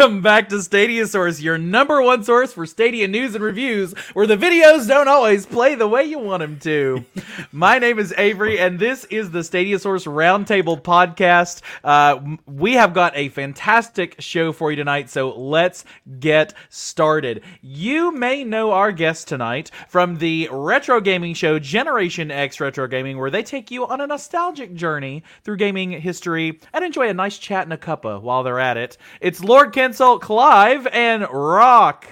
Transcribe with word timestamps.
Welcome 0.00 0.22
back 0.22 0.48
to 0.48 0.62
Stadia 0.62 1.06
Source, 1.06 1.42
your 1.42 1.58
number 1.58 2.00
one 2.00 2.24
source 2.24 2.54
for 2.54 2.64
Stadia 2.64 3.06
news 3.06 3.34
and 3.34 3.44
reviews, 3.44 3.92
where 4.14 4.26
the 4.26 4.34
videos 4.34 4.88
don't 4.88 5.08
always 5.08 5.44
play 5.44 5.74
the 5.74 5.86
way 5.86 6.04
you 6.04 6.18
want 6.18 6.40
them 6.40 6.58
to. 6.60 7.04
My 7.60 7.78
name 7.78 7.98
is 7.98 8.14
Avery, 8.16 8.58
and 8.58 8.78
this 8.78 9.04
is 9.10 9.32
the 9.32 9.44
Stadia 9.44 9.78
Source 9.78 10.06
Roundtable 10.06 10.80
podcast. 10.80 11.60
Uh, 11.84 12.38
we 12.46 12.72
have 12.72 12.94
got 12.94 13.14
a 13.14 13.28
fantastic 13.28 14.16
show 14.18 14.50
for 14.50 14.70
you 14.70 14.76
tonight, 14.76 15.10
so 15.10 15.38
let's 15.38 15.84
get 16.20 16.54
started. 16.70 17.42
You 17.60 18.12
may 18.12 18.44
know 18.44 18.70
our 18.70 18.92
guest 18.92 19.28
tonight 19.28 19.70
from 19.88 20.16
the 20.16 20.48
retro 20.50 21.02
gaming 21.02 21.34
show 21.34 21.58
Generation 21.58 22.30
X 22.30 22.60
Retro 22.60 22.86
Gaming, 22.86 23.18
where 23.18 23.30
they 23.30 23.42
take 23.42 23.70
you 23.70 23.86
on 23.86 24.00
a 24.00 24.06
nostalgic 24.06 24.72
journey 24.72 25.22
through 25.44 25.58
gaming 25.58 25.90
history 25.90 26.60
and 26.72 26.82
enjoy 26.82 27.10
a 27.10 27.12
nice 27.12 27.36
chat 27.36 27.64
and 27.64 27.74
a 27.74 27.76
cuppa 27.76 28.22
while 28.22 28.42
they're 28.42 28.58
at 28.58 28.78
it. 28.78 28.96
It's 29.20 29.44
Lord 29.44 29.74
Kensel, 29.74 30.18
Clive, 30.18 30.86
and 30.86 31.26
Rock. 31.30 32.06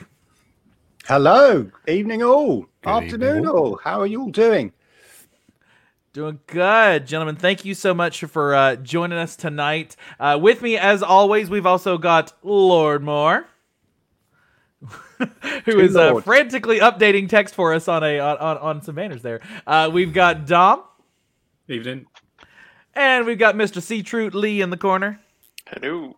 Hello, 1.07 1.71
evening 1.87 2.23
all, 2.23 2.67
Good 2.83 2.91
afternoon 2.91 3.37
evening. 3.37 3.49
all. 3.49 3.81
How 3.83 3.99
are 4.01 4.07
you 4.07 4.21
all 4.21 4.31
doing? 4.31 4.75
Doing 6.15 6.41
good, 6.47 7.07
gentlemen. 7.07 7.37
Thank 7.37 7.65
you 7.65 7.75
so 7.75 7.93
much 7.93 8.25
for 8.25 8.55
uh, 8.55 8.77
joining 8.77 9.19
us 9.19 9.37
tonight. 9.37 9.95
Uh, 10.19 10.39
with 10.41 10.63
me, 10.63 10.77
as 10.79 11.03
always, 11.03 11.51
we've 11.51 11.67
also 11.67 11.99
got 11.99 12.33
Lord 12.43 13.05
Moore, 13.05 13.47
who 15.67 15.79
is 15.79 15.95
uh, 15.95 16.19
frantically 16.23 16.79
updating 16.81 17.29
text 17.29 17.55
for 17.55 17.75
us 17.75 17.89
on 17.89 18.03
a 18.03 18.19
on, 18.21 18.39
on, 18.39 18.59
on 18.59 18.83
some 18.83 18.95
banners 18.95 19.21
there. 19.23 19.41
Uh, 19.67 19.91
we've 19.93 20.15
got 20.15 20.47
Dom, 20.47 20.83
Evening. 21.69 22.07
and 22.95 23.27
we've 23.27 23.39
got 23.39 23.55
Mr. 23.55 23.83
C. 23.83 24.03
Trute 24.03 24.35
Lee 24.35 24.63
in 24.63 24.71
the 24.71 24.79
corner. 24.79 25.21
Hello. 25.67 26.17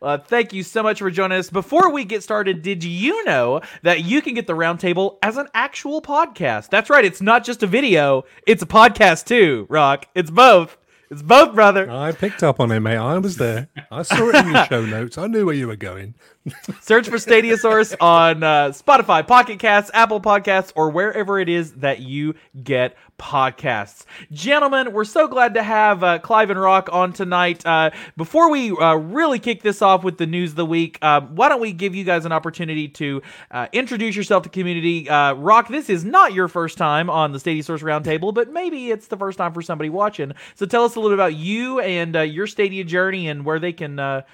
Uh, 0.00 0.18
thank 0.18 0.52
you 0.52 0.62
so 0.62 0.82
much 0.82 0.98
for 0.98 1.10
joining 1.10 1.38
us. 1.38 1.50
Before 1.50 1.90
we 1.90 2.04
get 2.04 2.22
started, 2.22 2.62
did 2.62 2.84
you 2.84 3.24
know 3.24 3.60
that 3.82 4.04
you 4.04 4.22
can 4.22 4.34
get 4.34 4.46
the 4.46 4.52
roundtable 4.52 5.18
as 5.22 5.36
an 5.36 5.48
actual 5.54 6.00
podcast? 6.02 6.70
That's 6.70 6.90
right. 6.90 7.04
It's 7.04 7.20
not 7.20 7.44
just 7.44 7.62
a 7.62 7.66
video; 7.66 8.24
it's 8.46 8.62
a 8.62 8.66
podcast 8.66 9.26
too. 9.26 9.66
Rock. 9.68 10.06
It's 10.14 10.30
both. 10.30 10.76
It's 11.10 11.22
both, 11.22 11.54
brother. 11.54 11.90
I 11.90 12.12
picked 12.12 12.42
up 12.42 12.60
on 12.60 12.70
it, 12.70 12.80
mate. 12.80 12.98
I 12.98 13.16
was 13.16 13.38
there. 13.38 13.68
I 13.90 14.02
saw 14.02 14.28
it 14.28 14.34
in 14.34 14.52
your 14.52 14.64
show 14.68 14.84
notes. 14.84 15.16
I 15.16 15.26
knew 15.26 15.46
where 15.46 15.54
you 15.54 15.66
were 15.66 15.76
going. 15.76 16.14
Search 16.82 17.08
for 17.08 17.18
Stadia 17.18 17.56
Source 17.56 17.94
on 17.98 18.42
uh, 18.42 18.68
Spotify, 18.68 19.26
Pocket 19.26 19.58
Casts, 19.58 19.90
Apple 19.94 20.20
Podcasts, 20.20 20.70
or 20.76 20.90
wherever 20.90 21.40
it 21.40 21.48
is 21.48 21.72
that 21.76 22.00
you 22.00 22.34
get 22.62 22.94
podcasts. 23.18 24.04
Gentlemen, 24.30 24.92
we're 24.92 25.04
so 25.04 25.28
glad 25.28 25.54
to 25.54 25.62
have 25.62 26.02
uh, 26.02 26.18
Clive 26.20 26.50
and 26.50 26.60
Rock 26.60 26.88
on 26.92 27.12
tonight. 27.12 27.66
Uh, 27.66 27.90
before 28.16 28.50
we 28.50 28.70
uh, 28.70 28.94
really 28.94 29.38
kick 29.38 29.62
this 29.62 29.82
off 29.82 30.04
with 30.04 30.18
the 30.18 30.26
news 30.26 30.50
of 30.50 30.56
the 30.56 30.66
week, 30.66 30.98
uh, 31.02 31.20
why 31.20 31.48
don't 31.48 31.60
we 31.60 31.72
give 31.72 31.94
you 31.94 32.04
guys 32.04 32.24
an 32.24 32.32
opportunity 32.32 32.88
to 32.88 33.20
uh, 33.50 33.66
introduce 33.72 34.16
yourself 34.16 34.44
to 34.44 34.48
community? 34.48 35.08
Uh, 35.08 35.34
Rock, 35.34 35.68
this 35.68 35.90
is 35.90 36.04
not 36.04 36.32
your 36.32 36.48
first 36.48 36.78
time 36.78 37.10
on 37.10 37.32
the 37.32 37.40
Stadia 37.40 37.62
Source 37.62 37.82
Roundtable, 37.82 38.32
but 38.32 38.50
maybe 38.50 38.90
it's 38.90 39.08
the 39.08 39.16
first 39.16 39.36
time 39.36 39.52
for 39.52 39.62
somebody 39.62 39.90
watching. 39.90 40.32
So 40.54 40.64
tell 40.64 40.84
us 40.84 40.94
a 40.94 41.00
little 41.00 41.10
bit 41.10 41.20
about 41.20 41.34
you 41.34 41.80
and 41.80 42.16
uh, 42.16 42.20
your 42.20 42.46
Stadia 42.46 42.84
journey 42.84 43.28
and 43.28 43.44
where 43.44 43.58
they 43.58 43.72
can 43.72 44.24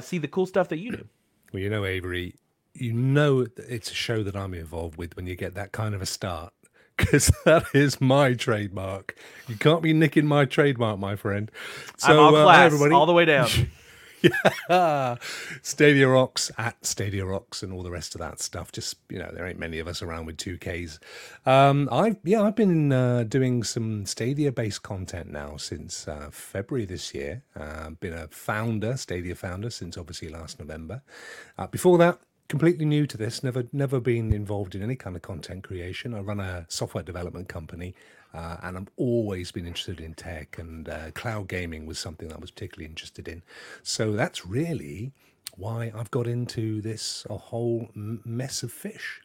see 0.00 0.18
the 0.18 0.28
cool 0.28 0.46
stuff 0.46 0.68
that 0.68 0.78
you 0.78 0.90
do. 0.90 1.08
Well, 1.52 1.62
you 1.62 1.70
know, 1.70 1.84
Avery, 1.84 2.34
you 2.74 2.92
know 2.92 3.46
it's 3.56 3.90
a 3.90 3.94
show 3.94 4.22
that 4.22 4.34
I'm 4.34 4.54
involved 4.54 4.96
with 4.96 5.16
when 5.16 5.26
you 5.26 5.36
get 5.36 5.54
that 5.54 5.72
kind 5.72 5.94
of 5.94 6.02
a 6.02 6.06
start. 6.06 6.52
Because 7.02 7.32
that 7.44 7.64
is 7.74 8.00
my 8.00 8.34
trademark. 8.34 9.16
You 9.48 9.56
can't 9.56 9.82
be 9.82 9.92
nicking 9.92 10.26
my 10.26 10.44
trademark, 10.44 10.98
my 10.98 11.16
friend. 11.16 11.50
So, 11.98 12.12
I'm 12.12 12.34
all 12.34 12.48
uh, 12.48 12.56
everybody. 12.56 12.94
all 12.94 13.06
the 13.06 13.12
way 13.12 13.24
down. 13.24 13.48
yeah. 14.68 15.16
Stadia 15.62 16.08
Rocks 16.08 16.50
at 16.56 16.84
Stadia 16.86 17.26
Rocks 17.26 17.62
and 17.62 17.72
all 17.72 17.82
the 17.82 17.90
rest 17.90 18.14
of 18.14 18.20
that 18.20 18.40
stuff. 18.40 18.72
Just 18.72 18.96
you 19.08 19.18
know, 19.18 19.30
there 19.32 19.46
ain't 19.46 19.58
many 19.58 19.78
of 19.78 19.88
us 19.88 20.00
around 20.02 20.26
with 20.26 20.36
two 20.36 20.58
Ks. 20.58 21.00
Um, 21.44 21.88
I've 21.90 22.16
yeah, 22.24 22.42
I've 22.42 22.56
been 22.56 22.92
uh, 22.92 23.24
doing 23.24 23.62
some 23.62 24.06
Stadia 24.06 24.52
based 24.52 24.82
content 24.82 25.30
now 25.30 25.56
since 25.56 26.06
uh, 26.06 26.28
February 26.30 26.86
this 26.86 27.14
year. 27.14 27.42
Uh, 27.58 27.90
been 27.90 28.14
a 28.14 28.28
founder, 28.28 28.96
Stadia 28.96 29.34
founder 29.34 29.70
since 29.70 29.96
obviously 29.96 30.28
last 30.28 30.58
November. 30.58 31.02
Uh, 31.58 31.66
before 31.66 31.98
that. 31.98 32.20
Completely 32.52 32.84
new 32.84 33.06
to 33.06 33.16
this, 33.16 33.42
never 33.42 33.64
never 33.72 33.98
been 33.98 34.30
involved 34.30 34.74
in 34.74 34.82
any 34.82 34.94
kind 34.94 35.16
of 35.16 35.22
content 35.22 35.64
creation. 35.64 36.12
I 36.12 36.20
run 36.20 36.38
a 36.38 36.66
software 36.68 37.02
development 37.02 37.48
company, 37.48 37.94
uh, 38.34 38.58
and 38.62 38.76
I've 38.76 38.90
always 38.98 39.50
been 39.50 39.66
interested 39.66 40.02
in 40.02 40.12
tech, 40.12 40.58
and 40.58 40.86
uh, 40.86 41.12
cloud 41.12 41.48
gaming 41.48 41.86
was 41.86 41.98
something 41.98 42.30
I 42.30 42.36
was 42.36 42.50
particularly 42.50 42.90
interested 42.90 43.26
in. 43.26 43.40
So 43.82 44.12
that's 44.12 44.44
really 44.44 45.12
why 45.56 45.92
I've 45.96 46.10
got 46.10 46.26
into 46.26 46.82
this 46.82 47.26
a 47.30 47.38
whole 47.38 47.88
mess 47.94 48.62
of 48.62 48.70
fish. 48.70 49.22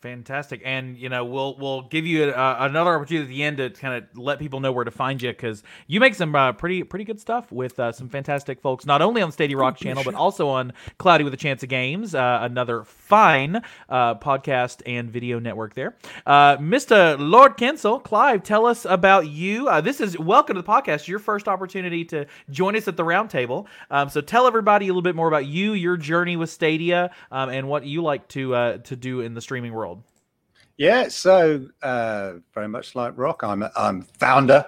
Fantastic, 0.00 0.62
and 0.64 0.96
you 0.96 1.10
know 1.10 1.26
we'll 1.26 1.56
we'll 1.58 1.82
give 1.82 2.06
you 2.06 2.24
uh, 2.24 2.56
another 2.60 2.94
opportunity 2.94 3.24
at 3.24 3.28
the 3.28 3.42
end 3.42 3.56
to 3.58 3.68
kind 3.68 4.02
of 4.02 4.18
let 4.18 4.38
people 4.38 4.60
know 4.60 4.72
where 4.72 4.86
to 4.86 4.90
find 4.90 5.20
you 5.20 5.28
because 5.28 5.62
you 5.88 6.00
make 6.00 6.14
some 6.14 6.34
uh, 6.34 6.54
pretty 6.54 6.82
pretty 6.84 7.04
good 7.04 7.20
stuff 7.20 7.52
with 7.52 7.78
uh, 7.78 7.92
some 7.92 8.08
fantastic 8.08 8.62
folks, 8.62 8.86
not 8.86 9.02
only 9.02 9.20
on 9.20 9.30
Stadia 9.30 9.58
Rock 9.58 9.76
channel 9.76 10.02
but 10.02 10.14
also 10.14 10.48
on 10.48 10.72
Cloudy 10.96 11.22
with 11.22 11.34
a 11.34 11.36
Chance 11.36 11.64
of 11.64 11.68
Games, 11.68 12.14
uh, 12.14 12.38
another 12.40 12.84
fine 12.84 13.60
uh, 13.90 14.14
podcast 14.14 14.80
and 14.86 15.10
video 15.10 15.38
network 15.38 15.74
there. 15.74 15.94
Uh, 16.24 16.56
Mr. 16.56 17.18
Lord 17.18 17.58
Kensel, 17.58 18.02
Clive, 18.02 18.42
tell 18.42 18.64
us 18.64 18.86
about 18.86 19.28
you. 19.28 19.68
Uh, 19.68 19.82
this 19.82 20.00
is 20.00 20.18
welcome 20.18 20.56
to 20.56 20.62
the 20.62 20.66
podcast. 20.66 21.08
Your 21.08 21.18
first 21.18 21.46
opportunity 21.46 22.06
to 22.06 22.24
join 22.48 22.74
us 22.74 22.88
at 22.88 22.96
the 22.96 23.04
roundtable. 23.04 23.66
Um, 23.90 24.08
so 24.08 24.22
tell 24.22 24.46
everybody 24.46 24.86
a 24.86 24.88
little 24.88 25.02
bit 25.02 25.14
more 25.14 25.28
about 25.28 25.44
you, 25.44 25.74
your 25.74 25.98
journey 25.98 26.36
with 26.36 26.48
Stadia, 26.48 27.10
um, 27.30 27.50
and 27.50 27.68
what 27.68 27.84
you 27.84 28.02
like 28.02 28.26
to 28.28 28.54
uh, 28.54 28.78
to 28.78 28.96
do 28.96 29.20
in 29.20 29.34
the 29.34 29.42
streaming 29.42 29.74
world. 29.74 29.89
Yeah, 30.80 31.08
so 31.08 31.66
uh, 31.82 32.36
very 32.54 32.66
much 32.66 32.94
like 32.94 33.12
Rock, 33.18 33.42
I'm 33.44 33.62
I'm 33.76 34.00
founder, 34.00 34.64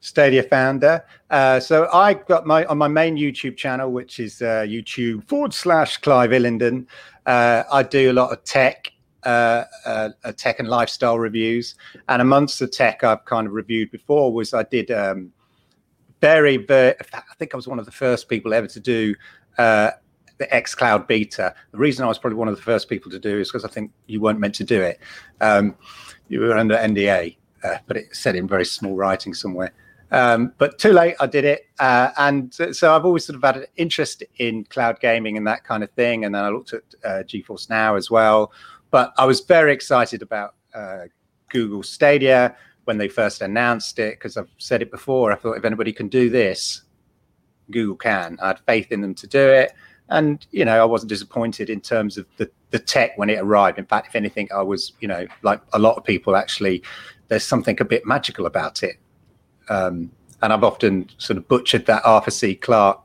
Stadia 0.00 0.42
founder. 0.42 1.02
Uh, 1.30 1.60
so 1.60 1.88
I 1.94 2.12
got 2.12 2.46
my 2.46 2.66
on 2.66 2.76
my 2.76 2.86
main 2.86 3.16
YouTube 3.16 3.56
channel, 3.56 3.90
which 3.90 4.20
is 4.20 4.42
uh, 4.42 4.66
YouTube 4.68 5.26
forward 5.26 5.54
slash 5.54 5.96
Clive 5.96 6.28
Illingdon. 6.28 6.86
Uh, 7.24 7.62
I 7.72 7.84
do 7.84 8.10
a 8.10 8.12
lot 8.12 8.32
of 8.32 8.44
tech. 8.44 8.92
Uh, 9.22 9.64
uh, 9.86 10.10
tech 10.36 10.58
and 10.58 10.68
lifestyle 10.68 11.18
reviews, 11.18 11.74
and 12.10 12.20
amongst 12.20 12.58
the 12.58 12.68
tech 12.68 13.02
I've 13.02 13.24
kind 13.24 13.46
of 13.46 13.54
reviewed 13.54 13.90
before 13.90 14.30
was 14.30 14.52
I 14.52 14.64
did 14.64 14.90
um, 14.90 15.32
very, 16.20 16.58
very. 16.58 16.94
I 17.14 17.34
think 17.38 17.54
I 17.54 17.56
was 17.56 17.66
one 17.66 17.78
of 17.78 17.86
the 17.86 17.92
first 17.92 18.28
people 18.28 18.52
ever 18.52 18.66
to 18.66 18.80
do 18.80 19.14
the 20.38 20.46
xCloud 20.46 21.06
beta. 21.06 21.54
The 21.72 21.78
reason 21.78 22.04
I 22.04 22.08
was 22.08 22.18
probably 22.18 22.36
one 22.36 22.48
of 22.48 22.56
the 22.56 22.62
first 22.62 22.88
people 22.88 23.10
to 23.10 23.18
do 23.18 23.40
is 23.40 23.48
because 23.48 23.64
I 23.64 23.68
think 23.68 23.90
you 24.06 24.20
weren't 24.20 24.38
meant 24.38 24.54
to 24.56 24.64
do 24.64 24.80
it. 24.82 25.00
Um, 25.40 25.76
you 26.28 26.40
were 26.40 26.56
under 26.56 26.76
NDA, 26.76 27.36
uh, 27.64 27.78
but 27.86 27.96
it 27.96 28.14
said 28.14 28.36
in 28.36 28.48
very 28.48 28.64
small 28.64 28.96
writing 28.96 29.34
somewhere. 29.34 29.72
Um, 30.10 30.52
but 30.58 30.78
too 30.78 30.92
late, 30.92 31.16
I 31.18 31.26
did 31.26 31.44
it. 31.44 31.66
Uh, 31.78 32.10
and 32.16 32.54
so 32.54 32.94
I've 32.94 33.04
always 33.04 33.24
sort 33.24 33.36
of 33.36 33.42
had 33.42 33.56
an 33.56 33.66
interest 33.76 34.22
in 34.38 34.64
cloud 34.64 35.00
gaming 35.00 35.36
and 35.36 35.46
that 35.46 35.64
kind 35.64 35.82
of 35.82 35.90
thing. 35.92 36.24
And 36.24 36.34
then 36.34 36.44
I 36.44 36.48
looked 36.48 36.72
at 36.72 36.82
uh, 37.04 37.22
GeForce 37.24 37.68
Now 37.68 37.96
as 37.96 38.10
well. 38.10 38.52
But 38.90 39.12
I 39.18 39.24
was 39.24 39.40
very 39.40 39.72
excited 39.72 40.22
about 40.22 40.54
uh, 40.74 41.04
Google 41.48 41.82
Stadia 41.82 42.54
when 42.84 42.98
they 42.98 43.08
first 43.08 43.42
announced 43.42 43.98
it 43.98 44.14
because 44.14 44.36
I've 44.36 44.50
said 44.58 44.80
it 44.80 44.92
before. 44.92 45.32
I 45.32 45.36
thought 45.36 45.56
if 45.56 45.64
anybody 45.64 45.92
can 45.92 46.08
do 46.08 46.30
this, 46.30 46.82
Google 47.70 47.96
can. 47.96 48.38
I 48.40 48.48
had 48.48 48.60
faith 48.60 48.92
in 48.92 49.00
them 49.00 49.14
to 49.16 49.26
do 49.26 49.40
it 49.40 49.72
and 50.08 50.46
you 50.50 50.64
know 50.64 50.80
i 50.80 50.84
wasn't 50.84 51.08
disappointed 51.08 51.68
in 51.68 51.80
terms 51.80 52.16
of 52.16 52.26
the, 52.36 52.48
the 52.70 52.78
tech 52.78 53.16
when 53.18 53.30
it 53.30 53.38
arrived. 53.38 53.78
In 53.78 53.86
fact 53.86 54.08
if 54.08 54.14
anything 54.14 54.48
i 54.54 54.62
was 54.62 54.92
you 55.00 55.08
know 55.08 55.26
like 55.42 55.60
a 55.72 55.78
lot 55.78 55.96
of 55.96 56.04
people 56.04 56.36
actually 56.36 56.82
there's 57.28 57.44
something 57.44 57.76
a 57.80 57.84
bit 57.84 58.06
magical 58.06 58.46
about 58.46 58.82
it. 58.82 58.96
Um, 59.68 60.10
and 60.42 60.52
i've 60.52 60.64
often 60.64 61.08
sort 61.18 61.38
of 61.38 61.48
butchered 61.48 61.86
that 61.86 62.02
arthur 62.04 62.30
c. 62.30 62.54
Clarke 62.54 63.00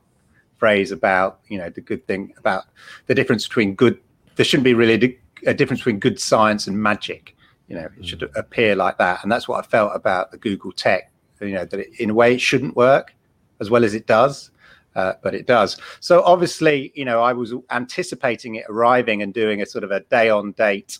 phrase 0.58 0.92
about 0.92 1.40
you 1.48 1.58
know 1.58 1.70
the 1.70 1.82
good 1.82 2.06
thing 2.06 2.34
about 2.38 2.66
the 3.08 3.16
difference 3.16 3.48
between 3.48 3.74
good 3.74 4.00
there 4.36 4.46
shouldn't 4.46 4.66
be 4.66 4.76
really 4.76 5.18
a 5.48 5.54
difference 5.54 5.80
between 5.82 6.00
good 6.00 6.20
science 6.20 6.68
and 6.68 6.82
magic. 6.82 7.36
You 7.68 7.78
know 7.78 7.90
it 7.98 8.06
should 8.06 8.30
appear 8.36 8.76
like 8.76 8.98
that. 9.00 9.24
And 9.24 9.32
that's 9.32 9.48
what 9.48 9.64
i 9.64 9.68
felt 9.68 9.96
about 9.96 10.32
the 10.32 10.38
google 10.38 10.72
tech 10.72 11.12
you 11.42 11.54
know 11.54 11.66
that 11.66 11.80
it, 11.80 11.90
in 12.00 12.10
a 12.10 12.14
way 12.14 12.36
it 12.36 12.42
shouldn't 12.42 12.76
work 12.76 13.16
as 13.60 13.70
well 13.70 13.84
as 13.84 13.94
it 13.94 14.08
does 14.08 14.52
uh, 14.96 15.14
but 15.22 15.34
it 15.34 15.48
does. 15.48 15.78
So 16.00 16.22
obviously, 16.24 16.92
you 16.96 17.06
know, 17.06 17.22
I 17.22 17.34
was 17.34 17.54
anticipating 17.70 18.56
it 18.56 18.66
arriving 18.70 19.22
and 19.22 19.34
doing 19.34 19.62
a 19.62 19.66
sort 19.66 19.84
of 19.84 19.92
a 19.92 20.02
day 20.02 20.30
on 20.30 20.52
date 20.54 21.00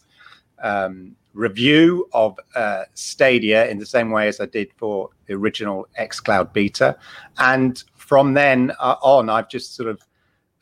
um, 0.62 1.16
review 1.34 2.08
of 2.14 2.38
uh, 2.56 2.84
Stadia 2.94 3.68
in 3.68 3.80
the 3.80 3.86
same 3.86 4.12
way 4.12 4.28
as 4.28 4.40
I 4.40 4.46
did 4.46 4.72
for 4.78 5.10
the 5.26 5.34
original 5.34 5.88
xCloud 6.00 6.54
beta. 6.54 6.98
And 7.38 7.84
from 7.96 8.34
then 8.34 8.72
uh, 8.80 8.96
on, 9.02 9.30
I've 9.30 9.50
just 9.50 9.76
sort 9.76 9.90
of 9.90 10.02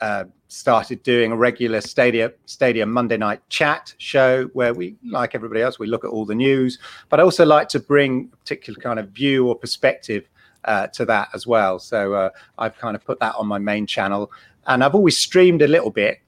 uh, 0.01 0.25
started 0.47 1.03
doing 1.03 1.31
a 1.31 1.35
regular 1.35 1.81
Stadia 1.81 2.31
Stadia 2.45 2.85
Monday 2.85 3.17
night 3.17 3.41
chat 3.49 3.93
show 3.97 4.45
where 4.53 4.73
we, 4.73 4.95
like 5.05 5.35
everybody 5.35 5.61
else, 5.61 5.79
we 5.79 5.87
look 5.87 6.05
at 6.05 6.09
all 6.09 6.25
the 6.25 6.35
news, 6.35 6.79
but 7.09 7.19
I 7.19 7.23
also 7.23 7.45
like 7.45 7.69
to 7.69 7.79
bring 7.79 8.29
a 8.33 8.37
particular 8.37 8.79
kind 8.79 8.99
of 8.99 9.09
view 9.09 9.47
or 9.47 9.55
perspective 9.55 10.29
uh, 10.65 10.87
to 10.87 11.05
that 11.05 11.29
as 11.33 11.47
well. 11.47 11.79
So 11.79 12.13
uh, 12.13 12.29
I've 12.57 12.77
kind 12.77 12.95
of 12.95 13.03
put 13.03 13.19
that 13.19 13.35
on 13.35 13.47
my 13.47 13.57
main 13.57 13.85
channel, 13.85 14.31
and 14.67 14.83
I've 14.83 14.95
always 14.95 15.17
streamed 15.17 15.61
a 15.61 15.67
little 15.67 15.91
bit, 15.91 16.19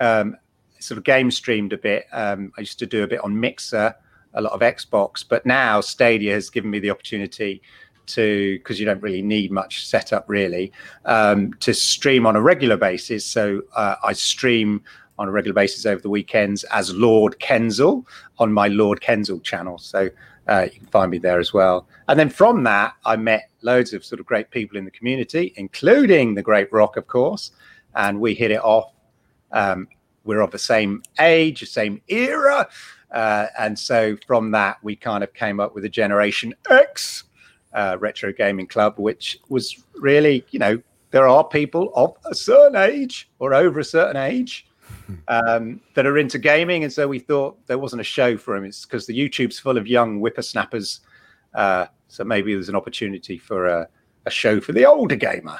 um, 0.00 0.36
sort 0.78 0.98
of 0.98 1.04
game 1.04 1.30
streamed 1.30 1.72
a 1.72 1.78
bit. 1.78 2.06
Um, 2.12 2.52
I 2.56 2.60
used 2.60 2.78
to 2.80 2.86
do 2.86 3.02
a 3.02 3.06
bit 3.06 3.20
on 3.20 3.38
Mixer, 3.38 3.94
a 4.34 4.40
lot 4.40 4.52
of 4.52 4.60
Xbox, 4.60 5.24
but 5.26 5.46
now 5.46 5.80
Stadia 5.80 6.32
has 6.34 6.50
given 6.50 6.70
me 6.70 6.78
the 6.78 6.90
opportunity 6.90 7.62
to 8.06 8.58
because 8.58 8.78
you 8.78 8.84
don't 8.84 9.00
really 9.00 9.22
need 9.22 9.50
much 9.50 9.86
setup 9.86 10.28
really 10.28 10.70
um, 11.06 11.54
to 11.54 11.72
stream 11.72 12.26
on 12.26 12.36
a 12.36 12.40
regular 12.40 12.76
basis. 12.76 13.24
So 13.24 13.62
uh, 13.74 13.96
I 14.02 14.12
stream 14.12 14.82
on 15.18 15.28
a 15.28 15.30
regular 15.30 15.54
basis 15.54 15.86
over 15.86 16.02
the 16.02 16.10
weekends 16.10 16.64
as 16.64 16.92
Lord 16.92 17.38
Kensal 17.38 18.04
on 18.38 18.52
my 18.52 18.68
Lord 18.68 19.00
Kensal 19.00 19.42
channel. 19.42 19.78
So 19.78 20.10
uh, 20.48 20.66
you 20.72 20.78
can 20.78 20.86
find 20.88 21.10
me 21.10 21.18
there 21.18 21.40
as 21.40 21.52
well. 21.52 21.86
And 22.08 22.18
then 22.18 22.28
from 22.28 22.64
that, 22.64 22.94
I 23.04 23.16
met 23.16 23.50
loads 23.62 23.92
of 23.92 24.04
sort 24.04 24.20
of 24.20 24.26
great 24.26 24.50
people 24.50 24.76
in 24.76 24.84
the 24.84 24.90
community, 24.90 25.52
including 25.56 26.34
the 26.34 26.42
Great 26.42 26.72
Rock, 26.72 26.96
of 26.96 27.06
course. 27.06 27.52
And 27.94 28.20
we 28.20 28.34
hit 28.34 28.50
it 28.50 28.62
off. 28.62 28.92
Um, 29.52 29.88
we're 30.24 30.40
of 30.40 30.50
the 30.50 30.58
same 30.58 31.02
age, 31.20 31.60
the 31.60 31.66
same 31.66 32.00
era. 32.08 32.68
Uh, 33.10 33.46
and 33.58 33.78
so 33.78 34.16
from 34.26 34.50
that, 34.50 34.78
we 34.82 34.96
kind 34.96 35.22
of 35.22 35.32
came 35.34 35.60
up 35.60 35.74
with 35.74 35.84
a 35.84 35.88
Generation 35.88 36.54
X 36.68 37.24
uh, 37.72 37.96
retro 38.00 38.32
gaming 38.32 38.66
club, 38.66 38.94
which 38.98 39.38
was 39.48 39.82
really, 39.94 40.44
you 40.50 40.58
know, 40.58 40.80
there 41.10 41.28
are 41.28 41.44
people 41.44 41.92
of 41.94 42.16
a 42.26 42.34
certain 42.34 42.76
age 42.76 43.30
or 43.38 43.54
over 43.54 43.78
a 43.78 43.84
certain 43.84 44.16
age 44.16 44.66
um, 45.28 45.80
that 45.94 46.06
are 46.06 46.18
into 46.18 46.38
gaming, 46.38 46.84
and 46.84 46.92
so 46.92 47.08
we 47.08 47.18
thought 47.18 47.64
there 47.66 47.78
wasn't 47.78 48.00
a 48.00 48.04
show 48.04 48.36
for 48.36 48.54
them. 48.54 48.64
It's 48.64 48.84
because 48.84 49.06
the 49.06 49.16
YouTube's 49.16 49.58
full 49.58 49.76
of 49.76 49.86
young 49.86 50.18
whippersnappers, 50.18 51.00
uh, 51.54 51.86
so 52.08 52.24
maybe 52.24 52.54
there's 52.54 52.68
an 52.68 52.76
opportunity 52.76 53.38
for 53.38 53.66
a, 53.66 53.88
a 54.26 54.30
show 54.30 54.60
for 54.60 54.72
the 54.72 54.84
older 54.84 55.16
gamer, 55.16 55.58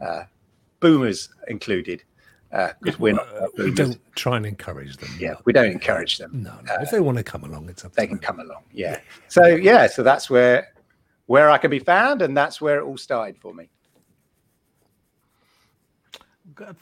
uh, 0.00 0.24
boomers 0.80 1.28
included. 1.48 2.02
Because 2.50 2.96
uh, 2.96 2.98
we're 2.98 3.14
not, 3.14 3.26
we 3.56 3.70
don't 3.70 3.98
try 4.14 4.36
and 4.36 4.44
encourage 4.44 4.98
them. 4.98 5.08
Yeah, 5.18 5.36
we 5.46 5.54
don't 5.54 5.70
encourage 5.70 6.18
them. 6.18 6.42
No, 6.42 6.54
no. 6.64 6.74
if 6.82 6.90
they 6.90 7.00
want 7.00 7.16
to 7.16 7.24
come 7.24 7.44
along, 7.44 7.70
it's 7.70 7.82
up. 7.82 7.94
They 7.94 8.06
can 8.06 8.18
come 8.18 8.40
along. 8.40 8.64
Yeah. 8.70 9.00
So 9.28 9.46
yeah, 9.46 9.86
so 9.86 10.02
that's 10.02 10.28
where 10.28 10.68
where 11.26 11.48
I 11.48 11.56
can 11.56 11.70
be 11.70 11.78
found, 11.78 12.20
and 12.20 12.36
that's 12.36 12.60
where 12.60 12.78
it 12.78 12.82
all 12.82 12.98
started 12.98 13.38
for 13.38 13.54
me. 13.54 13.70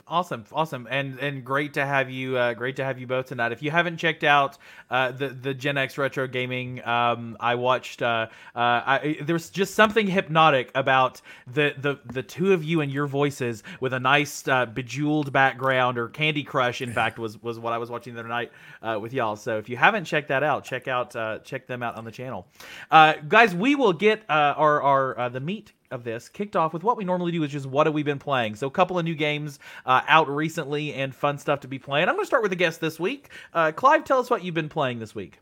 Awesome, 0.08 0.44
awesome, 0.52 0.88
and 0.90 1.18
and 1.18 1.44
great 1.44 1.74
to 1.74 1.84
have 1.84 2.10
you. 2.10 2.36
Uh, 2.36 2.54
great 2.54 2.76
to 2.76 2.84
have 2.84 2.98
you 2.98 3.06
both 3.06 3.26
tonight. 3.26 3.52
If 3.52 3.62
you 3.62 3.70
haven't 3.70 3.98
checked 3.98 4.24
out 4.24 4.58
uh, 4.90 5.12
the 5.12 5.28
the 5.28 5.54
Gen 5.54 5.76
X 5.76 5.98
Retro 5.98 6.26
Gaming, 6.26 6.84
um, 6.86 7.36
I 7.38 7.54
watched. 7.54 8.02
Uh, 8.02 8.28
uh, 8.54 8.58
I, 8.58 9.18
there's 9.22 9.50
just 9.50 9.74
something 9.74 10.06
hypnotic 10.06 10.70
about 10.74 11.20
the, 11.46 11.74
the 11.78 12.00
the 12.06 12.22
two 12.22 12.52
of 12.52 12.64
you 12.64 12.80
and 12.80 12.90
your 12.90 13.06
voices 13.06 13.62
with 13.80 13.92
a 13.92 14.00
nice 14.00 14.48
uh, 14.48 14.66
bejeweled 14.66 15.32
background 15.32 15.98
or 15.98 16.08
Candy 16.08 16.42
Crush. 16.42 16.80
In 16.80 16.92
fact, 16.92 17.18
was 17.18 17.40
was 17.42 17.58
what 17.58 17.72
I 17.72 17.78
was 17.78 17.90
watching 17.90 18.14
the 18.14 18.20
other 18.20 18.28
night 18.28 18.52
uh, 18.82 18.98
with 19.00 19.12
y'all. 19.12 19.36
So 19.36 19.58
if 19.58 19.68
you 19.68 19.76
haven't 19.76 20.04
checked 20.04 20.28
that 20.28 20.42
out, 20.42 20.64
check 20.64 20.88
out 20.88 21.14
uh, 21.14 21.38
check 21.40 21.66
them 21.66 21.82
out 21.82 21.96
on 21.96 22.04
the 22.04 22.12
channel, 22.12 22.46
uh, 22.90 23.14
guys. 23.28 23.54
We 23.54 23.74
will 23.74 23.92
get 23.92 24.22
uh, 24.28 24.54
our 24.56 24.82
our 24.82 25.30
the 25.30 25.40
meat 25.40 25.72
of 25.90 26.04
this 26.04 26.28
kicked 26.28 26.56
off 26.56 26.72
with 26.72 26.82
what 26.82 26.96
we 26.96 27.04
normally 27.04 27.32
do 27.32 27.42
is 27.42 27.50
just 27.50 27.66
what 27.66 27.86
have 27.86 27.94
we 27.94 28.02
been 28.02 28.18
playing. 28.18 28.54
So 28.54 28.66
a 28.66 28.70
couple 28.70 28.98
of 28.98 29.04
new 29.04 29.14
games 29.14 29.58
uh, 29.84 30.02
out 30.06 30.28
recently 30.28 30.94
and 30.94 31.14
fun 31.14 31.38
stuff 31.38 31.60
to 31.60 31.68
be 31.68 31.78
playing. 31.78 32.08
I'm 32.08 32.14
going 32.14 32.22
to 32.22 32.26
start 32.26 32.42
with 32.42 32.50
the 32.50 32.56
guest 32.56 32.80
this 32.80 33.00
week. 33.00 33.30
Uh, 33.52 33.72
Clive, 33.72 34.04
tell 34.04 34.20
us 34.20 34.30
what 34.30 34.44
you've 34.44 34.54
been 34.54 34.68
playing 34.68 35.00
this 35.00 35.14
week. 35.14 35.38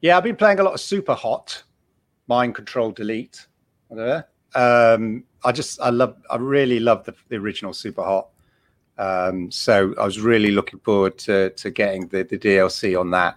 Yeah, 0.00 0.16
I've 0.16 0.24
been 0.24 0.36
playing 0.36 0.58
a 0.60 0.62
lot 0.62 0.74
of 0.74 0.80
Superhot, 0.80 1.62
Mind 2.26 2.54
Control 2.54 2.90
Delete. 2.90 3.46
Um, 4.54 5.24
I 5.44 5.52
just 5.52 5.80
I 5.80 5.90
love 5.90 6.16
I 6.30 6.36
really 6.36 6.80
love 6.80 7.04
the, 7.04 7.14
the 7.28 7.36
original 7.36 7.72
Superhot. 7.72 8.26
Um, 8.98 9.50
so 9.50 9.94
I 9.98 10.04
was 10.04 10.20
really 10.20 10.50
looking 10.50 10.80
forward 10.80 11.18
to 11.18 11.50
to 11.50 11.70
getting 11.70 12.08
the, 12.08 12.24
the 12.24 12.38
DLC 12.38 12.98
on 12.98 13.10
that. 13.10 13.36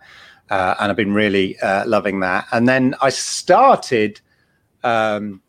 Uh, 0.49 0.75
and 0.79 0.91
I've 0.91 0.97
been 0.97 1.13
really 1.13 1.59
uh, 1.59 1.85
loving 1.87 2.19
that. 2.21 2.47
And 2.51 2.67
then 2.67 2.95
I 3.01 3.09
started 3.09 4.21
um, 4.83 5.41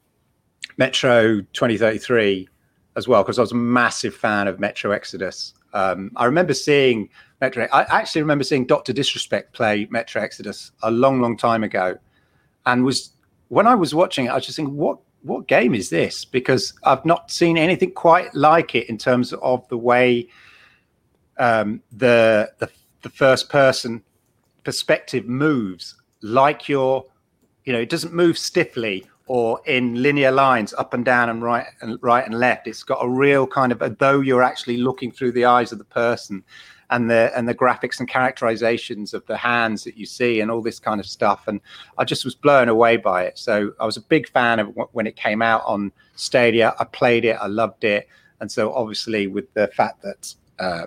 Metro 0.76 1.40
2033 1.52 2.48
as 2.96 3.06
well 3.06 3.22
because 3.22 3.38
I 3.38 3.42
was 3.42 3.52
a 3.52 3.56
massive 3.56 4.14
fan 4.14 4.48
of 4.48 4.58
Metro 4.58 4.90
Exodus. 4.90 5.54
Um, 5.72 6.10
I 6.16 6.24
remember 6.24 6.54
seeing 6.54 7.08
Metro. 7.40 7.68
I 7.72 7.82
actually 7.82 8.22
remember 8.22 8.44
seeing 8.44 8.66
Doctor 8.66 8.92
Disrespect 8.92 9.52
play 9.52 9.86
Metro 9.90 10.22
Exodus 10.22 10.72
a 10.82 10.90
long, 10.90 11.20
long 11.20 11.36
time 11.36 11.62
ago, 11.62 11.96
and 12.64 12.84
was 12.84 13.10
when 13.48 13.66
I 13.66 13.74
was 13.74 13.94
watching 13.94 14.26
it, 14.26 14.30
I 14.30 14.34
was 14.34 14.46
just 14.46 14.56
thinking, 14.56 14.76
what 14.76 14.98
what 15.22 15.48
game 15.48 15.74
is 15.74 15.90
this? 15.90 16.24
Because 16.24 16.72
I've 16.84 17.04
not 17.04 17.30
seen 17.30 17.58
anything 17.58 17.92
quite 17.92 18.34
like 18.34 18.74
it 18.74 18.88
in 18.88 18.96
terms 18.96 19.32
of 19.34 19.66
the 19.68 19.76
way 19.76 20.28
um, 21.38 21.82
the, 21.92 22.50
the 22.58 22.70
the 23.02 23.10
first 23.10 23.48
person 23.48 24.02
perspective 24.64 25.26
moves, 25.26 25.94
like 26.22 26.68
your, 26.68 27.04
you 27.64 27.72
know, 27.72 27.78
it 27.78 27.88
doesn't 27.88 28.12
move 28.12 28.36
stiffly 28.36 29.06
or 29.26 29.60
in 29.66 30.00
linear 30.00 30.30
lines 30.30 30.72
up 30.74 30.94
and 30.94 31.04
down 31.04 31.28
and 31.28 31.42
right 31.42 31.66
and 31.80 31.98
right 32.00 32.24
and 32.24 32.38
left. 32.38 32.66
It's 32.66 32.82
got 32.82 33.04
a 33.04 33.08
real 33.08 33.46
kind 33.46 33.72
of 33.72 33.98
though 33.98 34.20
you're 34.20 34.42
actually 34.42 34.76
looking 34.76 35.10
through 35.10 35.32
the 35.32 35.44
eyes 35.44 35.72
of 35.72 35.78
the 35.78 35.84
person 35.84 36.44
and 36.90 37.10
the 37.10 37.32
and 37.36 37.48
the 37.48 37.54
graphics 37.54 37.98
and 37.98 38.08
characterizations 38.08 39.12
of 39.12 39.26
the 39.26 39.36
hands 39.36 39.82
that 39.84 39.96
you 39.96 40.06
see 40.06 40.40
and 40.40 40.50
all 40.50 40.62
this 40.62 40.78
kind 40.78 41.00
of 41.00 41.06
stuff. 41.06 41.48
And 41.48 41.60
I 41.98 42.04
just 42.04 42.24
was 42.24 42.34
blown 42.34 42.68
away 42.68 42.96
by 42.96 43.24
it. 43.24 43.38
So 43.38 43.72
I 43.80 43.86
was 43.86 43.96
a 43.96 44.02
big 44.02 44.28
fan 44.28 44.60
of 44.60 44.68
when 44.92 45.06
it 45.06 45.16
came 45.16 45.42
out 45.42 45.62
on 45.66 45.92
Stadia. 46.14 46.74
I 46.78 46.84
played 46.84 47.24
it, 47.24 47.36
I 47.40 47.46
loved 47.46 47.84
it, 47.84 48.08
and 48.40 48.50
so 48.50 48.72
obviously 48.72 49.26
with 49.26 49.52
the 49.54 49.68
fact 49.68 50.02
that 50.02 50.34
uh, 50.58 50.86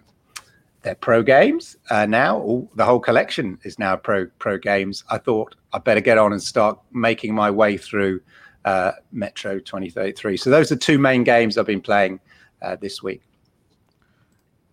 they're 0.81 0.95
pro 0.95 1.21
games 1.21 1.77
uh, 1.89 2.05
now. 2.05 2.39
All, 2.39 2.69
the 2.75 2.85
whole 2.85 2.99
collection 2.99 3.59
is 3.63 3.79
now 3.79 3.95
pro 3.95 4.27
pro 4.39 4.57
games. 4.57 5.03
I 5.09 5.17
thought 5.17 5.55
I 5.73 5.79
better 5.79 6.01
get 6.01 6.17
on 6.17 6.31
and 6.31 6.41
start 6.41 6.79
making 6.91 7.33
my 7.33 7.51
way 7.51 7.77
through 7.77 8.21
uh, 8.65 8.93
Metro 9.11 9.59
2033. 9.59 10.37
So 10.37 10.49
those 10.49 10.71
are 10.71 10.75
two 10.75 10.97
main 10.97 11.23
games 11.23 11.57
I've 11.57 11.65
been 11.65 11.81
playing 11.81 12.19
uh, 12.61 12.75
this 12.75 13.03
week. 13.03 13.21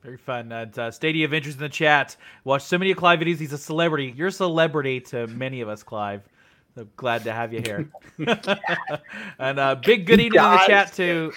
Very 0.02 0.16
fun. 0.16 0.52
And 0.52 0.78
uh, 0.78 0.90
Stadia 0.92 1.28
interest 1.28 1.58
in 1.58 1.62
the 1.64 1.68
chat. 1.68 2.16
Watch 2.44 2.62
so 2.62 2.78
many 2.78 2.92
of 2.92 2.96
Clive 2.96 3.18
videos. 3.18 3.38
He's 3.38 3.52
a 3.52 3.58
celebrity. 3.58 4.14
You're 4.16 4.28
a 4.28 4.32
celebrity 4.32 5.00
to 5.00 5.26
many 5.26 5.60
of 5.60 5.68
us, 5.68 5.82
Clive. 5.82 6.22
So 6.76 6.86
glad 6.96 7.24
to 7.24 7.32
have 7.32 7.52
you 7.52 7.60
here. 7.60 7.90
and 9.38 9.58
uh, 9.58 9.74
big 9.76 10.06
good 10.06 10.20
evening 10.20 10.44
in 10.44 10.50
the 10.50 10.64
chat 10.66 10.92
to 10.94 11.32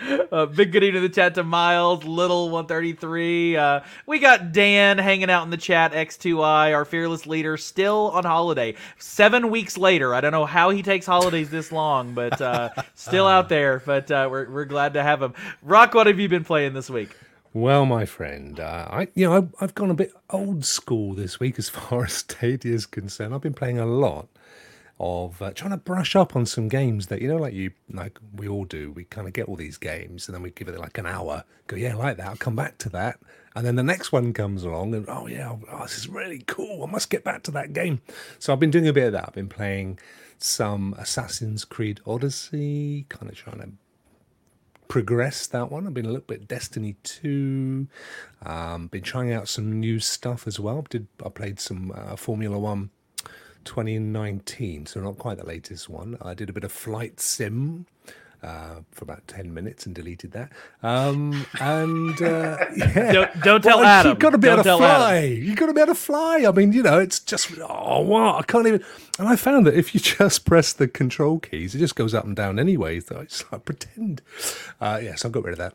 uh, 0.32 0.46
big 0.46 0.72
good 0.72 0.82
evening 0.82 1.02
to 1.02 1.08
the 1.08 1.14
chat 1.14 1.34
to 1.34 1.44
Miles, 1.44 2.04
Little 2.04 2.50
133. 2.50 3.56
Uh, 3.56 3.80
we 4.06 4.18
got 4.18 4.52
Dan 4.52 4.98
hanging 4.98 5.30
out 5.30 5.44
in 5.44 5.50
the 5.50 5.56
chat, 5.56 5.92
X2I, 5.92 6.74
our 6.74 6.84
fearless 6.84 7.26
leader, 7.26 7.56
still 7.56 8.10
on 8.10 8.24
holiday. 8.24 8.74
Seven 8.98 9.50
weeks 9.50 9.78
later. 9.78 10.14
I 10.14 10.20
don't 10.20 10.32
know 10.32 10.46
how 10.46 10.70
he 10.70 10.82
takes 10.82 11.06
holidays 11.06 11.50
this 11.50 11.70
long, 11.70 12.14
but 12.14 12.40
uh, 12.40 12.70
still 12.94 13.26
out 13.26 13.48
there. 13.48 13.82
But 13.84 14.10
uh, 14.10 14.28
we're, 14.30 14.50
we're 14.50 14.64
glad 14.64 14.94
to 14.94 15.02
have 15.02 15.22
him. 15.22 15.34
Rock, 15.62 15.94
what 15.94 16.06
have 16.06 16.18
you 16.18 16.28
been 16.28 16.44
playing 16.44 16.74
this 16.74 16.90
week? 16.90 17.10
Well, 17.52 17.86
my 17.86 18.04
friend, 18.04 18.58
uh, 18.58 18.88
I 18.90 19.08
you 19.14 19.26
know 19.26 19.36
I've, 19.36 19.54
I've 19.60 19.74
gone 19.76 19.90
a 19.90 19.94
bit 19.94 20.12
old 20.30 20.64
school 20.64 21.14
this 21.14 21.38
week 21.38 21.56
as 21.56 21.68
far 21.68 22.04
as 22.06 22.14
Stadia 22.14 22.74
is 22.74 22.84
concerned. 22.84 23.32
I've 23.32 23.42
been 23.42 23.54
playing 23.54 23.78
a 23.78 23.86
lot 23.86 24.28
of 25.04 25.42
uh, 25.42 25.52
trying 25.52 25.72
to 25.72 25.76
brush 25.76 26.16
up 26.16 26.34
on 26.34 26.46
some 26.46 26.66
games 26.66 27.08
that 27.08 27.20
you 27.20 27.28
know, 27.28 27.36
like 27.36 27.52
you, 27.52 27.72
like 27.92 28.18
we 28.34 28.48
all 28.48 28.64
do. 28.64 28.90
We 28.92 29.04
kind 29.04 29.26
of 29.26 29.34
get 29.34 29.48
all 29.48 29.56
these 29.56 29.76
games, 29.76 30.26
and 30.26 30.34
then 30.34 30.42
we 30.42 30.50
give 30.50 30.66
it 30.66 30.78
like 30.78 30.96
an 30.96 31.04
hour. 31.04 31.44
Go, 31.66 31.76
yeah, 31.76 31.94
like 31.94 32.16
that. 32.16 32.26
I'll 32.26 32.36
come 32.36 32.56
back 32.56 32.78
to 32.78 32.88
that, 32.90 33.20
and 33.54 33.66
then 33.66 33.76
the 33.76 33.82
next 33.82 34.12
one 34.12 34.32
comes 34.32 34.64
along, 34.64 34.94
and 34.94 35.04
oh 35.06 35.26
yeah, 35.26 35.56
oh, 35.70 35.82
this 35.82 35.98
is 35.98 36.08
really 36.08 36.42
cool. 36.46 36.84
I 36.84 36.90
must 36.90 37.10
get 37.10 37.22
back 37.22 37.42
to 37.44 37.50
that 37.50 37.74
game. 37.74 38.00
So 38.38 38.52
I've 38.52 38.60
been 38.60 38.70
doing 38.70 38.88
a 38.88 38.94
bit 38.94 39.08
of 39.08 39.12
that. 39.12 39.24
I've 39.28 39.34
been 39.34 39.48
playing 39.48 39.98
some 40.38 40.94
Assassin's 40.98 41.66
Creed 41.66 42.00
Odyssey, 42.06 43.04
kind 43.10 43.30
of 43.30 43.36
trying 43.36 43.58
to 43.58 43.68
progress 44.88 45.46
that 45.48 45.70
one. 45.70 45.86
I've 45.86 45.94
been 45.94 46.06
a 46.06 46.10
little 46.10 46.24
bit 46.26 46.48
Destiny 46.48 46.96
2. 47.02 47.88
Um, 48.46 48.86
been 48.88 49.02
trying 49.02 49.32
out 49.32 49.48
some 49.48 49.80
new 49.80 49.98
stuff 50.00 50.46
as 50.46 50.58
well. 50.58 50.86
Did 50.88 51.08
I 51.24 51.28
played 51.28 51.60
some 51.60 51.92
uh, 51.94 52.16
Formula 52.16 52.58
One 52.58 52.90
2019, 53.64 54.86
so 54.86 55.00
not 55.00 55.18
quite 55.18 55.38
the 55.38 55.46
latest 55.46 55.88
one. 55.88 56.16
I 56.22 56.34
did 56.34 56.50
a 56.50 56.52
bit 56.52 56.64
of 56.64 56.72
flight 56.72 57.20
sim 57.20 57.86
uh, 58.44 58.80
for 58.90 59.04
about 59.04 59.26
10 59.26 59.54
minutes 59.54 59.86
and 59.86 59.94
deleted 59.94 60.32
that. 60.32 60.52
Um, 60.82 61.46
and 61.60 62.20
uh, 62.20 62.58
yeah. 62.76 63.12
don't, 63.12 63.40
don't 63.40 63.62
tell 63.62 63.78
well, 63.78 63.86
Adam. 63.86 64.10
You've 64.10 64.18
got 64.18 64.30
to 64.30 64.38
be 64.38 64.48
don't 64.48 64.66
able 64.66 64.78
to 64.78 64.84
fly. 64.84 65.20
You've 65.20 65.56
got 65.56 65.66
to 65.66 65.72
be 65.72 65.80
able 65.80 65.94
to 65.94 65.98
fly. 65.98 66.44
I 66.46 66.52
mean, 66.52 66.72
you 66.72 66.82
know, 66.82 66.98
it's 66.98 67.20
just, 67.20 67.50
oh, 67.58 68.00
wow, 68.02 68.38
I 68.38 68.42
can't 68.42 68.66
even. 68.66 68.84
And 69.18 69.28
I 69.28 69.36
found 69.36 69.66
that 69.66 69.74
if 69.74 69.94
you 69.94 70.00
just 70.18 70.44
press 70.44 70.72
the 70.72 70.86
control 70.88 71.38
keys, 71.38 71.74
it 71.74 71.78
just 71.78 71.96
goes 71.96 72.12
up 72.12 72.24
and 72.24 72.36
down 72.36 72.58
anyway. 72.58 73.00
So 73.00 73.20
I 73.20 73.24
just 73.24 73.50
like 73.50 73.64
pretend. 73.64 74.20
Uh, 74.80 75.00
yeah, 75.02 75.14
so 75.14 75.28
I 75.28 75.32
got 75.32 75.44
rid 75.44 75.52
of 75.52 75.58
that. 75.58 75.74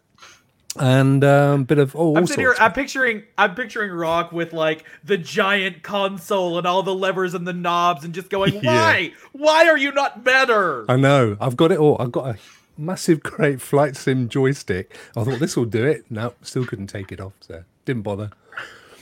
And 0.78 1.24
a 1.24 1.54
um, 1.54 1.64
bit 1.64 1.78
of 1.78 1.96
oh, 1.96 2.16
I'm 2.16 2.28
sitting 2.28 2.44
here. 2.44 2.56
I'm 2.60 2.74
picturing. 2.74 3.24
I'm 3.38 3.56
picturing 3.56 3.92
Rock 3.92 4.32
with 4.32 4.54
like 4.54 4.86
the 5.04 5.18
giant 5.18 5.84
console 5.84 6.58
and 6.58 6.68
all 6.68 6.84
the 6.84 6.94
levers 6.94 7.34
and 7.34 7.48
the 7.48 7.54
knobs, 7.54 8.04
and 8.04 8.14
just 8.14 8.30
going, 8.30 8.54
Yeah. 8.64 8.76
"Why? 8.76 9.12
Why 9.32 9.68
are 9.68 9.78
you 9.78 9.92
not 9.92 10.24
better?" 10.24 10.90
I 10.90 10.96
know. 10.96 11.38
I've 11.42 11.58
got 11.58 11.72
it 11.72 11.80
all. 11.80 11.98
I've 12.00 12.12
got 12.12 12.36
a 12.36 12.38
massive, 12.78 13.22
great 13.22 13.62
flight 13.62 13.96
sim 13.96 14.30
joystick. 14.30 14.96
I 15.16 15.24
thought 15.24 15.40
this 15.40 15.56
will 15.58 15.66
do 15.66 15.86
it. 15.86 16.06
No, 16.10 16.34
still 16.42 16.66
couldn't 16.66 16.88
take 16.88 17.12
it 17.12 17.20
off. 17.20 17.34
So 17.42 17.64
didn't 17.86 18.04
bother. 18.04 18.32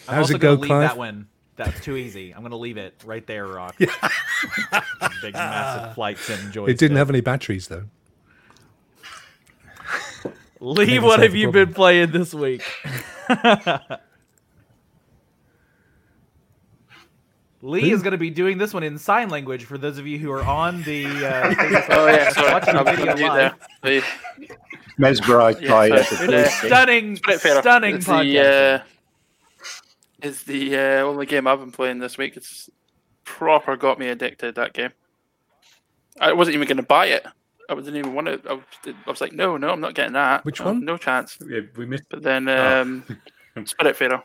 I'm 0.08 0.16
How's 0.16 0.26
also 0.32 0.36
it 0.36 0.40
go, 0.40 0.56
gonna 0.56 0.62
leave 0.62 0.70
Clive? 0.70 0.90
that 0.90 0.98
one. 0.98 1.28
That's 1.58 1.84
too 1.84 1.98
easy. 1.98 2.34
I'm 2.34 2.44
gonna 2.44 2.56
leave 2.56 2.78
it 2.78 3.02
right 3.06 3.26
there, 3.26 3.48
Rock. 3.48 3.76
Yeah. 3.80 3.88
Big 5.22 5.34
massive 5.34 5.96
flight 5.96 6.18
sim 6.18 6.52
joystick. 6.52 6.76
It 6.76 6.80
didn't 6.80 6.98
have 6.98 7.10
any 7.10 7.22
batteries 7.22 7.68
though. 7.68 7.86
Lee, 10.60 11.00
what 11.00 11.12
solve 11.12 11.22
have 11.24 11.36
you 11.36 11.48
problem. 11.48 11.66
been 11.66 11.74
playing 11.74 12.12
this 12.12 12.34
week? 12.34 12.64
Lee 17.62 17.92
is 17.92 18.02
going 18.04 18.12
to 18.12 18.18
be 18.18 18.30
doing 18.30 18.58
this 18.60 18.74
one 18.74 18.84
in 18.84 18.98
sign 18.98 19.30
language 19.30 19.66
for 19.66 19.78
those 19.78 19.98
of 19.98 20.06
you 20.06 20.20
who 20.20 20.32
are 20.32 20.44
on 20.44 20.84
the. 20.84 21.06
Uh, 21.06 21.54
Oh 21.90 22.08
yeah, 22.08 22.30
sorry. 22.30 22.54
watching 22.54 22.74
the 22.76 22.80
I'm 22.82 22.86
video 22.96 23.12
on 23.12 23.18
mute 23.18 23.28
live. 23.28 23.56
there. 23.82 24.02
Mesmerized 24.98 25.62
Yeah, 25.62 25.70
by 25.72 25.90
sorry. 26.02 26.28
the 26.28 26.34
Yeah. 26.34 26.44
joystick. 26.44 26.68
Stunning, 26.68 27.16
Split 27.18 27.40
stunning 27.40 27.96
is 27.98 28.06
podcast. 28.06 28.24
the, 28.24 28.40
uh, 28.40 30.28
is 30.28 30.44
the 30.44 30.76
uh, 30.76 30.80
only 31.04 31.26
game 31.26 31.48
I've 31.48 31.60
been 31.60 31.72
playing 31.72 32.00
this 32.00 32.18
week. 32.18 32.38
It's 32.38 32.70
proper 33.24 33.76
got 33.76 33.98
me 34.00 34.08
addicted. 34.10 34.56
That 34.56 34.74
game. 34.74 34.92
I 36.20 36.34
wasn't 36.34 36.56
even 36.56 36.68
going 36.68 36.78
to 36.78 36.84
buy 36.84 37.08
it. 37.08 37.26
I 37.70 37.76
didn't 37.76 37.96
even 37.98 38.14
want 38.14 38.28
to. 38.28 38.42
I 38.50 38.54
was, 38.54 38.64
I 38.86 39.10
was 39.10 39.22
like, 39.22 39.34
no, 39.34 39.58
no, 39.58 39.70
I'm 39.70 39.82
not 39.82 39.94
getting 39.94 40.14
that. 40.14 40.46
Which 40.46 40.62
one? 40.62 40.86
No 40.86 40.98
chance. 40.98 41.38
Yeah, 41.48 41.62
we 41.76 41.86
missed. 41.86 42.06
But 42.10 42.24
then 42.24 42.48
Oh. 42.48 42.82
um, 42.82 43.04
Spiritfarer. 43.58 44.22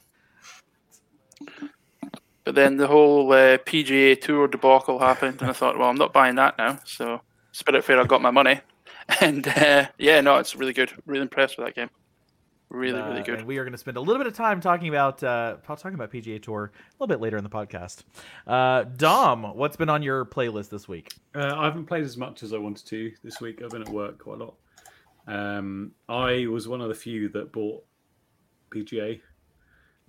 But 2.44 2.54
then 2.56 2.76
the 2.76 2.86
whole 2.88 3.32
uh, 3.32 3.58
PGA 3.58 4.20
Tour 4.20 4.48
debacle 4.48 4.98
happened, 4.98 5.40
and 5.40 5.50
I 5.50 5.52
thought, 5.52 5.78
well, 5.78 5.88
I'm 5.88 5.96
not 5.96 6.12
buying 6.12 6.34
that 6.36 6.58
now. 6.58 6.78
So 6.84 7.20
Spirit 7.52 7.84
Spiritfarer 7.84 8.06
got 8.08 8.20
my 8.22 8.30
money, 8.30 8.60
and 9.20 9.46
uh, 9.46 9.86
yeah, 9.98 10.20
no, 10.20 10.36
it's 10.36 10.56
really 10.56 10.72
good. 10.72 10.92
Really 11.06 11.22
impressed 11.22 11.56
with 11.58 11.66
that 11.66 11.74
game. 11.74 11.90
Really, 12.72 12.98
Uh, 12.98 13.08
really 13.10 13.22
good. 13.22 13.38
And 13.40 13.46
we 13.46 13.58
are 13.58 13.64
going 13.64 13.72
to 13.72 13.78
spend 13.78 13.98
a 13.98 14.00
little 14.00 14.16
bit 14.18 14.26
of 14.26 14.34
time 14.34 14.60
talking 14.62 14.88
about 14.88 15.22
uh, 15.22 15.56
talking 15.66 15.92
about 15.92 16.10
PGA 16.10 16.42
Tour 16.42 16.72
a 16.72 16.92
little 16.94 17.06
bit 17.06 17.20
later 17.20 17.36
in 17.36 17.44
the 17.44 17.50
podcast. 17.50 18.02
Uh, 18.46 18.84
Dom, 18.96 19.42
what's 19.56 19.76
been 19.76 19.90
on 19.90 20.02
your 20.02 20.24
playlist 20.24 20.70
this 20.70 20.88
week? 20.88 21.12
Uh, 21.34 21.52
I 21.54 21.64
haven't 21.66 21.84
played 21.84 22.04
as 22.04 22.16
much 22.16 22.42
as 22.42 22.54
I 22.54 22.58
wanted 22.58 22.86
to 22.86 23.12
this 23.22 23.40
week. 23.42 23.60
I've 23.62 23.70
been 23.70 23.82
at 23.82 23.90
work 23.90 24.18
quite 24.18 24.40
a 24.40 24.44
lot. 24.44 24.54
Um, 25.26 25.92
I 26.08 26.46
was 26.46 26.66
one 26.66 26.80
of 26.80 26.88
the 26.88 26.94
few 26.94 27.28
that 27.30 27.52
bought 27.52 27.84
PGA. 28.70 29.20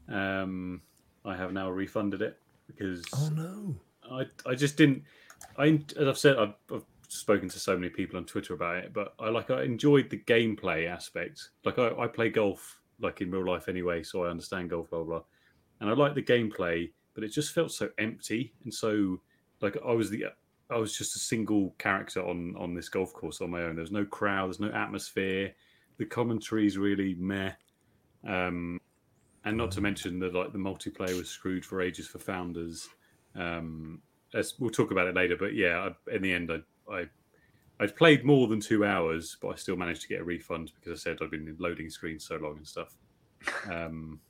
Um, 0.07 0.81
I 1.25 1.35
have 1.35 1.51
now 1.53 1.69
refunded 1.69 2.21
it 2.21 2.39
because 2.67 3.03
Oh 3.13 3.29
no. 3.35 3.75
I 4.09 4.25
I 4.49 4.55
just 4.55 4.77
didn't. 4.77 5.03
I 5.57 5.81
as 5.99 6.07
I've 6.07 6.17
said, 6.17 6.37
I've, 6.37 6.53
I've 6.73 6.85
spoken 7.13 7.49
to 7.49 7.59
so 7.59 7.75
many 7.75 7.89
people 7.89 8.17
on 8.17 8.25
Twitter 8.25 8.53
about 8.53 8.77
it, 8.77 8.93
but 8.93 9.13
I 9.19 9.29
like 9.29 9.49
I 9.51 9.63
enjoyed 9.63 10.09
the 10.09 10.19
gameplay 10.19 10.87
aspect. 10.87 11.49
Like 11.65 11.79
I, 11.79 11.89
I 11.97 12.07
play 12.07 12.29
golf 12.29 12.79
like 12.99 13.21
in 13.21 13.31
real 13.31 13.45
life 13.45 13.67
anyway, 13.67 14.03
so 14.03 14.23
I 14.23 14.29
understand 14.29 14.69
golf, 14.69 14.89
blah 14.89 14.99
blah. 14.99 15.19
blah. 15.19 15.23
And 15.79 15.89
I 15.89 15.93
like 15.93 16.15
the 16.15 16.23
gameplay, 16.23 16.91
but 17.13 17.23
it 17.23 17.29
just 17.29 17.53
felt 17.53 17.71
so 17.71 17.89
empty 17.97 18.53
and 18.63 18.73
so 18.73 19.19
like 19.61 19.77
I 19.85 19.91
was 19.91 20.09
the 20.09 20.25
I 20.69 20.77
was 20.77 20.97
just 20.97 21.15
a 21.15 21.19
single 21.19 21.75
character 21.77 22.21
on 22.25 22.55
on 22.57 22.73
this 22.73 22.89
golf 22.89 23.13
course 23.13 23.41
on 23.41 23.51
my 23.51 23.63
own. 23.63 23.75
There's 23.75 23.91
no 23.91 24.05
crowd, 24.05 24.47
there's 24.47 24.59
no 24.59 24.71
atmosphere. 24.71 25.53
The 25.97 26.05
commentary's 26.05 26.77
really 26.77 27.15
meh. 27.15 27.51
Um, 28.27 28.79
and 29.45 29.57
not 29.57 29.71
to 29.71 29.81
mention 29.81 30.19
that 30.19 30.33
like 30.33 30.53
the 30.53 30.59
multiplayer 30.59 31.17
was 31.17 31.29
screwed 31.29 31.65
for 31.65 31.81
ages 31.81 32.07
for 32.07 32.19
founders. 32.19 32.87
Um, 33.35 34.01
as 34.33 34.55
we'll 34.59 34.69
talk 34.69 34.91
about 34.91 35.07
it 35.07 35.15
later, 35.15 35.35
but 35.37 35.53
yeah, 35.53 35.89
I, 35.89 36.15
in 36.15 36.21
the 36.21 36.33
end, 36.33 36.51
I, 36.51 36.57
I 36.91 37.07
I'd 37.79 37.95
played 37.95 38.23
more 38.23 38.47
than 38.47 38.59
two 38.59 38.85
hours, 38.85 39.37
but 39.41 39.49
I 39.49 39.55
still 39.55 39.75
managed 39.75 40.03
to 40.03 40.07
get 40.07 40.21
a 40.21 40.23
refund 40.23 40.71
because 40.75 40.99
I 40.99 41.01
said 41.01 41.17
I'd 41.21 41.31
been 41.31 41.47
in 41.47 41.57
loading 41.59 41.89
screens 41.89 42.25
so 42.25 42.37
long 42.37 42.57
and 42.57 42.67
stuff. 42.67 42.95
Um, 43.69 44.21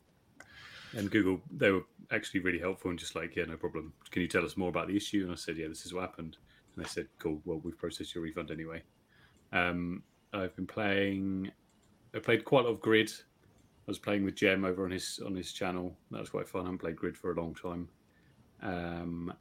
and 0.96 1.10
Google, 1.12 1.40
they 1.52 1.72
were 1.72 1.84
actually 2.12 2.40
really 2.40 2.60
helpful 2.60 2.90
and 2.90 3.00
just 3.00 3.16
like, 3.16 3.36
yeah, 3.36 3.46
no 3.46 3.58
problem. 3.58 3.94
Can 4.12 4.24
you 4.24 4.28
tell 4.28 4.46
us 4.46 4.58
more 4.58 4.70
about 4.70 4.88
the 4.88 4.96
issue? 4.96 5.22
And 5.24 5.32
I 5.32 5.36
said, 5.36 5.58
yeah, 5.58 5.68
this 5.68 5.86
is 5.86 5.94
what 5.94 6.02
happened. 6.02 6.38
And 6.76 6.84
they 6.84 6.90
said, 6.90 7.08
cool. 7.20 7.42
Well, 7.46 7.62
we've 7.64 7.78
processed 7.78 8.16
your 8.16 8.24
refund 8.24 8.50
anyway. 8.50 8.82
Um, 9.52 10.04
I've 10.34 10.56
been 10.56 10.68
playing. 10.68 11.52
I 12.16 12.20
played 12.20 12.46
quite 12.46 12.66
a 12.66 12.68
lot 12.70 12.74
of 12.74 12.82
Grid. 12.82 13.12
I 13.12 13.88
was 13.88 14.00
playing 14.00 14.24
with 14.24 14.36
Jem 14.36 14.66
over 14.66 14.84
on 14.84 14.92
his 14.92 15.20
on 15.26 15.36
his 15.36 15.52
channel. 15.52 15.96
That 16.10 16.20
was 16.20 16.30
quite 16.30 16.48
fun. 16.48 16.62
I 16.62 16.66
haven't 16.66 16.80
played 16.80 16.96
Grid 16.96 17.18
for 17.18 17.32
a 17.32 17.36
long 17.40 17.54
time. 17.54 17.88
Um, 18.62 19.34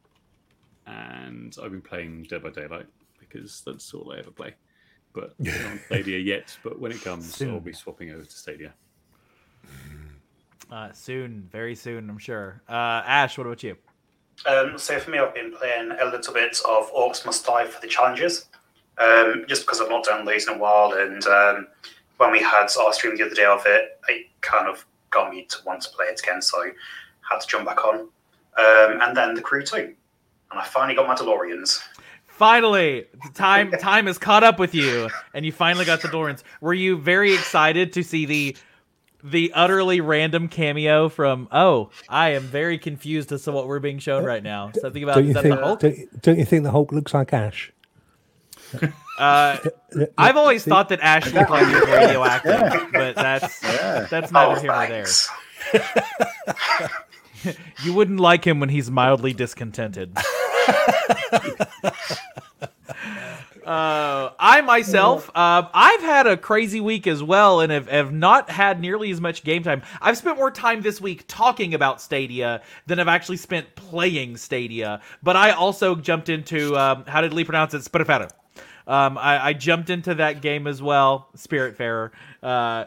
and 0.86 1.56
I've 1.62 1.70
been 1.70 1.80
playing 1.80 2.24
Dead 2.24 2.42
by 2.42 2.50
Daylight 2.50 2.86
because 3.32 3.62
that's 3.62 3.92
all 3.94 4.12
I 4.12 4.18
ever 4.18 4.30
play. 4.30 4.54
But 5.12 5.34
not 5.38 5.54
on 5.64 5.80
Stadia 5.86 6.18
yet. 6.18 6.56
But 6.62 6.80
when 6.80 6.92
it 6.92 7.02
comes, 7.02 7.40
I'll 7.42 7.60
be 7.60 7.72
swapping 7.72 8.10
over 8.10 8.24
to 8.24 8.30
Stadia. 8.30 8.74
Uh, 10.70 10.90
soon, 10.92 11.48
very 11.52 11.74
soon, 11.74 12.08
I'm 12.08 12.18
sure. 12.18 12.62
Uh, 12.68 13.02
Ash, 13.04 13.36
what 13.36 13.46
about 13.46 13.62
you? 13.62 13.76
Um, 14.46 14.78
so 14.78 14.98
for 14.98 15.10
me, 15.10 15.18
I've 15.18 15.34
been 15.34 15.52
playing 15.52 15.90
a 15.90 16.04
little 16.06 16.32
bit 16.32 16.58
of 16.66 16.90
Orcs 16.92 17.26
Must 17.26 17.44
Die 17.44 17.66
for 17.66 17.80
the 17.80 17.86
challenges, 17.86 18.46
um, 18.98 19.44
just 19.46 19.62
because 19.62 19.80
I've 19.80 19.90
not 19.90 20.04
done 20.04 20.24
these 20.24 20.48
in 20.48 20.54
a 20.54 20.58
while. 20.58 20.94
And 20.94 21.24
um, 21.26 21.66
when 22.16 22.32
we 22.32 22.40
had 22.40 22.68
our 22.80 22.92
stream 22.92 23.16
the 23.16 23.26
other 23.26 23.34
day 23.34 23.44
of 23.44 23.62
it, 23.66 24.00
it 24.08 24.26
kind 24.40 24.66
of 24.66 24.86
got 25.10 25.30
me 25.30 25.44
to 25.50 25.58
want 25.66 25.82
to 25.82 25.90
play 25.90 26.06
it 26.06 26.20
again, 26.20 26.40
so 26.40 26.58
I 26.62 26.70
had 27.30 27.40
to 27.40 27.46
jump 27.46 27.66
back 27.66 27.84
on. 27.84 28.00
Um, 28.58 29.00
and 29.02 29.16
then 29.16 29.34
the 29.34 29.42
Crew 29.42 29.62
2, 29.62 29.76
And 29.76 29.94
I 30.52 30.64
finally 30.64 30.94
got 30.94 31.06
my 31.06 31.14
DeLoreans. 31.14 31.80
Finally, 32.32 33.04
the 33.24 33.30
time 33.34 33.70
time 33.80 34.06
has 34.06 34.18
caught 34.18 34.42
up 34.42 34.58
with 34.58 34.74
you, 34.74 35.08
and 35.34 35.44
you 35.44 35.52
finally 35.52 35.84
got 35.84 36.00
the 36.02 36.08
Dorans. 36.08 36.42
Were 36.60 36.74
you 36.74 36.96
very 36.96 37.34
excited 37.34 37.92
to 37.92 38.02
see 38.02 38.24
the 38.26 38.56
the 39.22 39.52
utterly 39.54 40.00
random 40.00 40.48
cameo 40.48 41.08
from? 41.08 41.46
Oh, 41.52 41.90
I 42.08 42.30
am 42.30 42.42
very 42.42 42.78
confused 42.78 43.30
as 43.32 43.44
to 43.44 43.52
what 43.52 43.68
we're 43.68 43.78
being 43.80 43.98
shown 43.98 44.24
right 44.24 44.42
now. 44.42 44.72
Something 44.80 45.02
about 45.02 45.16
Don't 45.16 45.24
is 45.24 45.28
you 45.28 45.34
that 45.34 45.42
think? 45.42 45.56
the 45.56 45.64
Hulk? 45.64 45.80
Don't, 45.80 46.22
don't 46.22 46.38
you 46.38 46.44
think 46.44 46.64
the 46.64 46.70
Hulk 46.70 46.90
looks 46.90 47.14
like 47.14 47.32
Ash? 47.32 47.72
Uh, 49.18 49.58
I've 50.16 50.38
always 50.38 50.64
thought 50.64 50.88
that 50.88 51.00
Ash 51.00 51.30
looked 51.32 51.50
like 51.50 51.66
he 51.68 51.74
was 51.74 51.84
radioactive, 51.86 52.90
but 52.92 53.14
that's 53.14 53.62
Yeah. 53.62 54.06
that's 54.10 54.32
neither 54.32 54.56
oh, 54.56 54.60
here 54.60 54.72
nor 54.72 54.86
there. 54.88 55.06
You 57.84 57.94
wouldn't 57.94 58.20
like 58.20 58.44
him 58.46 58.60
when 58.60 58.68
he's 58.68 58.90
mildly 58.90 59.32
discontented. 59.32 60.16
Uh, 63.64 64.32
I 64.40 64.60
myself, 64.62 65.30
uh, 65.36 65.68
I've 65.72 66.00
had 66.00 66.26
a 66.26 66.36
crazy 66.36 66.80
week 66.80 67.06
as 67.06 67.22
well, 67.22 67.60
and 67.60 67.70
have, 67.70 67.88
have 67.88 68.12
not 68.12 68.50
had 68.50 68.80
nearly 68.80 69.10
as 69.12 69.20
much 69.20 69.44
game 69.44 69.62
time. 69.62 69.82
I've 70.00 70.18
spent 70.18 70.36
more 70.36 70.50
time 70.50 70.82
this 70.82 71.00
week 71.00 71.24
talking 71.28 71.72
about 71.72 72.00
Stadia 72.00 72.62
than 72.86 72.98
I've 72.98 73.06
actually 73.08 73.36
spent 73.36 73.74
playing 73.76 74.36
Stadia. 74.36 75.00
But 75.22 75.36
I 75.36 75.52
also 75.52 75.94
jumped 75.94 76.28
into 76.28 76.76
um, 76.76 77.04
how 77.06 77.20
did 77.20 77.32
Lee 77.32 77.44
pronounce 77.44 77.72
it? 77.72 77.82
Spiritfarer. 77.82 78.30
Um, 78.86 79.16
I, 79.16 79.46
I 79.48 79.52
jumped 79.52 79.90
into 79.90 80.14
that 80.16 80.42
game 80.42 80.66
as 80.66 80.82
well, 80.82 81.28
Spiritfarer, 81.36 82.10
uh, 82.42 82.86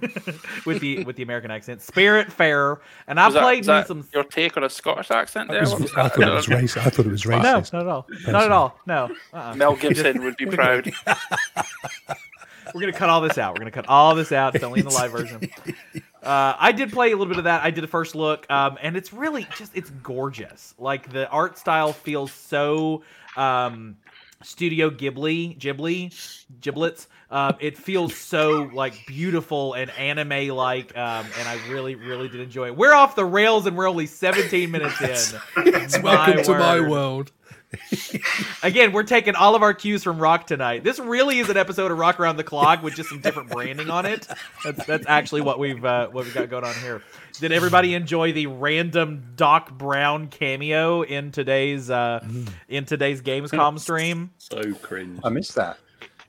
with 0.66 0.80
the 0.80 1.02
with 1.04 1.16
the 1.16 1.22
American 1.24 1.50
accent, 1.50 1.80
Spiritfarer, 1.80 2.78
and 3.08 3.18
I 3.18 3.26
Was 3.26 3.34
played 3.36 3.58
was 3.58 3.66
me 3.68 3.72
that 3.74 3.86
some. 3.88 4.08
your 4.14 4.24
take 4.24 4.56
on 4.56 4.64
a 4.64 4.70
Scottish 4.70 5.10
accent 5.10 5.50
there? 5.50 5.62
I 5.62 5.66
thought 5.66 6.18
it 6.18 6.30
was 6.30 6.46
racist. 6.46 6.76
I 6.86 6.90
thought 6.90 7.06
it 7.06 7.10
was 7.10 7.26
No, 7.26 7.38
not 7.40 7.74
at 7.74 7.86
all. 7.88 8.06
Not 8.28 8.44
at 8.44 8.52
all. 8.52 8.78
No. 8.86 9.10
Uh-uh. 9.32 9.54
Mel 9.56 9.74
Gibson 9.76 10.22
would 10.22 10.36
be 10.36 10.46
proud. 10.56 10.92
We're 12.74 12.80
gonna 12.80 12.92
cut 12.92 13.10
all 13.10 13.20
this 13.20 13.36
out. 13.38 13.54
We're 13.54 13.58
gonna 13.60 13.70
cut 13.72 13.88
all 13.88 14.14
this 14.14 14.32
out. 14.32 14.54
It's 14.54 14.64
only 14.64 14.80
in 14.80 14.86
the 14.86 14.92
live 14.92 15.10
version. 15.12 15.50
Uh, 16.22 16.54
I 16.58 16.72
did 16.72 16.92
play 16.92 17.08
a 17.08 17.16
little 17.16 17.26
bit 17.26 17.38
of 17.38 17.44
that. 17.44 17.62
I 17.64 17.70
did 17.70 17.82
a 17.84 17.88
first 17.88 18.14
look, 18.14 18.48
um, 18.50 18.78
and 18.80 18.96
it's 18.96 19.12
really 19.12 19.46
just 19.56 19.72
it's 19.76 19.90
gorgeous. 20.02 20.74
Like 20.78 21.12
the 21.12 21.28
art 21.28 21.58
style 21.58 21.92
feels 21.92 22.30
so 22.32 23.02
um, 23.36 23.96
Studio 24.42 24.90
Ghibli, 24.90 25.58
Ghibli, 25.58 26.44
giblets. 26.60 27.08
Um, 27.30 27.56
it 27.60 27.78
feels 27.78 28.14
so 28.14 28.70
like 28.74 29.06
beautiful 29.06 29.74
and 29.74 29.90
anime 29.92 30.54
like, 30.54 30.96
um, 30.96 31.26
and 31.38 31.48
I 31.48 31.58
really, 31.68 31.94
really 31.94 32.28
did 32.28 32.40
enjoy 32.40 32.66
it. 32.66 32.76
We're 32.76 32.94
off 32.94 33.16
the 33.16 33.24
rails, 33.24 33.66
and 33.66 33.76
we're 33.76 33.88
only 33.88 34.06
17 34.06 34.70
minutes 34.70 35.00
in. 35.00 36.02
Welcome 36.02 36.36
My 36.36 36.42
to 36.42 36.52
my 36.58 36.80
world. 36.80 37.32
Again, 38.62 38.92
we're 38.92 39.02
taking 39.02 39.34
all 39.34 39.54
of 39.54 39.62
our 39.62 39.72
cues 39.72 40.02
from 40.02 40.18
Rock 40.18 40.46
tonight. 40.46 40.84
This 40.84 40.98
really 40.98 41.38
is 41.38 41.48
an 41.48 41.56
episode 41.56 41.90
of 41.90 41.98
Rock 41.98 42.20
Around 42.20 42.36
the 42.36 42.44
Clock 42.44 42.82
with 42.82 42.94
just 42.94 43.08
some 43.08 43.20
different 43.20 43.48
branding 43.50 43.88
on 43.88 44.04
it. 44.04 44.28
That's 44.64 44.84
that's 44.84 45.06
actually 45.06 45.40
what 45.40 45.58
we've 45.58 45.82
uh, 45.82 46.08
what 46.08 46.24
we've 46.24 46.34
got 46.34 46.50
going 46.50 46.64
on 46.64 46.74
here. 46.74 47.02
Did 47.40 47.52
everybody 47.52 47.94
enjoy 47.94 48.32
the 48.32 48.46
random 48.46 49.32
Doc 49.36 49.72
Brown 49.76 50.28
cameo 50.28 51.02
in 51.02 51.32
today's 51.32 51.90
uh, 51.90 52.24
in 52.68 52.84
today's 52.84 53.20
Gamescom 53.22 53.78
stream? 53.80 54.30
So 54.38 54.74
cringe. 54.74 55.20
I 55.24 55.28
missed 55.30 55.54
that. 55.56 55.78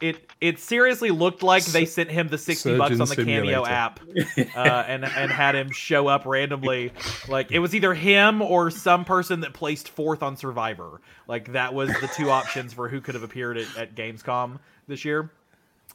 it 0.02 0.30
it 0.42 0.60
seriously 0.60 1.12
looked 1.12 1.44
like 1.44 1.64
they 1.66 1.86
sent 1.86 2.10
him 2.10 2.28
the 2.30 2.38
sixty 2.38 2.78
bucks 2.78 3.00
on 3.00 3.08
the 3.08 3.16
Cameo 3.16 3.64
Simulator. 3.64 3.70
app, 3.70 4.00
uh, 4.56 4.84
and 4.88 5.06
and 5.06 5.32
had 5.32 5.56
him 5.56 5.72
show 5.72 6.08
up 6.08 6.26
randomly. 6.26 6.92
Like 7.28 7.52
it 7.52 7.60
was 7.60 7.76
either 7.76 7.94
him 7.94 8.42
or 8.42 8.72
some 8.72 9.06
person 9.06 9.42
that 9.42 9.54
placed 9.54 9.90
fourth 9.90 10.24
on 10.24 10.36
Survivor. 10.38 11.00
Like 11.28 11.52
that 11.54 11.74
was 11.74 11.90
the 12.02 12.10
two 12.16 12.30
options 12.32 12.74
for 12.74 12.90
who 12.90 13.02
could 13.02 13.16
have 13.16 13.24
appeared 13.24 13.58
at, 13.58 13.78
at 13.78 13.96
Gamescom 13.96 14.60
this 14.88 15.06
year. 15.06 15.30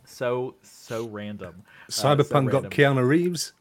So 0.05 0.55
so 0.63 1.07
random. 1.09 1.63
Uh, 1.67 1.91
so 1.91 2.09
Cyberpunk 2.09 2.51
got 2.51 2.63
random. 2.63 2.71
Keanu 2.71 3.07
Reeves. 3.09 3.53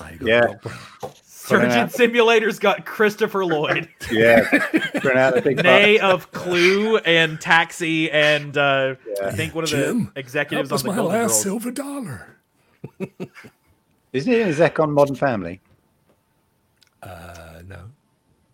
Ah, 0.00 0.10
you 0.10 0.18
got 0.18 0.26
Yeah. 0.28 1.10
Surgeon 1.24 1.70
Yeah. 1.70 1.86
Simulator's 1.86 2.58
got 2.58 2.84
Christopher 2.84 3.44
Lloyd, 3.44 3.88
Yeah, 4.12 4.42
throwing 5.00 5.16
out 5.16 5.34
the 5.34 5.40
big 5.42 5.62
nay 5.62 5.98
of 5.98 6.30
Clue 6.32 6.98
and 6.98 7.40
Taxi, 7.40 8.10
and 8.10 8.56
uh, 8.58 8.96
I 9.24 9.30
think 9.30 9.54
one 9.54 9.64
of 9.64 9.70
Jim, 9.70 10.10
the 10.14 10.20
executives 10.20 10.68
That 10.68 10.74
was 10.74 10.82
on 10.82 10.86
the 10.88 10.92
my 10.92 10.96
Golden 11.02 11.18
last 11.20 11.28
Girls. 11.30 11.42
silver 11.42 11.70
dollar. 11.70 12.36
Isn't 14.12 14.32
it 14.32 14.52
Zek 14.54 14.78
on 14.78 14.92
Modern 14.92 15.14
Family? 15.16 15.60
Uh, 17.02 17.60
no. 17.66 17.84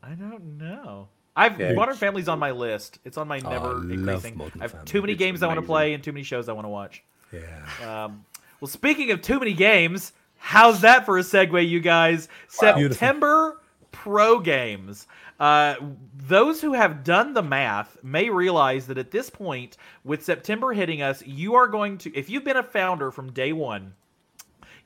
I 0.02 0.11
don't 0.14 0.59
know. 0.59 1.09
I've 1.37 1.59
Yeah. 1.59 1.72
Modern 1.72 1.96
Family's 1.96 2.28
on 2.28 2.38
my 2.38 2.50
list. 2.52 2.98
It's 3.04 3.16
on 3.16 3.26
my 3.26 3.40
Oh, 3.44 3.50
never 3.50 3.74
love 3.74 3.90
increasing. 3.90 4.37
Modern 4.37 4.61
I 4.61 4.64
have 4.64 4.70
Family. 4.72 4.87
too 4.87 5.00
many 5.00 5.12
It's 5.14 5.18
games 5.18 5.42
I 5.42 5.46
want 5.48 5.59
to 5.61 5.66
play 5.66 5.94
and 5.94 6.02
too 6.04 6.12
many 6.12 6.22
shows 6.22 6.48
I 6.48 6.52
want 6.52 6.64
to 6.64 6.68
watch. 6.70 7.02
Yeah. 7.33 8.04
Um, 8.04 8.24
well, 8.61 8.68
speaking 8.68 9.11
of 9.11 9.20
too 9.22 9.38
many 9.40 9.52
games, 9.52 10.12
how's 10.44 10.83
that 10.83 11.07
for 11.07 11.16
a 11.16 11.22
segue, 11.22 11.66
you 11.66 11.80
guys? 11.80 12.28
Beautiful. 12.61 12.90
September 12.90 13.61
Pro 13.92 14.38
Games. 14.38 15.07
Uh, 15.40 15.74
those 16.14 16.61
who 16.61 16.74
have 16.74 17.02
done 17.02 17.33
the 17.33 17.42
math 17.42 17.96
may 18.04 18.28
realize 18.28 18.87
that 18.87 18.98
at 18.98 19.11
this 19.11 19.30
point, 19.30 19.78
with 20.04 20.22
September 20.22 20.74
hitting 20.74 21.00
us, 21.00 21.26
you 21.26 21.54
are 21.54 21.66
going 21.66 21.96
to, 21.96 22.14
if 22.14 22.28
you've 22.28 22.44
been 22.44 22.59
a 22.59 22.62
founder 22.62 23.11
from 23.11 23.33
day 23.33 23.54
one, 23.54 23.94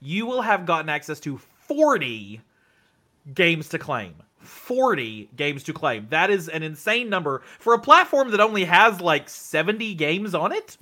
you 0.00 0.26
will 0.26 0.42
have 0.42 0.64
gotten 0.64 0.88
access 0.88 1.18
to 1.20 1.38
40 1.38 2.40
games 3.34 3.68
to 3.70 3.78
claim. 3.80 4.14
40 4.38 5.28
games 5.34 5.64
to 5.64 5.72
claim. 5.72 6.06
That 6.10 6.30
is 6.30 6.48
an 6.48 6.62
insane 6.62 7.10
number 7.10 7.42
for 7.58 7.74
a 7.74 7.80
platform 7.80 8.30
that 8.30 8.40
only 8.40 8.64
has 8.64 9.00
like 9.00 9.28
70 9.28 9.94
games 9.94 10.36
on 10.36 10.52
it. 10.52 10.78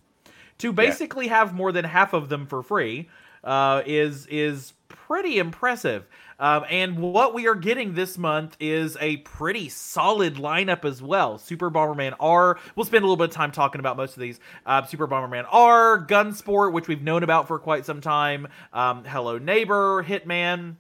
To 0.59 0.73
basically 0.73 1.29
have 1.29 1.55
more 1.55 1.71
than 1.71 1.85
half 1.85 2.15
of 2.15 2.31
them 2.31 2.47
for 2.47 2.63
free 2.63 3.09
uh, 3.47 3.83
is 3.87 4.27
is 4.27 4.75
pretty 4.89 5.39
impressive. 5.39 6.07
Um, 6.39 6.65
and 6.69 6.99
what 6.99 7.33
we 7.33 7.49
are 7.49 7.55
getting 7.55 7.95
this 7.95 8.19
month 8.19 8.57
is 8.61 8.99
a 9.01 9.19
pretty 9.19 9.71
solid 9.71 10.35
lineup 10.35 10.85
as 10.85 11.01
well. 11.01 11.39
Super 11.39 11.71
Bomberman 11.71 12.15
R. 12.21 12.59
We'll 12.75 12.85
spend 12.85 13.05
a 13.05 13.07
little 13.07 13.17
bit 13.17 13.31
of 13.31 13.35
time 13.35 13.53
talking 13.53 13.79
about 13.79 13.97
most 13.97 14.17
of 14.17 14.21
these. 14.21 14.39
Uh, 14.67 14.85
Super 14.85 15.09
Bomberman 15.09 15.47
R, 15.51 16.05
Gunsport, 16.07 16.73
which 16.73 16.89
we've 16.89 17.03
known 17.03 17.23
about 17.23 17.49
for 17.49 17.59
quite 17.59 17.87
some 17.87 18.03
time. 18.03 18.49
Um, 18.75 19.05
Hello 19.05 19.39
Neighbor, 19.39 20.05
Hitman, 20.05 20.77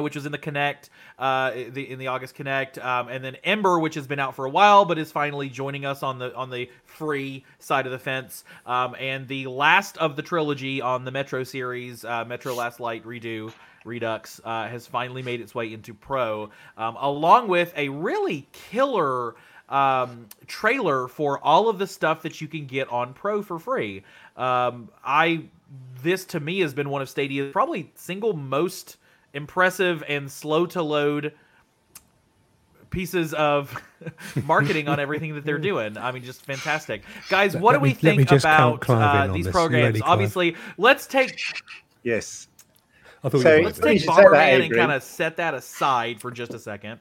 which 0.00 0.14
was 0.14 0.26
in 0.26 0.32
the 0.32 0.38
Connect, 0.38 0.90
uh, 1.18 1.50
the 1.70 1.90
in 1.90 1.98
the 1.98 2.06
August 2.06 2.34
Connect, 2.34 2.78
um, 2.78 3.08
and 3.08 3.22
then 3.22 3.36
Ember, 3.44 3.78
which 3.78 3.94
has 3.94 4.06
been 4.06 4.18
out 4.18 4.34
for 4.34 4.44
a 4.44 4.50
while, 4.50 4.84
but 4.84 4.98
is 4.98 5.12
finally 5.12 5.48
joining 5.48 5.84
us 5.84 6.02
on 6.02 6.18
the 6.18 6.34
on 6.34 6.50
the 6.50 6.70
free 6.84 7.44
side 7.58 7.86
of 7.86 7.92
the 7.92 7.98
fence, 7.98 8.44
um, 8.66 8.96
and 8.98 9.28
the 9.28 9.46
last 9.46 9.98
of 9.98 10.16
the 10.16 10.22
trilogy 10.22 10.80
on 10.80 11.04
the 11.04 11.10
Metro 11.10 11.44
series, 11.44 12.04
uh, 12.04 12.24
Metro 12.24 12.54
Last 12.54 12.80
Light 12.80 13.04
Redo. 13.04 13.52
Redux 13.84 14.40
uh, 14.44 14.68
has 14.68 14.86
finally 14.86 15.22
made 15.22 15.40
its 15.40 15.56
way 15.56 15.72
into 15.72 15.92
Pro, 15.92 16.50
um, 16.76 16.96
along 17.00 17.48
with 17.48 17.72
a 17.76 17.88
really 17.88 18.46
killer 18.52 19.34
um, 19.68 20.26
trailer 20.46 21.08
for 21.08 21.40
all 21.40 21.68
of 21.68 21.80
the 21.80 21.88
stuff 21.88 22.22
that 22.22 22.40
you 22.40 22.46
can 22.46 22.66
get 22.66 22.88
on 22.90 23.12
Pro 23.12 23.42
for 23.42 23.58
free. 23.58 24.04
Um, 24.36 24.88
I 25.04 25.46
this 26.02 26.24
to 26.26 26.40
me 26.40 26.60
has 26.60 26.74
been 26.74 26.90
one 26.90 27.02
of 27.02 27.08
Stadia's 27.08 27.52
probably 27.52 27.90
single 27.94 28.34
most 28.34 28.98
impressive 29.34 30.02
and 30.08 30.30
slow 30.30 30.66
to 30.66 30.82
load 30.82 31.32
pieces 32.90 33.32
of 33.34 33.74
marketing 34.44 34.86
on 34.88 35.00
everything 35.00 35.34
that 35.34 35.44
they're 35.44 35.58
doing. 35.70 35.96
I 35.96 36.12
mean, 36.12 36.22
just 36.22 36.44
fantastic, 36.44 37.02
guys. 37.28 37.56
What 37.56 37.72
let 37.72 37.78
do 37.78 37.82
we 37.82 37.88
me- 37.90 37.94
think 37.94 38.30
about 38.30 38.88
uh, 38.88 39.28
these 39.32 39.48
programs? 39.48 39.84
ready, 39.86 40.00
Clive? 40.00 40.10
Obviously, 40.12 40.56
let's 40.78 41.06
take 41.06 41.40
Yes. 42.02 42.48
I 43.24 43.28
thought 43.28 43.42
So- 43.42 43.58
we 43.58 43.64
let's 43.64 43.78
take 43.78 43.94
you 43.94 43.98
should 44.00 44.10
Bomberman 44.10 44.64
and 44.66 44.74
kind 44.74 44.92
of 44.92 45.02
set 45.02 45.36
that 45.36 45.54
aside 45.54 46.20
for 46.20 46.30
just 46.30 46.54
a 46.54 46.58
second. 46.58 47.00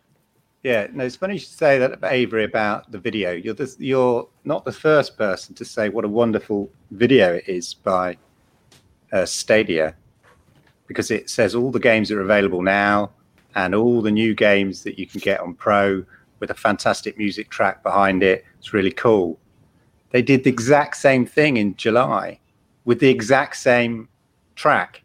Yeah, 0.63 0.85
no, 0.93 1.03
it's 1.03 1.15
funny 1.15 1.33
you 1.33 1.39
should 1.39 1.49
say 1.49 1.79
that, 1.79 1.97
Avery, 2.03 2.43
about 2.43 2.91
the 2.91 2.99
video. 2.99 3.31
You're 3.31 3.55
the, 3.55 3.75
you're 3.79 4.27
not 4.45 4.63
the 4.63 4.71
first 4.71 5.17
person 5.17 5.55
to 5.55 5.65
say 5.65 5.89
what 5.89 6.05
a 6.05 6.07
wonderful 6.07 6.69
video 6.91 7.33
it 7.33 7.45
is 7.47 7.73
by 7.73 8.15
uh, 9.11 9.25
Stadia, 9.25 9.95
because 10.91 11.09
it 11.09 11.29
says 11.29 11.55
all 11.55 11.71
the 11.71 11.79
games 11.79 12.09
that 12.09 12.17
are 12.17 12.21
available 12.21 12.61
now 12.61 13.09
and 13.55 13.73
all 13.73 14.01
the 14.01 14.11
new 14.11 14.35
games 14.35 14.83
that 14.83 14.99
you 14.99 15.07
can 15.07 15.21
get 15.21 15.39
on 15.39 15.53
Pro 15.53 16.03
with 16.39 16.51
a 16.51 16.53
fantastic 16.53 17.17
music 17.17 17.49
track 17.49 17.81
behind 17.81 18.23
it. 18.23 18.43
It's 18.59 18.73
really 18.73 18.91
cool. 18.91 19.39
They 20.09 20.21
did 20.21 20.43
the 20.43 20.49
exact 20.49 20.97
same 20.97 21.25
thing 21.25 21.55
in 21.55 21.75
July 21.77 22.39
with 22.83 22.99
the 22.99 23.07
exact 23.07 23.55
same 23.55 24.09
track 24.55 25.01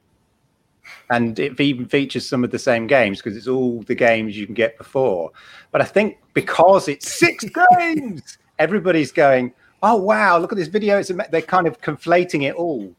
and 1.10 1.38
it 1.38 1.60
even 1.60 1.86
features 1.86 2.28
some 2.28 2.42
of 2.42 2.50
the 2.50 2.58
same 2.58 2.88
games 2.88 3.18
because 3.18 3.36
it's 3.36 3.46
all 3.46 3.82
the 3.82 3.94
games 3.94 4.36
you 4.36 4.44
can 4.44 4.54
get 4.54 4.76
before. 4.76 5.30
But 5.70 5.80
I 5.80 5.84
think 5.84 6.18
because 6.34 6.88
it's 6.88 7.10
six 7.10 7.44
games, 7.78 8.38
everybody's 8.58 9.12
going, 9.12 9.52
"Oh 9.82 9.96
wow, 9.96 10.38
look 10.38 10.52
at 10.52 10.58
this 10.58 10.68
video!" 10.68 10.98
It's 10.98 11.12
they're 11.30 11.42
kind 11.42 11.68
of 11.68 11.80
conflating 11.80 12.42
it 12.42 12.54
all, 12.54 12.92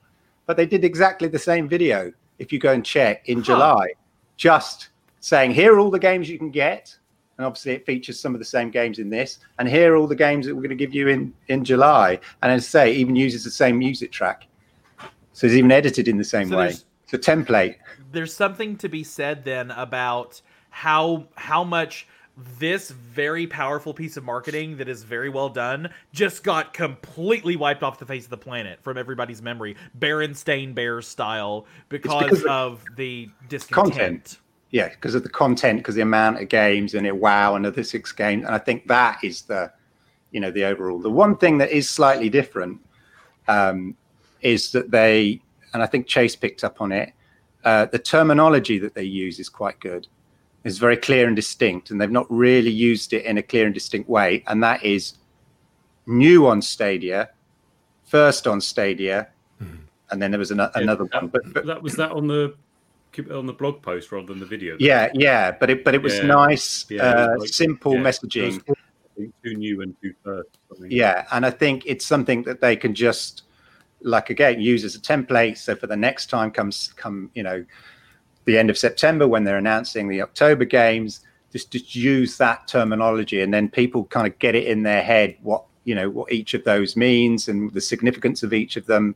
but 0.45 0.55
they 0.55 0.65
did 0.65 0.85
exactly 0.85 1.27
the 1.27 1.39
same 1.39 1.67
video. 1.67 2.13
If 2.39 2.51
you 2.51 2.59
go 2.59 2.73
and 2.73 2.85
check 2.85 3.27
in 3.29 3.39
Huh. 3.39 3.43
July, 3.43 3.87
just 4.35 4.89
saying, 5.19 5.51
"Here 5.51 5.73
are 5.73 5.79
all 5.79 5.89
the 5.91 5.99
games 5.99 6.29
you 6.29 6.37
can 6.37 6.51
get." 6.51 6.95
And 7.37 7.45
obviously, 7.45 7.73
it 7.73 7.85
features 7.85 8.19
some 8.19 8.33
of 8.33 8.39
the 8.39 8.45
same 8.45 8.71
games 8.71 8.97
in 8.97 9.09
this. 9.11 9.37
And 9.59 9.67
here 9.69 9.93
are 9.93 9.95
all 9.95 10.07
the 10.07 10.15
games 10.15 10.47
that 10.47 10.55
we're 10.55 10.61
going 10.61 10.69
to 10.77 10.85
give 10.85 10.95
you 10.95 11.07
in, 11.07 11.31
in 11.49 11.63
July. 11.63 12.19
And 12.41 12.51
as 12.51 12.63
I 12.63 12.67
say, 12.67 12.93
even 12.93 13.15
uses 13.15 13.43
the 13.43 13.51
same 13.51 13.77
music 13.77 14.11
track. 14.11 14.47
So 15.33 15.45
it's 15.45 15.55
even 15.55 15.71
edited 15.71 16.07
in 16.07 16.17
the 16.17 16.23
same 16.23 16.49
So 16.49 16.57
way. 16.57 16.69
It's 16.69 17.13
a 17.13 17.19
template. 17.19 17.75
there's 18.11 18.33
something 18.33 18.75
to 18.77 18.89
be 18.89 19.03
said 19.03 19.45
then 19.45 19.69
about 19.71 20.41
how 20.71 21.27
how 21.35 21.63
much 21.63 22.07
this 22.37 22.91
very 22.91 23.47
powerful 23.47 23.93
piece 23.93 24.15
of 24.15 24.23
marketing 24.23 24.77
that 24.77 24.87
is 24.87 25.03
very 25.03 25.29
well 25.29 25.49
done 25.49 25.89
just 26.13 26.43
got 26.43 26.71
completely 26.71 27.55
wiped 27.55 27.81
off 27.81 27.97
the 27.97 28.05
face 28.05 28.25
of 28.25 28.29
the 28.29 28.37
planet 28.37 28.79
from 28.83 28.97
everybody's 28.97 29.41
memory 29.41 29.75
Berenstain 29.97 30.75
Bears 30.75 31.07
style 31.07 31.65
because, 31.89 32.23
because 32.23 32.45
of 32.45 32.83
the 32.95 33.29
discontent. 33.49 33.95
content. 33.95 34.37
yeah, 34.69 34.89
because 34.89 35.15
of 35.15 35.23
the 35.23 35.29
content, 35.29 35.79
because 35.79 35.95
the 35.95 36.01
amount 36.01 36.39
of 36.39 36.47
games 36.47 36.93
and 36.93 37.07
it 37.07 37.15
wow, 37.15 37.55
another 37.55 37.83
six 37.83 38.11
games, 38.11 38.45
and 38.45 38.53
I 38.53 38.59
think 38.59 38.87
that 38.87 39.23
is 39.23 39.41
the, 39.43 39.71
you 40.31 40.39
know, 40.39 40.51
the 40.51 40.63
overall. 40.63 40.99
The 40.99 41.09
one 41.09 41.37
thing 41.37 41.57
that 41.57 41.71
is 41.71 41.89
slightly 41.89 42.29
different 42.29 42.79
um, 43.47 43.95
is 44.41 44.71
that 44.73 44.91
they, 44.91 45.41
and 45.73 45.81
I 45.81 45.87
think 45.87 46.05
Chase 46.05 46.35
picked 46.35 46.63
up 46.63 46.81
on 46.81 46.91
it. 46.91 47.13
Uh, 47.63 47.85
the 47.85 47.99
terminology 47.99 48.77
that 48.77 48.93
they 48.93 49.03
use 49.03 49.39
is 49.39 49.49
quite 49.49 49.79
good. 49.79 50.07
It's 50.67 50.77
very 50.77 50.97
clear 50.97 51.27
and 51.27 51.35
distinct, 51.35 51.91
and 51.91 51.99
they've 52.01 52.11
not 52.11 52.25
really 52.29 52.71
used 52.71 53.13
it 53.13 53.25
in 53.25 53.37
a 53.37 53.43
clear 53.43 53.65
and 53.65 53.73
distinct 53.73 54.09
way. 54.09 54.43
And 54.47 54.61
that 54.63 54.83
is 54.83 55.13
new 56.05 56.45
on 56.47 56.61
Stadia, 56.61 57.29
first 58.03 58.47
on 58.47 58.59
Stadia, 58.59 59.29
and 60.09 60.21
then 60.21 60.31
there 60.31 60.39
was 60.39 60.51
an- 60.51 60.59
another 60.75 61.05
that, 61.05 61.21
one. 61.21 61.27
But, 61.27 61.53
but 61.53 61.65
that 61.65 61.81
was 61.81 61.95
that 61.95 62.11
on 62.11 62.27
the 62.27 62.53
on 63.31 63.45
the 63.47 63.53
blog 63.53 63.81
post 63.81 64.11
rather 64.11 64.27
than 64.27 64.39
the 64.39 64.45
video. 64.45 64.75
Yeah, 64.79 65.09
yeah, 65.13 65.51
but 65.51 65.69
it 65.69 65.83
but 65.83 65.95
it 65.95 66.01
was 66.01 66.17
Yeah. 66.17 66.25
nice, 66.27 66.85
Yeah, 66.89 67.09
it 67.11 67.15
uh, 67.15 67.27
was 67.33 67.39
like- 67.41 67.49
simple 67.53 67.93
yeah, 67.95 68.01
messaging. 68.01 68.57
it 68.57 68.77
was 69.17 69.29
Too 69.43 69.55
new 69.55 69.81
and 69.81 69.95
too 70.01 70.13
first. 70.23 70.49
Yeah, 70.87 71.25
and 71.31 71.45
I 71.45 71.49
think 71.49 71.83
it's 71.85 72.05
something 72.05 72.43
that 72.43 72.61
they 72.61 72.75
can 72.75 72.93
just 72.93 73.43
like 74.01 74.29
again 74.29 74.59
use 74.61 74.83
as 74.83 74.95
a 74.95 74.99
template. 74.99 75.57
So 75.57 75.75
for 75.75 75.87
the 75.87 75.95
next 75.97 76.29
time 76.29 76.51
comes 76.51 76.93
come 76.97 77.31
you 77.33 77.41
know 77.43 77.65
the 78.47 78.57
end 78.57 78.71
of 78.71 78.77
September 78.77 79.27
when 79.27 79.43
they're 79.43 79.57
announcing 79.57 80.07
the 80.07 80.21
October 80.21 80.65
games, 80.65 81.19
just 81.51 81.69
just 81.69 81.95
use 81.95 82.37
that 82.37 82.67
terminology, 82.67 83.41
and 83.41 83.53
then 83.53 83.69
people 83.69 84.05
kind 84.05 84.25
of 84.25 84.39
get 84.39 84.55
it 84.55 84.65
in 84.65 84.81
their 84.81 85.03
head 85.03 85.37
what 85.43 85.63
you 85.83 85.93
know 85.93 86.09
what 86.09 86.31
each 86.31 86.55
of 86.55 86.63
those 86.63 86.95
means 86.95 87.47
and 87.47 87.71
the 87.73 87.81
significance 87.81 88.41
of 88.41 88.53
each 88.53 88.75
of 88.75 88.87
them. 88.87 89.15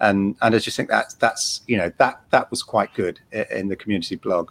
And 0.00 0.34
and 0.42 0.54
I 0.54 0.58
just 0.58 0.76
think 0.76 0.88
that's 0.88 1.14
that's 1.14 1.60
you 1.66 1.76
know 1.76 1.92
that 1.98 2.20
that 2.30 2.50
was 2.50 2.62
quite 2.62 2.92
good 2.94 3.20
in 3.30 3.68
the 3.68 3.76
community 3.76 4.16
blog. 4.16 4.50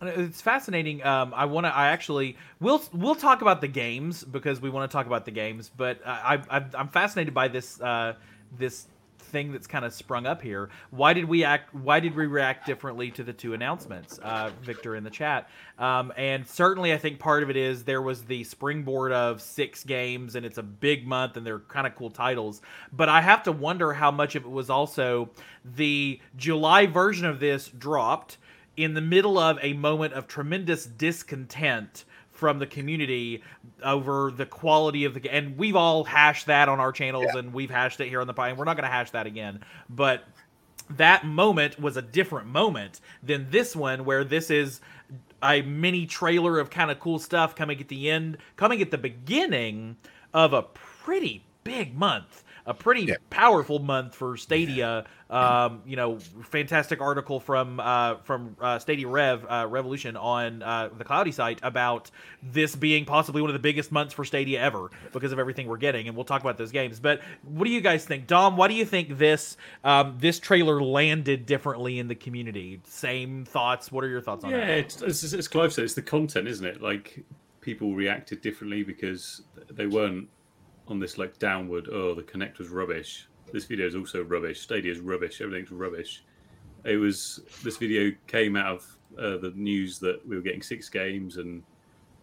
It's 0.00 0.40
fascinating. 0.40 1.04
Um, 1.04 1.34
I 1.34 1.44
want 1.46 1.66
to. 1.66 1.74
I 1.74 1.88
actually 1.88 2.36
we'll 2.60 2.82
we'll 2.92 3.16
talk 3.16 3.42
about 3.42 3.60
the 3.60 3.68
games 3.68 4.22
because 4.22 4.60
we 4.60 4.70
want 4.70 4.88
to 4.88 4.96
talk 4.96 5.06
about 5.06 5.24
the 5.24 5.32
games. 5.32 5.72
But 5.76 6.00
I, 6.06 6.40
I 6.48 6.64
I'm 6.74 6.88
fascinated 6.88 7.34
by 7.34 7.48
this 7.48 7.80
uh, 7.80 8.14
this 8.56 8.86
thing 9.28 9.52
that's 9.52 9.66
kind 9.66 9.84
of 9.84 9.92
sprung 9.92 10.26
up 10.26 10.42
here. 10.42 10.70
Why 10.90 11.12
did 11.12 11.26
we 11.26 11.44
act? 11.44 11.74
Why 11.74 12.00
did 12.00 12.16
we 12.16 12.26
react 12.26 12.66
differently 12.66 13.10
to 13.12 13.22
the 13.22 13.32
two 13.32 13.54
announcements, 13.54 14.18
uh, 14.22 14.50
Victor 14.62 14.96
in 14.96 15.04
the 15.04 15.10
chat? 15.10 15.48
Um, 15.78 16.12
and 16.16 16.46
certainly, 16.46 16.92
I 16.92 16.98
think 16.98 17.18
part 17.18 17.42
of 17.42 17.50
it 17.50 17.56
is 17.56 17.84
there 17.84 18.02
was 18.02 18.24
the 18.24 18.44
springboard 18.44 19.12
of 19.12 19.40
six 19.40 19.84
games, 19.84 20.34
and 20.34 20.44
it's 20.44 20.58
a 20.58 20.62
big 20.62 21.06
month, 21.06 21.36
and 21.36 21.46
they're 21.46 21.60
kind 21.60 21.86
of 21.86 21.94
cool 21.94 22.10
titles. 22.10 22.62
But 22.92 23.08
I 23.08 23.20
have 23.20 23.42
to 23.44 23.52
wonder 23.52 23.92
how 23.92 24.10
much 24.10 24.34
of 24.34 24.44
it 24.44 24.50
was 24.50 24.70
also 24.70 25.30
the 25.64 26.20
July 26.36 26.86
version 26.86 27.26
of 27.26 27.40
this 27.40 27.68
dropped 27.68 28.38
in 28.76 28.94
the 28.94 29.00
middle 29.00 29.38
of 29.38 29.58
a 29.60 29.72
moment 29.72 30.14
of 30.14 30.28
tremendous 30.28 30.86
discontent 30.86 32.04
from 32.38 32.60
the 32.60 32.66
community 32.66 33.42
over 33.82 34.30
the 34.30 34.46
quality 34.46 35.04
of 35.04 35.12
the 35.12 35.20
game. 35.20 35.32
And 35.34 35.58
we've 35.58 35.74
all 35.74 36.04
hashed 36.04 36.46
that 36.46 36.68
on 36.68 36.78
our 36.78 36.92
channels 36.92 37.26
yeah. 37.34 37.40
and 37.40 37.52
we've 37.52 37.70
hashed 37.70 38.00
it 38.00 38.08
here 38.08 38.20
on 38.20 38.28
the 38.28 38.34
pie, 38.34 38.50
and 38.50 38.58
we're 38.58 38.64
not 38.64 38.76
going 38.76 38.88
to 38.88 38.94
hash 38.94 39.10
that 39.10 39.26
again. 39.26 39.60
But 39.90 40.24
that 40.90 41.26
moment 41.26 41.80
was 41.80 41.96
a 41.96 42.02
different 42.02 42.46
moment 42.46 43.00
than 43.24 43.50
this 43.50 43.74
one, 43.74 44.04
where 44.04 44.22
this 44.22 44.50
is 44.50 44.80
a 45.42 45.62
mini 45.62 46.06
trailer 46.06 46.60
of 46.60 46.70
kind 46.70 46.92
of 46.92 47.00
cool 47.00 47.18
stuff 47.18 47.56
coming 47.56 47.80
at 47.80 47.88
the 47.88 48.08
end, 48.08 48.38
coming 48.56 48.80
at 48.80 48.92
the 48.92 48.98
beginning 48.98 49.96
of 50.32 50.52
a 50.52 50.62
pretty 50.62 51.44
big 51.64 51.96
month 51.96 52.44
a 52.68 52.74
pretty 52.74 53.02
yeah. 53.04 53.14
powerful 53.30 53.78
month 53.78 54.14
for 54.14 54.36
Stadia. 54.36 55.06
Um, 55.30 55.82
you 55.86 55.96
know, 55.96 56.18
fantastic 56.18 57.00
article 57.00 57.40
from 57.40 57.80
uh, 57.80 58.16
from 58.24 58.56
uh, 58.60 58.78
Stadia 58.78 59.08
Rev 59.08 59.44
uh, 59.48 59.66
Revolution 59.68 60.16
on 60.16 60.62
uh, 60.62 60.90
the 60.96 61.04
Cloudy 61.04 61.32
site 61.32 61.60
about 61.62 62.10
this 62.42 62.76
being 62.76 63.04
possibly 63.04 63.40
one 63.40 63.50
of 63.50 63.54
the 63.54 63.58
biggest 63.58 63.90
months 63.90 64.14
for 64.14 64.24
Stadia 64.24 64.60
ever 64.60 64.90
because 65.12 65.32
of 65.32 65.38
everything 65.38 65.66
we're 65.66 65.76
getting, 65.78 66.08
and 66.08 66.16
we'll 66.16 66.24
talk 66.24 66.42
about 66.42 66.56
those 66.56 66.70
games. 66.70 67.00
But 67.00 67.20
what 67.42 67.64
do 67.64 67.70
you 67.70 67.80
guys 67.80 68.04
think, 68.04 68.26
Dom? 68.26 68.56
Why 68.56 68.68
do 68.68 68.74
you 68.74 68.84
think 68.84 69.18
this 69.18 69.56
um, 69.82 70.16
this 70.18 70.38
trailer 70.38 70.82
landed 70.82 71.46
differently 71.46 71.98
in 71.98 72.08
the 72.08 72.14
community? 72.14 72.80
Same 72.84 73.44
thoughts. 73.44 73.90
What 73.90 74.04
are 74.04 74.08
your 74.08 74.22
thoughts 74.22 74.44
on 74.44 74.50
yeah, 74.50 74.58
that? 74.58 74.68
Yeah, 74.68 74.74
it's, 74.74 75.02
it's, 75.02 75.32
it's 75.32 75.48
Clive 75.48 75.72
said. 75.72 75.84
It's 75.84 75.94
the 75.94 76.02
content, 76.02 76.48
isn't 76.48 76.66
it? 76.66 76.82
Like 76.82 77.24
people 77.60 77.94
reacted 77.94 78.40
differently 78.40 78.82
because 78.82 79.42
they 79.70 79.86
weren't 79.86 80.28
on 80.90 80.98
this 80.98 81.18
like 81.18 81.38
downward. 81.38 81.88
Oh, 81.90 82.14
the 82.14 82.22
Connect 82.22 82.58
was 82.58 82.68
rubbish. 82.68 83.28
This 83.52 83.64
video 83.64 83.86
is 83.86 83.94
also 83.94 84.22
rubbish. 84.22 84.60
Stadia 84.60 84.92
is 84.92 85.00
rubbish. 85.00 85.40
Everything's 85.40 85.70
rubbish. 85.70 86.24
It 86.84 86.96
was 86.96 87.40
this 87.64 87.76
video 87.76 88.12
came 88.26 88.56
out 88.56 88.76
of 88.76 88.96
uh, 89.18 89.36
the 89.38 89.52
news 89.54 89.98
that 90.00 90.26
we 90.26 90.36
were 90.36 90.42
getting 90.42 90.62
six 90.62 90.88
games 90.88 91.36
and 91.36 91.62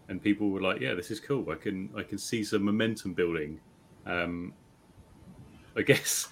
and 0.07 0.21
people 0.21 0.49
were 0.49 0.61
like, 0.61 0.79
yeah, 0.81 0.93
this 0.93 1.09
is 1.09 1.19
cool. 1.19 1.49
I 1.49 1.55
can 1.55 1.89
I 1.95 2.03
can 2.03 2.17
see 2.17 2.43
some 2.43 2.63
momentum 2.63 3.13
building. 3.13 3.59
Um, 4.05 4.53
I 5.75 5.81
guess 5.83 6.29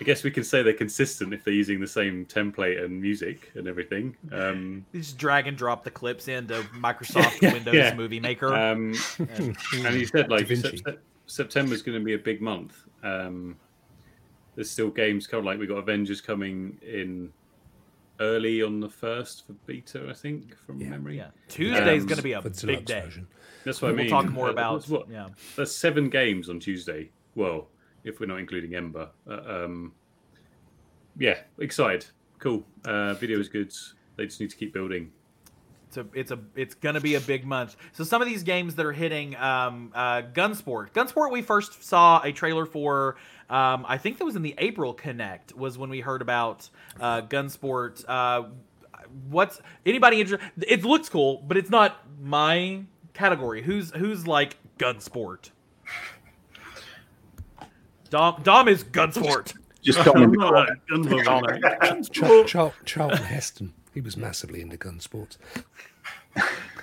I 0.00 0.04
guess 0.04 0.22
we 0.22 0.30
can 0.30 0.44
say 0.44 0.62
they're 0.62 0.72
consistent 0.72 1.34
if 1.34 1.44
they're 1.44 1.54
using 1.54 1.80
the 1.80 1.86
same 1.86 2.24
template 2.26 2.82
and 2.82 3.00
music 3.00 3.50
and 3.54 3.66
everything. 3.66 4.16
Um, 4.30 4.86
you 4.92 5.00
just 5.00 5.18
drag 5.18 5.48
and 5.48 5.56
drop 5.56 5.82
the 5.82 5.90
clips 5.90 6.28
into 6.28 6.54
Microsoft 6.74 7.40
Windows 7.52 7.74
yeah. 7.74 7.94
Movie 7.94 8.20
Maker. 8.20 8.54
Um, 8.54 8.94
and, 9.18 9.56
and 9.74 9.94
you 9.96 10.06
said 10.06 10.30
like 10.30 10.46
September 11.28 11.74
is 11.74 11.82
going 11.82 11.98
to 11.98 12.04
be 12.04 12.14
a 12.14 12.18
big 12.18 12.40
month. 12.40 12.84
Um, 13.02 13.56
there's 14.54 14.70
still 14.70 14.90
games 14.90 15.26
coming. 15.26 15.44
Like 15.44 15.58
we 15.58 15.66
got 15.66 15.76
Avengers 15.76 16.20
coming 16.20 16.78
in 16.82 17.32
early 18.18 18.62
on 18.62 18.80
the 18.80 18.88
first 18.88 19.46
for 19.46 19.52
beta, 19.66 20.08
I 20.10 20.14
think, 20.14 20.56
from 20.66 20.80
yeah, 20.80 20.88
memory. 20.88 21.18
Yeah, 21.18 21.28
Tuesday's 21.48 22.02
um, 22.02 22.08
going 22.08 22.16
to 22.16 22.22
be 22.22 22.32
a 22.32 22.42
big 22.42 22.84
day. 22.84 23.02
Version. 23.02 23.28
That's 23.64 23.80
what 23.80 23.92
I 23.92 23.94
mean. 23.94 24.10
We'll 24.10 24.22
talk 24.22 24.32
more 24.32 24.50
about. 24.50 24.84
What, 24.88 25.08
yeah, 25.08 25.28
there's 25.54 25.74
seven 25.74 26.08
games 26.10 26.48
on 26.48 26.58
Tuesday. 26.58 27.10
Well, 27.34 27.68
if 28.04 28.20
we're 28.20 28.26
not 28.26 28.38
including 28.38 28.74
Ember. 28.74 29.10
Uh, 29.28 29.64
um, 29.64 29.92
yeah, 31.18 31.38
excited. 31.58 32.06
Cool. 32.38 32.64
Uh, 32.84 33.14
video 33.14 33.38
is 33.38 33.48
good. 33.48 33.72
They 34.16 34.26
just 34.26 34.40
need 34.40 34.50
to 34.50 34.56
keep 34.56 34.72
building. 34.72 35.12
It's 35.88 35.96
a, 35.96 36.06
it's 36.12 36.30
a, 36.30 36.38
it's 36.54 36.74
gonna 36.74 37.00
be 37.00 37.14
a 37.14 37.20
big 37.20 37.46
month. 37.46 37.76
So 37.92 38.04
some 38.04 38.20
of 38.20 38.28
these 38.28 38.42
games 38.42 38.74
that 38.74 38.84
are 38.84 38.92
hitting, 38.92 39.34
um, 39.36 39.90
uh, 39.94 40.22
Gunsport. 40.34 40.92
Gunsport, 40.92 41.32
we 41.32 41.40
first 41.40 41.82
saw 41.82 42.20
a 42.22 42.30
trailer 42.30 42.66
for. 42.66 43.16
Um, 43.48 43.86
I 43.88 43.96
think 43.96 44.18
that 44.18 44.26
was 44.26 44.36
in 44.36 44.42
the 44.42 44.54
April 44.58 44.92
Connect 44.92 45.56
was 45.56 45.78
when 45.78 45.88
we 45.88 46.00
heard 46.00 46.20
about 46.20 46.68
uh, 47.00 47.22
Gunsport. 47.22 48.04
Uh, 48.06 48.48
what's 49.30 49.62
anybody 49.86 50.20
interested? 50.20 50.50
It 50.66 50.84
looks 50.84 51.08
cool, 51.08 51.42
but 51.48 51.56
it's 51.56 51.70
not 51.70 51.96
my 52.20 52.82
category. 53.14 53.62
Who's 53.62 53.90
who's 53.92 54.26
like 54.26 54.58
Gunsport? 54.78 55.50
Dom 58.10 58.42
Dom 58.42 58.68
is 58.68 58.84
Gunsport. 58.84 59.54
Just 59.80 60.04
Dom. 60.04 60.34
Charlton 62.84 63.22
Heston. 63.22 63.72
He 63.98 64.00
was 64.00 64.16
massively 64.16 64.60
into 64.60 64.76
gun 64.76 65.00
sports. 65.00 65.38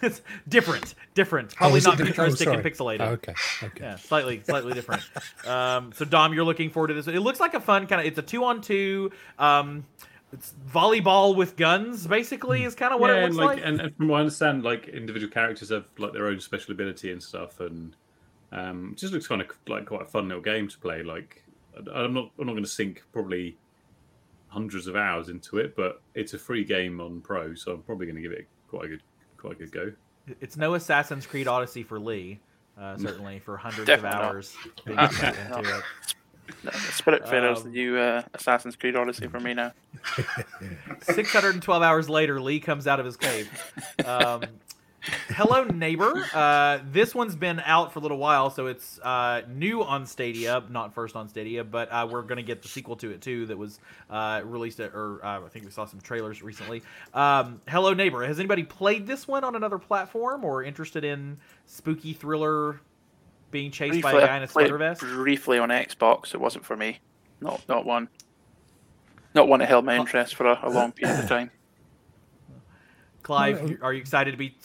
it's 0.01 0.21
different, 0.49 0.95
different. 1.13 1.53
Oh, 1.53 1.55
Probably 1.59 1.79
oh, 1.79 1.83
not 1.91 1.97
futuristic 1.97 2.49
oh, 2.49 2.51
and 2.51 2.61
pixelated. 2.61 2.99
Oh, 2.99 3.11
okay, 3.11 3.33
okay. 3.63 3.83
Yeah, 3.85 3.95
slightly, 3.95 4.43
slightly 4.43 4.73
different. 4.73 5.01
Um, 5.47 5.93
so 5.93 6.03
Dom, 6.03 6.33
you're 6.33 6.43
looking 6.43 6.69
forward 6.69 6.89
to 6.89 6.93
this. 6.93 7.07
It 7.07 7.21
looks 7.21 7.39
like 7.39 7.53
a 7.53 7.61
fun 7.61 7.87
kind 7.87 8.01
of. 8.01 8.07
It's 8.07 8.19
a 8.19 8.21
two 8.21 8.43
on 8.43 8.59
two. 8.59 9.13
Um, 9.39 9.85
it's 10.33 10.53
volleyball 10.69 11.37
with 11.37 11.55
guns, 11.55 12.05
basically, 12.05 12.65
is 12.65 12.75
kind 12.75 12.93
of 12.93 12.99
what 12.99 13.11
yeah, 13.11 13.19
it 13.19 13.21
looks 13.31 13.37
and 13.37 13.45
like. 13.45 13.57
like. 13.59 13.65
And, 13.65 13.79
and, 13.79 13.95
from 13.95 14.09
what 14.09 14.17
I 14.17 14.19
understand, 14.19 14.63
like 14.63 14.89
individual 14.89 15.31
characters 15.31 15.69
have 15.69 15.87
like 15.97 16.11
their 16.11 16.27
own 16.27 16.41
special 16.41 16.73
ability 16.73 17.13
and 17.13 17.23
stuff, 17.23 17.61
and 17.61 17.95
um, 18.51 18.89
it 18.91 18.97
just 18.97 19.13
looks 19.13 19.27
kind 19.27 19.39
of 19.39 19.47
like 19.69 19.85
quite 19.85 20.01
a 20.01 20.05
fun 20.05 20.27
little 20.27 20.43
game 20.43 20.67
to 20.67 20.77
play. 20.79 21.01
Like, 21.01 21.45
I'm 21.77 22.13
not, 22.13 22.31
I'm 22.37 22.45
not 22.45 22.51
going 22.51 22.65
to 22.65 22.69
sink 22.69 23.03
probably 23.13 23.55
hundreds 24.55 24.87
of 24.87 24.95
hours 24.95 25.27
into 25.27 25.57
it, 25.57 25.75
but 25.75 26.01
it's 26.13 26.33
a 26.33 26.39
free 26.39 26.63
game 26.63 27.01
on 27.01 27.19
Pro, 27.19 27.53
so 27.55 27.73
I'm 27.73 27.81
probably 27.81 28.05
going 28.05 28.15
to 28.15 28.21
give 28.21 28.31
it 28.31 28.47
quite 28.69 28.85
a 28.85 28.87
good, 28.87 29.03
quite 29.35 29.53
a 29.53 29.55
good 29.55 29.71
go. 29.71 29.91
It's 30.39 30.55
no 30.55 30.75
Assassin's 30.75 31.25
Creed 31.25 31.45
Odyssey 31.45 31.83
for 31.83 31.99
Lee, 31.99 32.39
uh, 32.79 32.97
certainly 32.97 33.39
for 33.39 33.57
hundreds 33.57 33.89
of 33.89 34.05
hours. 34.05 34.55
no. 34.87 35.81
Spiritfarer's 36.63 37.59
um, 37.59 37.63
the 37.65 37.69
new 37.69 37.97
uh, 37.97 38.23
Assassin's 38.33 38.77
Creed 38.77 38.95
Odyssey 38.95 39.27
for 39.27 39.41
me 39.41 39.53
now. 39.53 39.73
612 41.01 41.83
hours 41.83 42.09
later, 42.09 42.39
Lee 42.39 42.61
comes 42.61 42.87
out 42.87 43.01
of 43.01 43.05
his 43.05 43.17
cave. 43.17 43.49
Um, 44.05 44.43
Hello 45.29 45.63
Neighbor. 45.63 46.25
Uh, 46.33 46.79
this 46.91 47.13
one's 47.13 47.35
been 47.35 47.59
out 47.65 47.93
for 47.93 47.99
a 47.99 48.01
little 48.01 48.17
while, 48.17 48.49
so 48.49 48.67
it's 48.67 48.99
uh, 48.99 49.41
new 49.49 49.83
on 49.83 50.05
Stadia, 50.05 50.63
not 50.69 50.93
first 50.93 51.15
on 51.15 51.27
Stadia, 51.27 51.63
but 51.63 51.89
uh, 51.91 52.07
we're 52.09 52.21
going 52.21 52.37
to 52.37 52.43
get 52.43 52.61
the 52.61 52.67
sequel 52.67 52.95
to 52.97 53.11
it 53.11 53.21
too 53.21 53.45
that 53.45 53.57
was 53.57 53.79
uh, 54.09 54.41
released, 54.43 54.79
at, 54.79 54.93
or 54.93 55.23
uh, 55.23 55.45
I 55.45 55.49
think 55.49 55.65
we 55.65 55.71
saw 55.71 55.85
some 55.85 56.01
trailers 56.01 56.41
recently. 56.41 56.81
Um, 57.13 57.61
Hello 57.67 57.93
Neighbor. 57.93 58.25
Has 58.25 58.39
anybody 58.39 58.63
played 58.63 59.05
this 59.05 59.27
one 59.27 59.43
on 59.43 59.55
another 59.55 59.77
platform 59.77 60.43
or 60.43 60.63
interested 60.63 61.03
in 61.03 61.37
spooky 61.65 62.13
thriller 62.13 62.79
being 63.51 63.71
chased 63.71 63.93
briefly, 63.93 64.11
by 64.13 64.21
a 64.21 64.25
guy 64.25 64.37
in 64.37 64.43
a 64.43 64.47
spider 64.47 64.77
vest? 64.77 65.01
Briefly 65.01 65.59
on 65.59 65.69
Xbox, 65.69 66.33
it 66.33 66.39
wasn't 66.39 66.65
for 66.65 66.75
me. 66.75 66.99
Not 67.41 67.61
not 67.67 67.85
one. 67.85 68.09
Not 69.33 69.49
one 69.49 69.59
that 69.59 69.67
held 69.67 69.85
my 69.85 69.97
interest 69.97 70.35
for 70.35 70.45
a, 70.45 70.59
a 70.63 70.69
long 70.69 70.93
period 70.93 71.19
of 71.19 71.27
time. 71.27 71.51
Clive, 73.21 73.79
are 73.81 73.91
you 73.91 73.99
excited 73.99 74.31
to 74.31 74.37
be 74.37 74.55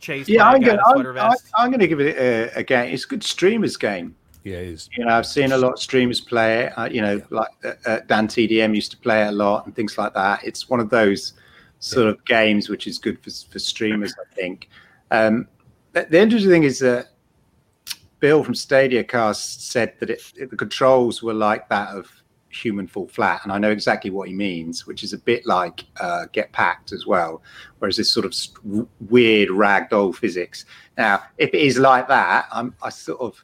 chased 0.00 0.28
yeah, 0.28 0.48
I'm 0.48 0.60
gonna, 0.60 0.80
I'm, 0.86 1.18
I, 1.18 1.34
I'm, 1.56 1.70
gonna 1.70 1.86
give 1.86 2.00
it 2.00 2.16
a, 2.16 2.58
a, 2.58 2.62
game. 2.62 2.92
It's 2.92 3.04
a 3.04 3.08
good 3.08 3.22
streamers 3.22 3.76
game. 3.76 4.14
Yeah, 4.44 4.58
it 4.58 4.68
is. 4.68 4.88
You 4.96 5.04
know, 5.04 5.12
I've 5.12 5.26
seen 5.26 5.52
a 5.52 5.58
lot 5.58 5.72
of 5.72 5.80
streamers 5.80 6.20
play 6.20 6.64
it. 6.64 6.72
Uh, 6.76 6.88
you 6.90 7.00
know, 7.00 7.16
yeah. 7.16 7.24
like 7.30 7.50
uh, 7.64 7.72
uh 7.86 8.00
DanTDM 8.06 8.74
used 8.74 8.90
to 8.92 8.96
play 8.96 9.22
it 9.24 9.28
a 9.28 9.32
lot 9.32 9.66
and 9.66 9.74
things 9.74 9.98
like 9.98 10.14
that. 10.14 10.44
It's 10.44 10.68
one 10.68 10.80
of 10.80 10.90
those 10.90 11.32
sort 11.80 12.06
yeah. 12.06 12.12
of 12.12 12.24
games 12.24 12.68
which 12.68 12.86
is 12.86 12.98
good 12.98 13.18
for, 13.22 13.30
for 13.50 13.58
streamers, 13.58 14.14
I 14.20 14.34
think. 14.34 14.68
Um, 15.10 15.48
the, 15.92 16.06
the 16.08 16.20
interesting 16.20 16.50
thing 16.50 16.62
is 16.64 16.78
that 16.80 17.08
Bill 18.20 18.42
from 18.42 18.54
Stadia 18.54 19.04
Cast 19.04 19.70
said 19.70 19.94
that 20.00 20.10
it, 20.10 20.32
it, 20.36 20.50
the 20.50 20.56
controls 20.56 21.22
were 21.22 21.34
like 21.34 21.68
that 21.68 21.90
of 21.90 22.10
human 22.50 22.86
fall 22.86 23.08
flat. 23.08 23.40
And 23.42 23.52
I 23.52 23.58
know 23.58 23.70
exactly 23.70 24.10
what 24.10 24.28
he 24.28 24.34
means, 24.34 24.86
which 24.86 25.02
is 25.02 25.12
a 25.12 25.18
bit 25.18 25.46
like 25.46 25.84
uh, 26.00 26.26
Get 26.32 26.52
Packed 26.52 26.92
as 26.92 27.06
well, 27.06 27.42
whereas 27.78 27.96
this 27.96 28.10
sort 28.10 28.26
of 28.26 28.34
st- 28.34 28.88
weird 29.08 29.48
ragdoll 29.50 30.14
physics. 30.14 30.64
Now, 30.96 31.22
if 31.38 31.50
it 31.52 31.60
is 31.60 31.78
like 31.78 32.08
that, 32.08 32.46
I'm 32.52 32.74
I 32.82 32.90
sort 32.90 33.20
of 33.20 33.42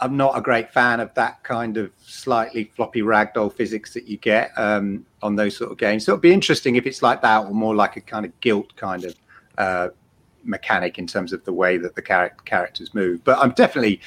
I'm 0.00 0.16
not 0.16 0.36
a 0.36 0.40
great 0.40 0.72
fan 0.72 0.98
of 0.98 1.14
that 1.14 1.42
kind 1.44 1.76
of 1.76 1.92
slightly 2.02 2.72
floppy 2.74 3.02
ragdoll 3.02 3.52
physics 3.52 3.94
that 3.94 4.08
you 4.08 4.16
get 4.16 4.50
um, 4.56 5.06
on 5.22 5.36
those 5.36 5.56
sort 5.56 5.70
of 5.70 5.78
games. 5.78 6.04
So 6.04 6.12
it'd 6.12 6.22
be 6.22 6.32
interesting 6.32 6.74
if 6.74 6.86
it's 6.86 7.02
like 7.02 7.22
that, 7.22 7.44
or 7.44 7.52
more 7.52 7.74
like 7.74 7.96
a 7.96 8.00
kind 8.00 8.26
of 8.26 8.32
Gylt 8.40 8.74
kind 8.76 9.04
of 9.04 9.14
uh, 9.56 9.88
mechanic 10.42 10.98
in 10.98 11.06
terms 11.06 11.32
of 11.32 11.44
the 11.44 11.52
way 11.52 11.76
that 11.78 11.94
the 11.94 12.02
char- 12.02 12.36
characters 12.44 12.94
move. 12.94 13.22
But 13.22 13.38
I'm 13.38 13.52
definitely 13.52 14.00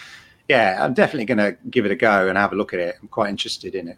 yeah, 0.50 0.78
I'm 0.84 0.94
definitely 0.94 1.26
going 1.26 1.38
to 1.38 1.58
give 1.70 1.86
it 1.86 1.92
a 1.92 1.96
go 1.96 2.28
and 2.30 2.38
have 2.38 2.54
a 2.54 2.56
look 2.56 2.74
at 2.74 2.80
it. 2.80 2.96
I'm 3.02 3.08
quite 3.08 3.30
interested 3.30 3.76
in 3.76 3.90
it. 3.90 3.98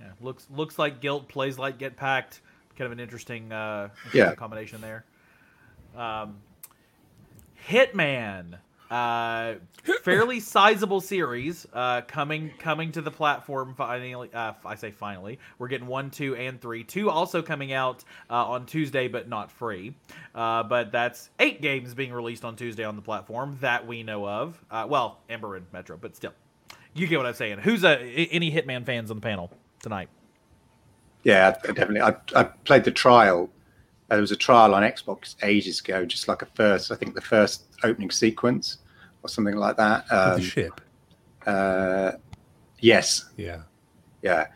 Yeah, 0.00 0.10
looks 0.20 0.46
looks 0.54 0.78
like 0.78 1.00
Gylt 1.00 1.28
plays 1.28 1.58
like 1.58 1.78
Get 1.78 1.96
Packed. 1.96 2.40
Kind 2.76 2.86
of 2.86 2.92
an 2.92 3.00
interesting, 3.00 3.52
uh, 3.52 3.88
interesting 4.04 4.20
yeah. 4.20 4.34
combination 4.34 4.80
there. 4.80 5.04
Um, 5.96 6.38
Hitman. 7.68 8.58
Uh, 8.92 9.54
fairly 10.02 10.38
sizable 10.38 11.00
series 11.00 11.66
uh, 11.72 12.02
coming 12.02 12.52
coming 12.58 12.92
to 12.92 13.00
the 13.00 13.10
platform 13.10 13.74
finally. 13.74 14.28
Uh, 14.34 14.52
I 14.66 14.74
say 14.74 14.90
finally, 14.90 15.38
we're 15.58 15.68
getting 15.68 15.86
one, 15.86 16.10
two, 16.10 16.36
and 16.36 16.60
three. 16.60 16.84
Two 16.84 17.08
also 17.08 17.40
coming 17.40 17.72
out 17.72 18.04
uh, 18.28 18.48
on 18.48 18.66
Tuesday, 18.66 19.08
but 19.08 19.30
not 19.30 19.50
free. 19.50 19.94
Uh, 20.34 20.62
but 20.64 20.92
that's 20.92 21.30
eight 21.40 21.62
games 21.62 21.94
being 21.94 22.12
released 22.12 22.44
on 22.44 22.54
Tuesday 22.54 22.84
on 22.84 22.94
the 22.94 23.00
platform 23.00 23.56
that 23.62 23.86
we 23.86 24.02
know 24.02 24.28
of. 24.28 24.62
Uh, 24.70 24.86
well, 24.86 25.20
Ember 25.30 25.56
and 25.56 25.64
Metro, 25.72 25.96
but 25.96 26.14
still, 26.14 26.34
you 26.92 27.06
get 27.06 27.16
what 27.16 27.24
I'm 27.24 27.32
saying. 27.32 27.60
Who's 27.60 27.84
a, 27.84 27.98
any 27.98 28.52
Hitman 28.52 28.84
fans 28.84 29.10
on 29.10 29.16
the 29.16 29.22
panel 29.22 29.50
tonight? 29.80 30.10
Yeah, 31.22 31.52
definitely. 31.62 32.02
I, 32.02 32.14
I 32.36 32.44
played 32.44 32.84
the 32.84 32.90
trial. 32.90 33.48
There 34.10 34.20
was 34.20 34.32
a 34.32 34.36
trial 34.36 34.74
on 34.74 34.82
Xbox 34.82 35.36
ages 35.42 35.80
ago, 35.80 36.04
just 36.04 36.28
like 36.28 36.42
a 36.42 36.46
first, 36.54 36.92
I 36.92 36.96
think 36.96 37.14
the 37.14 37.22
first 37.22 37.64
opening 37.82 38.10
sequence 38.10 38.76
or 39.22 39.28
something 39.28 39.56
like 39.56 39.76
that. 39.76 40.04
Um, 40.10 40.40
the 40.40 40.42
ship. 40.42 40.80
uh, 41.46 42.12
yes, 42.80 43.28
Yeah. 43.36 43.62
yeah. 44.22 44.46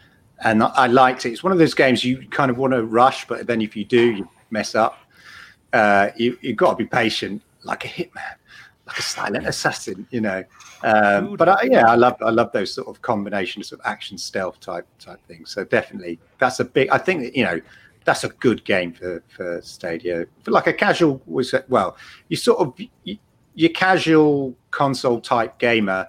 And 0.44 0.62
I 0.62 0.86
liked 0.86 1.24
it. 1.24 1.30
It's 1.32 1.42
one 1.42 1.52
of 1.52 1.58
those 1.58 1.72
games 1.72 2.04
you 2.04 2.28
kind 2.28 2.50
of 2.50 2.58
want 2.58 2.74
to 2.74 2.84
rush, 2.84 3.26
but 3.26 3.46
then 3.46 3.62
if 3.62 3.74
you 3.74 3.84
do, 3.86 4.12
you 4.12 4.28
mess 4.50 4.74
up. 4.74 4.98
Uh, 5.72 6.10
you, 6.16 6.38
you've 6.42 6.56
got 6.58 6.70
to 6.70 6.76
be 6.76 6.84
patient, 6.84 7.42
like 7.64 7.84
a 7.86 7.88
hitman, 7.88 8.34
like 8.86 8.98
a 8.98 9.02
silent 9.02 9.46
assassin, 9.46 10.06
you 10.10 10.20
know. 10.20 10.44
Um, 10.82 11.36
but 11.36 11.48
I, 11.48 11.62
yeah, 11.64 11.90
I 11.90 11.94
love 11.94 12.16
I 12.20 12.30
love 12.30 12.52
those 12.52 12.72
sort 12.72 12.86
of 12.86 13.00
combinations 13.00 13.72
of 13.72 13.80
action 13.84 14.18
stealth 14.18 14.60
type 14.60 14.86
type 14.98 15.20
things. 15.26 15.50
So 15.50 15.64
definitely, 15.64 16.18
that's 16.38 16.60
a 16.60 16.64
big. 16.64 16.90
I 16.90 16.98
think 16.98 17.22
that, 17.22 17.34
you 17.36 17.44
know 17.44 17.60
that's 18.04 18.22
a 18.24 18.28
good 18.28 18.62
game 18.64 18.92
for 18.92 19.22
for 19.28 19.60
Stadia. 19.62 20.26
For 20.44 20.50
like 20.50 20.66
a 20.66 20.72
casual 20.72 21.20
was 21.26 21.54
well, 21.68 21.96
you 22.28 22.36
sort 22.36 22.60
of 22.60 22.74
you, 23.04 23.16
your 23.56 23.70
casual 23.70 24.54
console 24.70 25.20
type 25.20 25.58
gamer 25.58 26.06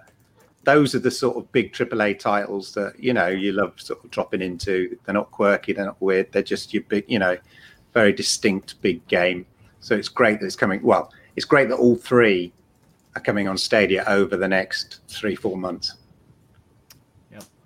those 0.68 0.94
are 0.94 1.00
the 1.00 1.10
sort 1.10 1.38
of 1.38 1.50
big 1.54 1.72
AAA 1.72 2.20
titles 2.20 2.74
that 2.74 3.02
you 3.02 3.14
know 3.14 3.28
you 3.28 3.54
love 3.54 3.72
sort 3.78 4.04
of 4.04 4.12
dropping 4.12 4.42
into. 4.42 4.98
They're 5.06 5.14
not 5.14 5.32
quirky, 5.32 5.72
they're 5.72 5.86
not 5.86 6.02
weird. 6.02 6.30
They're 6.34 6.44
just 6.44 6.74
your 6.74 6.84
big, 6.84 7.06
you 7.08 7.20
know, 7.20 7.38
very 7.94 8.12
distinct 8.12 8.82
big 8.82 9.08
game. 9.08 9.46
So 9.80 9.96
it's 9.96 10.10
great 10.10 10.42
that 10.42 10.46
it's 10.46 10.58
coming. 10.58 10.82
Well, 10.84 11.14
it's 11.38 11.46
great 11.46 11.70
that 11.70 11.78
all 11.78 11.96
three 11.96 12.52
are 13.16 13.22
coming 13.22 13.48
on 13.48 13.58
Stadia 13.58 14.04
over 14.08 14.36
the 14.36 14.48
next 14.48 15.00
three 15.08 15.36
four 15.36 15.56
months. 15.56 15.94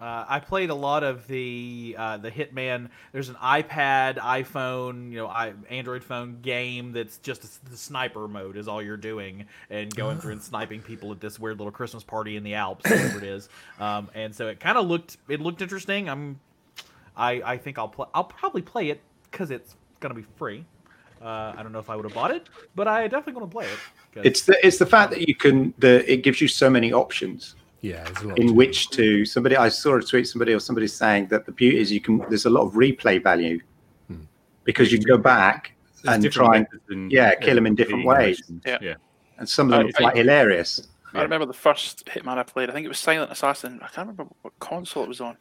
Uh, 0.01 0.25
I 0.27 0.39
played 0.39 0.71
a 0.71 0.75
lot 0.75 1.03
of 1.03 1.27
the 1.27 1.95
uh, 1.95 2.17
the 2.17 2.31
Hitman. 2.31 2.89
There's 3.11 3.29
an 3.29 3.35
iPad, 3.35 4.17
iPhone, 4.17 5.11
you 5.11 5.17
know, 5.17 5.27
I, 5.27 5.53
Android 5.69 6.03
phone 6.03 6.39
game 6.41 6.91
that's 6.91 7.19
just 7.19 7.43
a, 7.43 7.69
the 7.69 7.77
sniper 7.77 8.27
mode 8.27 8.57
is 8.57 8.67
all 8.67 8.81
you're 8.81 8.97
doing 8.97 9.45
and 9.69 9.95
going 9.95 10.19
through 10.19 10.31
and 10.31 10.41
sniping 10.41 10.81
people 10.81 11.11
at 11.11 11.19
this 11.19 11.37
weird 11.39 11.59
little 11.59 11.71
Christmas 11.71 12.03
party 12.03 12.35
in 12.35 12.43
the 12.43 12.55
Alps, 12.55 12.89
whatever 12.89 13.19
it 13.19 13.23
is. 13.23 13.47
Um, 13.79 14.09
and 14.13 14.35
so 14.35 14.47
it 14.47 14.59
kind 14.59 14.77
of 14.77 14.85
looked 14.87 15.17
it 15.27 15.39
looked 15.39 15.61
interesting. 15.61 16.07
I'm 16.07 16.39
I 17.17 17.41
I 17.43 17.57
think 17.57 17.79
I'll 17.79 17.87
play. 17.87 18.05
I'll 18.13 18.23
probably 18.23 18.61
play 18.61 18.89
it 18.89 19.01
because 19.29 19.49
it's 19.49 19.75
gonna 19.99 20.13
be 20.13 20.25
free. 20.35 20.65
Uh, 21.19 21.53
I 21.55 21.63
don't 21.63 21.71
know 21.71 21.79
if 21.79 21.89
I 21.89 21.95
would 21.95 22.05
have 22.05 22.13
bought 22.13 22.31
it, 22.31 22.47
but 22.75 22.87
I 22.87 23.07
definitely 23.07 23.39
want 23.41 23.51
to 23.51 23.55
play 23.55 23.65
it. 23.65 24.25
It's 24.25 24.43
the 24.43 24.65
it's 24.65 24.77
the 24.77 24.85
fact 24.85 25.11
that 25.11 25.27
you 25.27 25.33
can 25.33 25.73
the 25.79 26.09
it 26.11 26.17
gives 26.17 26.41
you 26.41 26.47
so 26.47 26.69
many 26.69 26.93
options 26.93 27.55
Yeah. 27.81 28.03
There's 28.03 28.21
a 28.21 28.27
lot 28.27 28.39
in 28.39 28.47
to 28.47 28.53
which 28.53 28.89
to 28.91 29.25
somebody 29.25 29.55
I 29.57 29.69
saw 29.69 29.97
a 29.97 30.01
tweet 30.01 30.27
somebody 30.27 30.53
or 30.53 30.59
somebody 30.59 30.87
saying 30.87 31.27
that 31.27 31.45
the 31.45 31.51
beauty 31.51 31.79
is 31.79 31.91
you 31.91 31.99
can 32.01 32.19
there's 32.29 32.45
a 32.45 32.49
lot 32.49 32.61
of 32.67 32.73
replay 32.73 33.21
value 33.21 33.59
Hmm. 34.07 34.21
because 34.63 34.91
you 34.91 34.97
can 34.99 35.07
go 35.07 35.17
back 35.17 35.73
There's 36.03 36.23
and 36.23 36.31
try 36.31 36.57
and 36.57 36.67
methods 36.71 36.83
and- 36.89 37.11
yeah, 37.11 37.33
kill 37.35 37.57
'em 37.57 37.65
in 37.65 37.75
different 37.75 38.05
ways. 38.05 38.41
Yeah. 38.65 38.77
yeah. 38.81 38.95
and 39.39 39.49
some 39.49 39.67
of 39.73 39.79
them 39.79 39.87
I- 39.87 39.89
are 39.89 39.93
quite 39.93 40.13
I- 40.13 40.17
hilarious. 40.17 40.87
I 41.13 41.23
remember 41.23 41.45
the 41.47 41.53
first 41.53 42.05
Hitman 42.05 42.37
I 42.37 42.43
played. 42.43 42.69
I 42.69 42.73
think 42.73 42.85
it 42.85 42.87
was 42.87 42.99
Silent 42.99 43.31
Assassin. 43.31 43.79
I 43.81 43.87
can't 43.87 44.07
remember 44.07 44.27
what 44.43 44.53
console 44.59 45.03
it 45.03 45.09
was 45.09 45.19
on. 45.19 45.35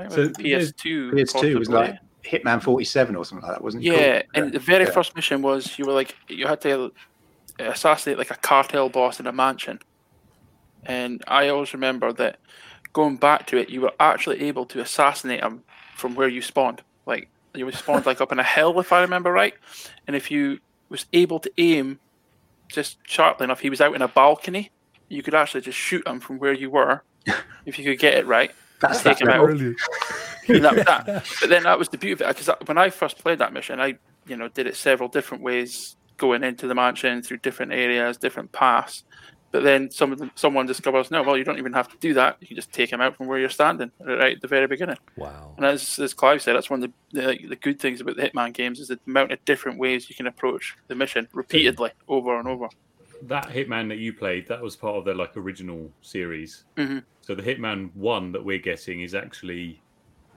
It 0.00 0.12
So 0.12 0.20
was 0.22 0.32
PS2. 0.32 1.10
PS2 1.12 1.58
was 1.58 1.68
possibly. 1.68 1.88
like 1.92 1.98
Hitman 2.24 2.62
47 2.62 3.16
or 3.16 3.24
something 3.24 3.46
like 3.46 3.56
that, 3.56 3.62
wasn't 3.64 3.84
it? 3.84 3.92
Yeah, 3.92 4.22
called? 4.22 4.24
and 4.34 4.52
the 4.52 4.58
very 4.58 4.84
Yeah. 4.84 4.90
first 4.90 5.16
mission 5.16 5.40
was 5.40 5.78
you 5.78 5.86
were 5.86 5.92
like 5.94 6.14
you 6.28 6.46
had 6.46 6.60
to 6.62 6.92
assassinate 7.58 8.18
like 8.18 8.30
a 8.30 8.36
cartel 8.36 8.88
boss 8.90 9.20
in 9.20 9.26
a 9.26 9.32
mansion, 9.32 9.78
and 10.84 11.22
I 11.26 11.48
always 11.48 11.72
remember 11.72 12.12
that 12.14 12.38
going 12.92 13.16
back 13.16 13.46
to 13.48 13.56
it, 13.56 13.68
you 13.68 13.80
were 13.80 13.92
actually 14.00 14.42
able 14.42 14.66
to 14.66 14.80
assassinate 14.80 15.42
him 15.42 15.62
from 15.96 16.14
where 16.14 16.28
you 16.28 16.42
spawned. 16.42 16.82
Like 17.06 17.28
you 17.54 17.66
were 17.66 17.72
spawned 17.72 18.06
like 18.06 18.20
up 18.20 18.32
in 18.32 18.38
a 18.38 18.44
hill, 18.44 18.78
if 18.80 18.92
I 18.92 19.00
remember 19.00 19.32
right, 19.32 19.54
and 20.06 20.14
if 20.16 20.30
you 20.30 20.60
was 20.88 21.06
able 21.12 21.38
to 21.40 21.52
aim 21.58 21.98
just 22.68 22.98
sharply 23.04 23.44
enough, 23.44 23.60
he 23.60 23.70
was 23.70 23.80
out 23.80 23.94
in 23.94 24.02
a 24.02 24.08
balcony. 24.08 24.70
You 25.08 25.22
could 25.22 25.34
actually 25.34 25.62
just 25.62 25.78
shoot 25.78 26.06
him 26.06 26.20
from 26.20 26.38
where 26.38 26.52
you 26.52 26.70
were, 26.70 27.02
if 27.66 27.78
you 27.78 27.84
could 27.84 27.98
get 27.98 28.14
it 28.14 28.26
right. 28.26 28.50
That's 28.80 29.02
take 29.02 29.18
that 29.18 29.24
him 29.24 29.28
out. 29.28 29.46
Brilliant. 29.46 29.80
And 30.48 30.64
that 30.64 30.86
that. 30.86 31.26
But 31.40 31.50
then 31.50 31.64
that 31.64 31.78
was 31.78 31.88
the 31.88 31.98
beauty 31.98 32.24
of 32.24 32.30
it 32.30 32.36
because 32.36 32.54
when 32.66 32.78
I 32.78 32.90
first 32.90 33.18
played 33.18 33.38
that 33.38 33.52
mission, 33.52 33.80
I 33.80 33.98
you 34.26 34.36
know 34.36 34.48
did 34.48 34.66
it 34.66 34.76
several 34.76 35.08
different 35.08 35.42
ways, 35.42 35.96
going 36.16 36.44
into 36.44 36.66
the 36.66 36.74
mansion 36.74 37.22
through 37.22 37.38
different 37.38 37.72
areas, 37.72 38.16
different 38.16 38.52
paths. 38.52 39.04
But 39.50 39.62
then 39.62 39.90
some 39.90 40.12
of 40.12 40.18
them, 40.18 40.30
someone 40.34 40.66
discovers, 40.66 41.10
no, 41.10 41.22
well, 41.22 41.36
you 41.36 41.42
don't 41.44 41.56
even 41.58 41.72
have 41.72 41.88
to 41.88 41.96
do 41.98 42.12
that. 42.14 42.36
You 42.40 42.46
can 42.46 42.56
just 42.56 42.70
take 42.70 42.92
him 42.92 43.00
out 43.00 43.16
from 43.16 43.28
where 43.28 43.38
you're 43.38 43.48
standing 43.48 43.90
right 43.98 44.36
at 44.36 44.42
the 44.42 44.48
very 44.48 44.66
beginning. 44.66 44.98
Wow. 45.16 45.54
And 45.56 45.64
as, 45.64 45.98
as 45.98 46.12
Clive 46.12 46.42
said, 46.42 46.54
that's 46.54 46.68
one 46.68 46.82
of 46.84 46.92
the, 47.12 47.22
the 47.22 47.48
the 47.48 47.56
good 47.56 47.80
things 47.80 48.02
about 48.02 48.16
the 48.16 48.22
Hitman 48.28 48.52
games 48.52 48.78
is 48.78 48.88
the 48.88 49.00
amount 49.06 49.32
of 49.32 49.42
different 49.46 49.78
ways 49.78 50.10
you 50.10 50.14
can 50.14 50.26
approach 50.26 50.76
the 50.88 50.94
mission 50.94 51.28
repeatedly 51.32 51.92
over 52.08 52.38
and 52.38 52.46
over. 52.46 52.68
That 53.22 53.46
Hitman 53.48 53.88
that 53.88 53.98
you 53.98 54.12
played, 54.12 54.46
that 54.48 54.60
was 54.60 54.76
part 54.76 54.96
of 54.96 55.04
their 55.06 55.14
like 55.14 55.34
original 55.36 55.90
series. 56.02 56.64
Mhm. 56.76 57.02
So 57.22 57.34
the 57.34 57.42
Hitman 57.42 57.90
one 57.94 58.32
that 58.32 58.44
we're 58.44 58.58
getting 58.58 59.00
is 59.00 59.14
actually 59.14 59.80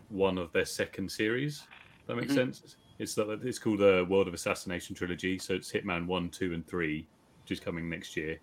one 0.07 0.37
of 0.37 0.53
their 0.53 0.65
second 0.65 1.11
series. 1.11 1.63
That 2.07 2.15
makes 2.15 2.31
Mhm. 2.31 2.35
sense. 2.35 2.75
It's 2.97 3.13
the, 3.15 3.29
it's 3.43 3.59
called 3.59 3.79
the 3.79 4.05
World 4.09 4.27
of 4.29 4.33
Assassination 4.33 4.95
trilogy. 4.95 5.37
So 5.37 5.53
it's 5.53 5.71
Hitman 5.71 6.05
one, 6.05 6.29
two, 6.29 6.53
and 6.53 6.65
three, 6.65 7.07
which 7.43 7.51
is 7.51 7.59
coming 7.59 7.89
next 7.89 8.15
year. 8.15 8.39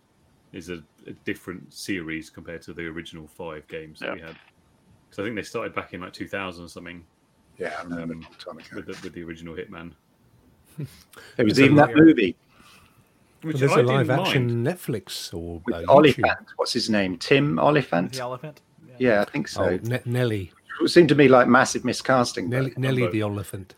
Is 0.52 0.70
a, 0.70 0.82
a 1.06 1.12
different 1.24 1.72
series 1.74 2.30
compared 2.30 2.62
to 2.62 2.72
the 2.72 2.86
original 2.86 3.26
five 3.26 3.66
games 3.68 4.00
that 4.00 4.06
Yeah. 4.06 4.14
we 4.14 4.20
had. 4.22 4.36
So 5.10 5.22
I 5.22 5.26
think 5.26 5.36
they 5.36 5.42
started 5.42 5.74
back 5.74 5.92
in 5.94 6.00
like 6.00 6.12
2000 6.12 6.64
or 6.64 6.68
something 6.68 7.04
Yeah, 7.58 7.74
I 7.78 7.82
remember 7.82 8.14
Um, 8.14 8.20
a 8.20 8.22
long 8.24 8.34
time 8.38 8.58
ago. 8.58 8.76
with 8.76 8.86
the, 8.86 8.98
with 9.02 9.12
the 9.12 9.22
original 9.24 9.54
Hitman. 9.54 9.92
There 11.36 11.44
was 11.44 11.60
even 11.60 11.76
that 11.76 11.94
movie 11.94 12.36
Which 13.42 13.58
there's 13.58 13.72
I 13.72 13.80
a 13.80 13.82
live 13.82 14.10
action 14.10 14.62
mind. 14.62 14.78
Netflix 14.78 15.34
or 15.34 15.60
with 15.66 15.74
uh, 15.74 15.82
Olyphant. 15.92 16.38
What's 16.56 16.72
his 16.72 16.88
name? 16.88 17.16
Tim 17.18 17.58
Olyphant. 17.58 18.12
the 18.14 18.20
elephant. 18.20 18.60
Yeah, 18.98 19.20
I 19.22 19.24
think 19.30 19.48
so. 19.48 19.64
Oh, 19.64 19.78
Ne- 19.82 20.02
Nelly. 20.04 20.52
It 20.80 20.88
seemed 20.88 21.08
to 21.10 21.14
me 21.14 21.26
like 21.28 21.46
massive 21.48 21.82
miscasting. 21.82 22.48
Nelly, 22.48 22.72
Nelly 22.76 23.02
both. 23.02 23.12
the 23.12 23.20
elephant. 23.22 23.74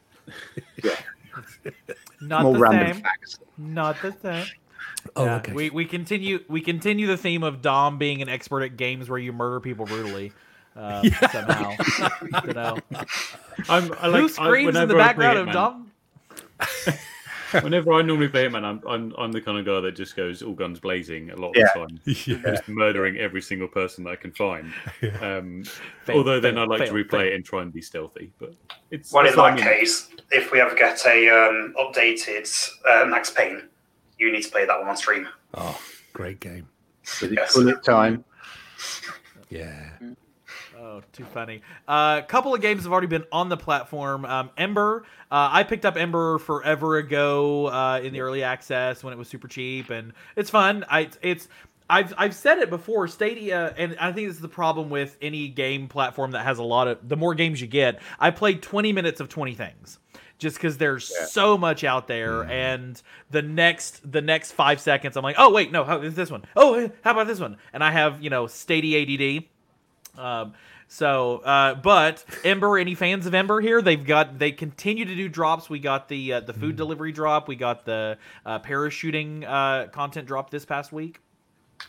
Not 2.21 2.43
more 2.43 2.53
the 2.55 2.59
random 2.61 2.93
same. 2.95 3.03
facts. 3.03 3.39
Not 3.57 3.97
the 4.03 4.15
same. 4.23 4.47
Oh, 5.17 5.25
Yeah, 5.25 5.37
okay. 5.37 5.53
We 5.53 5.71
we 5.71 5.85
continue 5.85 6.41
we 6.49 6.61
continue 6.61 7.07
the 7.07 7.17
theme 7.17 7.43
of 7.43 7.63
Dom 7.63 7.99
being 7.99 8.23
an 8.23 8.29
expert 8.29 8.63
at 8.63 8.77
games 8.77 9.09
where 9.09 9.19
you 9.19 9.33
murder 9.33 9.61
people 9.61 9.87
brutally. 9.87 10.33
Uh, 10.77 11.03
somehow, 11.33 11.73
you 12.47 12.53
know. 12.55 12.77
I'm, 13.69 13.93
I 14.01 14.07
like, 14.07 14.21
Who 14.21 14.25
I- 14.25 14.29
screams 14.29 14.77
in 14.77 14.89
the 14.89 14.95
whenever 14.95 15.01
I 15.01 15.13
play 15.13 15.25
background 15.27 15.39
of 15.49 15.53
Dom? 15.53 15.91
Whenever 17.63 17.93
I 17.95 18.03
normally 18.03 18.29
play 18.29 18.47
Hitman, 18.47 18.63
I'm, 18.65 18.81
I'm 18.89 19.13
I'm 19.19 19.33
the 19.33 19.41
kind 19.41 19.59
of 19.59 19.67
guy 19.67 19.81
that 19.81 19.97
just 19.97 20.15
goes 20.15 20.41
all 20.41 20.53
guns 20.53 20.79
blazing 20.79 21.31
a 21.33 21.37
lot 21.37 21.49
of 21.49 21.57
Yeah. 21.57 21.67
the 21.75 21.81
time, 21.81 22.01
yeah. 22.45 22.55
just 22.55 22.69
murdering 22.69 23.17
every 23.17 23.43
single 23.43 23.67
person 23.67 24.05
that 24.05 24.11
I 24.11 24.17
can 24.17 24.31
find. 24.31 24.73
Um, 25.21 25.65
Fail, 26.05 26.19
although 26.19 26.39
then 26.39 26.55
fail, 26.55 26.63
I 26.63 26.67
like 26.67 26.79
fail, 26.79 26.93
to 26.95 27.05
replay 27.05 27.11
fail. 27.11 27.21
it 27.23 27.33
and 27.35 27.45
try 27.45 27.63
and 27.63 27.73
be 27.73 27.83
stealthy. 27.83 28.31
But 28.39 28.55
it's 28.93 29.13
Well, 29.13 29.23
in 29.25 29.29
it's 29.31 29.37
what 29.37 29.57
that 29.57 29.65
case, 29.65 30.11
if 30.31 30.53
we 30.53 30.61
ever 30.61 30.77
get 30.77 31.05
a 31.07 31.29
um, 31.29 31.75
updated 31.77 32.71
uh, 32.89 33.07
Max 33.07 33.31
Payne, 33.31 33.69
you 34.21 34.31
need 34.31 34.43
to 34.43 34.51
play 34.51 34.67
that 34.67 34.79
one 34.79 34.89
on 34.89 34.97
stream. 34.97 35.27
Oh, 35.55 35.81
great 36.13 36.39
game. 36.39 36.69
With 37.21 37.33
Yes. 37.33 37.49
its 37.49 37.55
bullet 37.57 37.83
time. 37.83 38.25
Yeah. 39.49 39.91
Oh, 40.79 41.03
too 41.13 41.25
funny. 41.25 41.63
A 41.89 41.91
uh, 41.91 42.23
couple 42.23 42.55
of 42.55 42.61
games 42.61 42.85
have 42.85 42.93
already 42.93 43.07
been 43.07 43.25
on 43.33 43.49
the 43.49 43.57
platform. 43.57 44.25
Um, 44.25 44.51
Ember, 44.57 45.05
uh, 45.31 45.49
I 45.53 45.63
picked 45.65 45.85
up 45.85 45.97
Ember 45.97 46.39
forever 46.39 46.99
ago 46.99 47.67
uh, 47.67 48.01
in 48.03 48.13
the 48.13 48.21
early 48.21 48.43
access 48.43 49.03
when 49.03 49.13
it 49.13 49.17
was 49.17 49.29
super 49.29 49.49
cheap, 49.49 49.91
and 49.91 50.13
it's 50.37 50.51
fun. 50.51 50.85
I 50.89 51.09
it's 51.23 51.49
I've 51.91 52.15
I've 52.17 52.35
said 52.35 52.59
it 52.59 52.71
before. 52.71 53.09
Stadia, 53.09 53.75
and 53.77 53.97
I 54.01 54.13
think 54.13 54.29
this 54.29 54.37
is 54.37 54.43
the 54.43 54.49
problem 54.49 54.89
with 54.89 55.19
any 55.21 55.49
game 55.49 55.89
platform 55.89 56.31
that 56.31 56.45
has 56.45 56.59
a 56.59 56.63
lot 56.63 56.89
of. 56.89 57.07
The 57.07 57.17
more 57.17 57.35
games 57.35 57.61
you 57.61 57.67
get, 57.67 58.01
I 58.19 58.31
played 58.31 58.63
20 58.63 58.93
minutes 58.93 59.21
of 59.21 59.29
20 59.29 59.55
things. 59.55 59.99
Just 60.41 60.57
because 60.57 60.79
there's 60.79 61.13
Yeah. 61.17 61.27
so 61.27 61.57
much 61.57 61.85
out 61.85 62.09
there, 62.09 62.43
and 62.45 63.01
the 63.31 63.43
next 63.43 64.11
the 64.11 64.21
next 64.23 64.53
five 64.53 64.81
seconds, 64.81 65.17
I'm 65.17 65.23
like, 65.23 65.37
oh 65.39 65.53
wait, 65.53 65.71
no, 65.71 65.85
how 65.85 66.01
is 66.01 66.15
this 66.17 66.31
one? 66.31 66.45
Oh, 66.57 66.91
how 67.05 67.13
about 67.13 67.29
this 67.29 67.39
one? 67.39 67.57
And 67.73 67.85
I 67.85 67.93
have 67.93 68.21
you 68.23 68.31
know 68.31 68.49
Stadia 68.49 69.03
ADD, 69.03 69.45
um, 70.19 70.55
so, 70.89 71.37
uh, 71.45 71.75
but 71.75 72.25
Ember, 72.43 72.77
any 72.77 72.97
fans 72.97 73.25
of 73.27 73.33
Ember 73.35 73.61
here? 73.61 73.81
They've 73.81 74.05
got 74.05 74.41
they 74.41 74.51
continue 74.51 75.05
to 75.05 75.15
do 75.15 75.29
drops. 75.29 75.71
We 75.71 75.79
got 75.79 76.09
the 76.09 76.33
uh, 76.33 76.41
the 76.41 76.53
food 76.53 76.75
delivery 76.75 77.13
drop. 77.13 77.47
We 77.47 77.55
got 77.55 77.85
the 77.85 78.19
uh, 78.45 78.59
parachuting 78.59 79.45
uh, 79.47 79.87
content 79.91 80.27
drop 80.27 80.51
this 80.51 80.65
past 80.65 80.91
week. 80.91 81.21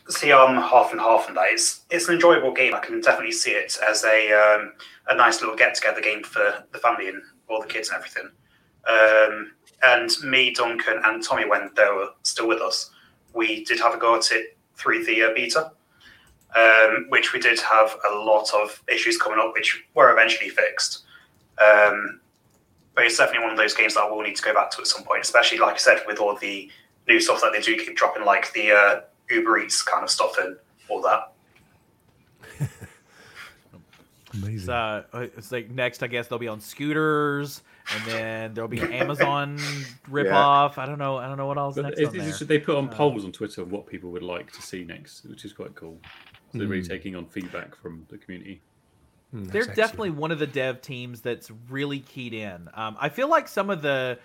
see, 0.08 0.32
I'm 0.32 0.54
half 0.56 0.92
and 0.92 1.00
half 1.00 1.28
on 1.28 1.34
that. 1.34 1.46
It's 1.48 1.80
it's 1.90 2.06
an 2.06 2.14
enjoyable 2.14 2.52
game. 2.52 2.74
I 2.74 2.78
can 2.78 3.00
definitely 3.00 3.32
see 3.32 3.50
it 3.52 3.76
as 3.88 4.04
a 4.04 4.32
um, 4.32 4.72
a 5.08 5.16
nice 5.16 5.40
little 5.40 5.56
get 5.56 5.74
together 5.74 6.00
game 6.00 6.22
for 6.22 6.64
the 6.70 6.78
family 6.78 7.08
and 7.08 7.22
all 7.48 7.60
the 7.60 7.66
kids 7.66 7.88
and 7.88 7.96
everything. 7.96 8.30
Um, 8.88 9.52
and 9.82 10.10
me, 10.24 10.52
Duncan, 10.52 11.00
and 11.04 11.22
Tommy, 11.22 11.48
when 11.48 11.70
they 11.76 11.84
were 11.84 12.10
still 12.22 12.48
with 12.48 12.60
us, 12.60 12.90
we 13.34 13.64
did 13.64 13.80
have 13.80 13.94
a 13.94 13.98
go 13.98 14.16
at 14.16 14.30
it 14.30 14.56
through 14.76 15.04
the 15.04 15.22
uh, 15.22 15.30
beta, 15.34 15.72
um, 16.56 17.06
which 17.08 17.32
we 17.32 17.40
did 17.40 17.58
have 17.60 17.96
a 18.10 18.14
lot 18.14 18.52
of 18.54 18.82
issues 18.88 19.16
coming 19.16 19.38
up, 19.38 19.52
which 19.54 19.84
were 19.94 20.12
eventually 20.12 20.50
fixed. 20.50 21.04
Um, 21.58 22.20
but 22.94 23.04
it's 23.06 23.16
definitely 23.16 23.44
one 23.44 23.52
of 23.52 23.58
those 23.58 23.74
games 23.74 23.94
that 23.94 24.08
we'll 24.10 24.22
need 24.22 24.36
to 24.36 24.42
go 24.42 24.52
back 24.54 24.70
to 24.72 24.80
at 24.80 24.86
some 24.86 25.04
point, 25.04 25.22
especially 25.22 25.58
like 25.58 25.74
I 25.74 25.78
said, 25.78 26.02
with 26.06 26.18
all 26.18 26.36
the 26.36 26.70
new 27.08 27.20
stuff 27.20 27.40
that 27.42 27.52
they 27.52 27.60
do 27.60 27.76
keep 27.76 27.96
dropping, 27.96 28.24
like 28.24 28.52
the 28.52 28.72
uh, 28.72 29.00
Uber 29.30 29.58
Eats 29.58 29.82
kind 29.82 30.04
of 30.04 30.10
stuff 30.10 30.36
and 30.38 30.56
all 30.88 31.00
that. 31.02 31.32
Amazing. 34.34 34.54
It's, 34.54 34.68
uh, 34.68 35.04
it's 35.12 35.52
like 35.52 35.70
next, 35.70 36.02
I 36.02 36.06
guess 36.06 36.28
they'll 36.28 36.38
be 36.38 36.48
on 36.48 36.60
scooters, 36.60 37.62
and 37.94 38.04
then 38.06 38.54
there'll 38.54 38.68
be 38.68 38.80
an 38.80 38.92
Amazon 39.02 39.58
ripoff. 40.10 40.78
I 40.78 40.86
don't 40.86 40.98
know. 40.98 41.16
I 41.16 41.26
don't 41.26 41.36
know 41.36 41.46
what 41.46 41.58
else 41.58 41.74
But 41.76 41.82
next 41.86 42.00
it's, 42.00 42.08
on 42.10 42.14
it's 42.16 42.24
there. 42.24 42.32
just, 42.32 42.48
they 42.48 42.58
put 42.58 42.76
on 42.76 42.88
Uh, 42.88 42.92
polls 42.92 43.24
on 43.24 43.32
Twitter 43.32 43.62
of 43.62 43.70
what 43.72 43.86
people 43.86 44.10
would 44.10 44.22
like 44.22 44.52
to 44.52 44.62
see 44.62 44.84
next, 44.84 45.24
which 45.26 45.44
is 45.44 45.52
quite 45.52 45.74
cool. 45.74 45.98
So 46.52 46.58
they're 46.58 46.66
really 46.68 46.82
Mm. 46.82 46.88
taking 46.88 47.16
on 47.16 47.26
feedback 47.26 47.74
from 47.76 48.06
the 48.10 48.18
community. 48.18 48.60
Mm, 49.34 49.46
They're 49.50 49.62
excellent. 49.62 49.76
definitely 49.76 50.10
one 50.10 50.30
of 50.30 50.38
the 50.38 50.46
dev 50.46 50.82
teams 50.82 51.22
that's 51.22 51.50
really 51.70 52.00
keyed 52.00 52.34
in. 52.34 52.68
Um, 52.74 52.96
I 53.00 53.08
feel 53.08 53.28
like 53.28 53.48
some 53.48 53.70
of 53.70 53.80
the, 53.80 54.18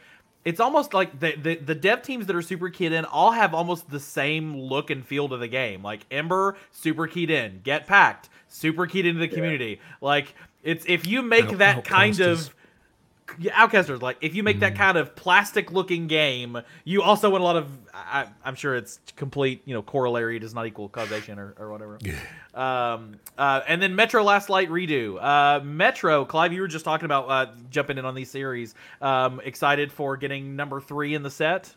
it's 0.43 0.59
almost 0.59 0.93
like 0.93 1.19
the, 1.19 1.35
the 1.35 1.55
the 1.55 1.75
dev 1.75 2.01
teams 2.01 2.25
that 2.27 2.35
are 2.35 2.41
super 2.41 2.69
keyed 2.69 2.91
in 2.91 3.05
all 3.05 3.31
have 3.31 3.53
almost 3.53 3.89
the 3.89 3.99
same 3.99 4.55
look 4.57 4.89
and 4.89 5.05
feel 5.05 5.27
to 5.29 5.37
the 5.37 5.47
game. 5.47 5.81
Like 5.83 6.05
Ember, 6.11 6.57
super 6.71 7.07
keyed 7.07 7.29
in. 7.29 7.61
Get 7.63 7.87
Packed, 7.87 8.29
super 8.49 8.85
keyed 8.85 9.05
into 9.05 9.19
the 9.19 9.27
community. 9.29 9.79
Like 10.01 10.35
it's 10.63 10.85
if 10.87 11.05
you 11.07 11.21
make 11.21 11.45
Out- 11.45 11.57
that 11.59 11.83
kind 11.85 12.13
Outcasters. 12.13 12.31
of 12.31 12.45
yeah, 12.47 12.53
Outcasters, 13.27 14.01
like 14.01 14.17
if 14.21 14.35
you 14.35 14.43
make 14.43 14.59
that 14.61 14.75
kind 14.75 14.97
of 14.97 15.15
plastic 15.15 15.71
looking 15.71 16.07
game, 16.07 16.61
you 16.85 17.01
also 17.01 17.29
want 17.29 17.41
a 17.41 17.45
lot 17.45 17.57
of. 17.57 17.69
I, 17.93 18.27
I'm 18.43 18.55
sure 18.55 18.75
it's 18.75 18.99
complete, 19.15 19.61
you 19.65 19.73
know, 19.73 19.81
corollary 19.81 20.39
does 20.39 20.53
not 20.53 20.65
equal 20.65 20.87
causation 20.87 21.37
or, 21.37 21.53
or 21.57 21.71
whatever. 21.71 21.99
Um, 22.53 23.19
uh, 23.37 23.61
and 23.67 23.81
then 23.81 23.95
Metro 23.95 24.23
Last 24.23 24.49
Light 24.49 24.69
redo. 24.69 25.21
Uh, 25.21 25.63
Metro, 25.63 26.25
Clive, 26.25 26.53
you 26.53 26.61
were 26.61 26.67
just 26.67 26.85
talking 26.85 27.05
about 27.05 27.29
uh, 27.29 27.51
jumping 27.69 27.97
in 27.97 28.05
on 28.05 28.15
these 28.15 28.31
series. 28.31 28.75
Um, 29.01 29.41
excited 29.43 29.91
for 29.91 30.17
getting 30.17 30.55
number 30.55 30.81
three 30.81 31.13
in 31.13 31.21
the 31.21 31.29
set. 31.29 31.75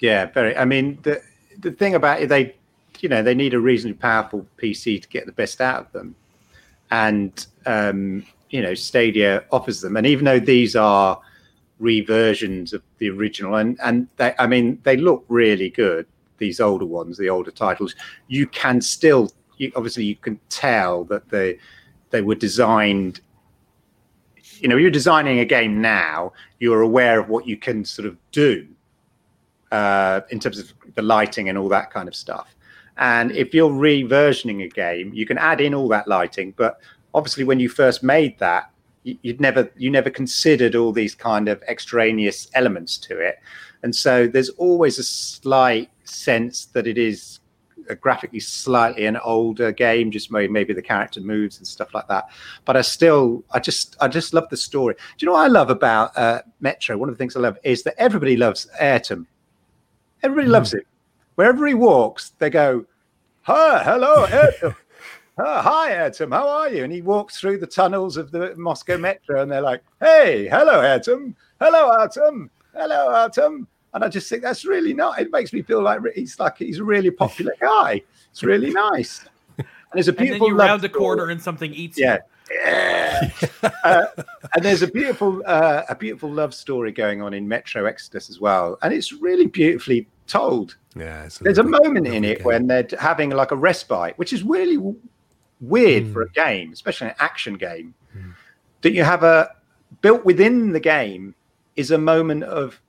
Yeah, 0.00 0.26
very. 0.26 0.56
I 0.56 0.64
mean, 0.64 0.98
the 1.02 1.22
the 1.58 1.70
thing 1.70 1.94
about 1.94 2.20
it, 2.20 2.28
they, 2.28 2.54
you 3.00 3.08
know, 3.08 3.22
they 3.22 3.34
need 3.34 3.54
a 3.54 3.60
reasonably 3.60 3.98
powerful 3.98 4.46
PC 4.56 5.00
to 5.02 5.08
get 5.08 5.26
the 5.26 5.32
best 5.32 5.60
out 5.60 5.86
of 5.86 5.92
them, 5.92 6.14
and 6.90 7.46
um, 7.66 8.24
you 8.50 8.62
know, 8.62 8.74
Stadia 8.74 9.44
offers 9.52 9.80
them. 9.80 9.96
And 9.96 10.06
even 10.06 10.24
though 10.24 10.40
these 10.40 10.76
are 10.76 11.20
reversions 11.78 12.72
of 12.72 12.82
the 12.98 13.10
original, 13.10 13.56
and 13.56 13.78
and 13.82 14.08
they, 14.16 14.34
I 14.38 14.46
mean, 14.46 14.80
they 14.82 14.96
look 14.96 15.24
really 15.28 15.70
good. 15.70 16.06
These 16.38 16.60
older 16.60 16.86
ones, 16.86 17.18
the 17.18 17.28
older 17.28 17.50
titles, 17.50 17.94
you 18.28 18.46
can 18.46 18.80
still, 18.80 19.30
you, 19.56 19.72
obviously, 19.74 20.04
you 20.04 20.16
can 20.16 20.38
tell 20.48 21.04
that 21.04 21.28
they 21.28 21.58
they 22.10 22.22
were 22.22 22.36
designed 22.36 23.20
you 24.60 24.68
know, 24.68 24.76
you're 24.76 24.90
designing 24.90 25.38
a 25.38 25.44
game 25.44 25.80
now, 25.80 26.32
you're 26.58 26.82
aware 26.82 27.20
of 27.20 27.28
what 27.28 27.46
you 27.46 27.56
can 27.56 27.84
sort 27.84 28.06
of 28.06 28.16
do 28.32 28.66
uh, 29.70 30.20
in 30.30 30.40
terms 30.40 30.58
of 30.58 30.72
the 30.94 31.02
lighting 31.02 31.48
and 31.48 31.56
all 31.56 31.68
that 31.68 31.90
kind 31.90 32.08
of 32.08 32.14
stuff. 32.14 32.54
And 32.96 33.30
if 33.32 33.54
you're 33.54 33.70
reversioning 33.70 34.64
a 34.64 34.68
game, 34.68 35.12
you 35.14 35.24
can 35.26 35.38
add 35.38 35.60
in 35.60 35.74
all 35.74 35.88
that 35.88 36.08
lighting, 36.08 36.52
but 36.56 36.80
obviously, 37.14 37.44
when 37.44 37.60
you 37.60 37.68
first 37.68 38.02
made 38.02 38.38
that, 38.38 38.70
you, 39.04 39.18
you'd 39.22 39.40
never 39.40 39.70
you 39.76 39.90
never 39.90 40.10
considered 40.10 40.74
all 40.74 40.92
these 40.92 41.14
kind 41.14 41.48
of 41.48 41.62
extraneous 41.62 42.48
elements 42.54 42.98
to 42.98 43.18
it, 43.18 43.36
and 43.82 43.94
so 43.94 44.26
there's 44.26 44.50
always 44.50 44.98
a 44.98 45.04
slight 45.04 45.90
sense 46.04 46.66
that 46.66 46.86
it 46.86 46.98
is 46.98 47.40
a 47.90 47.94
graphically 47.94 48.40
slightly 48.40 49.06
an 49.06 49.16
older 49.24 49.72
game 49.72 50.10
just 50.10 50.30
maybe 50.30 50.52
maybe 50.52 50.74
the 50.74 50.82
character 50.82 51.20
moves 51.20 51.58
and 51.58 51.66
stuff 51.66 51.94
like 51.94 52.06
that. 52.08 52.28
But 52.64 52.76
i 52.76 52.82
still 52.82 53.42
i 53.52 53.58
just 53.58 53.96
i 54.00 54.08
just 54.08 54.34
love 54.34 54.48
the 54.50 54.56
story. 54.56 54.94
Do 54.94 55.24
you 55.24 55.26
know 55.26 55.32
what 55.32 55.44
i 55.44 55.48
love 55.48 55.70
about 55.70 56.16
uh, 56.16 56.42
metro? 56.60 56.96
One 56.98 57.08
of 57.08 57.14
the 57.14 57.18
things 57.18 57.36
i 57.36 57.40
love 57.40 57.58
is 57.62 57.82
that 57.84 57.94
everybody 57.98 58.36
loves 58.36 58.68
Artyom. 58.80 59.26
Everybody 60.22 60.48
loves 60.48 60.74
it 60.74 60.86
wherever 61.38 61.64
he 61.68 61.74
walks 61.74 62.32
they 62.40 62.50
go 62.50 62.84
hi 63.42 63.80
hello 63.84 64.26
Artyom 64.26 64.74
Oh, 65.40 65.60
hi, 65.60 65.92
Atom, 65.92 66.32
How 66.32 66.48
are 66.48 66.68
you? 66.68 66.82
And 66.84 66.92
he 66.92 67.00
walks 67.00 67.38
through 67.38 67.58
the 67.58 67.66
tunnels 67.66 68.16
of 68.16 68.30
the 68.32 68.54
Moscow 68.56 68.98
Metro, 68.98 69.40
and 69.40 69.50
they're 69.50 69.60
like, 69.60 69.82
"Hey, 70.00 70.48
hello, 70.48 70.80
Atom, 70.80 71.36
Hello, 71.60 71.92
Atom, 72.02 72.50
Hello, 72.74 73.14
Atom. 73.24 73.68
And 73.94 74.04
I 74.04 74.08
just 74.08 74.28
think 74.28 74.42
that's 74.42 74.64
really 74.64 74.92
nice. 74.94 75.20
It 75.20 75.32
makes 75.32 75.52
me 75.52 75.62
feel 75.62 75.80
like 75.82 76.02
re- 76.02 76.12
he's 76.14 76.38
like 76.38 76.58
he's 76.58 76.78
a 76.78 76.84
really 76.84 77.10
popular 77.10 77.54
guy. 77.60 78.02
It's 78.30 78.42
really 78.42 78.70
nice. 78.70 79.24
And 79.56 79.66
there's 79.94 80.08
a 80.08 80.10
And 80.10 80.18
then 80.18 80.26
beautiful 80.26 80.48
you 80.48 80.54
love 80.56 80.66
round 80.68 80.84
a 80.84 80.88
story. 80.88 80.98
corner 81.00 81.30
and 81.30 81.40
something 81.40 81.72
eats 81.72 81.98
you. 81.98 82.04
Yeah. 82.04 82.18
Yeah. 82.52 83.30
uh, 83.84 84.06
and 84.54 84.64
there's 84.64 84.82
a 84.82 84.86
beautiful, 84.88 85.42
uh, 85.46 85.82
a 85.88 85.94
beautiful 85.94 86.30
love 86.30 86.52
story 86.54 86.92
going 86.92 87.22
on 87.22 87.32
in 87.34 87.46
Metro 87.48 87.84
Exodus 87.86 88.28
as 88.30 88.40
well, 88.40 88.78
and 88.82 88.92
it's 88.92 89.12
really 89.12 89.46
beautifully 89.46 90.06
told. 90.26 90.76
Yeah, 90.96 91.24
it's 91.24 91.38
There's 91.38 91.58
a 91.58 91.62
moment 91.62 92.06
in 92.06 92.24
it 92.24 92.38
game. 92.38 92.44
when 92.46 92.66
they're 92.66 92.86
having 92.98 93.30
like 93.30 93.50
a 93.50 93.56
respite, 93.56 94.16
which 94.18 94.32
is 94.32 94.42
really 94.42 94.76
w- 94.76 94.96
weird 95.60 96.04
Mm. 96.04 96.12
for 96.12 96.22
a 96.22 96.30
game, 96.30 96.72
especially 96.72 97.08
an 97.08 97.14
action 97.18 97.54
game. 97.54 97.94
That 98.82 98.92
you 98.92 99.02
have 99.02 99.22
a 99.24 99.50
built 100.02 100.24
within 100.24 100.72
the 100.72 100.80
game 100.80 101.34
is 101.76 101.90
a 101.90 101.98
moment 101.98 102.44
of 102.44 102.80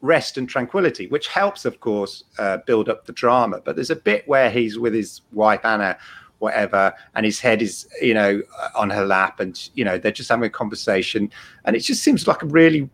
rest 0.00 0.36
and 0.36 0.48
tranquility, 0.48 1.06
which 1.06 1.28
helps, 1.28 1.64
of 1.64 1.80
course, 1.80 2.24
uh, 2.38 2.58
build 2.66 2.88
up 2.88 3.06
the 3.06 3.12
drama. 3.12 3.60
But 3.64 3.76
there's 3.76 3.90
a 3.90 3.96
bit 3.96 4.26
where 4.26 4.50
he's 4.50 4.78
with 4.78 4.92
his 4.92 5.20
wife 5.32 5.64
Anna, 5.64 5.96
whatever, 6.40 6.92
and 7.14 7.24
his 7.24 7.38
head 7.40 7.62
is, 7.62 7.86
you 8.00 8.12
know, 8.14 8.42
on 8.74 8.90
her 8.90 9.06
lap, 9.06 9.40
and 9.40 9.70
you 9.74 9.84
know 9.84 9.96
they're 9.96 10.12
just 10.12 10.28
having 10.28 10.44
a 10.44 10.50
conversation, 10.50 11.30
and 11.64 11.76
it 11.76 11.80
just 11.80 12.02
seems 12.02 12.26
like 12.26 12.42
a 12.42 12.46
really, 12.46 12.90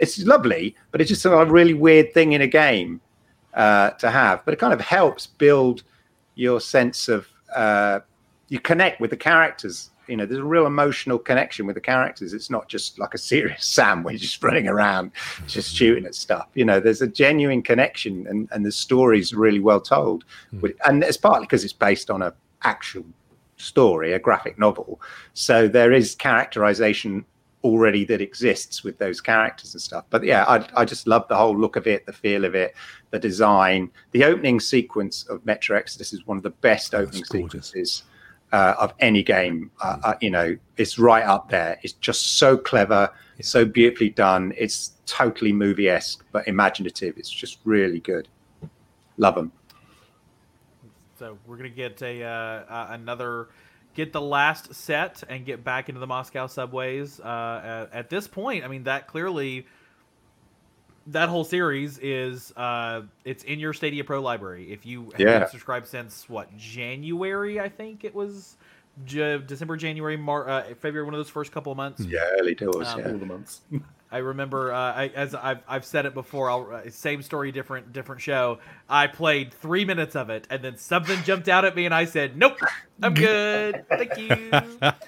it's 0.00 0.18
lovely, 0.24 0.74
but 0.90 1.00
it's 1.00 1.08
just 1.08 1.24
a 1.24 1.44
really 1.46 1.74
weird 1.74 2.12
thing 2.12 2.32
in 2.32 2.42
a 2.42 2.46
game 2.46 3.00
uh, 3.54 3.90
to 3.90 4.10
have. 4.10 4.44
But 4.44 4.52
it 4.54 4.58
kind 4.58 4.72
of 4.74 4.80
helps 4.80 5.26
build 5.28 5.84
your 6.34 6.60
sense 6.60 7.08
of 7.08 7.28
uh, 7.54 8.00
you 8.48 8.58
connect 8.60 9.00
with 9.00 9.10
the 9.10 9.16
characters. 9.16 9.90
You 10.08 10.16
know, 10.16 10.26
there's 10.26 10.40
a 10.40 10.44
real 10.44 10.66
emotional 10.66 11.18
connection 11.18 11.66
with 11.66 11.74
the 11.74 11.80
characters. 11.80 12.32
It's 12.32 12.50
not 12.50 12.68
just 12.68 12.98
like 12.98 13.14
a 13.14 13.18
serious 13.18 13.64
Sam 13.64 14.02
where 14.02 14.12
you're 14.12 14.18
just 14.18 14.42
running 14.42 14.66
around, 14.66 15.12
just 15.46 15.72
shooting 15.74 16.04
at 16.04 16.16
stuff. 16.16 16.48
You 16.54 16.64
know, 16.64 16.80
there's 16.80 17.00
a 17.00 17.06
genuine 17.06 17.62
connection, 17.62 18.26
and 18.26 18.48
and 18.50 18.66
the 18.66 18.72
story's 18.72 19.32
really 19.34 19.60
well 19.60 19.80
told. 19.80 20.24
With- 20.60 20.76
And 20.84 21.04
it's 21.04 21.16
partly 21.16 21.46
because 21.46 21.62
it's 21.62 21.72
based 21.72 22.10
on 22.10 22.22
a 22.22 22.32
actual 22.64 23.04
story, 23.56 24.12
a 24.12 24.18
graphic 24.18 24.58
novel. 24.58 25.00
So 25.34 25.68
there 25.68 25.92
is 25.92 26.14
characterization 26.16 27.24
already 27.62 28.04
that 28.06 28.20
exists 28.20 28.82
with 28.82 28.98
those 28.98 29.20
characters 29.20 29.74
and 29.74 29.82
stuff. 29.82 30.04
But 30.10 30.24
yeah, 30.24 30.44
I, 30.44 30.66
I 30.80 30.84
just 30.84 31.06
love 31.06 31.28
the 31.28 31.36
whole 31.36 31.56
look 31.56 31.76
of 31.76 31.86
it, 31.86 32.06
the 32.06 32.12
feel 32.12 32.44
of 32.44 32.54
it, 32.54 32.74
the 33.10 33.18
design. 33.18 33.90
The 34.12 34.24
opening 34.24 34.60
sequence 34.60 35.24
of 35.24 35.44
Metro 35.44 35.76
Exodus 35.76 36.12
is 36.12 36.26
one 36.26 36.36
of 36.36 36.42
the 36.42 36.50
best 36.50 36.94
opening 36.94 37.24
sequences 37.24 38.04
uh, 38.52 38.74
of 38.78 38.94
any 39.00 39.22
game. 39.22 39.70
Uh, 39.82 39.98
uh, 40.02 40.14
you 40.20 40.30
know, 40.30 40.56
it's 40.76 40.98
right 40.98 41.24
up 41.24 41.50
there. 41.50 41.78
It's 41.82 41.92
just 41.94 42.38
so 42.38 42.56
clever, 42.56 43.10
so 43.40 43.64
beautifully 43.64 44.10
done. 44.10 44.52
It's 44.56 44.92
totally 45.06 45.52
movie 45.52 45.88
esque, 45.88 46.24
but 46.32 46.46
imaginative. 46.48 47.16
It's 47.18 47.30
just 47.30 47.58
really 47.64 48.00
good. 48.00 48.28
Love 49.16 49.34
them. 49.34 49.52
So 51.18 51.36
we're 51.46 51.58
gonna 51.58 51.68
get 51.68 52.00
a 52.00 52.22
uh, 52.22 52.28
uh, 52.28 52.86
another, 52.90 53.48
get 53.94 54.12
the 54.12 54.20
last 54.20 54.74
set 54.74 55.22
and 55.28 55.44
get 55.44 55.64
back 55.64 55.88
into 55.88 56.00
the 56.00 56.06
Moscow 56.06 56.46
subways. 56.46 57.20
Uh, 57.20 57.88
at, 57.92 57.98
at 58.00 58.10
this 58.10 58.28
point, 58.28 58.64
I 58.64 58.68
mean 58.68 58.84
that 58.84 59.06
clearly, 59.08 59.66
that 61.08 61.28
whole 61.28 61.44
series 61.44 61.98
is 61.98 62.52
uh, 62.56 63.02
it's 63.24 63.42
in 63.44 63.58
your 63.58 63.72
Stadia 63.72 64.04
Pro 64.04 64.20
library. 64.20 64.70
If 64.72 64.86
you 64.86 65.10
have 65.12 65.20
Yeah. 65.20 65.38
been 65.40 65.48
subscribed 65.48 65.86
since 65.88 66.28
what 66.28 66.54
January, 66.56 67.58
I 67.60 67.68
think 67.68 68.04
it 68.04 68.14
was. 68.14 68.56
J- 69.06 69.38
December, 69.38 69.76
January, 69.76 70.16
Mar- 70.16 70.48
uh, 70.48 70.62
February, 70.80 71.04
one 71.04 71.14
of 71.14 71.18
those 71.18 71.30
first 71.30 71.52
couple 71.52 71.72
of 71.72 71.76
months. 71.76 72.00
Yeah, 72.04 72.18
early 72.38 72.54
doors. 72.54 72.88
Um, 72.88 72.98
yeah. 73.00 73.08
All 73.12 73.18
the 73.18 73.24
months. 73.26 73.60
I 74.12 74.18
remember, 74.18 74.72
uh, 74.72 74.76
I, 74.78 75.06
as 75.14 75.34
I've, 75.34 75.60
I've 75.68 75.84
said 75.84 76.04
it 76.04 76.14
before, 76.14 76.50
I'll, 76.50 76.68
uh, 76.72 76.90
same 76.90 77.22
story, 77.22 77.52
different 77.52 77.92
different 77.92 78.20
show. 78.20 78.58
I 78.88 79.06
played 79.06 79.54
three 79.54 79.84
minutes 79.84 80.16
of 80.16 80.30
it, 80.30 80.46
and 80.50 80.62
then 80.62 80.76
something 80.76 81.22
jumped 81.22 81.48
out 81.48 81.64
at 81.64 81.76
me, 81.76 81.84
and 81.84 81.94
I 81.94 82.04
said, 82.06 82.36
"Nope, 82.36 82.58
I'm 83.02 83.14
good, 83.14 83.84
thank 83.88 84.18
you." 84.18 84.50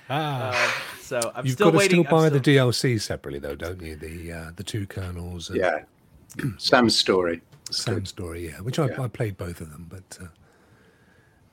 Uh, 0.08 0.70
so 1.00 1.32
I'm 1.34 1.44
You've 1.46 1.54
still 1.54 1.66
got 1.66 1.70
to 1.72 1.78
waiting. 1.78 2.04
still 2.04 2.16
buy 2.18 2.26
I'm 2.26 2.32
the 2.32 2.40
DLC 2.40 3.00
separately, 3.00 3.40
though, 3.40 3.56
don't 3.56 3.82
you? 3.82 3.96
The 3.96 4.32
uh, 4.32 4.50
the 4.54 4.62
two 4.64 4.86
Colonels. 4.86 5.50
And, 5.50 5.58
Yeah. 5.58 5.78
Sam's 6.58 6.96
story. 6.98 7.42
Sand 7.70 8.06
Story, 8.06 8.48
yeah, 8.48 8.60
which 8.60 8.78
I, 8.78 8.88
I 9.02 9.08
played 9.08 9.36
both 9.36 9.60
of 9.60 9.70
them, 9.70 9.86
but 9.88 10.18
uh, 10.22 10.26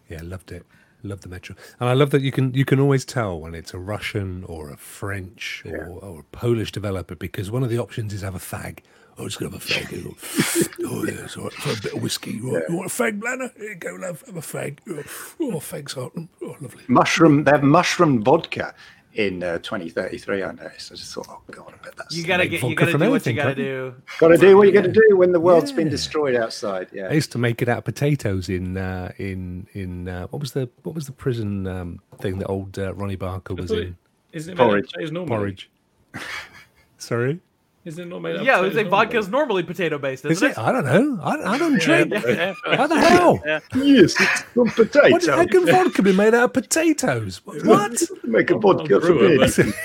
yeah, 0.10 0.20
loved 0.24 0.52
it. 0.52 0.66
Loved 1.02 1.24
the 1.24 1.30
Metro, 1.30 1.56
and 1.80 1.90
I 1.90 1.94
love 1.94 2.10
that 2.10 2.22
you 2.22 2.32
can 2.32 2.54
you 2.54 2.66
can 2.66 2.80
always 2.80 3.06
tell 3.06 3.40
when 3.40 3.56
it's 3.56 3.74
a 3.74 3.80
Russian 3.80 4.44
or 4.44 4.70
a 4.70 4.76
French 4.76 5.64
or, 5.66 5.86
or 5.86 6.20
a 6.20 6.24
Polish 6.24 6.74
developer 6.74 7.16
because 7.16 7.50
one 7.50 7.64
of 7.64 7.70
the 7.70 7.78
options 7.78 8.14
is 8.14 8.22
have 8.22 8.36
a 8.36 8.40
fag. 8.40 8.80
Oh, 9.18 9.26
it's 9.26 9.38
gonna 9.38 9.52
have 9.52 9.64
a 9.64 9.66
fag. 9.66 10.70
oh 10.86 11.06
yeah, 11.06 11.24
it's 11.24 11.38
all 11.38 11.46
right. 11.46 11.54
For 11.54 11.72
a 11.72 11.82
bit 11.82 11.94
of 11.94 12.02
whiskey. 12.02 12.32
You 12.32 12.52
want, 12.52 12.66
you 12.70 12.76
want 12.76 12.92
a 12.92 12.94
fag, 12.94 13.20
Blanner? 13.20 13.56
Here 13.58 13.70
you 13.70 13.76
go, 13.76 13.96
love. 13.96 14.24
Have 14.26 14.38
a 14.38 14.42
fag. 14.42 14.80
Oh, 14.90 15.04
oh 15.42 15.60
fags, 15.60 15.94
Hartman. 15.94 16.30
Oh, 16.42 16.56
lovely. 16.60 16.84
Mushroom. 16.88 17.44
They 17.44 17.52
have 17.52 17.64
mushroom 17.64 18.24
vodka 18.24 18.74
in 19.14 19.42
uh, 19.44 19.58
2033. 19.60 20.44
I 20.44 20.52
noticed. 20.52 20.92
I 20.92 20.96
just 20.96 21.14
thought, 21.14 21.28
oh 21.30 21.42
god, 21.52 21.74
I 21.80 21.84
bet 21.84 21.96
that's. 21.98 22.16
You 22.16 22.24
gotta 22.24 22.48
get. 22.48 22.62
You 22.64 22.76
gotta 22.76 22.92
from 22.92 23.02
do 23.02 23.10
what 23.10 23.26
you 23.26 23.32
anything, 23.32 23.36
gotta 23.38 23.56
do. 23.56 23.96
Got 24.20 24.28
to 24.30 24.38
do 24.38 24.58
what 24.58 24.68
you 24.68 24.74
got 24.74 24.84
to 24.84 24.92
do 24.92 25.16
when 25.18 25.32
the 25.32 25.40
world's 25.40 25.72
been 25.72 25.90
destroyed 25.90 26.36
outside. 26.36 26.88
Yeah, 26.94 27.04
I 27.04 27.08
Yeah. 27.08 27.14
used 27.14 27.32
to 27.34 27.38
make 27.38 27.62
it 27.62 27.70
out 27.70 27.80
of 27.80 27.84
potatoes 27.86 28.50
in 28.50 28.78
uh, 28.78 29.12
in 29.18 29.68
in 29.74 30.08
uh, 30.08 30.28
what 30.28 30.40
was 30.40 30.52
the 30.54 30.70
what 30.84 30.96
was 30.96 31.06
the 31.06 31.12
prison 31.12 31.66
um, 31.68 32.00
thing 32.20 32.38
that 32.40 32.48
old 32.48 32.78
uh, 32.78 32.94
Ronnie 32.94 33.16
Barker 33.16 33.56
was 33.56 33.70
thought 33.70 33.80
in 33.80 33.98
Isn't 34.34 34.54
it 34.54 34.58
made 34.58 34.64
Porridge. 34.64 34.84
Of 34.86 34.92
potatoes 34.92 35.12
normally? 35.12 35.38
porridge. 35.38 35.70
Sorry, 36.98 37.40
Isn't 37.86 38.04
it 38.04 38.08
not 38.08 38.22
made 38.22 38.36
of 38.36 38.42
Yeah, 38.44 38.58
I 38.58 38.62
would 38.62 38.74
say 38.74 38.84
normally? 38.84 38.90
vodka's 39.06 39.30
normally 39.30 39.64
potato 39.64 39.98
based, 39.98 40.26
is 40.26 40.32
isn't 40.44 40.52
it? 40.52 40.58
I 40.58 40.72
don't 40.72 40.86
know. 40.86 41.20
I, 41.24 41.54
I 41.54 41.58
don't 41.58 41.80
drink. 41.80 42.12
Yeah, 42.14 42.54
How 42.76 42.88
the 42.88 43.00
hell? 43.00 43.40
Yeah. 43.46 43.60
Yes, 43.76 44.16
it's 44.20 44.42
from 44.42 44.70
potato. 44.70 45.10
What, 45.12 45.26
how 45.26 45.46
can 45.46 45.66
vodka 45.66 46.02
be 46.04 46.12
made 46.14 46.34
out 46.34 46.44
of 46.44 46.54
potatoes? 46.54 47.42
What? 47.46 48.02
Make 48.26 48.52
a 48.52 48.56
I'm 48.56 48.60
not 48.60 48.78
vodka 48.80 48.98
a 48.98 49.02
for 49.02 49.08
brewer, 49.08 49.44
it. 49.44 49.76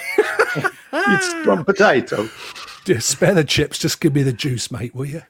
It's 0.92 1.32
from 1.44 1.64
potato. 1.64 2.28
Just 2.84 3.08
spare 3.08 3.34
the 3.34 3.44
chips. 3.44 3.78
Just 3.78 4.00
give 4.00 4.14
me 4.14 4.22
the 4.22 4.32
juice, 4.32 4.70
mate, 4.70 4.94
will 4.94 5.06
you? 5.06 5.22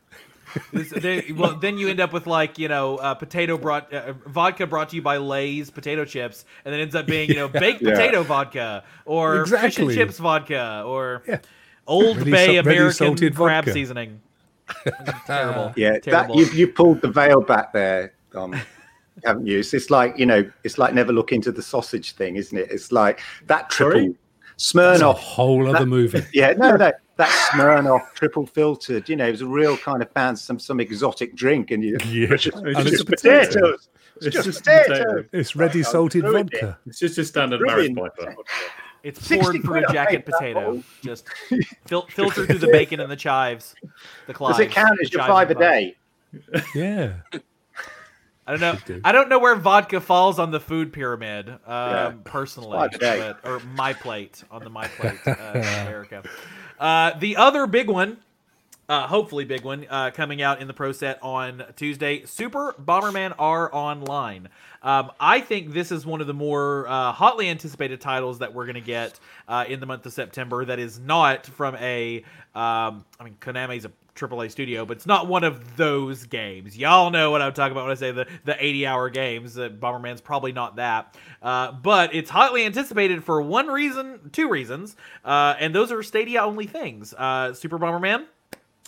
This- 0.73 0.91
they- 0.91 1.33
well, 1.37 1.57
then 1.57 1.79
you 1.79 1.89
end 1.89 2.01
up 2.01 2.13
with 2.13 2.27
like 2.27 2.59
you 2.59 2.69
know 2.69 2.97
uh, 2.97 3.15
potato 3.15 3.59
brought 3.59 3.93
uh, 3.93 4.13
vodka 4.27 4.67
brought 4.67 4.89
to 4.91 4.97
you 4.97 5.03
by 5.03 5.17
Lay's 5.17 5.69
potato 5.71 6.05
chips, 6.05 6.45
and 6.65 6.73
then 6.73 6.81
ends 6.81 6.95
up 6.95 7.07
being 7.07 7.29
you 7.29 7.35
know 7.37 7.49
baked 7.65 7.83
Yeah. 7.83 7.91
potato 7.91 8.23
vodka 8.23 8.85
or 9.05 9.47
fish 9.47 9.79
and 9.79 9.91
chips 9.93 10.19
vodka 10.19 10.83
or 10.87 11.23
Yeah. 11.27 11.39
Old 11.87 12.17
Ready 12.19 12.31
Bay 12.31 12.47
sal- 12.47 12.55
ready 12.57 12.59
American 12.79 12.93
salted 12.93 13.35
crab 13.35 13.65
vodka. 13.65 13.73
seasoning. 13.73 14.21
terrible. 15.27 15.73
Yeah, 15.77 15.99
that 16.07 16.35
you 16.35 16.47
you 16.47 16.69
pulled 16.69 17.01
the 17.03 17.09
veil 17.09 17.41
back 17.41 17.73
there, 17.73 18.15
um, 18.35 18.55
haven't 19.25 19.47
you? 19.47 19.59
It's, 19.59 19.75
it's 19.75 19.91
like 19.91 20.19
you 20.19 20.27
know, 20.27 20.51
it's 20.65 20.79
like 20.79 20.95
never 20.95 21.13
look 21.13 21.33
into 21.33 21.53
the 21.53 21.63
sausage 21.63 22.13
thing, 22.13 22.37
isn't 22.37 22.57
it? 22.57 22.71
It's 22.71 22.91
like 22.93 23.21
that 23.47 23.69
triple 23.71 24.15
It's 24.55 24.75
a 24.75 24.79
Smirnoff. 24.79 25.17
whole 25.17 25.75
other 25.75 25.85
movie. 25.87 26.23
Yeah, 26.33 26.53
no, 26.57 26.77
no, 26.77 26.93
that 27.17 27.29
Smirnoff 27.53 28.13
triple 28.15 28.47
filtered. 28.47 29.07
You 29.09 29.17
know, 29.17 29.27
it 29.29 29.33
was 29.33 29.43
a 29.43 29.47
real 29.47 29.77
kind 29.77 30.01
of 30.03 30.11
found 30.13 30.39
some 30.39 30.59
some 30.59 30.81
exotic 30.81 31.35
drink, 31.35 31.71
and 31.71 31.85
you 31.85 31.99
Yeah. 32.07 32.29
it's 32.33 32.45
just, 32.45 32.57
And 32.57 32.69
it's 32.69 32.81
it's 32.81 32.91
just 32.91 33.03
a 33.03 33.05
potato. 33.05 33.47
potatoes. 33.47 33.89
It's, 34.17 34.27
It's 34.27 34.37
just, 34.37 34.47
just 34.47 34.65
potatoes. 34.65 34.99
potato. 34.99 35.25
It's 35.33 35.57
ready 35.57 35.83
salted 35.83 36.25
I've 36.25 36.33
vodka. 36.33 36.79
It's 36.87 37.01
just 37.01 37.19
a 37.19 37.25
standard 37.25 37.59
Brilliant. 37.61 37.97
Maris 37.97 38.13
Piper. 38.17 38.37
It's 39.05 39.21
60 39.25 39.39
poured 39.41 39.53
through 39.57 39.63
quid, 39.71 39.85
a 39.85 39.89
I 39.91 39.93
jacket 39.93 40.25
paid 40.27 40.33
potato. 40.33 40.81
for. 40.81 41.05
Just 41.07 41.29
fil- 41.87 42.07
filtered 42.09 42.49
through 42.49 42.59
the 42.59 42.69
bacon 42.69 42.99
and 43.01 43.11
the 43.11 43.17
chives. 43.17 43.75
The 44.27 44.33
Does 44.33 44.59
it 44.59 44.71
count 44.73 44.99
as 45.03 45.13
your 45.13 45.23
five 45.27 45.51
a 45.51 45.55
day? 45.55 45.97
Yeah. 46.75 47.13
I 48.47 48.51
don't 48.57 48.61
know. 48.61 48.77
do. 48.85 49.01
I 49.05 49.13
don't 49.13 49.29
know 49.31 49.39
where 49.39 49.55
vodka 49.55 50.01
falls 50.01 50.39
on 50.39 50.51
the 50.51 50.61
food 50.61 50.93
pyramid, 50.93 51.49
um, 51.49 51.59
Yeah. 51.67 52.13
personally, 52.25 52.77
Five 52.77 52.95
a 52.95 52.99
day. 52.99 53.35
but, 53.43 53.49
or 53.51 53.61
my 53.61 53.93
plate 53.95 54.43
on 54.51 54.63
the 54.65 54.69
my 54.71 54.87
plate, 54.89 55.19
uh, 55.27 55.31
America. 55.55 56.23
Uh, 56.79 57.13
the 57.19 57.37
other 57.37 57.67
big 57.67 57.89
one, 57.89 58.19
uh, 58.89 59.07
hopefully 59.07 59.45
big 59.45 59.65
one, 59.65 59.87
uh, 59.89 60.11
coming 60.11 60.43
out 60.43 60.61
in 60.61 60.67
the 60.67 60.75
pro 60.75 60.93
set 60.93 61.19
on 61.23 61.65
Tuesday. 61.77 62.25
Super 62.27 62.75
Bomberman 62.83 63.35
R 63.39 63.75
Online. 63.75 64.49
Um, 64.83 65.11
I 65.19 65.41
think 65.41 65.73
this 65.73 65.91
is 65.91 66.05
one 66.05 66.21
of 66.21 66.27
the 66.27 66.35
more 66.35 66.87
uh, 66.89 67.13
hotly 67.13 67.49
anticipated 67.49 68.01
titles 68.01 68.41
that 68.41 68.53
we're 68.53 68.67
going 68.67 68.75
to 68.75 68.81
get 68.81 69.19
uh, 69.49 69.65
in 69.67 69.81
the 69.81 69.87
month 69.87 70.05
of 70.05 70.13
September. 70.13 70.65
That 70.65 70.79
is 70.79 70.99
not 70.99 71.47
from 71.47 71.77
a, 71.77 72.19
um, 72.55 73.05
I 73.19 73.25
mean, 73.25 73.37
Konami's 73.41 73.87
a 73.87 73.93
AAA 74.15 74.51
studio, 74.51 74.85
but 74.85 74.97
it's 74.97 75.07
not 75.07 75.27
one 75.27 75.45
of 75.45 75.77
those 75.77 76.25
games. 76.27 76.77
Y'all 76.77 77.11
know 77.11 77.31
what 77.31 77.43
I'm 77.43 77.53
talking 77.53 77.73
about 77.73 77.85
when 77.85 77.93
I 77.93 77.97
say 77.97 78.13
the 78.13 78.27
the 78.45 78.57
80 78.65 78.87
hour 78.87 79.11
games. 79.11 79.59
Uh, 79.59 79.69
Bomberman's 79.69 80.21
probably 80.21 80.53
not 80.53 80.77
that, 80.77 81.17
uh, 81.43 81.73
but 81.73 82.15
it's 82.15 82.31
hotly 82.31 82.65
anticipated 82.65 83.25
for 83.25 83.43
one 83.43 83.67
reason, 83.67 84.31
two 84.33 84.49
reasons, 84.49 84.97
uh, 85.25 85.55
and 85.59 85.75
those 85.75 85.91
are 85.91 86.03
Stadia 86.03 86.43
only 86.43 86.67
things. 86.67 87.13
Uh, 87.15 87.55
Super 87.55 87.79
Bomberman. 87.79 88.27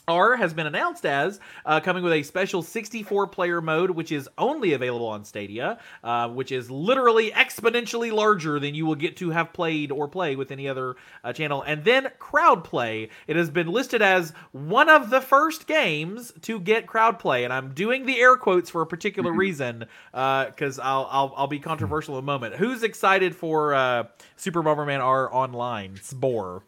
R 0.08 0.36
has 0.36 0.54
been 0.54 0.68
announced 0.68 1.04
as 1.04 1.40
uh, 1.64 1.80
coming 1.80 2.04
with 2.04 2.12
a 2.12 2.22
special 2.22 2.62
64 2.62 3.26
player 3.26 3.60
mode, 3.60 3.90
which 3.90 4.12
is 4.12 4.28
only 4.38 4.72
available 4.72 5.08
on 5.08 5.24
Stadia, 5.24 5.80
uh, 6.04 6.28
which 6.28 6.52
is 6.52 6.70
literally 6.70 7.32
exponentially 7.32 8.12
larger 8.12 8.60
than 8.60 8.76
you 8.76 8.86
will 8.86 8.94
get 8.94 9.16
to 9.16 9.30
have 9.30 9.52
played 9.52 9.90
or 9.90 10.06
play 10.06 10.36
with 10.36 10.52
any 10.52 10.68
other 10.68 10.94
uh, 11.24 11.32
channel. 11.32 11.62
And 11.62 11.82
then 11.82 12.08
crowd 12.20 12.62
play. 12.62 13.08
It 13.26 13.34
has 13.34 13.50
been 13.50 13.66
listed 13.66 14.00
as 14.00 14.32
one 14.52 14.88
of 14.88 15.10
the 15.10 15.20
first 15.20 15.66
games 15.66 16.32
to 16.42 16.60
get 16.60 16.86
crowd 16.86 17.18
play, 17.18 17.42
and 17.42 17.52
I'm 17.52 17.74
doing 17.74 18.06
the 18.06 18.20
air 18.20 18.36
quotes 18.36 18.70
for 18.70 18.82
a 18.82 18.86
particular 18.86 19.32
reason 19.32 19.86
because 20.12 20.78
I'll, 20.78 21.08
I'll 21.10 21.34
I'll 21.36 21.46
be 21.48 21.58
controversial 21.58 22.14
in 22.14 22.20
a 22.20 22.26
moment. 22.26 22.54
Who's 22.54 22.84
excited 22.84 23.34
for 23.34 23.74
uh, 23.74 24.04
Super 24.36 24.62
Bomberman 24.62 25.00
R 25.00 25.34
Online? 25.34 25.96
Spore. 26.00 26.62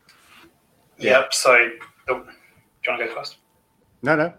Yep. 0.98 1.32
So, 1.32 1.70
oh, 2.08 2.26
do 2.88 2.92
you 2.92 2.98
want 2.98 3.10
to 3.10 3.14
go 3.14 3.20
first? 3.20 3.36
No, 4.02 4.16
no. 4.16 4.32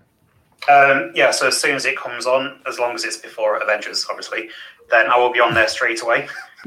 Um, 0.68 1.12
yeah, 1.16 1.32
so 1.32 1.48
as 1.48 1.60
soon 1.60 1.76
as 1.76 1.86
it 1.86 1.98
comes 1.98 2.26
on, 2.26 2.60
as 2.68 2.80
long 2.80 2.94
as 2.94 3.06
it's 3.06 3.18
before 3.18 3.58
Avengers, 3.58 4.06
obviously, 4.10 4.50
then 4.90 5.08
I 5.08 5.18
will 5.18 5.32
be 5.32 5.40
on 5.40 5.54
there 5.54 5.68
straight 5.68 6.02
away. 6.02 6.28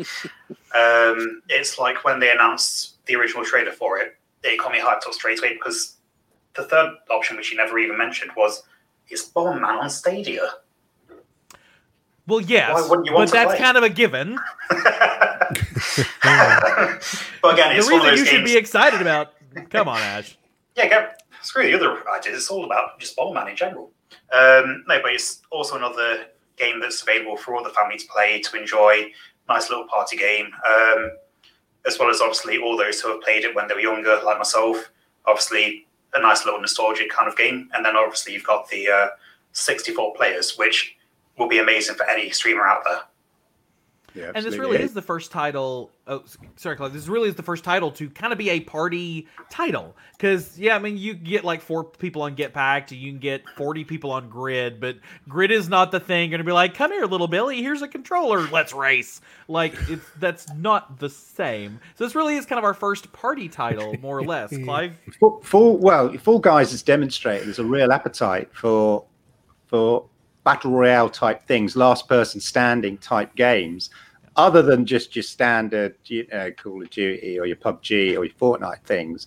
um, 0.74 1.42
it's 1.48 1.78
like 1.78 2.04
when 2.04 2.20
they 2.20 2.30
announced 2.30 3.04
the 3.06 3.16
original 3.16 3.44
trailer 3.44 3.72
for 3.72 3.98
it, 3.98 4.16
it 4.42 4.58
got 4.58 4.72
me 4.72 4.78
hyped 4.78 5.06
up 5.06 5.12
straight 5.12 5.38
away 5.38 5.54
because 5.54 5.96
the 6.54 6.64
third 6.64 6.94
option, 7.10 7.36
which 7.36 7.50
you 7.50 7.58
never 7.58 7.78
even 7.78 7.98
mentioned, 7.98 8.30
was 8.36 8.62
it's 9.08 9.24
Bomb 9.24 9.60
Man 9.60 9.76
on 9.76 9.90
Stadia. 9.90 10.48
Well, 12.26 12.40
yes, 12.40 12.72
Why 12.72 12.88
wouldn't 12.88 13.06
you 13.06 13.12
but 13.12 13.26
to 13.26 13.32
that's 13.32 13.50
play? 13.50 13.58
kind 13.58 13.76
of 13.76 13.82
a 13.82 13.90
given. 13.90 14.38
but 14.70 15.58
again, 17.54 17.70
The 17.70 17.76
it's 17.76 17.90
one 17.90 18.00
of 18.00 18.02
reason 18.04 18.06
those 18.06 18.18
you 18.20 18.24
should 18.24 18.44
be 18.44 18.56
excited 18.56 19.00
about. 19.00 19.34
Come 19.70 19.88
on, 19.88 19.98
Ash. 19.98 20.38
Yeah, 20.76 20.88
go, 20.88 21.08
screw 21.42 21.64
the 21.64 21.74
other 21.74 22.08
ideas. 22.10 22.36
It's 22.36 22.50
all 22.50 22.64
about 22.64 22.98
just 22.98 23.16
Bomberman 23.16 23.50
in 23.50 23.56
general. 23.56 23.90
Um, 24.32 24.84
no, 24.88 25.00
but 25.02 25.12
it's 25.12 25.42
also 25.50 25.76
another 25.76 26.26
game 26.56 26.80
that's 26.80 27.02
available 27.02 27.36
for 27.36 27.54
all 27.54 27.64
the 27.64 27.70
family 27.70 27.98
to 27.98 28.06
play 28.06 28.40
to 28.40 28.58
enjoy. 28.58 29.12
Nice 29.48 29.70
little 29.70 29.86
party 29.86 30.16
game, 30.16 30.46
um, 30.68 31.10
as 31.86 31.98
well 31.98 32.10
as 32.10 32.20
obviously 32.20 32.58
all 32.58 32.76
those 32.76 33.00
who 33.00 33.10
have 33.10 33.20
played 33.22 33.44
it 33.44 33.54
when 33.54 33.68
they 33.68 33.74
were 33.74 33.80
younger, 33.80 34.20
like 34.24 34.38
myself. 34.38 34.90
Obviously, 35.26 35.86
a 36.14 36.20
nice 36.20 36.44
little 36.44 36.60
nostalgic 36.60 37.10
kind 37.10 37.28
of 37.28 37.36
game. 37.36 37.68
And 37.74 37.84
then 37.84 37.96
obviously 37.96 38.34
you've 38.34 38.44
got 38.44 38.68
the 38.68 38.88
uh, 38.88 39.06
64 39.52 40.14
players, 40.14 40.56
which 40.56 40.96
will 41.38 41.48
be 41.48 41.58
amazing 41.58 41.96
for 41.96 42.08
any 42.08 42.30
streamer 42.30 42.66
out 42.66 42.82
there. 42.86 43.00
Yeah, 44.14 44.32
And 44.34 44.44
this 44.44 44.56
really 44.56 44.80
is 44.80 44.92
the 44.92 45.02
first 45.02 45.30
title. 45.30 45.90
Oh, 46.06 46.24
sorry, 46.56 46.76
Claude. 46.76 46.92
This 46.92 47.08
really 47.08 47.28
is 47.28 47.34
the 47.34 47.42
first 47.42 47.64
title 47.64 47.90
to 47.92 48.10
kind 48.10 48.32
of 48.32 48.38
be 48.38 48.50
a 48.50 48.60
party 48.60 49.26
title. 49.50 49.96
Because 50.12 50.58
yeah, 50.58 50.76
I 50.76 50.78
mean, 50.78 50.98
you 50.98 51.14
get 51.14 51.44
like 51.44 51.62
four 51.62 51.84
people 51.84 52.22
on 52.22 52.34
Get 52.34 52.52
Packed, 52.52 52.92
you 52.92 53.10
can 53.10 53.20
get 53.20 53.48
forty 53.56 53.84
people 53.84 54.10
on 54.10 54.28
Grid, 54.28 54.80
but 54.80 54.96
Grid 55.28 55.50
is 55.50 55.68
not 55.68 55.92
the 55.92 56.00
thing. 56.00 56.30
You're 56.30 56.38
gonna 56.38 56.46
be 56.46 56.52
like, 56.52 56.74
"Come 56.74 56.92
here, 56.92 57.06
little 57.06 57.28
Billy. 57.28 57.62
Here's 57.62 57.82
a 57.82 57.88
controller. 57.88 58.46
Let's 58.48 58.72
race." 58.72 59.20
Like 59.48 59.74
it's 59.88 60.06
that's 60.18 60.52
not 60.54 60.98
the 60.98 61.08
same. 61.08 61.80
So 61.94 62.04
this 62.04 62.14
really 62.14 62.36
is 62.36 62.44
kind 62.46 62.58
of 62.58 62.64
our 62.64 62.74
first 62.74 63.12
party 63.12 63.48
title, 63.48 63.94
more 64.00 64.18
or 64.18 64.24
less. 64.24 64.50
Clive. 64.64 64.94
Full, 65.18 65.40
full 65.42 65.78
well, 65.78 66.12
Fall 66.18 66.38
Guys 66.38 66.72
has 66.72 66.82
demonstrated 66.82 67.46
there's 67.46 67.58
a 67.58 67.64
real 67.64 67.92
appetite 67.92 68.50
for 68.52 69.04
for 69.66 70.04
battle 70.44 70.72
royale 70.72 71.08
type 71.10 71.42
things, 71.46 71.76
last 71.76 72.08
person 72.08 72.40
standing 72.40 72.98
type 72.98 73.34
games, 73.34 73.90
other 74.36 74.62
than 74.62 74.86
just 74.86 75.14
your 75.14 75.22
standard 75.22 75.94
you 76.06 76.26
know, 76.32 76.50
Call 76.52 76.82
of 76.82 76.90
Duty 76.90 77.38
or 77.38 77.46
your 77.46 77.56
PUBG 77.56 78.16
or 78.18 78.24
your 78.24 78.34
Fortnite 78.40 78.82
things. 78.84 79.26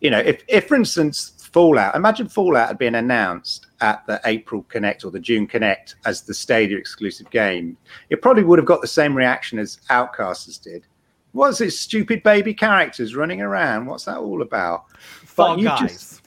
You 0.00 0.10
know, 0.10 0.18
if 0.18 0.42
if 0.48 0.68
for 0.68 0.74
instance 0.76 1.48
Fallout, 1.52 1.94
imagine 1.94 2.28
Fallout 2.28 2.68
had 2.68 2.78
been 2.78 2.96
announced 2.96 3.68
at 3.80 4.04
the 4.06 4.20
April 4.24 4.62
Connect 4.68 5.04
or 5.04 5.10
the 5.10 5.20
June 5.20 5.46
Connect 5.46 5.94
as 6.04 6.22
the 6.22 6.34
Stadia 6.34 6.76
exclusive 6.76 7.30
game, 7.30 7.76
it 8.10 8.20
probably 8.22 8.42
would 8.42 8.58
have 8.58 8.66
got 8.66 8.80
the 8.80 8.88
same 8.88 9.16
reaction 9.16 9.58
as 9.58 9.78
Outcasters 9.90 10.60
did. 10.60 10.84
What's 11.32 11.60
it, 11.60 11.70
stupid 11.72 12.22
baby 12.22 12.54
characters 12.54 13.14
running 13.14 13.40
around? 13.40 13.86
What's 13.86 14.04
that 14.04 14.18
all 14.18 14.42
about? 14.42 14.90
Fall 15.24 15.58
you 15.58 15.64
Guys. 15.66 15.80
just- 15.80 16.20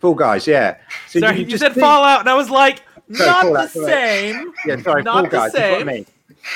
Fall 0.00 0.14
Guys, 0.14 0.46
yeah. 0.46 0.76
So 1.08 1.20
sorry, 1.20 1.40
you, 1.40 1.46
just 1.46 1.62
said 1.62 1.74
think- 1.74 1.84
Fallout, 1.84 2.20
and 2.20 2.28
I 2.28 2.34
was 2.34 2.50
like, 2.50 2.82
Sorry, 3.12 3.52
not 3.52 3.72
the 3.72 3.86
same. 3.86 4.52
Yeah, 4.66 4.80
sorry, 4.82 5.02
not 5.02 5.14
Fall 5.14 5.22
the 5.24 5.28
Guys. 5.28 5.54
I 5.54 5.84
same. 5.84 6.06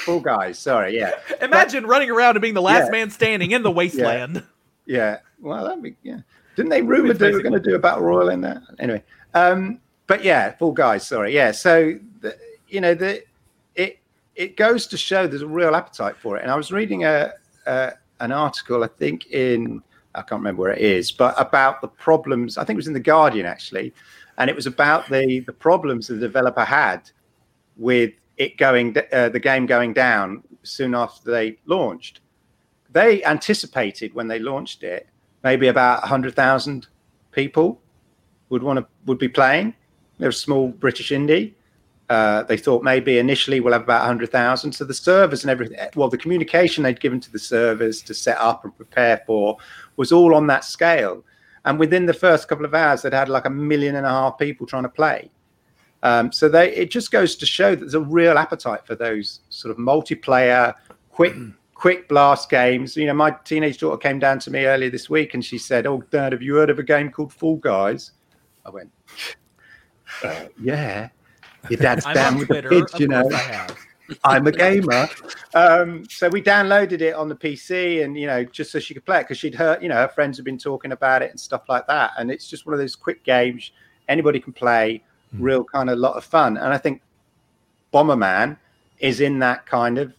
Fall 0.05 0.21
Guys, 0.21 0.59
sorry, 0.59 0.97
yeah. 0.97 1.13
Imagine 1.41 1.87
running 1.87 2.11
around 2.11 2.37
and 2.37 2.43
being 2.43 2.55
the 2.55 2.63
last 2.63 2.87
Yeah. 2.87 2.91
man 2.91 3.11
standing 3.11 3.51
in 3.53 3.63
the 3.63 3.71
wasteland. 3.73 4.43
Yeah. 4.87 5.19
Well, 5.41 5.65
that'd 5.65 5.83
be, 5.83 5.95
yeah. 6.03 6.19
Didn't 6.57 6.71
they 6.71 6.83
rumor 6.83 7.15
they 7.15 7.31
were 7.33 7.41
going 7.43 7.55
to 7.55 7.61
do 7.61 7.75
a 7.75 7.79
battle 7.79 8.03
royal 8.03 8.29
in 8.29 8.41
that? 8.43 8.63
Anyway, 8.79 9.03
um, 9.35 9.79
but 10.07 10.25
yeah, 10.25 10.53
Fall 10.57 10.73
Guys. 10.73 11.07
Sorry, 11.07 11.35
yeah. 11.35 11.53
So 11.53 11.99
the, 12.21 12.37
you 12.69 12.81
know 12.81 12.95
the 12.95 13.23
it 13.77 13.99
it 14.35 14.57
goes 14.57 14.87
to 14.89 14.97
show 14.97 15.27
there's 15.27 15.43
a 15.43 15.47
real 15.47 15.75
appetite 15.75 16.17
for 16.17 16.37
it. 16.37 16.43
And 16.43 16.51
I 16.51 16.57
was 16.57 16.73
reading 16.73 17.05
a, 17.05 17.33
a 17.67 17.93
an 18.19 18.33
article, 18.33 18.83
I 18.85 18.89
think 18.89 19.31
in 19.31 19.83
I 20.15 20.23
can't 20.23 20.41
remember 20.41 20.63
where 20.63 20.73
it 20.73 20.81
is, 20.83 21.13
but 21.13 21.35
about 21.41 21.81
the 21.81 21.89
problems. 21.89 22.59
I 22.59 22.65
think 22.65 22.75
it 22.75 22.79
was 22.79 22.89
in 22.89 22.93
the 22.95 23.01
Guardian 23.01 23.47
actually, 23.47 23.95
and 24.41 24.49
it 24.49 24.57
was 24.57 24.66
about 24.66 25.09
the 25.09 25.41
the 25.41 25.53
problems 25.53 26.09
the 26.09 26.16
developer 26.16 26.64
had 26.64 27.11
with 27.76 28.12
it 28.38 28.57
going 28.57 28.97
uh, 29.12 29.28
the 29.28 29.38
game 29.38 29.66
going 29.66 29.93
down 29.93 30.43
soon 30.62 30.95
after 30.95 31.30
they 31.30 31.59
launched. 31.66 32.20
They 32.91 33.22
anticipated 33.24 34.14
when 34.14 34.26
they 34.26 34.41
launched 34.41 34.82
it 34.82 35.07
maybe 35.45 35.68
about 35.68 36.03
hundred 36.05 36.34
thousand 36.34 36.88
people 37.32 37.80
would 38.49 38.62
want 38.62 38.78
to 38.78 38.86
would 39.07 39.18
be 39.18 39.28
playing. 39.28 39.74
They're 40.18 40.30
a 40.30 40.32
small 40.32 40.68
British 40.68 41.11
indie. 41.11 41.53
Uh, 42.09 42.43
they 42.43 42.57
thought 42.57 42.82
maybe 42.82 43.18
initially 43.18 43.61
we'll 43.61 43.72
have 43.72 43.82
about 43.82 44.01
100,000. 44.01 44.72
So 44.72 44.84
the 44.84 44.93
servers 44.93 45.45
and 45.45 45.51
everything, 45.51 45.78
well, 45.95 46.09
the 46.09 46.18
communication 46.18 46.82
they'd 46.82 46.99
given 46.99 47.20
to 47.20 47.30
the 47.30 47.38
servers 47.38 48.03
to 48.03 48.14
set 48.14 48.36
up 48.38 48.64
and 48.64 48.76
prepare 48.76 49.22
for 49.28 49.59
was 49.97 50.11
all 50.11 50.34
on 50.34 50.49
that 50.49 50.64
scale. 50.64 51.24
And 51.65 51.79
within 51.79 52.07
the 52.07 52.15
first 52.15 52.49
couple 52.49 52.65
of 52.65 52.75
hours, 52.75 53.03
they'd 53.03 53.13
had 53.13 53.29
like 53.29 53.45
a 53.45 53.51
million 53.51 53.97
and 53.97 54.07
a 54.07 54.11
half 54.11 54.39
people 54.39 54.67
trying 54.67 54.85
to 54.85 54.89
play. 54.89 55.31
Um, 56.03 56.33
so 56.33 56.49
they, 56.49 56.75
it 56.75 56.91
just 56.91 57.11
goes 57.11 57.37
to 57.37 57.47
show 57.47 57.71
that 57.71 57.81
there's 57.81 57.95
a 57.95 58.01
real 58.01 58.39
appetite 58.39 58.87
for 58.87 58.95
those 58.95 59.41
sort 59.51 59.71
of 59.71 59.79
multiplayer, 59.79 60.75
quick, 61.11 61.35
quick 61.75 62.09
blast 62.09 62.49
games. 62.49 62.97
You 62.97 63.07
know, 63.07 63.15
my 63.15 63.33
teenage 63.45 63.79
daughter 63.79 63.99
came 63.99 64.19
down 64.19 64.39
to 64.41 64.51
me 64.51 64.65
earlier 64.65 64.91
this 64.91 65.11
week 65.11 65.35
and 65.35 65.45
she 65.45 65.59
said, 65.59 65.87
"Oh, 65.87 66.03
Dad, 66.11 66.33
have 66.33 66.43
you 66.43 66.57
heard 66.57 66.71
of 66.71 66.79
a 66.79 66.83
game 66.83 67.11
called 67.11 67.33
Fall 67.33 67.57
Guys?" 67.57 68.13
I 68.65 68.71
went, 68.71 68.91
uh, 70.25 70.47
"Yeah." 70.61 71.11
Your 71.69 71.79
dad's 71.79 72.07
down 72.07 72.39
with 72.39 72.49
Twitter. 72.49 72.71
the 72.71 72.75
kids, 72.77 72.99
you 72.99 73.09
know. 73.09 73.29
Have. 74.11 74.19
I'm 74.25 74.47
a 74.47 74.53
gamer. 74.53 75.09
Um, 75.55 76.05
so 76.09 76.29
we 76.29 76.43
downloaded 76.43 77.01
it 77.01 77.15
on 77.15 77.29
the 77.29 77.35
PC 77.35 78.05
and, 78.05 78.19
you 78.19 78.27
know, 78.27 78.45
just 78.45 78.71
so 78.71 78.79
she 78.79 78.95
could 78.95 79.05
play 79.05 79.19
it 79.19 79.23
because 79.23 79.39
she'd 79.39 79.55
heard, 79.55 79.83
you 79.83 79.89
know, 79.89 79.97
her 79.97 80.09
friends 80.09 80.39
had 80.39 80.45
been 80.45 80.59
talking 80.59 80.93
about 80.93 81.23
it 81.23 81.31
and 81.31 81.39
stuff 81.39 81.63
like 81.69 81.87
that. 81.87 82.13
And 82.19 82.31
it's 82.31 82.49
just 82.49 82.67
one 82.67 82.73
of 82.73 82.79
those 82.79 82.97
quick 82.97 83.23
games 83.25 83.73
anybody 84.09 84.41
can 84.41 84.53
play, 84.53 85.03
real 85.35 85.65
kind 85.65 85.91
of 85.91 85.99
lot 85.99 86.17
of 86.17 86.25
fun. 86.25 86.57
And 86.57 86.73
I 86.73 86.79
think 86.79 87.03
Bomberman 87.93 88.57
is 88.99 89.21
in 89.21 89.39
that 89.39 89.67
kind 89.67 89.99
of 89.99 90.13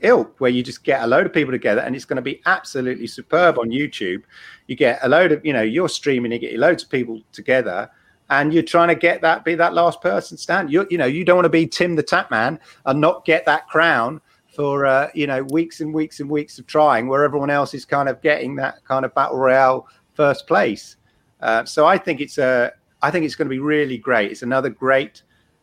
ilk 0.00 0.40
where 0.40 0.50
you 0.50 0.62
just 0.62 0.84
get 0.84 1.02
a 1.02 1.06
load 1.06 1.24
of 1.24 1.32
people 1.32 1.52
together 1.52 1.80
and 1.80 1.96
it's 1.96 2.04
going 2.04 2.16
to 2.16 2.22
be 2.22 2.42
absolutely 2.46 3.06
superb 3.06 3.58
on 3.58 3.70
YouTube. 3.70 4.22
You 4.66 4.76
get 4.76 4.98
a 5.02 5.08
load 5.08 5.32
of, 5.32 5.44
you 5.44 5.52
know, 5.52 5.62
you're 5.62 5.88
streaming, 5.88 6.32
you 6.32 6.38
get 6.38 6.58
loads 6.58 6.82
of 6.82 6.90
people 6.90 7.22
together 7.32 7.90
and 8.30 8.52
you're 8.52 8.62
trying 8.62 8.88
to 8.88 8.94
get 8.94 9.20
that 9.20 9.44
be 9.44 9.54
that 9.54 9.74
last 9.74 10.00
person 10.00 10.36
stand. 10.36 10.72
You 10.72 10.86
you 10.90 10.98
know 10.98 11.06
you 11.06 11.24
don't 11.24 11.36
want 11.36 11.46
to 11.46 11.50
be 11.50 11.66
Tim 11.66 11.96
the 11.96 12.02
Tap 12.02 12.30
Man 12.30 12.58
and 12.84 13.00
not 13.00 13.24
get 13.24 13.44
that 13.46 13.68
crown 13.68 14.20
for 14.54 14.86
uh, 14.86 15.08
you 15.14 15.26
know 15.26 15.42
weeks 15.44 15.80
and 15.80 15.92
weeks 15.92 16.20
and 16.20 16.28
weeks 16.28 16.58
of 16.58 16.66
trying, 16.66 17.08
where 17.08 17.24
everyone 17.24 17.50
else 17.50 17.74
is 17.74 17.84
kind 17.84 18.08
of 18.08 18.20
getting 18.22 18.56
that 18.56 18.84
kind 18.84 19.04
of 19.04 19.14
battle 19.14 19.36
royale 19.36 19.86
first 20.14 20.46
place. 20.46 20.96
Uh, 21.40 21.64
so 21.64 21.86
I 21.86 21.98
think 21.98 22.20
it's 22.20 22.38
a 22.38 22.72
I 23.02 23.10
think 23.10 23.24
it's 23.24 23.34
going 23.34 23.48
to 23.48 23.54
be 23.54 23.60
really 23.60 23.98
great. 23.98 24.30
It's 24.30 24.42
another 24.42 24.70
great 24.70 25.22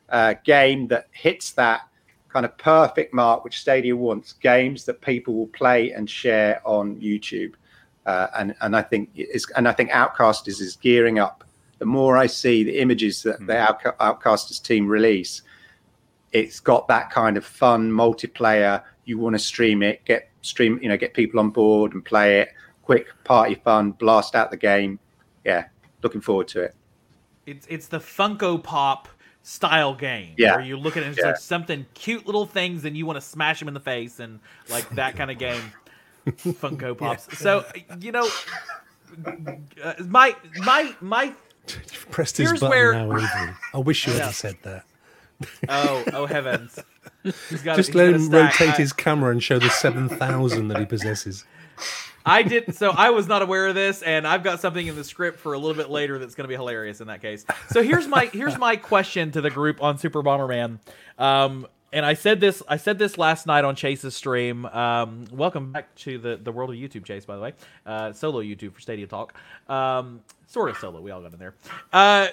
uh, 0.10 0.36
game 0.46 0.88
that 0.88 1.08
hits 1.12 1.52
that 1.54 1.82
kind 2.30 2.46
of 2.46 2.58
perfect 2.58 3.14
mark 3.14 3.44
which 3.44 3.60
Stadia 3.60 3.96
wants. 3.96 4.34
Games 4.34 4.86
that 4.86 5.02
people 5.02 5.34
will 5.34 5.48
play 5.48 5.92
and 5.92 6.10
share 6.10 6.62
on 6.66 6.96
YouTube. 6.96 7.54
Uh, 8.06 8.28
and 8.38 8.56
and 8.62 8.76
I 8.76 8.82
think 8.82 9.10
and 9.56 9.68
I 9.68 9.72
think 9.72 9.90
Outcast 9.92 10.48
is, 10.48 10.62
is 10.62 10.76
gearing 10.76 11.20
up 11.20 11.44
the 11.84 11.88
more 11.88 12.16
I 12.16 12.28
see 12.28 12.64
the 12.64 12.80
images 12.80 13.24
that 13.24 13.40
the 13.46 13.52
Outca- 13.52 13.98
Outcasters 13.98 14.64
team 14.64 14.88
release, 14.88 15.42
it's 16.32 16.62
got 16.62 16.88
that 16.88 17.10
kind 17.10 17.36
of 17.36 17.44
fun 17.44 17.92
multiplayer. 17.92 18.82
You 19.04 19.18
want 19.18 19.34
to 19.36 19.40
stream 19.40 19.84
it, 19.84 20.06
get 20.06 20.30
stream, 20.44 20.80
you 20.82 20.88
know, 20.88 20.96
get 20.96 21.14
people 21.14 21.42
on 21.42 21.50
board 21.50 21.94
and 21.94 22.06
play 22.06 22.40
it. 22.40 22.54
Quick 22.84 23.08
party 23.26 23.56
fun, 23.56 23.92
blast 23.92 24.34
out 24.34 24.50
the 24.50 24.56
game. 24.56 24.98
Yeah, 25.44 25.66
looking 26.04 26.22
forward 26.22 26.48
to 26.50 26.62
it. 26.62 26.74
It's 27.46 27.68
it's 27.70 27.88
the 27.90 28.00
Funko 28.00 28.64
Pop 28.64 29.10
style 29.42 29.94
game 29.94 30.36
Yeah. 30.38 30.56
where 30.56 30.64
you 30.66 30.78
look 30.78 30.96
at 30.96 31.04
it 31.04 31.08
and 31.08 31.12
it's 31.18 31.22
Yeah. 31.22 31.32
like 31.32 31.38
something 31.38 31.86
cute 31.96 32.26
little 32.26 32.46
things 32.46 32.86
and 32.86 32.96
you 32.96 33.06
want 33.06 33.18
to 33.18 33.22
smash 33.22 33.60
them 33.60 33.68
in 33.68 33.74
the 33.74 33.82
face 33.82 34.22
and 34.22 34.40
like 34.70 34.88
that 34.92 35.18
kind 35.18 35.30
of 35.30 35.38
game. 35.38 35.62
Funko 36.26 36.98
Pops. 36.98 37.38
So 37.38 37.66
you 38.00 38.14
know, 38.14 38.30
uh, 39.84 39.94
my 40.08 40.34
my 40.60 40.96
my 41.02 41.34
You've 41.70 42.08
pressed 42.12 42.38
his 42.38 42.50
Here's 42.50 42.60
button 42.60 42.70
where- 42.78 42.94
now, 42.94 43.06
Avery. 43.18 43.54
I 43.74 43.78
wish 43.78 44.06
you 44.08 44.14
Yeah. 44.14 44.20
hadn't 44.20 44.34
said 44.34 44.58
that. 44.64 44.84
oh 45.70 46.04
oh 46.14 46.26
heavens. 46.26 46.78
He's 47.50 47.62
got- 47.64 47.76
Just 47.76 47.96
let 47.96 48.14
him 48.14 48.30
rotate 48.30 48.70
I- 48.70 48.78
his 48.78 48.94
camera 48.94 49.32
and 49.32 49.42
show 49.44 49.60
the 49.60 49.70
7,000 49.70 50.68
that 50.70 50.78
he 50.80 50.86
possesses. 50.86 51.46
I 52.26 52.44
didn't, 52.44 52.74
so 52.76 52.92
I 52.92 53.10
was 53.10 53.28
not 53.28 53.42
aware 53.42 53.68
of 53.68 53.76
this 53.76 54.02
and 54.02 54.26
I've 54.26 54.44
got 54.44 54.62
something 54.62 54.88
in 54.88 54.96
the 54.96 55.04
script 55.04 55.40
for 55.40 55.54
a 55.54 55.58
little 55.58 55.76
bit 55.76 55.90
later 55.90 56.18
that's 56.20 56.36
going 56.36 56.46
to 56.46 56.48
be 56.48 56.54
hilarious 56.56 57.02
in 57.02 57.08
that 57.08 57.22
case. 57.22 57.46
So 57.72 57.84
here's 57.84 58.08
my 58.08 58.28
here's 58.28 58.58
my 58.58 58.78
question 58.78 59.32
to 59.32 59.42
the 59.42 59.50
group 59.50 59.82
on 59.84 59.98
Super 59.98 60.24
Bomberman. 60.24 60.80
Um 61.18 61.68
and 61.94 62.06
I 62.06 62.16
said 62.16 62.42
this 62.42 62.62
I 62.68 62.78
said 62.78 63.00
this 63.00 63.18
last 63.18 63.46
night 63.48 63.64
on 63.64 63.76
Chase's 63.76 64.16
stream. 64.16 64.66
Um 64.66 65.26
welcome 65.32 65.72
back 65.72 65.94
to 65.98 66.18
the 66.18 66.36
the 66.36 66.52
world 66.52 66.72
of 66.72 66.76
YouTube 66.76 67.06
Chase 67.06 67.24
by 67.24 67.36
the 67.36 67.42
way. 67.42 67.54
Uh 67.86 68.12
solo 68.12 68.42
YouTube 68.42 68.74
for 68.74 68.82
Stadium 68.82 69.08
Talk. 69.08 69.34
Um 69.70 70.22
sort 70.48 70.70
of 70.70 70.78
solo, 70.78 71.00
we 71.00 71.12
all 71.12 71.22
got 71.22 71.32
in 71.32 71.40
there. 71.40 71.54
Uh 71.94 72.28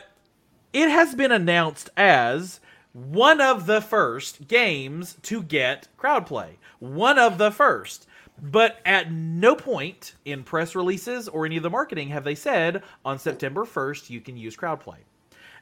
it 0.73 0.89
has 0.89 1.15
been 1.15 1.31
announced 1.31 1.91
as 1.97 2.61
one 2.93 3.41
of 3.41 3.67
the 3.67 3.81
first 3.81 4.49
games 4.49 5.17
to 5.23 5.43
get 5.43 5.89
crowd 5.97 6.27
play. 6.27 6.59
One 6.81 7.19
of 7.19 7.39
the 7.39 7.51
first. 7.51 8.07
But 8.43 8.79
at 8.87 9.13
no 9.13 9.55
point 9.55 10.15
in 10.25 10.43
press 10.43 10.75
releases 10.75 11.29
or 11.29 11.45
any 11.45 11.59
of 11.59 11.63
the 11.63 11.69
marketing 11.69 12.09
have 12.09 12.25
they 12.25 12.35
said 12.35 12.83
on 13.05 13.19
September 13.19 13.65
1st 13.65 14.09
you 14.09 14.23
can 14.23 14.39
use 14.39 14.57
crowd 14.57 14.81
play. 14.81 14.99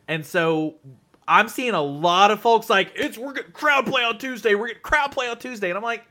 And 0.07 0.25
so 0.25 0.77
I'm 1.29 1.49
seeing 1.49 1.75
a 1.75 1.83
lot 1.83 2.31
of 2.31 2.41
folks 2.41 2.71
like 2.71 2.93
it's 2.97 3.19
we're 3.19 3.35
getting 3.35 3.53
crowd 3.53 3.87
play 3.87 4.03
on 4.03 4.19
Tuesday, 4.19 4.55
we're 4.55 4.69
getting 4.69 4.83
crowd 4.83 5.13
play 5.13 5.29
on 5.29 5.39
Tuesday. 5.39 5.69
And 5.69 5.77
I'm 5.77 5.85
like, 5.85 6.07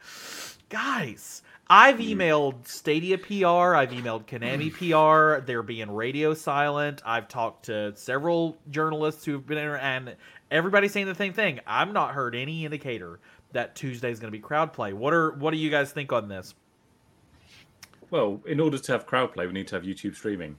guys, 0.70 1.42
I've 1.70 1.98
mm. 1.98 2.16
emailed 2.16 2.68
Stadia 2.68 3.18
PR, 3.18 3.76
I've 3.76 3.90
emailed 3.90 4.26
Konami 4.26 4.72
mm. 4.72 5.40
PR. 5.40 5.44
They're 5.44 5.64
being 5.64 5.90
radio 5.90 6.36
silent. 6.36 7.02
I've 7.04 7.28
talked 7.28 7.66
to 7.66 7.96
several 7.96 8.58
journalists 8.70 9.26
who've 9.26 9.46
been 9.46 9.58
in, 9.58 9.70
and 9.72 10.16
everybody's 10.52 10.92
saying 10.94 11.08
the 11.08 11.16
same 11.16 11.34
thing. 11.34 11.60
I've 11.66 11.92
not 11.92 12.14
heard 12.14 12.36
any 12.36 12.64
indicator 12.64 13.20
that 13.54 13.76
Tuesday 13.76 14.12
is 14.12 14.20
going 14.20 14.32
to 14.32 14.38
be 14.38 14.42
crowd 14.42 14.72
play. 14.72 14.94
What 14.94 15.14
are 15.14 15.32
what 15.32 15.52
do 15.52 15.58
you 15.58 15.72
guys 15.72 15.92
think 15.92 16.14
on 16.14 16.28
this? 16.28 16.54
Well, 18.12 18.40
in 18.46 18.60
order 18.60 18.78
to 18.78 18.92
have 18.92 19.06
crowd 19.06 19.34
play, 19.34 19.48
we 19.48 19.54
need 19.54 19.68
to 19.70 19.76
have 19.76 19.84
YouTube 19.84 20.16
streaming. 20.16 20.58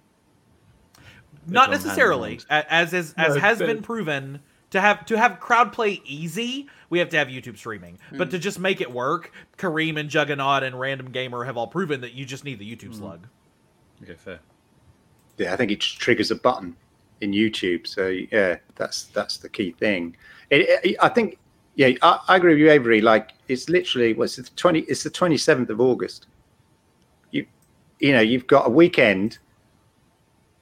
Not 1.53 1.67
gone 1.67 1.73
hand 1.73 1.83
in 1.83 1.87
necessarily, 1.89 2.31
hand. 2.31 2.47
A- 2.51 2.73
as 2.73 2.93
is, 2.93 3.15
as 3.17 3.35
No, 3.35 3.41
has 3.41 3.59
but- 3.59 3.67
been 3.67 3.83
proven 3.83 4.41
to 4.71 4.81
have 4.81 5.07
to 5.07 5.17
have 5.19 5.41
crowd 5.41 5.73
play 5.73 6.01
easy. 6.05 6.69
We 6.91 6.99
have 6.99 7.09
to 7.11 7.17
have 7.19 7.29
YouTube 7.29 7.57
streaming, 7.59 7.99
but 8.13 8.31
to 8.31 8.39
just 8.39 8.59
make 8.59 8.81
it 8.81 8.91
work, 8.93 9.33
Kareem 9.59 9.99
and 9.99 10.09
Juggernaut 10.09 10.63
and 10.63 10.79
Random 10.79 11.11
Gamer 11.11 11.45
have 11.45 11.57
all 11.57 11.67
proven 11.67 12.01
that 12.03 12.13
you 12.13 12.25
just 12.25 12.45
need 12.45 12.59
the 12.59 12.77
YouTube 12.77 12.95
slug. 12.95 13.27
Okay, 14.03 14.15
fair. 14.15 14.41
Yeah, 15.39 15.53
I 15.53 15.57
think 15.57 15.71
it 15.71 15.81
just 15.81 15.99
triggers 15.99 16.31
a 16.31 16.35
button 16.35 16.77
in 17.21 17.33
YouTube. 17.33 17.87
So 17.87 18.09
yeah, 18.09 18.57
that's 18.77 19.05
that's 19.05 19.37
the 19.39 19.49
key 19.49 19.73
thing. 19.73 20.17
It, 20.51 20.69
it- 20.85 20.97
I 21.01 21.09
think 21.09 21.39
yeah, 21.77 21.91
I, 22.03 22.19
I 22.29 22.37
agree 22.37 22.53
with 22.55 22.61
you, 22.61 22.71
Avery. 22.71 23.01
Like 23.01 23.33
it's 23.49 23.69
literally 23.69 24.13
what's 24.15 24.39
it, 24.39 24.47
the 24.47 24.57
twenty? 24.57 24.81
It's 24.81 25.03
the 25.03 25.11
twenty 25.11 25.37
seventh 25.37 25.71
of 25.71 25.81
August. 25.81 26.27
You 27.31 27.47
you 28.01 28.13
know 28.13 28.21
you've 28.21 28.47
got 28.47 28.67
a 28.67 28.71
weekend 28.71 29.39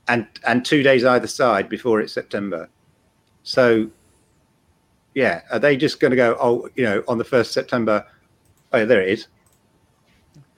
and 0.09 0.27
and 0.47 0.65
two 0.65 0.83
days 0.83 1.05
either 1.05 1.27
side 1.27 1.69
before 1.69 2.01
it's 2.01 2.13
September. 2.13 2.69
So 3.43 3.91
yeah, 5.15 5.43
are 5.51 5.59
they 5.59 5.77
just 5.77 6.01
going 6.01 6.11
to 6.11 6.17
go? 6.17 6.37
Oh, 6.41 6.69
you 6.75 6.85
know, 6.85 7.03
on 7.09 7.19
the 7.19 7.25
first 7.25 7.53
September. 7.53 8.07
Oh, 8.73 8.85
there 8.85 9.01
it 9.01 9.09
is. 9.09 9.29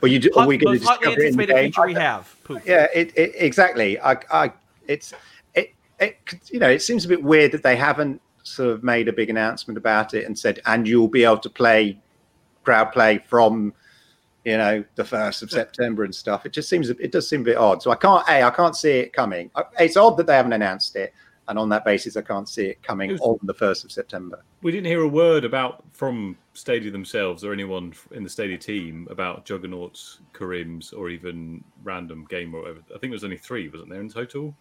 Or 0.01 0.09
you 0.09 0.19
do, 0.19 0.31
are 0.37 0.47
we 0.47 0.57
going 0.57 0.79
to 0.79 0.79
discover 0.79 1.21
it 1.21 1.29
in 1.29 1.37
the 1.37 1.47
game? 1.47 1.73
feature 1.73 1.87
we 1.87 1.95
have. 1.95 2.37
Poof. 2.45 2.63
yeah 2.65 2.87
it, 2.95 3.17
it 3.17 3.33
exactly 3.35 4.01
i 4.01 4.17
i 4.31 4.53
it's 4.87 5.13
it, 5.55 5.75
it 5.99 6.17
you 6.51 6.59
know 6.59 6.69
it 6.69 6.83
seems 6.83 7.05
a 7.05 7.09
bit 7.09 7.23
weird 7.23 7.53
that 7.53 7.63
they 7.63 7.77
haven't 7.77 8.21
sort 8.43 8.71
of 8.71 8.83
made 8.83 9.09
a 9.09 9.13
big 9.13 9.29
announcement 9.29 9.77
about 9.77 10.15
it 10.15 10.25
and 10.25 10.39
said 10.39 10.61
and 10.67 10.89
you'll 10.89 11.09
be 11.09 11.25
able 11.25 11.39
to 11.39 11.51
play 11.51 11.99
crowd 12.65 12.93
play 12.93 13.19
from 13.27 13.75
you 14.49 14.57
know 14.57 14.83
the 14.95 15.05
first 15.05 15.43
of 15.43 15.51
september 15.51 16.05
and 16.05 16.15
stuff 16.15 16.47
it 16.47 16.53
just 16.53 16.69
seems 16.69 16.89
it 16.89 17.13
does 17.13 17.29
seem 17.29 17.43
a 17.43 17.45
bit 17.45 17.57
odd 17.59 17.83
so 17.83 17.91
i 17.91 17.95
can't 17.97 18.27
a 18.29 18.43
i 18.45 18.51
can't 18.51 18.77
see 18.77 18.93
it 18.93 19.13
coming 19.13 19.51
it's 19.79 19.97
odd 19.97 20.17
that 20.17 20.27
they 20.27 20.35
haven't 20.35 20.55
announced 20.55 20.97
it 20.97 21.13
and 21.49 21.59
on 21.59 21.69
that 21.69 21.85
basis 21.85 22.17
i 22.17 22.23
can't 22.23 22.49
see 22.49 22.67
it 22.67 22.83
coming 22.83 23.11
It 23.11 23.15
was- 23.15 23.21
on 23.21 23.39
the 23.43 23.53
first 23.55 23.85
of 23.85 23.93
september 23.93 24.43
We 24.63 24.73
didn't 24.73 24.87
hear 24.87 25.03
a 25.03 25.09
word 25.09 25.45
about 25.45 25.85
from 25.93 26.37
Stadia 26.55 26.91
themselves 26.91 27.45
or 27.45 27.53
anyone 27.53 27.93
in 28.13 28.23
the 28.25 28.31
Stadia 28.31 28.59
team 28.59 29.07
about 29.11 29.45
Juggernauts, 29.45 30.19
Karim's, 30.33 30.93
or 30.93 31.09
even 31.11 31.63
Random 31.85 32.27
Game 32.29 32.53
or 32.55 32.63
whatever. 32.63 32.81
I 32.89 32.99
think 32.99 33.11
there 33.13 33.21
was 33.23 33.23
only 33.23 33.37
three, 33.49 33.69
wasn't 33.69 33.91
there, 33.91 34.01
in 34.01 34.09
total? 34.09 34.57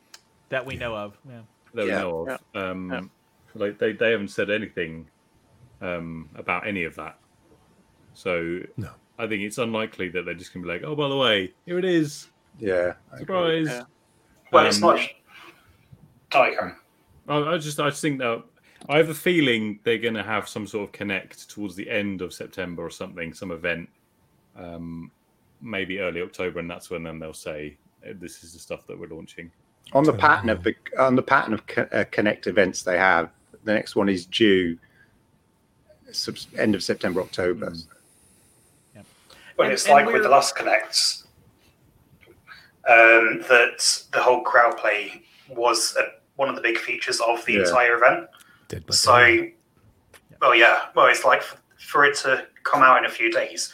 that 0.50 0.64
we 0.64 0.76
know 0.76 0.96
of. 0.96 1.18
Yeah. 1.28 1.42
That 1.74 1.88
Yeah. 1.88 1.96
we 1.96 2.02
know 2.04 2.28
of. 2.28 2.40
Um, 2.64 3.10
Like 3.56 3.80
they, 3.80 3.94
they 3.94 4.12
haven't 4.12 4.30
said 4.40 4.52
anything 4.52 5.08
um, 5.82 6.30
about 6.36 6.68
any 6.68 6.84
of 6.84 6.94
that. 7.02 7.18
So 8.14 8.60
No. 8.78 8.92
I 9.18 9.28
think 9.28 9.41
it's 9.43 9.57
unlikely 9.57 10.09
that 10.09 10.26
they're 10.26 10.34
just 10.34 10.53
gonna 10.53 10.65
be 10.65 10.72
like, 10.72 10.84
oh, 10.84 10.95
by 10.95 11.07
the 11.09 11.18
way, 11.18 11.53
here 11.65 11.80
it 11.80 11.86
is, 11.86 12.28
Yeah. 12.59 12.93
Surprise. 13.18 13.68
Yeah. 13.68 13.84
Well, 14.51 14.65
it's 14.65 14.78
Um, 14.82 14.95
not. 14.95 14.99
Sorry, 16.32 16.55
Karen. 16.55 16.76
I, 17.28 17.38
I 17.53 17.57
just 17.57 17.80
I 17.80 17.89
just 17.89 18.01
think 18.01 18.20
that 18.20 18.43
I 18.89 18.97
have 18.97 19.09
a 19.09 19.13
feeling 19.13 19.80
they're 19.84 19.97
going 19.97 20.13
to 20.13 20.24
have 20.24 20.47
some 20.47 20.65
sort 20.68 20.88
of 20.88 20.91
connect 20.93 21.49
towards 21.49 21.76
the 21.76 21.89
end 21.89 22.22
of 22.22 22.34
September 22.34 22.84
or 22.84 22.89
something, 22.89 23.34
some 23.34 23.51
event, 23.51 23.89
um, 24.55 25.11
maybe 25.61 25.99
early 25.99 26.22
October, 26.22 26.59
and 26.59 26.70
that's 26.70 26.89
when 26.89 27.03
then 27.03 27.20
they'll 27.20 27.34
say 27.34 27.78
"Uh, 28.07 28.13
this 28.20 28.43
is 28.43 28.53
the 28.53 28.59
stuff 28.59 28.86
that 28.88 28.97
we're 28.97 29.07
launching. 29.07 29.51
On 29.93 30.03
the 30.03 30.13
pattern 30.13 30.49
of 30.49 30.63
the 30.63 30.76
on 30.99 31.15
the 31.15 31.24
pattern 31.24 31.53
of 31.53 31.65
co- 31.68 31.88
uh, 31.91 32.05
connect 32.11 32.47
events 32.47 32.84
they 32.84 32.97
have, 32.97 33.30
the 33.63 33.74
next 33.74 33.95
one 33.95 34.09
is 34.09 34.26
due 34.26 34.78
sub- 36.11 36.38
end 36.57 36.76
of 36.76 36.84
September, 36.84 37.22
October. 37.22 37.74
Well, 39.58 39.66
And- 39.66 39.74
it's 39.74 39.86
and 39.86 39.93
like 39.93 40.05
with 40.05 40.24
the 40.24 40.30
last 40.30 40.55
connects 40.55 41.26
um, 42.88 43.41
that 43.49 44.03
the 44.14 44.22
whole 44.22 44.41
crowd 44.41 44.78
play 44.78 45.24
was 45.49 45.95
uh 45.97 46.03
one 46.36 46.49
of 46.49 46.55
the 46.55 46.62
big 46.62 46.78
features 46.78 47.20
of 47.20 47.43
the 47.45 47.53
Yeah. 47.53 47.60
entire 47.62 47.95
event. 47.97 48.30
Dead 48.68 48.86
by 48.86 48.93
So, 48.93 49.16
Daylight. 49.18 49.55
well, 50.39 50.53
yeah, 50.55 50.82
well, 50.93 51.08
it's 51.08 51.26
like 51.26 51.39
f- 51.39 51.58
for 51.80 52.05
it 52.05 52.16
to 52.18 52.45
come 52.64 52.84
out 52.84 52.97
in 52.99 53.05
a 53.05 53.10
few 53.10 53.32
days 53.32 53.74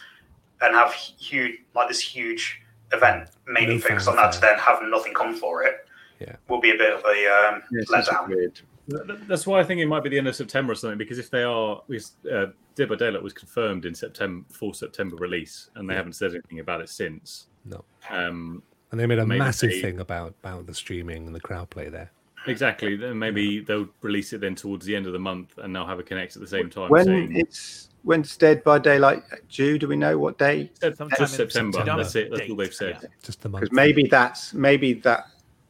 and 0.62 0.74
have 0.74 0.94
huge, 0.94 1.60
like 1.76 1.90
this 1.90 2.00
huge 2.00 2.62
event, 2.94 3.30
mainly 3.46 3.76
No 3.76 3.82
focused 3.82 4.08
on 4.08 4.16
that, 4.16 4.32
to 4.34 4.40
then 4.40 4.58
have 4.60 4.80
nothing 4.84 5.14
come 5.14 5.36
for 5.36 5.64
it, 5.64 5.86
Yeah. 6.20 6.38
will 6.48 6.62
be 6.62 6.72
a 6.72 6.78
bit 6.78 6.94
of 6.94 7.04
a 7.04 7.10
um, 7.10 7.64
Yeah, 7.70 7.82
it's 7.82 7.92
just 7.92 8.10
letdown. 8.10 8.62
Weird. 8.88 9.08
Th- 9.08 9.20
That's 9.28 9.46
why 9.48 9.60
I 9.60 9.64
think 9.64 9.82
it 9.82 9.86
might 9.88 10.04
be 10.04 10.10
the 10.10 10.18
end 10.18 10.28
of 10.28 10.36
September 10.36 10.74
or 10.74 10.76
something. 10.76 10.98
Because 10.98 11.20
if 11.20 11.30
they 11.30 11.44
are, 11.44 11.82
because, 11.88 12.14
uh, 12.32 12.48
Dead 12.76 12.90
by 12.90 12.96
Daylight 12.96 13.22
was 13.24 13.34
confirmed 13.34 13.86
in 13.86 13.94
September, 13.94 14.46
full 14.52 14.74
September 14.74 15.16
release, 15.18 15.70
and 15.76 15.88
they 15.90 15.94
Yeah. 15.94 15.98
haven't 15.98 16.14
said 16.14 16.32
anything 16.32 16.60
about 16.60 16.82
it 16.82 16.90
since. 16.90 17.48
No. 17.66 17.84
Um, 18.10 18.64
And 18.92 19.00
they 19.00 19.06
made 19.06 19.20
a 19.20 19.26
massive 19.26 19.70
they- 19.72 19.82
thing 19.82 20.00
about 20.00 20.36
about 20.44 20.66
the 20.68 20.74
streaming 20.74 21.26
and 21.28 21.36
the 21.36 21.40
crowd 21.40 21.70
play 21.70 21.90
there. 21.90 22.12
exactly. 22.46 22.96
Then 22.98 23.18
maybe 23.18 23.62
they'll 23.62 23.88
release 24.02 24.34
it 24.34 24.42
then 24.42 24.54
towards 24.56 24.86
the 24.86 24.96
end 24.96 25.06
of 25.08 25.14
the 25.14 25.20
month, 25.20 25.58
and 25.58 25.74
they'll 25.76 25.86
have 25.86 26.00
a 26.00 26.04
connect 26.04 26.36
at 26.36 26.42
the 26.42 26.48
same 26.48 26.70
time. 26.70 26.90
When 26.90 27.06
saying, 27.06 27.36
it's 27.38 27.90
when's 28.04 28.36
Dead 28.36 28.64
by 28.66 28.80
Daylight 28.80 29.24
due? 29.50 29.78
Do 29.80 29.88
we 29.88 29.96
know 29.96 30.18
what 30.20 30.38
day? 30.38 30.70
Sometime 30.82 31.10
just 31.18 31.36
September. 31.36 31.78
September. 31.78 32.04
That's 32.04 32.16
it. 32.16 32.30
That's 32.32 32.50
all 32.50 32.56
they've 32.58 32.74
said. 32.74 32.98
yeah. 33.02 33.10
Just 33.24 33.42
the 33.42 33.50
month. 33.50 33.62
Because 33.64 33.74
maybe 33.76 34.08
that's 34.08 34.54
maybe 34.54 34.94
that 34.94 35.28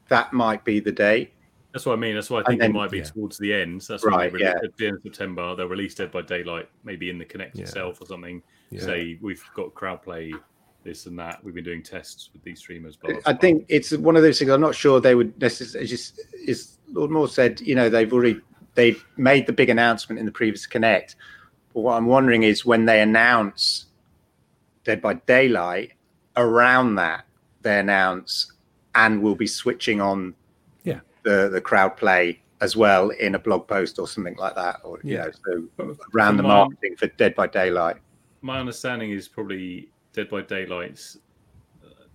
that 0.09 0.33
might 0.33 0.63
be 0.65 0.79
the 0.79 0.91
day. 0.91 1.31
That's 1.73 1.85
what 1.87 1.93
I 1.93 1.95
mean. 1.95 2.13
That's 2.13 2.29
why 2.29 2.41
I 2.41 2.43
think 2.43 2.61
then- 2.61 2.69
it 2.69 2.73
might 2.73 2.91
be 2.91 2.99
yeah. 2.99 3.03
towards 3.05 3.37
the 3.39 3.51
end. 3.53 3.81
So 3.81 3.93
that's 3.93 4.05
Right, 4.05 4.31
yeah. 4.39 4.53
at 4.63 4.77
the 4.77 4.87
end 4.87 4.97
of 4.97 5.03
September. 5.03 5.55
They'll 5.55 5.67
release 5.67 5.95
Dead 5.95 6.11
by 6.11 6.21
Daylight, 6.21 6.69
maybe 6.83 7.09
in 7.09 7.17
the 7.17 7.25
Connect 7.25 7.55
Yeah. 7.55 7.63
itself 7.63 7.99
or 7.99 8.05
something. 8.05 8.43
Yeah. 8.69 8.81
Say 8.81 9.17
we've 9.21 9.43
got 9.55 9.73
crowd 9.73 10.03
play, 10.03 10.33
this 10.83 11.07
and 11.07 11.17
that. 11.17 11.43
We've 11.43 11.53
been 11.55 11.63
doing 11.63 11.81
tests 11.81 12.29
with 12.31 12.43
these 12.43 12.59
streamers. 12.59 12.95
Blah, 12.95 13.13
blah, 13.13 13.21
I 13.25 13.33
think 13.33 13.65
it's 13.69 13.91
one 13.91 14.15
of 14.15 14.21
those 14.21 14.37
things. 14.37 14.51
I'm 14.51 14.61
not 14.61 14.75
sure 14.75 14.99
they 14.99 15.15
would 15.15 15.39
necessarily. 15.41 15.87
Just 15.87 16.21
is 16.45 16.77
Lord 16.91 17.09
Moore 17.09 17.27
said, 17.27 17.59
you 17.61 17.73
know, 17.73 17.89
they've 17.89 18.11
already 18.13 18.39
they've 18.75 19.03
made 19.17 19.47
the 19.47 19.53
big 19.53 19.69
announcement 19.69 20.19
in 20.19 20.25
the 20.27 20.31
previous 20.31 20.67
Connect. 20.67 21.15
But 21.73 21.81
what 21.81 21.93
I'm 21.97 22.05
wondering 22.05 22.43
is 22.43 22.65
when 22.65 22.85
they 22.85 23.01
announce 23.01 23.87
Dead 24.83 25.01
by 25.01 25.15
Daylight, 25.15 25.93
around 26.35 26.95
that 26.95 27.25
they 27.61 27.79
announce 27.79 28.51
and 28.93 29.23
we'll 29.23 29.35
be 29.35 29.47
switching 29.47 30.01
on. 30.01 30.35
The 31.23 31.49
the 31.49 31.61
crowd 31.61 31.97
play 31.97 32.41
as 32.61 32.75
well 32.77 33.09
in 33.09 33.35
a 33.35 33.39
blog 33.39 33.67
post 33.67 33.99
or 33.99 34.07
something 34.07 34.35
like 34.37 34.55
that, 34.55 34.79
or 34.83 34.99
you 35.03 35.15
Yeah. 35.15 35.25
know, 35.25 35.31
so 35.77 35.95
around 36.13 36.37
the 36.37 36.43
marketing 36.43 36.95
for 36.97 37.07
Dead 37.07 37.35
by 37.35 37.47
Daylight. 37.47 37.97
my 38.41 38.59
understanding 38.59 39.11
is 39.11 39.27
probably 39.27 39.89
Dead 40.13 40.29
by 40.29 40.41
Daylight's 40.41 41.17
uh, 41.83 42.05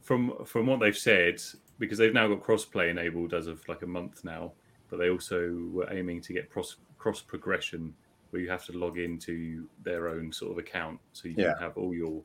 from 0.00 0.32
from 0.44 0.66
what 0.66 0.80
they've 0.80 0.96
said 0.96 1.40
because 1.78 1.98
they've 1.98 2.14
now 2.14 2.28
got 2.28 2.42
crossplay 2.42 2.90
enabled 2.90 3.34
as 3.34 3.46
of 3.48 3.66
like 3.68 3.82
a 3.82 3.86
month 3.86 4.24
now, 4.24 4.52
but 4.88 4.98
they 4.98 5.10
also 5.10 5.68
were 5.72 5.92
aiming 5.92 6.20
to 6.22 6.32
get 6.32 6.48
cross 6.50 6.76
cross 6.98 7.20
progression 7.20 7.94
where 8.30 8.40
you 8.42 8.48
have 8.50 8.64
to 8.64 8.72
log 8.78 8.98
into 8.98 9.68
their 9.82 10.08
own 10.08 10.32
sort 10.32 10.52
of 10.52 10.58
account 10.58 10.98
so 11.12 11.28
you 11.28 11.34
Yeah. 11.36 11.52
can 11.54 11.62
have 11.62 11.76
all 11.76 11.94
your 11.94 12.22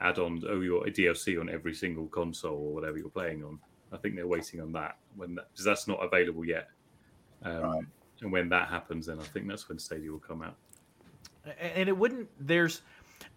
add-ons, 0.00 0.44
all 0.44 0.62
your 0.64 0.84
DLC 0.86 1.38
on 1.40 1.48
every 1.48 1.74
single 1.74 2.06
console 2.08 2.56
or 2.56 2.74
whatever 2.74 2.98
you're 2.98 3.08
playing 3.10 3.44
on. 3.44 3.60
I 3.92 3.96
think 3.98 4.16
they're 4.16 4.26
waiting 4.26 4.60
on 4.60 4.72
that 4.72 4.96
when 5.16 5.34
that, 5.34 5.48
because 5.52 5.64
that's 5.64 5.86
not 5.86 6.02
available 6.02 6.44
yet. 6.44 6.68
Um, 7.44 7.62
Right. 7.62 7.84
And 8.22 8.30
when 8.30 8.48
that 8.50 8.68
happens, 8.68 9.06
then 9.06 9.18
I 9.18 9.24
think 9.24 9.48
that's 9.48 9.68
when 9.68 9.78
Stadia 9.78 10.10
will 10.10 10.20
come 10.20 10.42
out. 10.42 10.54
And 11.58 11.88
it 11.88 11.96
wouldn't 11.96 12.28
there's 12.38 12.82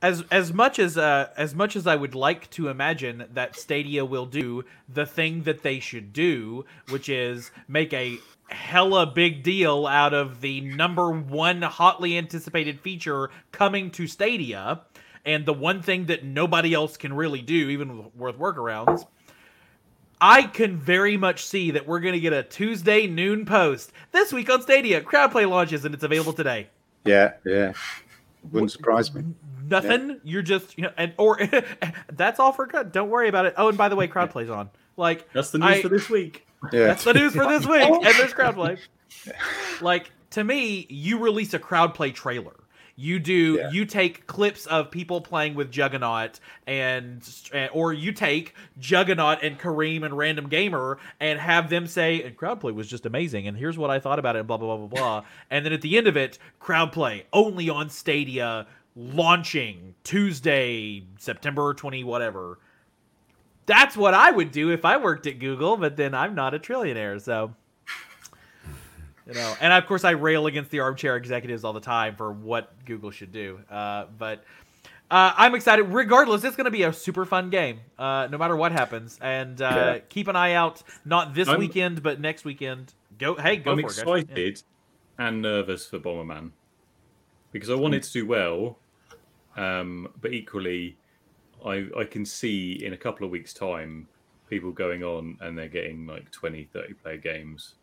as 0.02 0.24
as 0.30 0.54
much 0.54 0.78
as 0.78 0.96
uh 0.96 1.30
as 1.36 1.56
much 1.56 1.76
as 1.76 1.88
I 1.88 1.96
would 1.96 2.14
like 2.14 2.50
to 2.52 2.68
imagine 2.68 3.26
that 3.34 3.56
Stadia 3.56 4.06
will 4.06 4.28
do 4.28 4.64
the 4.88 5.08
thing 5.08 5.44
that 5.44 5.64
they 5.64 5.80
should 5.80 6.14
do, 6.14 6.66
which 6.90 7.10
is 7.10 7.50
make 7.68 7.94
a 7.94 8.20
hella 8.50 9.08
big 9.08 9.42
deal 9.42 9.88
out 9.88 10.14
of 10.14 10.42
the 10.42 10.62
number 10.62 11.10
one 11.12 11.64
hotly 11.64 12.16
anticipated 12.16 12.80
feature 12.80 13.32
coming 13.52 13.90
to 13.90 14.06
Stadia, 14.06 14.82
and 15.26 15.48
the 15.48 15.54
one 15.54 15.82
thing 15.82 16.06
that 16.06 16.24
nobody 16.24 16.76
else 16.76 16.96
can 16.96 17.12
really 17.14 17.42
do, 17.42 17.70
even 17.70 18.12
with 18.16 18.38
workarounds. 18.38 19.08
I 20.22 20.44
can 20.44 20.78
very 20.78 21.18
much 21.18 21.46
see 21.46 21.72
that 21.72 21.88
we're 21.88 22.00
going 22.00 22.14
to 22.14 22.20
get 22.20 22.34
a 22.34 22.44
Tuesday 22.44 23.06
noon 23.08 23.46
post 23.46 23.92
this 24.12 24.32
week 24.32 24.50
on 24.50 24.62
Stadia. 24.62 25.02
Crowdplay 25.02 25.48
launches 25.50 25.84
and 25.86 25.94
it's 25.94 26.04
available 26.04 26.34
today 26.34 26.70
Yeah, 27.04 27.34
yeah. 27.46 27.74
Wouldn't 28.52 28.72
surprise 28.72 29.14
me. 29.14 29.24
nothing. 29.68 30.20
You're 30.24 30.42
just 30.44 30.78
you 30.78 30.84
know, 30.86 30.92
and 30.98 31.14
or 31.18 31.40
that's 32.14 32.40
all 32.40 32.52
for 32.54 32.66
good. 32.68 32.92
Don't 32.92 33.10
worry 33.10 33.28
about 33.28 33.46
it. 33.46 33.56
Oh, 33.58 33.70
and 33.70 33.78
by 33.78 33.90
the 33.90 33.96
way, 33.96 34.08
crowd 34.08 34.30
plays 34.32 34.50
on. 34.50 34.70
Like 34.98 35.32
That's 35.34 35.52
the 35.52 35.58
news 35.58 35.70
I- 35.70 35.82
for 35.82 35.90
this 35.90 36.10
week. 36.10 36.46
Yeah. 36.72 36.88
that's 36.88 37.04
the 37.04 37.14
news 37.14 37.34
for 37.34 37.46
this 37.48 37.66
week. 37.68 37.84
And 37.90 38.04
there's 38.16 38.34
crowd 38.34 38.56
play. 38.56 38.78
Like 39.82 40.12
to 40.32 40.44
me, 40.44 40.86
you 40.90 41.20
release 41.20 41.54
a 41.54 41.60
crowd 41.60 41.94
play 41.94 42.12
trailer. 42.12 42.54
You 42.98 43.20
do. 43.20 43.56
Yeah. 43.56 43.72
You 43.72 43.86
take 43.86 44.26
clips 44.26 44.66
of 44.68 44.90
people 44.90 45.20
playing 45.20 45.56
with 45.56 45.70
Juggernaut, 45.70 46.40
and 46.66 47.22
or 47.74 47.92
you 47.92 48.14
take 48.14 48.56
Juggernaut 48.80 49.44
and 49.44 49.60
Kareem 49.60 50.06
and 50.06 50.18
Random 50.18 50.48
Gamer, 50.48 50.98
and 51.20 51.40
have 51.40 51.70
them 51.70 51.88
say, 51.88 52.24
"And 52.24 52.38
crowdplay 52.38 52.74
was 52.74 52.88
just 52.88 53.06
amazing." 53.06 53.48
And 53.48 53.58
here's 53.58 53.78
what 53.78 53.90
I 53.90 54.00
thought 54.00 54.18
about 54.18 54.38
it. 54.38 54.40
And 54.40 54.48
blah 54.48 54.56
blah 54.58 54.78
blah 54.78 54.88
blah 54.88 55.00
blah. 55.00 55.26
and 55.50 55.66
then 55.66 55.74
at 55.74 55.82
the 55.82 55.98
end 55.98 56.08
of 56.08 56.16
it, 56.16 56.40
crowdplay 56.62 57.24
only 57.34 57.70
on 57.70 57.90
Stadia, 57.90 58.66
launching 58.96 59.96
Tuesday, 60.06 61.04
September 61.18 61.74
twenty 61.74 62.04
whatever. 62.06 62.60
That's 63.66 63.98
what 63.98 64.14
I 64.14 64.32
would 64.32 64.52
do 64.52 64.70
if 64.70 64.86
I 64.86 64.96
worked 64.96 65.28
at 65.28 65.40
Google, 65.40 65.76
but 65.76 65.98
then 65.98 66.14
I'm 66.14 66.34
not 66.34 66.54
a 66.54 66.60
trillionaire, 66.60 67.20
so 67.20 67.56
you 69.28 69.34
know. 69.34 69.56
And 69.60 69.74
of 69.74 69.86
course, 69.86 70.04
I 70.04 70.12
rail 70.12 70.48
against 70.48 70.72
the 70.72 70.80
armchair 70.80 71.16
executives 71.18 71.64
all 71.64 71.74
the 71.74 71.80
time 71.80 72.16
for 72.16 72.32
what 72.32 72.74
Google 72.86 73.12
should 73.12 73.32
do. 73.32 73.60
Uh, 73.70 74.06
but 74.18 74.44
uh, 75.12 75.34
I'm 75.38 75.54
excited. 75.56 75.84
Regardless, 75.84 76.44
it's 76.44 76.56
going 76.56 76.66
to 76.66 76.72
be 76.72 76.84
a 76.84 76.92
super 76.94 77.26
fun 77.26 77.50
game, 77.50 77.80
uh, 78.00 78.28
no 78.32 78.38
matter 78.38 78.56
what 78.56 78.72
happens. 78.72 79.20
And 79.22 79.62
uh, 79.62 79.66
Yeah. 79.96 80.00
keep 80.10 80.28
an 80.28 80.36
eye 80.36 80.54
out, 80.54 80.82
not 81.06 81.34
this 81.36 81.48
I'm- 81.48 81.60
weekend, 81.60 82.02
but 82.04 82.20
next 82.20 82.46
weekend. 82.46 82.94
Go, 83.18 83.36
hey, 83.36 83.58
go 83.58 83.72
I'm 83.72 83.78
for 83.82 83.88
it. 83.88 83.96
guys. 83.96 83.98
excited 84.24 84.64
and 85.18 85.42
nervous 85.42 85.88
for 85.88 86.00
Bomberman 86.00 86.52
because 87.54 87.70
I 87.70 87.76
want 87.76 87.94
it 87.94 88.04
to 88.04 88.12
do 88.12 88.26
well, 88.26 88.78
um, 89.56 90.10
but 90.20 90.34
equally, 90.34 90.98
I 91.66 91.88
I 91.98 92.04
can 92.04 92.26
see 92.26 92.84
in 92.86 92.92
a 92.92 92.98
couple 92.98 93.24
of 93.26 93.32
weeks' 93.32 93.54
time 93.54 94.08
people 94.50 94.72
going 94.72 95.02
on 95.04 95.38
and 95.40 95.58
they're 95.58 95.70
getting 95.70 96.06
like 96.06 96.30
20, 96.32 96.66
30 96.74 96.94
player 96.96 97.18
games 97.18 97.76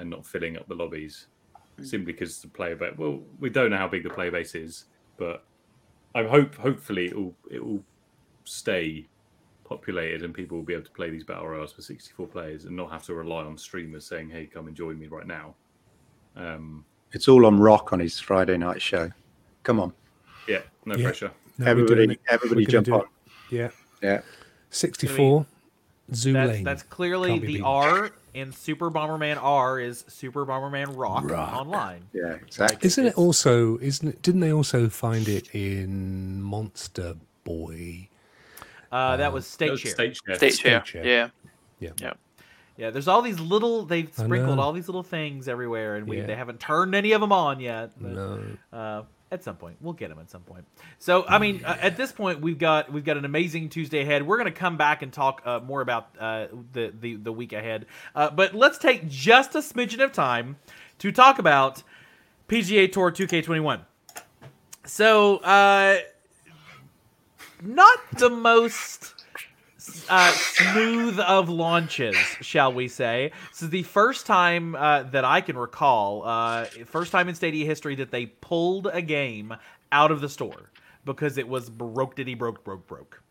and 0.00 0.10
not 0.10 0.26
filling 0.26 0.56
up 0.56 0.66
the 0.66 0.74
lobbies 0.74 1.26
simply 1.82 2.12
because 2.12 2.40
the 2.40 2.48
player 2.48 2.74
base. 2.74 2.94
Well, 2.96 3.20
we 3.38 3.50
don't 3.50 3.70
know 3.70 3.76
how 3.76 3.88
big 3.88 4.02
the 4.02 4.10
player 4.10 4.30
base 4.30 4.54
is, 4.54 4.86
but 5.18 5.44
I 6.14 6.24
hope 6.24 6.54
hopefully 6.56 7.06
it 7.06 7.16
will 7.16 7.34
it 7.50 7.64
will 7.64 7.84
stay 8.44 9.06
populated 9.64 10.22
and 10.24 10.34
people 10.34 10.56
will 10.56 10.64
be 10.64 10.72
able 10.72 10.84
to 10.84 10.90
play 10.90 11.10
these 11.10 11.22
battle 11.22 11.46
royals 11.46 11.72
for 11.72 11.82
64 11.82 12.26
players 12.26 12.64
and 12.64 12.74
not 12.74 12.90
have 12.90 13.04
to 13.04 13.14
rely 13.14 13.44
on 13.44 13.56
streamers 13.56 14.04
saying 14.04 14.28
hey 14.28 14.46
come 14.46 14.66
and 14.66 14.74
join 14.76 14.98
me 14.98 15.06
right 15.06 15.28
now 15.28 15.54
um 16.34 16.84
It's 17.12 17.28
all 17.28 17.46
on 17.46 17.60
Rock 17.60 17.92
on 17.92 18.00
his 18.00 18.18
Friday 18.18 18.56
night 18.56 18.82
show. 18.82 19.12
Come 19.62 19.78
on, 19.78 19.92
yeah 20.48 20.62
no 20.86 20.96
Yeah. 20.96 21.04
pressure 21.04 21.30
No, 21.58 21.66
everybody, 21.66 22.18
everybody 22.28 22.66
jump 22.66 22.88
on. 22.88 23.02
it. 23.02 23.06
Yeah. 23.50 23.70
Yeah, 24.02 24.22
64 24.70 25.46
Zoo 26.14 26.32
That's, 26.32 26.50
Lane. 26.52 26.64
that's 26.64 26.82
clearly 26.82 27.38
the 27.38 27.46
beaten. 27.46 27.64
R 27.64 28.10
in 28.34 28.52
Super 28.52 28.90
Bomberman 28.90 29.38
R 29.40 29.80
is 29.80 30.04
Super 30.08 30.46
Bomberman 30.46 30.96
Rock, 30.96 31.28
Rock. 31.30 31.52
online. 31.54 32.02
yeah, 32.12 32.32
exactly. 32.34 32.86
Isn't 32.86 33.06
it 33.06 33.14
also? 33.18 33.78
Isn't 33.78 34.08
it? 34.08 34.22
Didn't 34.22 34.40
they 34.40 34.52
also 34.52 34.88
find 34.88 35.28
it 35.28 35.54
in 35.54 36.40
Monster 36.42 37.16
Boy? 37.44 38.08
Uh, 38.92 39.16
that 39.16 39.32
was 39.32 39.44
That 39.46 39.50
State 39.52 39.70
was 39.70 39.80
Share. 39.80 39.92
stage 39.92 40.20
share. 40.26 40.34
State 40.36 40.54
share. 40.58 40.84
share. 40.84 41.04
Yeah. 41.06 41.28
Yeah. 41.78 41.90
Yeah. 42.00 42.12
Yeah, 42.76 42.90
there's 42.90 43.08
all 43.08 43.20
these 43.20 43.38
little 43.38 43.84
they've 43.84 44.10
sprinkled 44.12 44.58
all 44.58 44.72
these 44.72 44.88
little 44.88 45.02
things 45.02 45.48
everywhere, 45.48 45.96
and 45.96 46.08
we 46.08 46.18
Yeah. 46.18 46.26
they 46.26 46.34
haven't 46.34 46.60
turned 46.60 46.94
any 46.94 47.12
of 47.12 47.20
them 47.20 47.30
on 47.32 47.60
yet. 47.60 47.90
but, 48.00 48.10
No. 48.12 48.42
Uh, 48.72 49.02
at 49.32 49.44
some 49.44 49.56
point, 49.56 49.76
we'll 49.80 49.92
get 49.92 50.08
them 50.08 50.18
at 50.18 50.30
some 50.30 50.42
point. 50.42 50.64
So, 50.98 51.24
I 51.26 51.38
mean, 51.38 51.64
uh, 51.64 51.76
at 51.80 51.96
this 51.96 52.10
point, 52.10 52.40
we've 52.40 52.58
got 52.58 52.92
we've 52.92 53.04
got 53.04 53.16
an 53.16 53.24
amazing 53.24 53.68
Tuesday 53.68 54.00
ahead. 54.00 54.26
We're 54.26 54.38
going 54.38 54.52
to 54.52 54.58
come 54.58 54.76
back 54.76 55.02
and 55.02 55.12
talk 55.12 55.42
uh, 55.44 55.60
more 55.60 55.80
about 55.80 56.08
uh, 56.18 56.46
the, 56.72 56.92
the 56.98 57.16
the 57.16 57.32
week 57.32 57.52
ahead. 57.52 57.86
Uh, 58.14 58.30
but 58.30 58.54
let's 58.54 58.78
take 58.78 59.08
just 59.08 59.54
a 59.54 59.58
smidgen 59.58 60.02
of 60.02 60.12
time 60.12 60.56
to 60.98 61.12
talk 61.12 61.38
about 61.38 61.82
PGA 62.48 62.90
Tour 62.90 63.12
2K21. 63.12 63.82
So, 64.84 65.36
uh, 65.38 65.98
not 67.62 67.98
the 68.18 68.30
most 68.30 69.19
uh, 70.08 70.32
smooth 70.32 71.18
of 71.20 71.48
launches, 71.48 72.16
shall 72.40 72.72
we 72.72 72.88
say. 72.88 73.32
This 73.50 73.62
is 73.62 73.70
the 73.70 73.82
first 73.84 74.26
time 74.26 74.74
uh, 74.74 75.04
that 75.04 75.24
I 75.24 75.40
can 75.40 75.56
recall, 75.56 76.22
uh, 76.26 76.66
first 76.86 77.12
time 77.12 77.28
in 77.28 77.34
Stadia 77.34 77.64
history 77.66 77.94
that 77.96 78.10
they 78.10 78.26
pulled 78.26 78.86
a 78.86 79.02
game 79.02 79.54
out 79.92 80.10
of 80.10 80.20
the 80.20 80.28
store 80.28 80.70
because 81.04 81.38
it 81.38 81.48
was 81.48 81.70
broke, 81.70 82.16
diddy, 82.16 82.34
broke, 82.34 82.62
broke, 82.64 82.86
broke. 82.86 83.22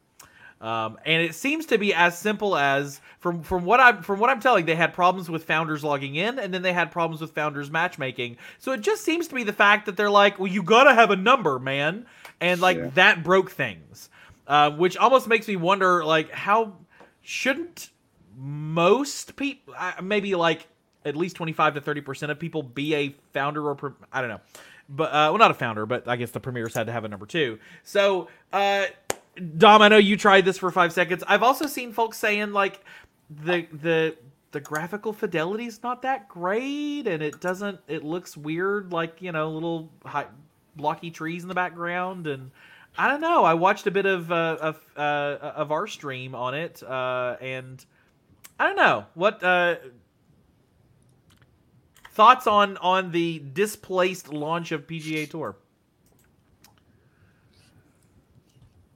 Um, 0.62 0.98
and 1.06 1.22
it 1.22 1.36
seems 1.36 1.66
to 1.68 1.78
be 1.78 1.94
as 1.94 2.20
simple 2.20 2.58
as 2.58 3.00
from 3.20 3.44
from 3.44 3.64
what 3.64 3.80
I'm 3.80 4.04
from 4.04 4.20
what 4.20 4.30
I'm 4.30 4.42
telling, 4.42 4.66
they 4.66 4.76
had 4.76 4.94
problems 4.94 5.30
with 5.30 5.46
founders 5.46 5.86
logging 5.86 6.16
in, 6.16 6.38
and 6.38 6.54
then 6.54 6.64
they 6.64 6.74
had 6.74 6.92
problems 6.92 7.22
with 7.22 7.32
founders 7.32 7.72
matchmaking. 7.72 8.36
So 8.58 8.74
it 8.74 8.82
just 8.82 9.06
seems 9.06 9.30
to 9.30 9.36
be 9.36 9.44
the 9.44 9.54
fact 9.54 9.86
that 9.86 9.96
they're 9.96 10.10
like, 10.10 10.38
well, 10.38 10.52
you 10.52 10.62
gotta 10.62 10.94
have 10.94 11.12
a 11.12 11.16
number, 11.16 11.60
man, 11.60 12.06
and 12.42 12.60
like 12.60 12.76
Yeah. 12.76 12.90
that 12.96 13.24
broke 13.24 13.52
things, 13.52 14.10
uh, 14.50 14.72
which 14.72 14.98
almost 14.98 15.30
makes 15.30 15.48
me 15.48 15.56
wonder, 15.56 16.04
like, 16.04 16.30
how 16.32 16.74
shouldn't 17.22 17.92
most 18.36 19.38
people, 19.38 19.74
uh, 19.78 19.94
maybe 20.02 20.36
like 20.36 20.68
at 21.06 21.16
least 21.16 21.38
twenty 21.38 21.54
five 21.54 21.76
to 21.76 21.82
thirty 21.82 22.02
percent 22.02 22.34
of 22.34 22.40
people, 22.40 22.62
be 22.64 22.96
a 22.96 23.16
founder 23.34 23.66
or 23.66 23.76
pre- 23.76 23.92
I 24.12 24.20
don't 24.20 24.30
know, 24.30 24.42
but 24.90 25.10
uh, 25.12 25.32
well, 25.32 25.38
not 25.38 25.52
a 25.52 25.54
founder, 25.54 25.86
but 25.86 26.08
I 26.10 26.18
guess 26.18 26.32
the 26.32 26.42
premiers 26.42 26.74
had 26.74 26.88
to 26.88 26.92
have 26.92 27.06
a 27.06 27.08
number 27.08 27.26
two. 27.26 27.60
So. 27.84 28.28
Uh, 28.52 28.88
Dom, 29.58 29.82
I 29.82 29.88
know 29.88 29.98
you 29.98 30.18
tried 30.18 30.44
this 30.44 30.58
for 30.58 30.70
five 30.70 30.92
seconds. 30.92 31.24
I've 31.26 31.44
also 31.44 31.66
seen 31.66 31.94
folks 31.94 32.18
saying 32.18 32.52
like 32.52 32.84
the 33.30 33.68
the 33.72 34.18
the 34.52 34.60
graphical 34.60 35.14
fidelity 35.14 35.66
is 35.66 35.82
not 35.82 36.02
that 36.02 36.28
great, 36.28 37.08
and 37.08 37.24
it 37.24 37.40
doesn't. 37.40 37.80
It 37.88 38.04
looks 38.04 38.36
weird, 38.36 38.92
like 38.92 39.22
you 39.22 39.32
know, 39.32 39.50
little 39.52 39.92
high, 40.04 40.26
blocky 40.76 41.10
trees 41.10 41.44
in 41.44 41.48
the 41.48 41.56
background, 41.56 42.28
and 42.28 42.52
I 42.98 43.08
don't 43.08 43.22
know. 43.22 43.44
I 43.44 43.54
watched 43.54 43.88
a 43.88 43.92
bit 43.92 44.06
of 44.06 44.32
uh, 44.32 44.58
of 44.60 44.86
uh, 44.98 45.54
of 45.56 45.72
our 45.72 45.88
stream 45.88 46.36
on 46.36 46.54
it, 46.54 46.84
uh, 46.84 47.38
and 47.40 47.84
I 48.60 48.68
don't 48.68 48.76
know 48.76 49.06
what 49.14 49.44
uh, 49.44 49.76
thoughts 52.12 52.48
on 52.48 52.78
on 52.78 53.12
the 53.12 53.42
displaced 53.54 54.34
launch 54.34 54.72
of 54.72 54.86
PGA 54.86 55.30
Tour. 55.30 55.56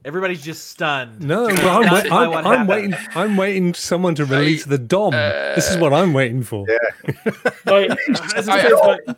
Everybody's 0.06 0.41
just 0.41 0.68
stunned. 0.68 1.22
No, 1.22 1.48
I'm, 1.48 1.56
stunned 1.56 1.91
wait, 1.91 2.12
I'm, 2.12 2.46
I'm 2.46 2.68
waiting. 2.68 2.94
I'm 3.16 3.38
waiting 3.38 3.74
someone 3.74 4.16
to 4.16 4.26
release 4.26 4.66
the 4.66 4.78
Dom. 4.78 5.12
this 5.12 5.72
is 5.72 5.78
what 5.78 5.94
I'm 5.94 6.12
waiting 6.12 6.44
for. 6.44 6.66
I, 7.66 7.96
as 8.36 8.50
I, 8.50 8.62
said, 8.62 9.16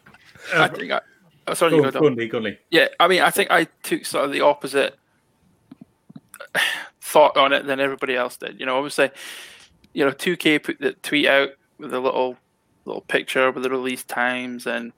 I 0.53 0.67
think 0.67 0.91
I. 0.91 1.01
Oh, 1.47 1.53
sorry, 1.53 1.71
go, 1.71 1.77
you 1.77 1.83
go, 1.83 1.99
go 1.99 2.05
on, 2.07 2.15
Lee, 2.15 2.27
go 2.27 2.37
on, 2.37 2.43
Lee. 2.45 2.57
Yeah, 2.71 2.87
I 2.99 3.07
mean, 3.07 3.21
I 3.21 3.29
think 3.29 3.51
I 3.51 3.65
took 3.83 4.05
sort 4.05 4.25
of 4.25 4.31
the 4.31 4.41
opposite 4.41 4.97
thought 7.01 7.37
on 7.37 7.53
it 7.53 7.65
than 7.65 7.79
everybody 7.79 8.15
else 8.15 8.37
did. 8.37 8.59
You 8.59 8.65
know, 8.65 8.77
obviously, 8.77 9.11
you 9.93 10.05
know, 10.05 10.11
2K 10.11 10.63
put 10.63 10.79
the 10.79 10.93
tweet 10.93 11.27
out 11.27 11.49
with 11.77 11.93
a 11.93 11.99
little 11.99 12.37
little 12.85 13.01
picture 13.01 13.51
with 13.51 13.63
the 13.63 13.69
release 13.69 14.03
times, 14.03 14.65
and 14.65 14.91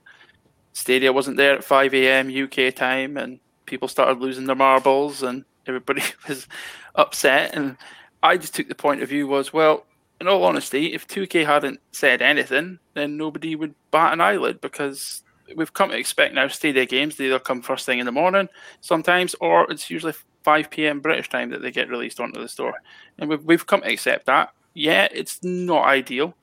Stadia 0.73 1.11
wasn't 1.13 1.37
there 1.37 1.55
at 1.55 1.63
5 1.63 1.93
a.m. 1.93 2.29
UK 2.29 2.73
time, 2.73 3.17
and 3.17 3.39
people 3.65 3.87
started 3.87 4.19
losing 4.19 4.45
their 4.45 4.55
marbles, 4.55 5.23
and 5.23 5.45
everybody 5.67 6.03
was 6.27 6.47
upset. 6.95 7.55
And 7.55 7.77
I 8.23 8.37
just 8.37 8.55
took 8.55 8.67
the 8.67 8.75
point 8.75 9.01
of 9.01 9.09
view 9.09 9.27
was, 9.27 9.53
well, 9.53 9.85
in 10.19 10.27
all 10.27 10.43
honesty, 10.43 10.93
if 10.93 11.07
2K 11.07 11.45
hadn't 11.45 11.79
said 11.91 12.21
anything, 12.21 12.79
then 12.93 13.17
nobody 13.17 13.55
would 13.55 13.75
bat 13.91 14.13
an 14.13 14.21
eyelid 14.21 14.61
because 14.61 15.23
we've 15.55 15.73
come 15.73 15.89
to 15.89 15.97
expect 15.97 16.33
now 16.33 16.47
Stadia 16.47 16.85
games. 16.85 17.15
They 17.15 17.25
either 17.25 17.39
come 17.39 17.61
first 17.61 17.85
thing 17.85 17.99
in 17.99 18.05
the 18.05 18.11
morning 18.11 18.49
sometimes, 18.81 19.35
or 19.41 19.69
it's 19.71 19.89
usually 19.89 20.13
5 20.43 20.69
p.m. 20.69 20.99
British 20.99 21.29
time 21.29 21.49
that 21.51 21.61
they 21.61 21.71
get 21.71 21.89
released 21.89 22.19
onto 22.19 22.39
the 22.41 22.47
store. 22.47 22.73
And 23.19 23.29
we've, 23.29 23.43
we've 23.43 23.65
come 23.67 23.81
to 23.81 23.87
accept 23.91 24.25
that. 24.27 24.49
Yeah, 24.73 25.07
it's 25.11 25.43
not 25.43 25.85
ideal. 25.85 26.35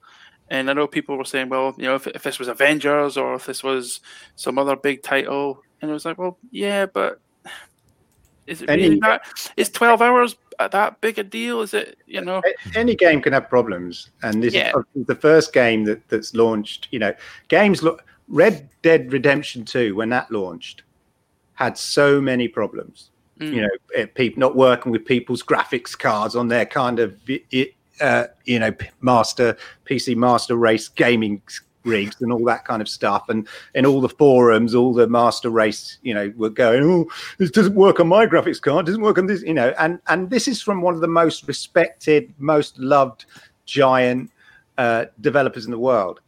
And 0.51 0.69
I 0.69 0.73
know 0.75 0.87
people 0.87 1.17
were 1.17 1.25
saying, 1.25 1.49
well, 1.49 1.75
you 1.79 1.85
know, 1.85 1.95
if, 1.95 2.07
if 2.09 2.23
this 2.23 2.39
was 2.39 2.49
Avengers 2.49 3.17
or 3.17 3.35
if 3.35 3.47
this 3.47 3.63
was 3.63 4.01
some 4.37 4.59
other 4.59 4.77
big 4.77 5.03
title, 5.03 5.63
and 5.81 5.91
it 5.91 5.95
was 5.95 6.05
like, 6.05 6.19
well, 6.19 6.39
yeah, 6.51 6.87
but 6.87 7.21
is 8.47 8.61
it 8.63 8.69
Any- 8.69 8.83
really 8.85 8.99
that? 9.01 9.23
Is 9.57 9.71
12 9.71 10.03
hours 10.03 10.37
that 10.59 11.01
big 11.01 11.19
a 11.19 11.23
deal? 11.25 11.63
Is 11.63 11.73
it, 11.75 11.97
you 12.07 12.21
know? 12.21 12.43
Any 12.75 12.95
game 12.95 13.23
can 13.23 13.33
have 13.33 13.49
problems, 13.49 14.11
and 14.23 14.43
this 14.43 14.53
Yeah. 14.55 14.73
is 14.95 15.07
the 15.07 15.15
first 15.15 15.53
game 15.53 15.85
that, 15.85 16.07
that's 16.09 16.35
launched. 16.35 16.89
You 16.91 16.99
know, 16.99 17.15
games 17.49 17.83
look. 17.83 18.05
Red 18.29 18.69
Dead 18.83 19.13
Redemption 19.13 19.65
Two, 19.65 19.95
when 19.95 20.09
that 20.11 20.31
launched, 20.31 20.83
had 21.55 21.77
so 21.79 22.21
many 22.21 22.49
problems. 22.49 23.11
Mm. 23.39 23.55
You 23.55 23.63
know, 23.63 23.69
eh, 23.95 24.07
people 24.07 24.41
not 24.41 24.57
working 24.57 24.93
with 24.93 25.05
people's 25.05 25.43
graphics 25.43 25.99
cards 25.99 26.37
on 26.37 26.49
their 26.49 26.67
kind 26.67 27.01
of 27.01 27.17
uh, 28.01 28.27
you 28.45 28.59
know 28.59 28.73
master 29.01 29.57
PC 29.87 30.17
master 30.17 30.57
race 30.57 30.89
gaming 30.89 31.43
rigs 31.85 32.21
and 32.21 32.33
all 32.33 32.45
that 32.45 32.65
kind 32.65 32.81
of 32.81 32.89
stuff, 32.89 33.29
and 33.29 33.47
in 33.75 33.87
all 33.87 34.01
the 34.01 34.09
forums, 34.09 34.75
all 34.75 34.95
the 34.95 35.07
master 35.07 35.51
race, 35.51 35.99
you 36.03 36.15
know, 36.15 36.33
were 36.37 36.51
going, 36.51 36.83
oh, 36.83 37.07
this 37.39 37.51
doesn't 37.51 37.75
work 37.75 38.01
on 38.01 38.09
my 38.09 38.27
graphics 38.27 38.61
card, 38.61 38.87
doesn't 38.87 39.03
work 39.03 39.19
on 39.19 39.27
this, 39.27 39.43
you 39.43 39.55
know, 39.55 39.75
and 39.79 40.01
and 40.09 40.31
this 40.31 40.49
is 40.49 40.63
from 40.63 40.83
one 40.83 40.95
of 40.95 41.01
the 41.01 41.09
most 41.09 41.47
respected, 41.47 42.33
most 42.39 42.79
loved 42.79 43.27
giant 43.67 44.31
uh, 44.79 45.07
developers 45.21 45.65
in 45.65 45.71
the 45.71 45.79
world, 45.79 46.21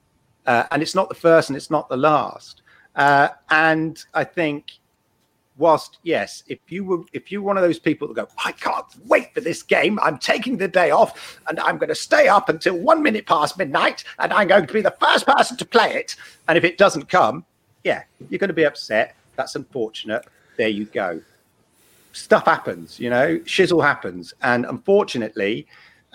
uh, 0.46 0.64
and 0.70 0.82
it's 0.82 0.94
not 0.94 1.08
the 1.08 1.14
first 1.14 1.50
and 1.50 1.56
it's 1.56 1.70
not 1.70 1.88
the 1.88 1.96
last. 1.96 2.62
Uh, 2.94 3.28
and 3.50 4.02
I 4.14 4.24
think, 4.24 4.72
whilst 5.58 5.98
yes, 6.02 6.42
if 6.46 6.58
you 6.68 6.84
were 6.84 7.02
if 7.12 7.30
you're 7.30 7.42
one 7.42 7.56
of 7.56 7.62
those 7.62 7.78
people 7.78 8.08
that 8.08 8.14
go, 8.14 8.28
I 8.44 8.52
can't 8.52 8.86
wait 9.06 9.34
for 9.34 9.40
this 9.40 9.62
game, 9.62 9.98
I'm 10.00 10.18
taking 10.18 10.56
the 10.56 10.68
day 10.68 10.90
off 10.90 11.40
and 11.48 11.60
I'm 11.60 11.78
going 11.78 11.88
to 11.88 11.94
stay 11.94 12.28
up 12.28 12.48
until 12.48 12.78
one 12.78 13.02
minute 13.02 13.26
past 13.26 13.58
midnight, 13.58 14.04
and 14.18 14.32
I'm 14.32 14.48
going 14.48 14.66
to 14.66 14.72
be 14.72 14.80
the 14.80 14.96
first 15.00 15.26
person 15.26 15.56
to 15.58 15.64
play 15.64 15.94
it. 15.94 16.16
And 16.48 16.56
if 16.56 16.64
it 16.64 16.78
doesn't 16.78 17.08
come, 17.08 17.44
yeah, 17.84 18.04
you're 18.30 18.38
going 18.38 18.48
to 18.48 18.54
be 18.54 18.66
upset. 18.66 19.14
That's 19.36 19.56
unfortunate. 19.56 20.26
There 20.56 20.68
you 20.68 20.86
go. 20.86 21.20
Stuff 22.12 22.46
happens, 22.46 22.98
you 22.98 23.10
know, 23.10 23.38
shizzle 23.40 23.84
happens, 23.84 24.32
and 24.42 24.64
unfortunately. 24.64 25.66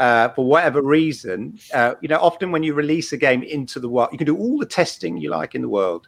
Uh, 0.01 0.29
for 0.29 0.43
whatever 0.43 0.81
reason, 0.81 1.59
uh, 1.75 1.93
you 2.01 2.07
know, 2.07 2.17
often 2.17 2.51
when 2.51 2.63
you 2.63 2.73
release 2.73 3.13
a 3.13 3.17
game 3.17 3.43
into 3.43 3.79
the 3.79 3.87
wild, 3.87 4.11
you 4.11 4.17
can 4.17 4.25
do 4.25 4.35
all 4.35 4.57
the 4.57 4.65
testing 4.65 5.15
you 5.15 5.29
like 5.29 5.53
in 5.53 5.61
the 5.61 5.69
world. 5.69 6.07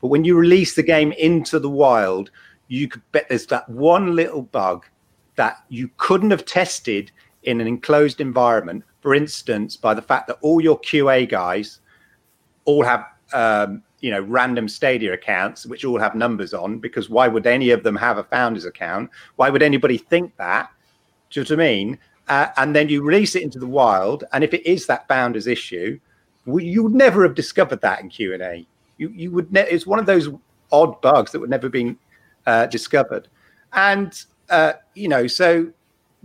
But 0.00 0.08
when 0.08 0.24
you 0.24 0.34
release 0.34 0.74
the 0.74 0.82
game 0.82 1.12
into 1.12 1.60
the 1.60 1.70
wild, 1.70 2.32
you 2.66 2.88
could 2.88 3.02
bet 3.12 3.28
there's 3.28 3.46
that 3.46 3.68
one 3.68 4.16
little 4.16 4.42
bug 4.42 4.84
that 5.36 5.58
you 5.68 5.88
couldn't 5.96 6.32
have 6.32 6.44
tested 6.44 7.12
in 7.44 7.60
an 7.60 7.68
enclosed 7.68 8.20
environment. 8.20 8.82
For 9.00 9.14
instance, 9.14 9.76
by 9.76 9.94
the 9.94 10.02
fact 10.02 10.26
that 10.26 10.38
all 10.40 10.60
your 10.60 10.80
QA 10.80 11.28
guys 11.28 11.78
all 12.64 12.82
have, 12.82 13.04
um, 13.32 13.84
you 14.00 14.10
know, 14.10 14.22
random 14.22 14.66
Stadia 14.66 15.12
accounts, 15.12 15.66
which 15.66 15.84
all 15.84 16.00
have 16.00 16.16
numbers 16.16 16.52
on, 16.52 16.80
because 16.80 17.08
why 17.08 17.28
would 17.28 17.46
any 17.46 17.70
of 17.70 17.84
them 17.84 17.94
have 17.94 18.18
a 18.18 18.24
founder's 18.24 18.64
account? 18.64 19.08
Why 19.36 19.50
would 19.50 19.62
anybody 19.62 19.98
think 19.98 20.36
that? 20.38 20.70
Do 21.30 21.38
you 21.38 21.44
know 21.44 21.56
what 21.56 21.64
I 21.64 21.68
mean? 21.68 21.98
Uh, 22.28 22.48
and 22.58 22.76
then 22.76 22.88
you 22.88 23.02
release 23.02 23.34
it 23.34 23.42
into 23.42 23.58
the 23.58 23.66
wild, 23.66 24.24
and 24.32 24.44
if 24.44 24.52
it 24.52 24.66
is 24.66 24.86
that 24.86 25.08
bounders 25.08 25.46
issue, 25.46 25.98
well, 26.44 26.62
you 26.62 26.82
would 26.82 26.94
never 26.94 27.22
have 27.22 27.34
discovered 27.34 27.80
that 27.80 28.00
in 28.00 28.08
Q 28.08 28.34
and 28.34 28.42
A. 28.42 28.66
You 28.98 29.10
you 29.10 29.30
would 29.30 29.52
ne- 29.52 29.68
it's 29.68 29.86
one 29.86 29.98
of 29.98 30.06
those 30.06 30.28
odd 30.70 31.00
bugs 31.00 31.32
that 31.32 31.40
would 31.40 31.50
never 31.50 31.68
been 31.68 31.98
uh, 32.46 32.66
discovered, 32.66 33.28
and 33.72 34.22
uh, 34.50 34.74
you 34.94 35.08
know 35.08 35.26
so 35.26 35.70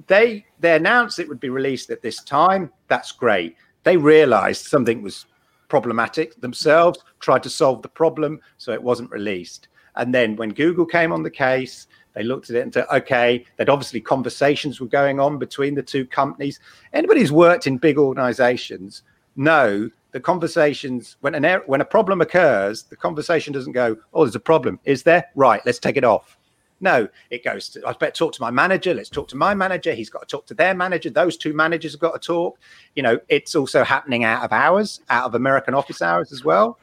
they 0.07 0.45
they 0.59 0.75
announced 0.75 1.19
it 1.19 1.29
would 1.29 1.39
be 1.39 1.49
released 1.49 1.89
at 1.89 2.01
this 2.01 2.23
time. 2.23 2.71
That's 2.87 3.11
great. 3.11 3.55
They 3.83 3.97
realised 3.97 4.65
something 4.65 5.01
was 5.01 5.25
problematic 5.67 6.39
themselves, 6.39 6.99
tried 7.19 7.43
to 7.43 7.49
solve 7.49 7.81
the 7.81 7.89
problem, 7.89 8.39
so 8.57 8.71
it 8.71 8.81
wasn't 8.81 9.11
released. 9.11 9.67
And 9.95 10.13
then 10.13 10.35
when 10.35 10.49
Google 10.49 10.85
came 10.85 11.11
on 11.11 11.23
the 11.23 11.29
case, 11.29 11.87
they 12.13 12.23
looked 12.23 12.49
at 12.49 12.55
it 12.55 12.61
and 12.61 12.73
said, 12.73 12.85
okay, 12.93 13.45
that 13.57 13.69
obviously 13.69 13.99
conversations 14.01 14.79
were 14.79 14.87
going 14.87 15.19
on 15.19 15.37
between 15.37 15.75
the 15.75 15.83
two 15.83 16.05
companies. 16.05 16.59
Anybody 16.93 17.21
who's 17.21 17.31
worked 17.31 17.67
in 17.67 17.77
big 17.77 17.97
organizations 17.97 19.03
know 19.35 19.89
the 20.11 20.19
conversations 20.19 21.17
when 21.21 21.33
an 21.33 21.45
er- 21.45 21.63
when 21.65 21.81
a 21.81 21.85
problem 21.85 22.21
occurs, 22.21 22.83
the 22.83 22.95
conversation 22.95 23.51
doesn't 23.51 23.71
go, 23.73 23.97
oh, 24.13 24.23
there's 24.25 24.35
a 24.35 24.39
problem. 24.39 24.79
Is 24.85 25.03
there? 25.03 25.25
Right, 25.35 25.61
let's 25.65 25.79
take 25.79 25.97
it 25.97 26.03
off. 26.03 26.37
No, 26.81 27.07
it 27.29 27.45
goes 27.45 27.69
to, 27.69 27.87
I 27.87 27.93
better 27.93 28.11
talk 28.11 28.33
to 28.33 28.41
my 28.41 28.51
manager. 28.51 28.93
Let's 28.93 29.09
talk 29.09 29.29
to 29.29 29.37
my 29.37 29.55
manager. 29.55 29.93
He's 29.93 30.09
got 30.09 30.19
to 30.19 30.25
talk 30.27 30.45
to 30.47 30.53
their 30.53 30.75
manager. 30.75 31.09
Those 31.09 31.37
two 31.37 31.53
managers 31.53 31.93
have 31.93 32.01
got 32.01 32.21
to 32.21 32.25
talk. 32.25 32.59
You 32.95 33.03
know, 33.03 33.19
it's 33.29 33.55
also 33.55 33.83
happening 33.83 34.25
out 34.25 34.43
of 34.43 34.51
hours, 34.51 34.99
out 35.09 35.25
of 35.25 35.33
American 35.33 35.73
office 35.73 36.01
hours 36.01 36.33
as 36.33 36.43
well. 36.43 36.77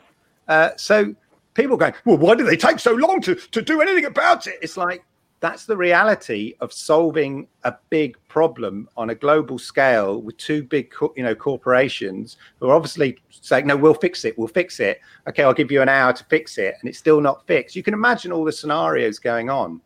Uh, 0.48 0.70
so 0.76 1.14
people 1.52 1.76
going, 1.76 1.92
well, 2.06 2.16
why 2.16 2.34
do 2.34 2.44
they 2.44 2.56
take 2.56 2.78
so 2.78 2.94
long 2.94 3.20
to, 3.20 3.34
to 3.34 3.60
do 3.60 3.82
anything 3.82 4.06
about 4.06 4.46
it? 4.46 4.58
It's 4.62 4.78
like, 4.78 5.04
that's 5.40 5.64
the 5.64 5.76
reality 5.76 6.54
of 6.60 6.72
solving 6.72 7.48
a 7.64 7.74
big 7.88 8.16
problem 8.28 8.88
on 8.96 9.10
a 9.10 9.14
global 9.14 9.58
scale 9.58 10.20
with 10.20 10.36
two 10.36 10.62
big 10.62 10.92
you 11.16 11.22
know 11.22 11.34
corporations 11.34 12.36
who 12.58 12.68
are 12.68 12.74
obviously 12.74 13.18
saying 13.30 13.66
no 13.66 13.76
we'll 13.76 13.94
fix 13.94 14.24
it 14.24 14.38
we'll 14.38 14.48
fix 14.48 14.80
it. 14.80 15.00
Okay 15.26 15.42
i'll 15.42 15.54
give 15.54 15.72
you 15.72 15.82
an 15.82 15.88
hour 15.88 16.12
to 16.12 16.24
fix 16.24 16.58
it 16.58 16.74
and 16.80 16.88
it's 16.88 16.98
still 16.98 17.20
not 17.20 17.46
fixed. 17.46 17.74
You 17.74 17.82
can 17.82 17.94
imagine 17.94 18.32
all 18.32 18.44
the 18.44 18.52
scenarios 18.52 19.18
going 19.18 19.48
on. 19.48 19.80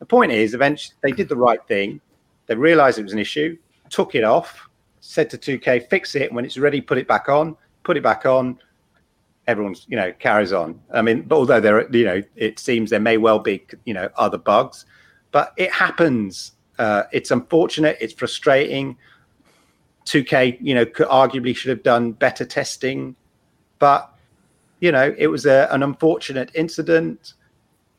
The 0.00 0.06
point 0.06 0.32
is 0.32 0.54
eventually 0.54 0.96
they 1.02 1.12
did 1.12 1.28
the 1.28 1.36
right 1.36 1.64
thing. 1.68 2.00
They 2.46 2.54
realized 2.54 2.98
it 2.98 3.04
was 3.04 3.12
an 3.12 3.18
issue 3.18 3.56
took 3.88 4.16
it 4.16 4.24
off 4.24 4.68
said 4.98 5.30
to 5.30 5.38
2k 5.38 5.88
fix 5.88 6.16
it 6.16 6.32
when 6.32 6.44
it's 6.44 6.58
ready 6.58 6.80
put 6.80 6.98
it 6.98 7.06
back 7.06 7.28
on 7.28 7.56
put 7.84 7.96
it 7.96 8.02
back 8.02 8.26
on. 8.26 8.58
Everyone's 9.46 9.86
you 9.88 9.96
know 9.96 10.12
carries 10.18 10.52
on. 10.52 10.80
I 10.92 11.02
mean 11.02 11.24
although 11.30 11.60
there 11.60 11.88
you 11.94 12.04
know 12.04 12.20
it 12.34 12.58
seems 12.58 12.90
there 12.90 12.98
may 12.98 13.16
well 13.16 13.38
be 13.38 13.64
you 13.84 13.94
know 13.94 14.08
other 14.16 14.38
bugs 14.38 14.84
but 15.36 15.52
it 15.58 15.70
happens. 15.70 16.52
Uh, 16.78 17.02
it's 17.12 17.30
unfortunate. 17.30 17.98
It's 18.00 18.14
frustrating. 18.14 18.96
2K, 20.06 20.56
you 20.62 20.74
know, 20.74 20.86
could, 20.86 21.08
arguably 21.08 21.54
should 21.54 21.68
have 21.68 21.82
done 21.82 22.12
better 22.12 22.46
testing, 22.46 23.14
but 23.78 24.14
you 24.80 24.90
know, 24.90 25.14
it 25.18 25.26
was 25.26 25.44
a, 25.44 25.68
an 25.70 25.82
unfortunate 25.82 26.50
incident. 26.54 27.34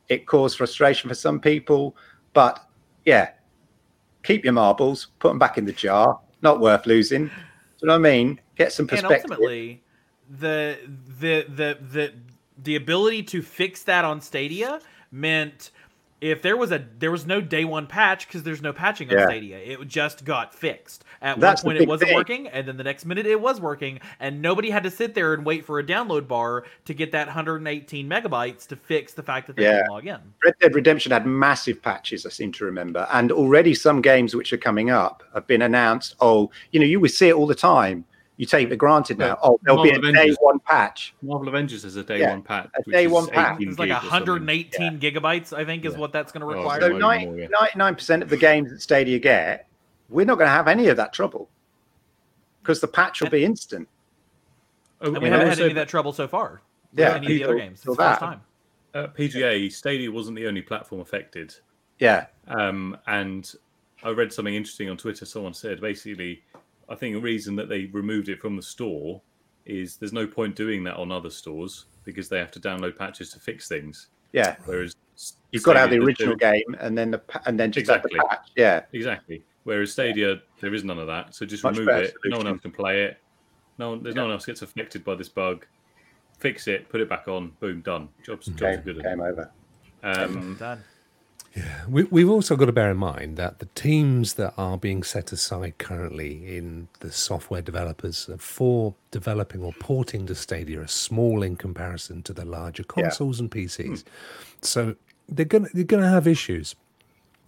It 0.10 0.26
caused 0.26 0.58
frustration 0.58 1.10
for 1.10 1.14
some 1.14 1.40
people, 1.40 1.96
but 2.34 2.68
yeah, 3.06 3.30
keep 4.24 4.44
your 4.44 4.54
marbles, 4.54 5.10
put 5.20 5.28
them 5.28 5.38
back 5.38 5.60
in 5.60 5.66
the 5.66 5.74
jar. 5.74 6.20
Not 6.42 6.60
worth 6.60 6.88
losing. 6.88 7.26
Do 7.26 7.32
you 7.84 7.88
know 7.90 8.00
what 8.00 8.08
I 8.08 8.14
mean? 8.14 8.42
Get 8.56 8.74
some 8.74 8.88
perspective. 8.88 9.26
And 9.26 9.32
ultimately, 9.34 9.84
the 10.40 10.80
the 11.20 11.46
the 11.48 11.78
the 11.92 12.14
the 12.64 12.76
ability 12.78 13.22
to 13.22 13.44
fix 13.44 13.84
that 13.84 14.06
on 14.06 14.22
Stadia 14.22 14.80
meant 15.12 15.70
if 16.20 16.42
there 16.42 16.58
was 16.58 16.72
a 16.72 16.84
there 16.98 17.12
was 17.12 17.26
no 17.28 17.42
day 17.42 17.64
one 17.64 17.86
patch 17.86 18.28
because 18.28 18.44
there's 18.44 18.62
no 18.62 18.74
patching 18.74 19.10
on 19.10 19.18
Yeah. 19.18 19.26
Stadia. 19.28 19.58
It 19.58 19.88
just 19.88 20.26
got 20.26 20.54
fixed. 20.54 21.04
At 21.22 21.40
That's 21.40 21.64
one 21.64 21.76
point, 21.76 21.84
it 21.84 21.88
wasn't 21.88 22.10
thing. 22.10 22.16
working, 22.18 22.48
and 22.48 22.68
then 22.68 22.78
the 22.78 22.84
next 22.84 23.06
minute 23.06 23.26
it 23.26 23.40
was 23.40 23.62
working, 23.62 24.00
and 24.20 24.42
nobody 24.42 24.70
had 24.70 24.84
to 24.84 24.92
sit 24.92 25.14
there 25.16 25.34
and 25.34 25.46
wait 25.46 25.66
for 25.66 25.80
a 25.80 25.84
download 25.84 26.28
bar 26.28 26.64
to 26.86 26.94
get 26.94 27.12
that 27.12 27.28
118 27.28 28.10
megabytes 28.10 28.68
to 28.68 28.76
fix 28.76 29.14
the 29.14 29.24
fact 29.24 29.48
that 29.48 29.56
they 29.56 29.64
Yeah. 29.64 29.78
couldn't 29.84 29.92
log 29.92 30.08
in. 30.08 30.20
Red 30.44 30.56
Dead 30.60 30.76
Redemption 30.76 31.12
had 31.12 31.26
massive 31.26 31.82
patches, 31.82 32.26
I 32.26 32.30
seem 32.30 32.52
to 32.54 32.66
remember. 32.66 33.08
And 33.12 33.32
already 33.32 33.74
some 33.76 34.02
games 34.02 34.36
which 34.36 34.52
are 34.54 34.58
coming 34.58 34.90
up 34.90 35.24
have 35.34 35.48
been 35.48 35.62
announced. 35.62 36.16
Oh, 36.20 36.52
you 36.72 36.80
know, 36.80 36.86
you 36.86 37.00
would 37.00 37.12
see 37.12 37.30
it 37.30 37.34
all 37.36 37.48
the 37.48 37.56
time. 37.56 38.06
You 38.38 38.46
take 38.46 38.68
it 38.68 38.70
for 38.70 38.76
granted 38.76 39.18
now. 39.18 39.26
Yeah. 39.28 39.36
Oh, 39.42 39.60
there'll 39.64 39.82
be 39.84 39.90
a 39.90 39.94
Marvel 40.00 40.14
day 40.14 40.32
one 40.40 40.60
patch. 40.60 41.16
Marvel 41.24 41.48
Avengers 41.48 41.84
is 41.84 41.96
a 41.96 42.04
day 42.04 42.20
Yeah, 42.20 42.30
one 42.32 42.44
patch. 42.44 42.70
a 42.76 42.90
day 42.92 43.08
one 43.08 43.28
patch. 43.28 43.58
It's 43.62 43.80
like 43.80 43.90
gig 43.90 43.98
or 43.98 44.10
118 44.12 45.00
gigabytes, 45.00 45.54
I 45.58 45.66
think, 45.66 45.86
is 45.86 45.94
Yeah. 45.94 46.00
what 46.00 46.12
that's 46.12 46.32
going 46.32 46.42
to 46.42 46.48
Oh, 46.48 46.58
require. 46.60 46.80
So 46.82 47.00
Might 47.00 47.26
more, 47.28 47.40
yeah. 47.40 47.48
99% 47.48 48.22
of 48.22 48.30
the 48.30 48.38
games 48.38 48.70
that 48.70 48.80
Stadia 48.82 49.18
get, 49.18 49.68
we're 50.10 50.26
not 50.26 50.36
going 50.36 50.46
to 50.46 50.52
have 50.52 50.68
any 50.68 50.88
of 50.88 50.98
that 50.98 51.14
trouble 51.14 51.50
because 52.62 52.80
the 52.80 52.88
patch 52.88 53.22
will 53.22 53.30
be 53.32 53.44
instant. 53.44 53.88
Oh, 55.02 55.08
and 55.08 55.18
we 55.18 55.26
and 55.26 55.34
haven't 55.34 55.40
had 55.40 55.50
also, 55.54 55.64
any 55.64 55.72
of 55.72 55.76
that 55.76 55.90
trouble 55.90 56.14
so 56.14 56.28
far. 56.28 56.62
with 56.92 57.00
Yeah, 57.00 57.16
any 57.16 57.26
of 57.26 57.30
the 57.32 57.44
other 57.44 57.56
games. 57.58 57.80
It's 57.80 57.84
the 57.86 57.96
first 57.96 58.20
that. 58.20 58.20
time. 58.20 58.42
uh, 58.94 59.08
PGA 59.08 59.72
Stadia 59.72 60.12
wasn't 60.12 60.38
the 60.38 60.46
only 60.48 60.62
platform 60.62 61.02
affected. 61.02 61.56
Yeah. 62.00 62.28
Um, 62.48 62.98
and 63.08 63.52
I 64.04 64.10
read 64.10 64.32
something 64.32 64.54
interesting 64.54 64.90
on 64.92 64.98
Twitter. 64.98 65.26
Someone 65.26 65.54
said 65.56 65.82
basically, 65.82 66.44
I 66.90 66.96
think 66.96 67.16
the 67.16 67.22
reason 67.22 67.56
that 67.58 67.70
they 67.70 67.86
removed 67.86 68.30
it 68.30 68.40
from 68.40 68.56
the 68.56 68.62
store 68.62 69.22
is 69.66 69.98
there's 69.98 70.14
no 70.14 70.26
point 70.26 70.56
doing 70.56 70.84
that 70.86 70.96
on 70.96 71.12
other 71.12 71.30
stores 71.30 71.86
because 72.06 72.30
they 72.30 72.38
have 72.40 72.52
to 72.52 72.60
download 72.60 72.98
patches 72.98 73.32
to 73.34 73.40
fix 73.40 73.68
things. 73.68 74.08
Yeah. 74.34 74.56
Whereas 74.66 74.96
You've 75.52 75.64
got 75.64 75.74
to 75.74 75.80
have 75.80 75.90
the 75.90 75.98
original 76.00 76.36
there- 76.38 76.54
game 76.54 76.76
and 76.80 76.98
then 76.98 77.12
the 77.12 77.22
and 77.46 77.60
then 77.60 77.72
just 77.72 77.82
Exactly. 77.90 78.12
have 78.16 78.24
the 78.24 78.36
patch. 78.36 78.50
Yeah. 78.56 78.82
Exactly. 78.94 79.44
Whereas 79.64 79.92
Stadia, 79.92 80.42
there 80.62 80.74
is 80.74 80.84
none 80.84 81.00
of 81.00 81.08
that. 81.08 81.36
So 81.36 81.46
just 81.46 81.64
Much 81.64 81.74
remove 81.78 81.88
better 81.88 82.04
it. 82.04 82.14
No 82.26 82.38
one 82.38 82.48
else 82.48 82.62
can 82.62 82.72
play 82.72 83.04
it. 83.04 83.18
No 83.78 83.90
one, 83.92 84.04
there's 84.04 84.16
no 84.16 84.24
one 84.24 84.32
else 84.32 84.46
gets 84.46 84.62
affected 84.62 85.04
by 85.04 85.16
this 85.16 85.28
bug. 85.30 85.66
Fix 86.40 86.68
it, 86.68 86.88
put 86.90 87.02
it 87.02 87.10
back 87.10 87.28
on. 87.28 87.52
Boom, 87.60 87.82
done. 87.82 88.10
Jobs, 88.24 88.46
jobs 88.46 88.62
are 88.62 88.76
Game, 88.78 88.82
good. 88.82 89.04
game 89.04 89.20
over. 89.22 89.52
Um, 90.04 90.56
Done. 90.60 90.84
We, 91.90 92.04
we've 92.04 92.30
also 92.30 92.56
got 92.56 92.66
to 92.66 92.72
bear 92.72 92.92
in 92.92 92.98
mind 92.98 93.38
that 93.38 93.60
the 93.60 93.68
teams 93.76 94.34
that 94.36 94.54
are 94.58 94.78
being 94.78 95.04
set 95.04 95.32
aside 95.32 95.78
currently 95.78 96.58
in 96.58 96.88
the 97.00 97.12
software 97.12 97.62
developers 97.62 98.30
for 98.38 98.94
developing 99.12 99.62
or 99.64 99.74
porting 99.80 100.26
to 100.28 100.36
Stadia 100.36 100.82
are 100.82 100.88
small 100.88 101.44
in 101.44 101.56
comparison 101.56 102.22
to 102.24 102.34
the 102.34 102.46
larger 102.46 102.84
consoles 102.84 103.40
and 103.40 103.50
PCs. 103.50 104.04
So 104.62 104.96
they're 105.30 105.46
gonna 105.46 105.70
they're 105.74 105.84
gonna 105.84 106.10
have 106.10 106.28
issues. 106.28 106.76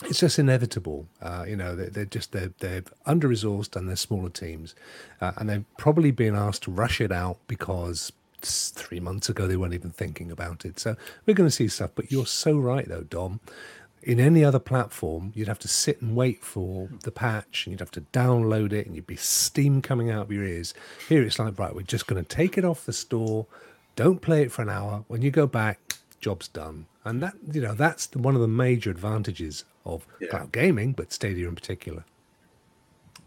It's 0.05 0.19
just 0.19 0.39
inevitable. 0.39 1.07
Uh, 1.21 1.43
you 1.47 1.57
know, 1.57 1.75
they're, 1.75 1.89
they're 1.89 2.05
just 2.05 2.31
they're 2.31 2.53
they're 2.59 2.83
under 3.05 3.27
resourced 3.27 3.75
and 3.75 3.89
they're 3.89 3.95
smaller 3.97 4.29
teams, 4.29 4.73
uh, 5.21 5.33
and 5.37 5.49
they've 5.49 5.65
probably 5.77 6.11
been 6.11 6.35
asked 6.35 6.63
to 6.63 6.71
rush 6.71 7.01
it 7.01 7.11
out 7.11 7.37
because 7.47 8.11
three 8.41 8.99
months 8.99 9.29
ago 9.29 9.47
they 9.47 9.57
weren't 9.57 9.73
even 9.73 9.91
thinking 9.91 10.31
about 10.31 10.65
it. 10.65 10.79
So 10.79 10.95
we're 11.25 11.33
going 11.33 11.49
to 11.49 11.55
see 11.55 11.67
stuff. 11.67 11.91
But 11.95 12.11
you're 12.11 12.25
so 12.25 12.57
right 12.57 12.87
though, 12.87 13.03
Dom. 13.03 13.39
In 14.01 14.19
any 14.19 14.43
other 14.43 14.59
platform, 14.59 15.31
you'd 15.35 15.47
have 15.49 15.59
to 15.59 15.67
sit 15.67 16.01
and 16.01 16.15
wait 16.15 16.43
for 16.43 16.89
the 17.03 17.11
patch, 17.11 17.65
and 17.65 17.71
you'd 17.71 17.81
have 17.81 17.91
to 17.91 18.01
download 18.01 18.71
it, 18.71 18.87
and 18.87 18.95
you'd 18.95 19.07
be 19.07 19.17
steam 19.17 19.81
coming 19.81 20.09
out 20.09 20.23
of 20.23 20.31
your 20.31 20.43
ears. 20.43 20.73
Here, 21.09 21.21
it's 21.23 21.37
like 21.37 21.59
right, 21.59 21.75
we're 21.75 21.81
just 21.81 22.07
going 22.07 22.23
to 22.23 22.27
take 22.27 22.57
it 22.57 22.63
off 22.63 22.85
the 22.85 22.93
store. 22.93 23.45
Don't 23.95 24.21
play 24.21 24.41
it 24.41 24.51
for 24.51 24.61
an 24.61 24.69
hour. 24.69 25.03
When 25.07 25.21
you 25.21 25.31
go 25.31 25.47
back, 25.47 25.97
job's 26.21 26.47
done. 26.47 26.85
And 27.03 27.21
that 27.23 27.33
you 27.51 27.61
know 27.61 27.73
that's 27.73 28.05
the, 28.07 28.19
one 28.19 28.35
of 28.35 28.41
the 28.41 28.47
major 28.47 28.91
advantages 28.91 29.65
of 29.85 30.05
cloud 30.29 30.51
gaming, 30.51 30.93
but 30.93 31.11
Stadia 31.11 31.47
in 31.47 31.55
particular. 31.55 32.03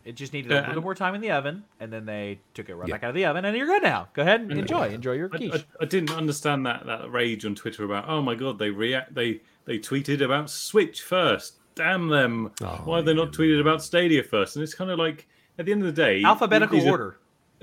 It 0.05 0.17
just 0.17 0.33
needed 0.33 0.51
uh, 0.51 0.55
a 0.55 0.59
Yeah, 0.59 0.61
little 0.63 0.83
bit 0.83 0.85
more 0.85 0.95
time 0.95 1.15
in 1.15 1.21
the 1.21 1.31
oven, 1.31 1.65
and 1.79 1.93
then 1.93 2.07
they 2.07 2.41
took 2.55 2.69
it 2.69 2.75
right 2.75 2.89
Yeah. 2.89 2.95
back 2.95 3.05
out 3.05 3.11
of 3.11 3.15
the 3.15 3.25
oven, 3.25 3.45
and 3.45 3.57
you're 3.57 3.67
good 3.67 3.83
now. 3.83 4.09
Go 4.15 4.23
ahead 4.23 4.41
and 4.41 4.51
mm. 4.51 4.59
enjoy, 4.59 4.89
enjoy 4.89 5.13
your 5.13 5.31
I. 5.33 5.51
I, 5.55 5.65
I 5.81 5.85
didn't 5.85 6.11
understand 6.11 6.67
that 6.67 6.87
that 6.87 7.11
rage 7.11 7.45
on 7.45 7.55
Twitter 7.55 7.85
about 7.85 8.09
oh 8.09 8.21
my 8.21 8.35
god 8.35 8.59
they 8.59 8.71
react 8.71 9.15
they 9.15 9.41
they 9.65 9.79
tweeted 9.79 10.23
about 10.23 10.51
Switch 10.51 11.03
first. 11.03 11.57
Damn 11.75 12.09
them! 12.09 12.51
Oh, 12.61 12.81
Why 12.85 12.97
have 12.97 13.07
they 13.07 13.15
not 13.15 13.33
tweeted 13.33 13.61
about 13.61 13.83
Stadia 13.83 14.23
first? 14.23 14.57
And 14.57 14.63
it's 14.63 14.75
kind 14.75 14.91
of 14.91 14.99
like 14.99 15.27
at 15.59 15.65
the 15.67 15.73
end 15.73 15.83
of 15.83 15.87
the 15.95 16.03
day, 16.03 16.23
Alphabetical 16.23 16.79
these 16.79 16.87
are- 16.87 16.91
order. 16.91 17.19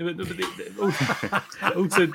also, 1.76 2.06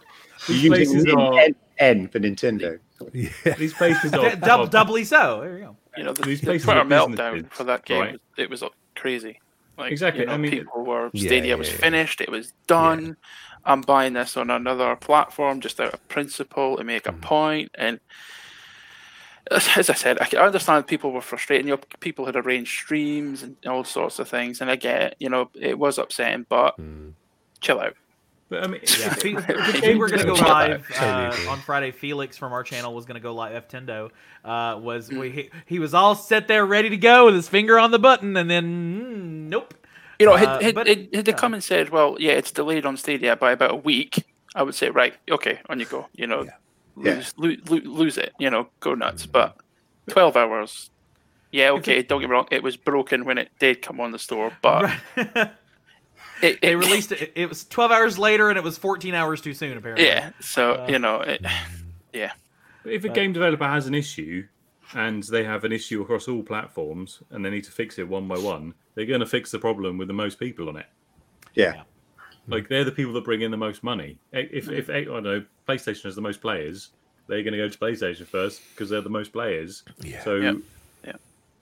these 0.48 0.68
places 0.68 1.06
are 1.06 1.40
N, 1.40 1.54
N 1.78 2.08
for 2.08 2.20
Nintendo. 2.20 2.78
Yeah, 3.12 3.30
these 3.58 3.74
places 3.74 4.12
are 4.14 4.36
dub- 4.36 4.60
are- 4.60 4.66
doubly 4.68 5.04
so. 5.04 5.40
There 5.40 5.58
you 5.58 5.64
go. 5.64 5.76
You 5.96 6.04
know, 6.04 6.12
the, 6.12 6.22
These 6.22 6.40
the 6.40 6.46
places 6.46 6.64
Twitter 6.64 6.80
are 6.80 6.84
meltdown 6.84 7.50
for 7.52 7.64
that 7.64 7.84
game, 7.84 8.00
right? 8.00 8.20
it 8.36 8.50
was 8.50 8.62
uh, 8.62 8.68
crazy. 8.96 9.40
Like, 9.78 9.92
Exactly, 9.92 10.20
You 10.22 10.26
know, 10.26 10.32
I 10.32 10.36
mean, 10.36 10.50
people 10.52 10.84
were 10.84 11.10
Yeah, 11.12 11.26
Stadia 11.26 11.50
yeah, 11.50 11.54
was 11.56 11.70
yeah. 11.70 11.76
finished. 11.78 12.20
It 12.20 12.30
was 12.30 12.52
done. 12.66 13.16
I'm 13.64 13.80
buying 13.80 14.12
this 14.12 14.36
on 14.36 14.50
another 14.50 14.94
platform 14.96 15.60
just 15.60 15.80
out 15.80 15.94
of 15.94 16.08
principle 16.08 16.76
to 16.76 16.84
make 16.84 17.06
a 17.06 17.12
Mm. 17.12 17.20
point. 17.22 17.70
And 17.76 17.98
as 19.50 19.68
as 19.76 19.90
I 19.90 19.94
said, 19.94 20.18
I 20.20 20.36
understand 20.38 20.86
people 20.86 21.12
were 21.12 21.20
frustrated. 21.20 21.66
You 21.66 21.72
know, 21.76 21.80
people 22.00 22.26
had 22.26 22.36
arranged 22.36 22.70
streams 22.72 23.42
and 23.42 23.56
all 23.66 23.84
sorts 23.84 24.18
of 24.18 24.28
things, 24.28 24.60
and 24.60 24.70
I 24.70 24.76
get. 24.76 25.16
You 25.18 25.28
know, 25.28 25.50
it 25.54 25.78
was 25.78 25.98
upsetting, 25.98 26.46
but 26.48 26.76
Mm. 26.78 27.12
chill 27.60 27.80
out. 27.80 27.94
But 28.50 28.64
I 28.64 28.66
mean, 28.66 28.80
Yeah, 29.00 29.14
we, 29.24 29.34
Right. 29.36 29.82
we 29.82 29.94
were 30.00 30.08
going 30.08 30.20
to 30.20 30.26
go 30.26 30.34
live 30.34 30.86
uh, 30.98 31.34
on 31.48 31.60
Friday. 31.60 31.90
Felix 31.90 32.36
from 32.36 32.52
our 32.52 32.62
channel 32.62 32.94
was 32.94 33.04
going 33.06 33.14
to 33.16 33.20
go 33.20 33.34
live. 33.34 33.54
F 33.54 33.68
Tendo 33.68 34.10
uh, 34.44 34.78
was 34.80 35.08
we, 35.10 35.30
he, 35.30 35.50
he 35.66 35.78
was 35.78 35.94
all 35.94 36.14
set 36.14 36.46
there, 36.48 36.64
ready 36.66 36.90
to 36.90 36.96
go 36.96 37.26
with 37.26 37.34
his 37.34 37.48
finger 37.48 37.78
on 37.78 37.90
the 37.90 37.98
button, 37.98 38.36
and 38.36 38.50
then 38.50 38.64
mm, 38.66 39.48
nope. 39.48 39.74
You 40.20 40.26
know, 40.26 40.34
Uh, 40.34 40.36
had, 40.36 40.62
had, 40.62 40.74
but- 40.74 40.86
had, 40.86 41.08
had 41.14 41.24
they 41.24 41.32
come 41.32 41.54
and 41.54 41.64
said, 41.64 41.88
"Well, 41.90 42.16
yeah, 42.20 42.32
it's 42.32 42.50
delayed 42.52 42.86
on 42.86 42.96
Stadia 42.96 43.34
by 43.36 43.52
about 43.52 43.72
a 43.72 43.76
week," 43.76 44.24
I 44.54 44.62
would 44.62 44.74
say, 44.74 44.90
"Right, 44.90 45.14
okay, 45.30 45.58
on 45.68 45.80
you 45.80 45.86
go." 45.86 46.08
You 46.14 46.26
know, 46.28 46.44
Yeah. 46.44 46.50
Lose, 46.96 47.32
lose, 47.36 47.60
lose 47.68 48.18
it. 48.18 48.32
You 48.38 48.50
know, 48.50 48.68
go 48.80 48.94
nuts. 48.94 49.26
But 49.26 49.56
twelve 50.08 50.36
hours, 50.36 50.90
yeah, 51.54 51.70
okay. 51.70 52.02
Don't 52.02 52.20
get 52.20 52.28
me 52.28 52.32
wrong, 52.34 52.48
it 52.50 52.62
was 52.62 52.76
broken 52.76 53.24
when 53.24 53.38
it 53.38 53.50
did 53.58 53.80
come 53.80 54.00
on 54.00 54.10
the 54.10 54.18
store, 54.18 54.52
but 54.60 54.90
it, 56.42 56.60
they 56.60 56.74
released 56.74 57.12
it. 57.12 57.32
It 57.36 57.48
was 57.48 57.64
12 57.64 57.92
hours 57.92 58.18
later, 58.18 58.48
and 58.48 58.58
it 58.58 58.64
was 58.64 58.76
14 58.76 59.14
hours 59.14 59.40
too 59.40 59.54
soon. 59.54 59.76
Apparently. 59.78 60.04
Yeah, 60.04 60.30
so 60.40 60.82
Uh, 60.82 60.86
you 60.88 60.98
know, 60.98 61.20
it, 61.20 61.44
yeah, 62.12 62.32
if 62.84 63.04
a 63.04 63.08
game 63.08 63.32
developer 63.32 63.66
has 63.66 63.86
an 63.86 63.94
issue 63.94 64.46
and 64.94 65.22
they 65.24 65.44
have 65.44 65.64
an 65.64 65.72
issue 65.72 66.02
across 66.02 66.28
all 66.28 66.42
platforms 66.42 67.22
and 67.30 67.44
they 67.44 67.50
need 67.50 67.64
to 67.64 67.72
fix 67.72 67.98
it 67.98 68.08
one 68.08 68.28
by 68.28 68.38
one, 68.38 68.74
they're 68.94 69.06
going 69.06 69.20
to 69.20 69.26
fix 69.26 69.50
the 69.50 69.58
problem 69.58 69.96
with 69.96 70.08
the 70.08 70.14
most 70.14 70.38
people 70.38 70.68
on 70.68 70.76
it. 70.76 70.86
Yeah. 71.54 71.82
Mm. 72.48 72.52
Like 72.52 72.68
they're 72.68 72.84
the 72.84 72.92
people 72.92 73.12
that 73.14 73.24
bring 73.24 73.40
in 73.42 73.50
the 73.50 73.56
most 73.56 73.82
money. 73.82 74.18
If 74.32 74.68
if 74.68 74.90
I 74.90 75.04
don't 75.04 75.22
know 75.22 75.44
PlayStation 75.68 76.02
has 76.04 76.14
the 76.14 76.20
most 76.22 76.40
players, 76.40 76.90
they're 77.26 77.42
going 77.42 77.52
to 77.52 77.58
go 77.58 77.68
to 77.68 77.78
PlayStation 77.78 78.26
first 78.26 78.60
because 78.70 78.90
they're 78.90 79.00
the 79.00 79.08
most 79.10 79.32
players. 79.32 79.82
Yeah. 80.02 80.22
So, 80.24 80.36
Yeah. 80.36 80.52
Yeah. 81.06 81.12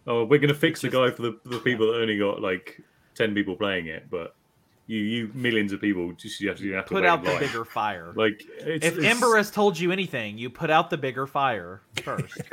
oh, 0.06 0.24
we're 0.24 0.38
going 0.40 0.48
to 0.48 0.54
fix 0.54 0.80
the 0.80 0.88
It's 0.88 0.96
guy 0.96 1.10
for 1.10 1.22
the, 1.22 1.38
the 1.44 1.58
people 1.60 1.92
that 1.92 2.00
only 2.00 2.18
got 2.18 2.40
like 2.42 2.80
ten 3.14 3.34
people 3.34 3.54
playing 3.56 3.86
it, 3.86 4.10
but 4.10 4.34
you 4.88 4.98
you 4.98 5.30
millions 5.34 5.72
of 5.72 5.80
people 5.80 6.10
just 6.14 6.40
you 6.40 6.48
have 6.48 6.58
to, 6.58 6.64
you 6.64 6.74
have 6.74 6.86
to 6.86 6.94
Put 6.94 7.04
out 7.04 7.22
the 7.22 7.30
line. 7.30 7.38
bigger 7.40 7.64
fire. 7.64 8.12
Like 8.16 8.42
it's, 8.58 8.84
if 8.84 8.98
it's- 8.98 9.04
Ember 9.14 9.36
has 9.36 9.50
told 9.52 9.78
you 9.78 9.92
anything, 9.92 10.36
you 10.36 10.50
put 10.50 10.70
out 10.70 10.90
the 10.90 10.98
bigger 10.98 11.26
fire 11.28 11.82
first. 12.02 12.40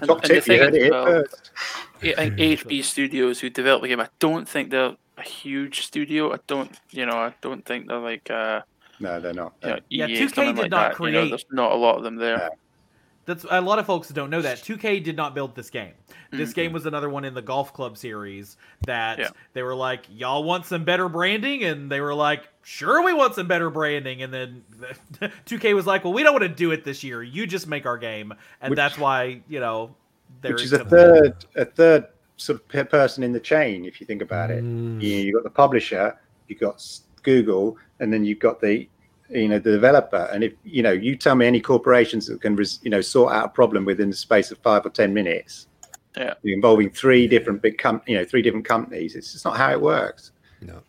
And, 0.00 0.10
and 0.10 0.22
the 0.24 0.40
thing 0.40 0.58
heard 0.60 0.74
is, 0.76 0.90
well. 0.90 1.24
I 2.02 2.28
think 2.30 2.36
HB 2.38 2.84
Studios 2.84 3.40
who 3.40 3.48
developed 3.50 3.82
the 3.82 3.88
game, 3.88 4.00
I 4.00 4.08
don't 4.18 4.48
think 4.48 4.70
they're 4.70 4.84
a 4.86 4.96
huge 5.26 5.82
studio. 5.86 6.32
I 6.32 6.38
don't, 6.46 6.70
you 6.90 7.06
know, 7.06 7.16
I 7.16 7.34
don't 7.40 7.64
think 7.64 7.88
they're 7.88 7.98
like, 7.98 8.30
uh, 8.30 8.62
No, 9.00 9.20
they're 9.20 9.32
not. 9.34 9.54
you 9.62 9.68
know, 9.70 9.78
Yeah, 9.88 10.06
EA, 10.06 10.16
2K 10.26 10.34
did 10.46 10.56
like 10.58 10.70
not 10.70 10.96
that. 10.98 11.04
You 11.04 11.12
know, 11.12 11.18
create- 11.20 11.28
there's 11.30 11.46
not 11.50 11.72
a 11.72 11.76
lot 11.76 11.96
of 11.96 12.02
them 12.04 12.16
there. 12.16 12.38
Yeah. 12.38 12.48
That's 13.26 13.46
a 13.48 13.58
lot 13.62 13.78
of 13.78 13.86
folks 13.86 14.08
don't 14.10 14.28
know 14.28 14.42
that 14.42 14.58
2K 14.58 15.02
did 15.02 15.16
not 15.16 15.34
build 15.34 15.56
this 15.56 15.70
game. 15.70 15.94
This 16.30 16.50
Mhm. 16.50 16.54
game 16.54 16.72
was 16.74 16.84
another 16.84 17.08
one 17.08 17.24
in 17.24 17.32
the 17.32 17.40
Golf 17.40 17.72
Club 17.72 17.96
series 17.96 18.58
that 18.86 19.18
Yeah. 19.18 19.28
they 19.54 19.62
were 19.62 19.74
like, 19.74 20.04
"Y'all 20.10 20.44
want 20.44 20.66
some 20.66 20.84
better 20.84 21.08
branding?" 21.08 21.64
and 21.64 21.90
they 21.90 22.02
were 22.02 22.14
like, 22.14 22.46
"Sure, 22.62 23.02
we 23.02 23.14
want 23.14 23.34
some 23.34 23.46
better 23.48 23.70
branding." 23.70 24.20
And 24.22 24.30
then 24.34 24.62
2K 25.46 25.72
was 25.72 25.86
like, 25.86 26.04
"Well, 26.04 26.12
we 26.12 26.22
don't 26.22 26.34
want 26.34 26.42
to 26.42 26.48
do 26.50 26.70
it 26.72 26.84
this 26.84 27.02
year. 27.02 27.22
You 27.22 27.46
just 27.46 27.66
make 27.66 27.86
our 27.86 27.96
game." 27.96 28.34
And 28.60 28.70
Which- 28.70 28.76
that's 28.76 28.98
why, 28.98 29.40
you 29.48 29.58
know, 29.60 29.96
there 30.42 30.52
Which 30.52 30.64
is 30.64 30.74
a 30.74 30.84
third, 30.84 31.46
a 31.56 31.64
third 31.64 32.06
sort 32.36 32.60
of 32.74 32.90
person 32.90 33.22
in 33.22 33.32
the 33.32 33.40
chain, 33.40 33.84
if 33.84 34.00
you 34.00 34.06
think 34.06 34.22
about 34.22 34.50
it. 34.50 34.62
Mm. 34.62 35.00
You 35.00 35.16
you 35.16 35.32
got 35.34 35.44
the 35.44 35.50
publisher, 35.50 36.18
you've 36.48 36.60
got 36.60 36.82
Google, 37.22 37.76
and 38.00 38.12
then 38.12 38.24
you've 38.24 38.38
got 38.38 38.60
the 38.60 38.88
you 39.30 39.48
know 39.48 39.58
the 39.58 39.72
developer. 39.72 40.28
And 40.32 40.44
if 40.44 40.52
you 40.64 40.82
know, 40.82 40.92
you 40.92 41.16
tell 41.16 41.34
me 41.34 41.46
any 41.46 41.60
corporations 41.60 42.26
that 42.26 42.40
can 42.40 42.56
res, 42.56 42.80
you 42.82 42.90
know 42.90 43.00
sort 43.00 43.32
out 43.32 43.46
a 43.46 43.48
problem 43.48 43.84
within 43.84 44.10
the 44.10 44.16
space 44.16 44.50
of 44.50 44.58
five 44.58 44.84
or 44.84 44.90
ten 44.90 45.14
minutes, 45.14 45.68
Yeah. 46.16 46.34
involving 46.44 46.90
three 46.90 47.26
different 47.28 47.62
big 47.62 47.78
com- 47.78 48.02
you 48.06 48.16
know 48.16 48.24
three 48.24 48.42
different 48.42 48.66
companies. 48.66 49.14
It's 49.14 49.32
just 49.32 49.44
not 49.44 49.56
how 49.56 49.70
it 49.70 49.80
works. 49.80 50.32
No. 50.60 50.82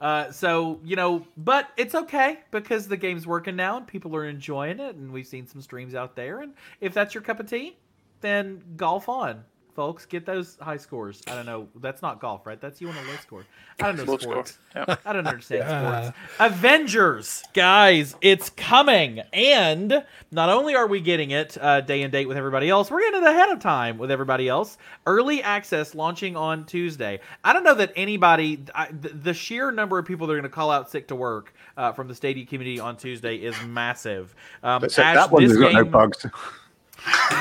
Uh, 0.00 0.30
so 0.30 0.80
you 0.84 0.96
know, 0.96 1.24
but 1.38 1.70
it's 1.78 1.94
okay 1.94 2.40
because 2.50 2.88
the 2.88 2.96
game's 2.96 3.26
working 3.26 3.56
now 3.56 3.78
and 3.78 3.86
people 3.86 4.14
are 4.14 4.26
enjoying 4.26 4.78
it, 4.78 4.96
and 4.96 5.10
we've 5.10 5.26
seen 5.26 5.46
some 5.46 5.62
streams 5.62 5.94
out 5.94 6.14
there. 6.14 6.40
And 6.40 6.52
if 6.82 6.92
that's 6.92 7.14
your 7.14 7.22
cup 7.22 7.40
of 7.40 7.48
tea, 7.48 7.78
then 8.20 8.62
golf 8.76 9.08
on, 9.08 9.44
folks. 9.74 10.06
Get 10.06 10.24
those 10.26 10.56
high 10.60 10.76
scores. 10.76 11.22
I 11.26 11.34
don't 11.34 11.46
know. 11.46 11.68
That's 11.80 12.02
not 12.02 12.20
golf, 12.20 12.46
right? 12.46 12.60
That's 12.60 12.80
you 12.80 12.88
on 12.88 12.96
a 12.96 13.02
low 13.02 13.16
score. 13.20 13.44
I 13.80 13.86
don't 13.86 13.96
know 13.96 14.04
Low 14.04 14.18
sports. 14.18 14.58
Yeah. 14.74 14.96
I 15.04 15.12
don't 15.12 15.26
understand 15.26 15.64
Yeah. 15.68 16.10
sports. 16.10 16.18
Avengers, 16.38 17.42
guys, 17.54 18.14
it's 18.20 18.50
coming, 18.50 19.20
and 19.32 20.04
not 20.30 20.48
only 20.48 20.74
are 20.76 20.86
we 20.86 21.00
getting 21.00 21.32
it 21.32 21.56
uh, 21.60 21.80
day 21.80 22.02
and 22.02 22.12
date 22.12 22.26
with 22.26 22.36
everybody 22.36 22.70
else, 22.70 22.90
we're 22.90 23.00
getting 23.00 23.22
it 23.22 23.26
ahead 23.26 23.50
of 23.50 23.60
time 23.60 23.98
with 23.98 24.10
everybody 24.10 24.48
else. 24.48 24.78
Early 25.06 25.42
access 25.42 25.94
launching 25.94 26.36
on 26.36 26.64
Tuesday. 26.64 27.20
I 27.42 27.52
don't 27.52 27.64
know 27.64 27.74
that 27.74 27.92
anybody, 27.96 28.64
I, 28.74 28.88
the, 28.92 29.08
the 29.08 29.34
sheer 29.34 29.70
number 29.72 29.98
of 29.98 30.06
people 30.06 30.26
that 30.26 30.32
are 30.34 30.36
going 30.36 30.44
to 30.44 30.54
call 30.54 30.70
out 30.70 30.90
sick 30.90 31.08
to 31.08 31.16
work 31.16 31.52
uh, 31.76 31.92
from 31.92 32.08
the 32.08 32.14
Stadia 32.14 32.46
community 32.46 32.78
on 32.80 32.96
Tuesday 32.96 33.36
is 33.36 33.54
massive. 33.66 34.34
Um, 34.62 34.80
But 34.82 34.92
so 34.92 35.02
Ash, 35.02 35.16
that 35.16 35.30
one 35.30 35.42
this 35.42 35.52
has 35.52 35.60
got 35.60 35.72
no 35.72 35.84
bugs. 35.84 36.26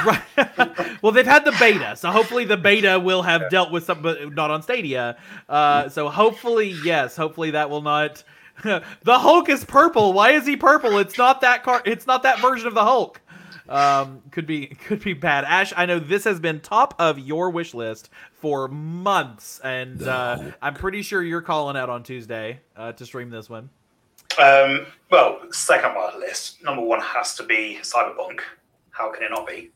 Right. 0.05 0.21
well, 1.01 1.11
they've 1.11 1.25
had 1.25 1.45
the 1.45 1.55
beta, 1.59 1.95
so 1.95 2.11
hopefully 2.11 2.45
the 2.45 2.57
beta 2.57 2.99
will 2.99 3.21
have 3.21 3.49
dealt 3.49 3.71
with 3.71 3.85
some, 3.85 4.01
but 4.01 4.33
not 4.33 4.51
on 4.51 4.61
Stadia. 4.61 5.17
Uh, 5.47 5.89
so 5.89 6.09
hopefully, 6.09 6.75
yes, 6.83 7.15
hopefully 7.15 7.51
that 7.51 7.69
will 7.69 7.81
not. 7.81 8.23
the 8.63 8.81
Hulk 9.19 9.49
is 9.49 9.65
purple. 9.65 10.13
Why 10.13 10.31
is 10.31 10.45
he 10.45 10.55
purple? 10.55 10.97
It's 10.97 11.17
not 11.17 11.41
that 11.41 11.63
car. 11.63 11.81
It's 11.85 12.05
not 12.05 12.23
that 12.23 12.39
version 12.39 12.67
of 12.67 12.73
the 12.73 12.83
Hulk. 12.83 13.21
Um, 13.69 14.21
could 14.31 14.45
be 14.45 14.67
could 14.87 15.03
be 15.03 15.13
bad. 15.13 15.45
Ash, 15.45 15.73
I 15.75 15.85
know 15.85 15.99
this 15.99 16.23
has 16.25 16.39
been 16.39 16.59
top 16.59 16.95
of 16.99 17.17
your 17.19 17.49
wish 17.49 17.73
list 17.73 18.09
for 18.33 18.67
months, 18.67 19.59
and 19.63 20.01
uh, 20.03 20.51
I'm 20.61 20.73
pretty 20.73 21.01
sure 21.01 21.23
you're 21.23 21.41
calling 21.41 21.77
out 21.77 21.89
on 21.89 22.03
Tuesday 22.03 22.59
uh, 22.75 22.91
to 22.93 23.05
stream 23.05 23.29
this 23.29 23.49
one. 23.49 23.69
Um, 24.41 24.87
well, 25.11 25.39
second 25.51 25.91
on 25.91 26.13
my 26.13 26.17
list, 26.17 26.63
number 26.63 26.81
one 26.81 26.99
has 26.99 27.35
to 27.35 27.43
be 27.43 27.79
Cyberpunk. 27.81 28.39
How 28.93 29.11
can 29.11 29.23
it 29.23 29.31
not 29.31 29.45
be? 29.47 29.71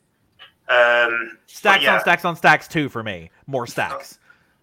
Um, 0.69 1.37
Stacks 1.47 1.83
yeah, 1.83 1.95
on 1.95 2.01
stacks 2.01 2.25
on 2.25 2.35
stacks 2.35 2.67
two 2.67 2.87
for 2.87 3.03
me. 3.03 3.29
More 3.45 3.67
stacks. 3.67 4.19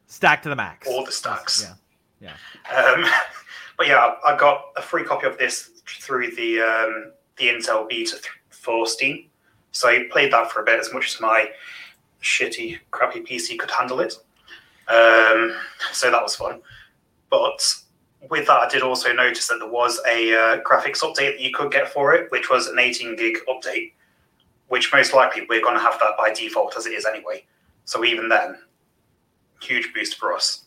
Stack 0.07 0.43
to 0.43 0.49
the 0.49 0.57
max. 0.57 0.89
All 0.89 1.05
the 1.05 1.13
stacks. 1.13 1.71
Yeah. 2.21 2.33
Um, 2.75 3.05
but 3.77 3.87
yeah, 3.87 4.15
I 4.27 4.37
got 4.37 4.67
a 4.77 4.83
free 4.83 5.05
copy 5.05 5.27
of 5.27 5.39
this 5.39 5.71
through 5.87 6.35
the 6.35 6.61
um, 6.61 7.13
the 7.37 7.49
Intel 7.49 7.89
beta 7.89 8.17
for 8.51 8.87
Steam. 8.87 9.27
So 9.73 9.89
I 9.89 10.07
played 10.11 10.33
that 10.33 10.51
for 10.53 10.63
a 10.63 10.65
bit, 10.65 10.79
as 10.79 10.93
much 10.93 11.15
as 11.15 11.21
my 11.21 11.51
shitty, 12.23 12.79
crappy 12.93 13.21
PC 13.21 13.59
could 13.59 13.71
handle 13.71 14.01
it. 14.01 14.15
Um, 14.89 15.57
so 15.93 16.11
that 16.11 16.23
was 16.23 16.37
fun. 16.37 16.61
But 17.29 17.75
with 18.31 18.47
that, 18.47 18.61
I 18.61 18.69
did 18.69 18.83
also 18.83 19.13
notice 19.13 19.49
that 19.49 19.59
there 19.59 19.69
was 19.69 20.01
a 20.09 20.33
uh, 20.33 20.63
graphics 20.63 21.01
update 21.01 21.33
that 21.33 21.41
you 21.41 21.53
could 21.53 21.73
get 21.73 21.93
for 21.93 22.15
it, 22.15 22.31
which 22.31 22.51
was 22.51 22.69
an 22.69 22.79
18 22.79 23.17
gig 23.17 23.39
update. 23.49 23.93
Which 24.75 24.93
most 24.93 25.15
likely 25.15 25.47
we're 25.49 25.63
going 25.63 25.77
to 25.77 25.81
have 25.81 26.01
that 26.01 26.17
by 26.19 26.33
default 26.35 26.77
as 26.77 26.85
it 26.87 26.95
is 26.95 27.07
anyway. 27.07 27.45
So 27.85 28.05
even 28.05 28.29
then, 28.29 28.59
huge 29.63 29.95
boost 29.95 30.19
for 30.19 30.33
us. 30.35 30.65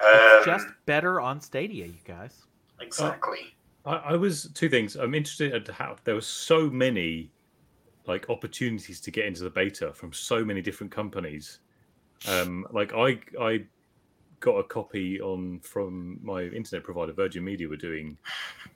It's 0.00 0.48
Um, 0.48 0.54
just 0.58 0.66
better 0.86 1.20
on 1.20 1.40
Stadia, 1.40 1.86
you 1.86 1.94
guys. 2.04 2.42
Exactly. 2.80 3.54
I, 3.86 3.94
I 3.94 4.16
was 4.16 4.50
two 4.54 4.68
things. 4.68 4.96
I'm 4.96 5.14
interested 5.14 5.54
at 5.54 5.72
how 5.72 5.94
there 6.02 6.16
were 6.16 6.20
so 6.20 6.68
many 6.68 7.30
like 8.06 8.28
opportunities 8.28 9.00
to 9.02 9.12
get 9.12 9.24
into 9.24 9.44
the 9.44 9.50
beta 9.50 9.92
from 9.92 10.12
so 10.12 10.44
many 10.44 10.60
different 10.60 10.90
companies. 10.92 11.60
Um, 12.26 12.66
like 12.72 12.92
I 12.92 13.20
I 13.40 13.64
got 14.40 14.56
a 14.56 14.64
copy 14.64 15.20
on 15.20 15.60
from 15.60 16.18
my 16.24 16.42
internet 16.42 16.82
provider 16.82 17.12
Virgin 17.12 17.44
Media 17.44 17.68
were 17.68 17.76
doing 17.76 18.18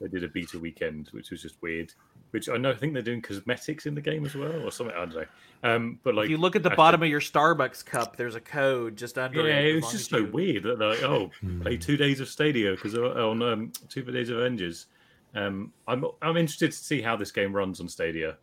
they 0.00 0.06
did 0.06 0.22
a 0.22 0.28
beta 0.28 0.56
weekend, 0.56 1.08
which 1.10 1.32
was 1.32 1.42
just 1.42 1.60
weird. 1.62 1.92
Which 2.30 2.48
I 2.50 2.58
know 2.58 2.70
I 2.70 2.74
think 2.74 2.92
they're 2.92 3.02
doing 3.02 3.22
cosmetics 3.22 3.86
in 3.86 3.94
the 3.94 4.02
game 4.02 4.26
as 4.26 4.34
well 4.34 4.62
or 4.62 4.70
something. 4.70 4.94
I 4.94 5.06
don't 5.06 5.14
know. 5.14 5.24
Um, 5.62 5.98
but 6.04 6.14
like 6.14 6.26
if 6.26 6.30
you 6.30 6.36
look 6.36 6.56
at 6.56 6.62
the 6.62 6.72
I 6.72 6.74
bottom 6.74 7.00
think- 7.00 7.08
of 7.08 7.10
your 7.10 7.20
Starbucks 7.20 7.84
cup, 7.86 8.16
there's 8.16 8.34
a 8.34 8.40
code 8.40 8.96
just 8.96 9.16
under 9.18 9.48
yeah, 9.48 9.60
it. 9.60 9.66
it 9.66 9.74
was 9.76 9.90
just 9.90 10.10
so 10.10 10.18
you- 10.18 10.26
weird 10.26 10.62
that 10.64 10.78
they're 10.78 10.90
like, 10.90 11.02
oh, 11.02 11.30
play 11.62 11.76
two 11.78 11.96
days 11.96 12.20
of 12.20 12.28
Stadia 12.28 12.72
because 12.72 12.94
on 12.94 13.42
um, 13.42 13.72
two 13.88 14.02
days 14.02 14.28
of 14.30 14.38
Avengers. 14.38 14.86
Um, 15.34 15.72
I'm 15.86 16.04
I'm 16.22 16.36
interested 16.36 16.72
to 16.72 16.76
see 16.76 17.00
how 17.00 17.16
this 17.16 17.30
game 17.30 17.54
runs 17.54 17.80
on 17.80 17.88
Stadia 17.88 18.36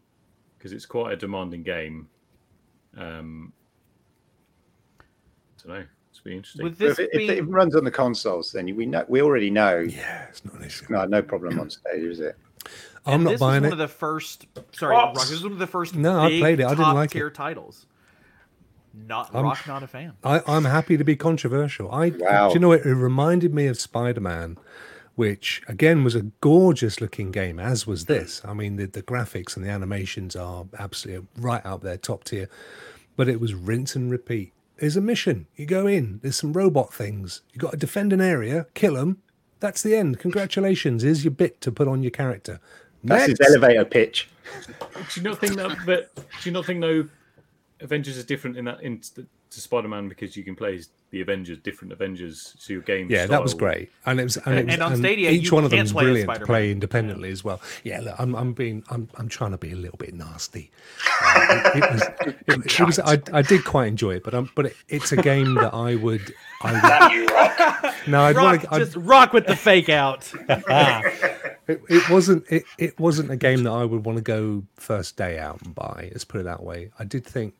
because 0.58 0.72
it's 0.72 0.86
quite 0.86 1.14
a 1.14 1.16
demanding 1.16 1.64
game. 1.64 2.08
Um, 2.98 3.54
don't 5.64 5.80
know. 5.80 5.86
It's 6.12 6.20
be 6.22 6.36
interesting. 6.36 6.64
With 6.64 6.82
if, 6.82 7.00
it, 7.00 7.10
if 7.12 7.30
it 7.30 7.42
runs 7.44 7.76
on 7.76 7.84
the 7.84 7.92
consoles, 7.92 8.52
then 8.52 8.74
we 8.76 8.86
know 8.86 9.04
we 9.08 9.22
already 9.22 9.50
know. 9.50 9.80
Yeah, 9.80 10.26
it's 10.30 10.46
not 10.46 10.56
an 10.56 10.64
issue. 10.64 10.86
No, 10.90 11.06
no 11.06 11.22
problem 11.22 11.60
on 11.60 11.70
Stadia, 11.70 12.10
is 12.10 12.20
it? 12.20 12.38
I'm 13.06 13.14
and 13.16 13.24
not 13.26 13.30
this 13.32 13.40
buying 13.40 13.62
was 13.62 13.68
it. 13.68 13.72
one 13.72 13.72
of 13.74 13.78
the 13.78 13.88
first. 13.88 14.48
Sorry, 14.72 14.96
What? 14.96 15.06
Rock. 15.06 15.14
This 15.16 15.32
was 15.32 15.44
one 15.44 15.52
of 15.52 15.60
the 15.60 15.68
first. 15.68 15.96
No, 15.96 16.20
I 16.22 16.40
played 16.40 16.60
it. 16.60 16.66
I 16.66 16.70
didn't 16.70 16.94
like 16.94 17.12
tier 17.12 17.28
it. 17.28 17.34
titles. 17.36 17.86
Not 18.94 19.34
I'm- 19.36 19.44
Rock, 19.44 19.68
not 19.68 19.84
a 19.84 19.88
fan. 19.88 20.14
I, 20.24 20.42
I'm 20.48 20.64
happy 20.66 20.96
to 20.98 21.04
be 21.04 21.16
controversial. 21.16 21.92
I, 21.92 22.10
Wow. 22.18 22.48
do 22.50 22.54
you 22.54 22.60
know, 22.60 22.72
it, 22.72 22.86
it 22.86 22.94
reminded 22.96 23.54
me 23.54 23.68
of 23.68 23.78
Spider 23.80 24.22
Man, 24.22 24.58
which 25.16 25.62
again 25.68 26.04
was 26.04 26.16
a 26.16 26.24
gorgeous 26.42 27.02
looking 27.02 27.32
game, 27.32 27.60
as 27.60 27.86
was 27.86 28.06
this. 28.06 28.42
I 28.46 28.54
mean, 28.54 28.78
the, 28.78 28.86
the 28.86 29.04
graphics 29.04 29.56
and 29.58 29.66
the 29.66 29.70
animations 29.70 30.36
are 30.36 30.66
absolutely 30.80 31.28
right 31.38 31.66
up 31.66 31.82
there, 31.82 31.98
top 31.98 32.24
tier. 32.24 32.48
But 33.18 33.28
it 33.30 33.40
was 33.42 33.54
rinse 33.54 33.96
and 33.96 34.10
repeat. 34.10 34.54
There's 34.78 34.98
a 34.98 35.02
mission. 35.02 35.48
You 35.56 35.66
go 35.66 35.88
in. 35.88 36.20
There's 36.22 36.36
some 36.38 36.54
robot 36.54 36.94
things. 36.94 37.42
You 37.54 37.60
got 37.60 37.72
to 37.72 37.78
defend 37.78 38.12
an 38.14 38.22
area, 38.22 38.66
kill 38.74 38.96
them. 38.96 39.22
That's 39.66 39.82
the 39.82 39.96
end. 39.96 40.20
Congratulations. 40.20 41.02
Here's 41.02 41.26
your 41.26 41.32
bit 41.32 41.60
to 41.62 41.72
put 41.72 41.88
on 41.88 42.04
your 42.04 42.12
character. 42.12 42.60
That's 43.04 43.26
his 43.26 43.42
elevator 43.42 43.84
pitch. 43.84 44.30
do 44.68 45.04
you 45.16 45.24
not 45.24 45.40
think 45.40 45.56
that? 45.56 45.80
But 45.88 46.14
do 46.16 46.24
you 46.44 46.52
not 46.52 46.68
think 46.68 46.82
though? 46.82 47.10
Avengers 47.80 48.16
is 48.16 48.26
different 48.26 48.58
in 48.58 48.66
that 48.66 48.84
in 48.84 49.02
to 49.52 49.62
Spider 49.62 49.88
Man 49.88 50.10
because 50.10 50.36
you 50.36 50.44
can 50.44 50.56
play 50.56 50.76
as 50.76 50.90
the 51.12 51.22
Avengers, 51.22 51.58
different 51.60 51.94
Avengers, 51.94 52.56
so 52.60 52.74
your 52.74 52.82
game. 52.82 53.08
Yeah, 53.10 53.26
that 53.28 53.42
was 53.42 53.54
great, 53.54 53.90
and 54.06 54.20
it 54.20 54.24
was, 54.24 54.36
and, 54.38 54.60
it 54.60 54.66
was, 54.66 54.74
And 54.74 54.84
on 54.84 54.98
Stadia, 54.98 55.30
each 55.32 55.46
you 55.46 55.56
one 55.56 55.64
of 55.64 55.70
them 55.70 55.78
can't 55.78 55.88
is 55.88 55.94
brilliant 55.94 56.34
to 56.34 56.46
play 56.46 56.72
independently 56.72 57.30
as 57.30 57.44
well. 57.44 57.62
Yeah, 57.84 58.02
look, 58.02 58.16
I'm, 58.20 58.36
I'm 58.36 58.52
being, 58.54 58.84
I'm, 58.90 59.08
I'm 59.16 59.30
trying 59.30 59.52
to 59.52 59.58
be 59.58 59.72
a 59.72 59.76
little 59.76 59.98
bit 59.98 60.14
nasty. 60.14 60.72
Uh, 61.22 61.72
it, 61.74 61.84
it 61.84 61.92
was, 61.92 62.02
it, 62.48 62.80
it 62.80 62.86
was, 62.86 63.00
I, 63.00 63.22
I 63.32 63.42
did 63.44 63.64
quite 63.64 63.88
enjoy 63.88 64.16
it, 64.16 64.24
but 64.24 64.34
um, 64.34 64.50
but 64.56 64.66
it, 64.68 64.76
it's 64.90 65.12
a 65.14 65.18
game 65.18 65.56
that 65.56 65.74
I 65.74 65.96
would, 65.96 66.34
I 66.62 66.82
Damn 66.82 67.12
you, 67.14 67.28
Rock. 67.28 67.84
would, 67.84 67.94
no, 68.08 68.22
I'd 68.22 68.36
Rock, 68.36 68.46
want 68.46 68.62
to, 68.62 68.80
just 68.80 68.98
rock 68.98 69.32
with 69.32 69.48
the 69.48 69.56
fake 69.56 69.88
out. 69.88 70.30
it, 70.50 71.82
it 71.88 72.10
wasn't, 72.10 72.44
it, 72.50 72.64
it 72.78 73.00
wasn't 73.00 73.32
a 73.32 73.38
game 73.38 73.64
that 73.64 73.72
I 73.72 73.86
would 73.86 74.06
want 74.06 74.18
to 74.18 74.22
go 74.22 74.64
first 74.76 75.16
day 75.16 75.40
out 75.40 75.62
and 75.62 75.74
buy. 75.74 76.10
Let's 76.12 76.26
put 76.26 76.42
it 76.42 76.44
that 76.44 76.62
way. 76.64 76.92
I 77.00 77.06
did 77.06 77.26
think, 77.26 77.54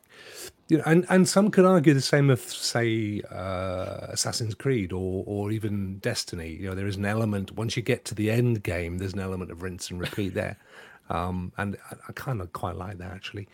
you 0.68 0.78
know, 0.78 0.84
and, 0.86 1.06
and 1.10 1.28
some 1.28 1.52
could 1.52 1.66
argue 1.66 1.94
the 1.94 2.02
same 2.02 2.30
of 2.30 2.40
say 2.42 3.22
uh, 3.32 4.08
Assassin's 4.10 4.56
Creed 4.56 4.92
or 4.92 5.24
or 5.28 5.52
even 5.52 6.00
Destiny. 6.00 6.58
You 6.60 6.70
know, 6.70 6.76
there 6.76 6.88
is 6.88 6.98
an 6.98 7.06
element 7.06 7.52
once 7.52 7.78
you 7.78 7.84
get 7.84 8.06
to 8.06 8.16
the 8.16 8.32
end 8.32 8.64
game, 8.64 8.98
there's 8.98 9.14
an 9.14 9.20
element 9.20 9.52
of 9.52 9.62
rinse 9.62 9.92
and 9.92 10.00
repeat 10.00 10.34
there. 10.34 10.58
um, 11.10 11.52
and 11.58 11.78
I, 11.92 11.96
I 12.10 12.12
kind 12.14 12.42
of 12.42 12.52
quite 12.54 12.76
like 12.76 12.98
that 12.98 13.12
actually. 13.12 13.48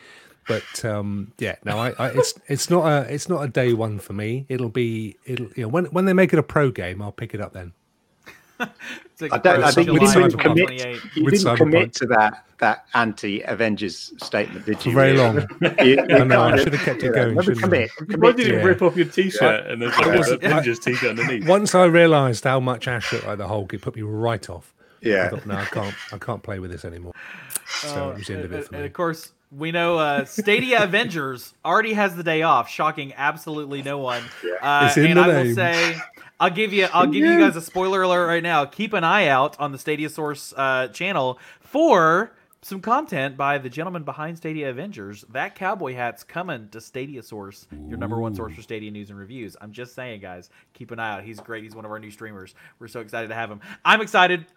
But 0.47 0.83
um, 0.85 1.33
yeah, 1.37 1.55
no, 1.63 1.77
I, 1.77 1.93
I, 1.99 2.07
it's 2.09 2.33
it's 2.47 2.69
not 2.69 2.85
a 2.85 3.13
it's 3.13 3.29
not 3.29 3.41
a 3.43 3.47
day 3.47 3.73
one 3.73 3.99
for 3.99 4.13
me. 4.13 4.45
It'll 4.49 4.69
be 4.69 5.17
it'll 5.25 5.49
you 5.55 5.63
know 5.63 5.67
when 5.67 5.85
when 5.85 6.05
they 6.05 6.13
make 6.13 6.33
it 6.33 6.39
a 6.39 6.43
pro 6.43 6.71
game, 6.71 7.01
I'll 7.01 7.11
pick 7.11 7.33
it 7.33 7.41
up 7.41 7.53
then. 7.53 7.73
It's 9.13 9.21
like 9.21 9.33
I 9.33 9.37
don't. 9.37 9.63
I 9.63 9.71
think 9.71 9.87
you 9.87 9.99
didn't 9.99 10.37
commit. 10.39 10.71
You 11.15 11.29
didn't 11.29 11.55
commit 11.57 11.93
to 11.95 12.05
that 12.07 12.45
that 12.57 12.85
anti-Avengers 12.93 14.13
statement, 14.23 14.65
did 14.65 14.79
For 14.79 14.89
you? 14.89 14.95
very 14.95 15.13
long. 15.17 15.47
You, 15.79 15.85
you 15.85 15.99
I 16.09 16.23
know, 16.23 16.41
I 16.43 16.57
should 16.57 16.73
have 16.73 16.83
kept 16.83 17.01
it 17.03 17.13
going, 17.13 17.35
Never 17.35 17.55
shouldn't 17.55 17.73
I? 17.73 17.87
commit. 17.97 18.19
Why 18.21 18.31
did 18.33 18.47
you 18.47 18.53
Yeah. 18.57 18.63
rip 18.63 18.81
off 18.83 18.95
your 18.95 19.05
T-shirt 19.07 19.67
and 19.67 19.81
there's 19.81 19.97
like 19.97 20.17
wasn't- 20.17 20.43
Avengers 20.43 20.79
T-shirt 20.79 21.09
underneath? 21.19 21.47
Once 21.47 21.73
I 21.73 21.85
realised 21.85 22.43
how 22.43 22.59
much 22.59 22.87
Ash 22.87 23.11
looked 23.11 23.25
like 23.25 23.37
the 23.39 23.47
Hulk, 23.47 23.73
it 23.73 23.81
put 23.81 23.95
me 23.95 24.01
right 24.03 24.47
off. 24.49 24.73
I 25.03 25.07
Yeah. 25.09 25.29
thought, 25.29 25.45
no, 25.47 25.55
I 25.55 25.65
can't, 25.65 25.95
I 26.13 26.17
can't 26.19 26.43
play 26.43 26.59
with 26.59 26.69
this 26.71 26.85
anymore. 26.85 27.13
So 27.67 28.11
it 28.11 28.17
was 28.19 28.27
the 28.27 28.33
end 28.35 28.45
of 28.45 28.51
and, 28.51 28.61
it 28.61 28.67
for 28.67 28.75
and 28.75 28.83
me. 28.83 28.87
of 28.87 28.93
course, 28.93 29.31
we 29.51 29.71
know 29.71 29.97
uh, 29.97 30.25
Stadia 30.25 30.83
Avengers 30.83 31.53
already 31.65 31.93
has 31.93 32.15
the 32.15 32.23
day 32.23 32.43
off, 32.43 32.69
shocking 32.69 33.11
absolutely 33.17 33.81
no 33.81 33.97
one. 33.97 34.23
Uh, 34.61 34.85
It's 34.87 34.97
in 34.97 35.05
and 35.07 35.17
the 35.17 35.21
I 35.21 35.27
will 35.27 35.43
name. 35.45 35.55
say, 35.55 35.95
I'll 36.41 36.49
give 36.49 36.73
you, 36.73 36.87
I'll 36.91 37.05
give 37.05 37.23
you 37.23 37.37
guys 37.37 37.55
a 37.55 37.61
spoiler 37.61 38.01
alert 38.01 38.25
right 38.25 38.41
now. 38.41 38.65
Keep 38.65 38.93
an 38.93 39.03
eye 39.03 39.27
out 39.27 39.59
on 39.59 39.71
the 39.71 39.77
Stadia 39.77 40.09
Source 40.09 40.55
uh, 40.57 40.87
channel 40.87 41.37
for 41.59 42.33
some 42.63 42.81
content 42.81 43.37
by 43.37 43.59
the 43.59 43.69
gentleman 43.69 44.01
behind 44.03 44.37
Stadia 44.37 44.71
Avengers. 44.71 45.23
That 45.29 45.53
cowboy 45.53 45.93
hat's 45.93 46.23
coming 46.23 46.67
to 46.69 46.81
Stadia 46.81 47.21
Source, 47.21 47.67
your 47.87 47.99
number 47.99 48.19
one 48.19 48.33
source 48.33 48.55
for 48.55 48.61
Stadia 48.63 48.89
news 48.89 49.11
and 49.11 49.19
reviews. 49.19 49.55
I'm 49.61 49.71
just 49.71 49.93
saying, 49.93 50.21
guys, 50.21 50.49
keep 50.73 50.89
an 50.89 50.99
eye 50.99 51.17
out. 51.17 51.23
He's 51.23 51.39
great. 51.39 51.63
He's 51.63 51.75
one 51.75 51.85
of 51.85 51.91
our 51.91 51.99
new 51.99 52.11
streamers. 52.11 52.55
We're 52.79 52.87
so 52.87 53.01
excited 53.01 53.27
to 53.27 53.35
have 53.35 53.51
him. 53.51 53.61
I'm 53.85 54.01
excited. 54.01 54.47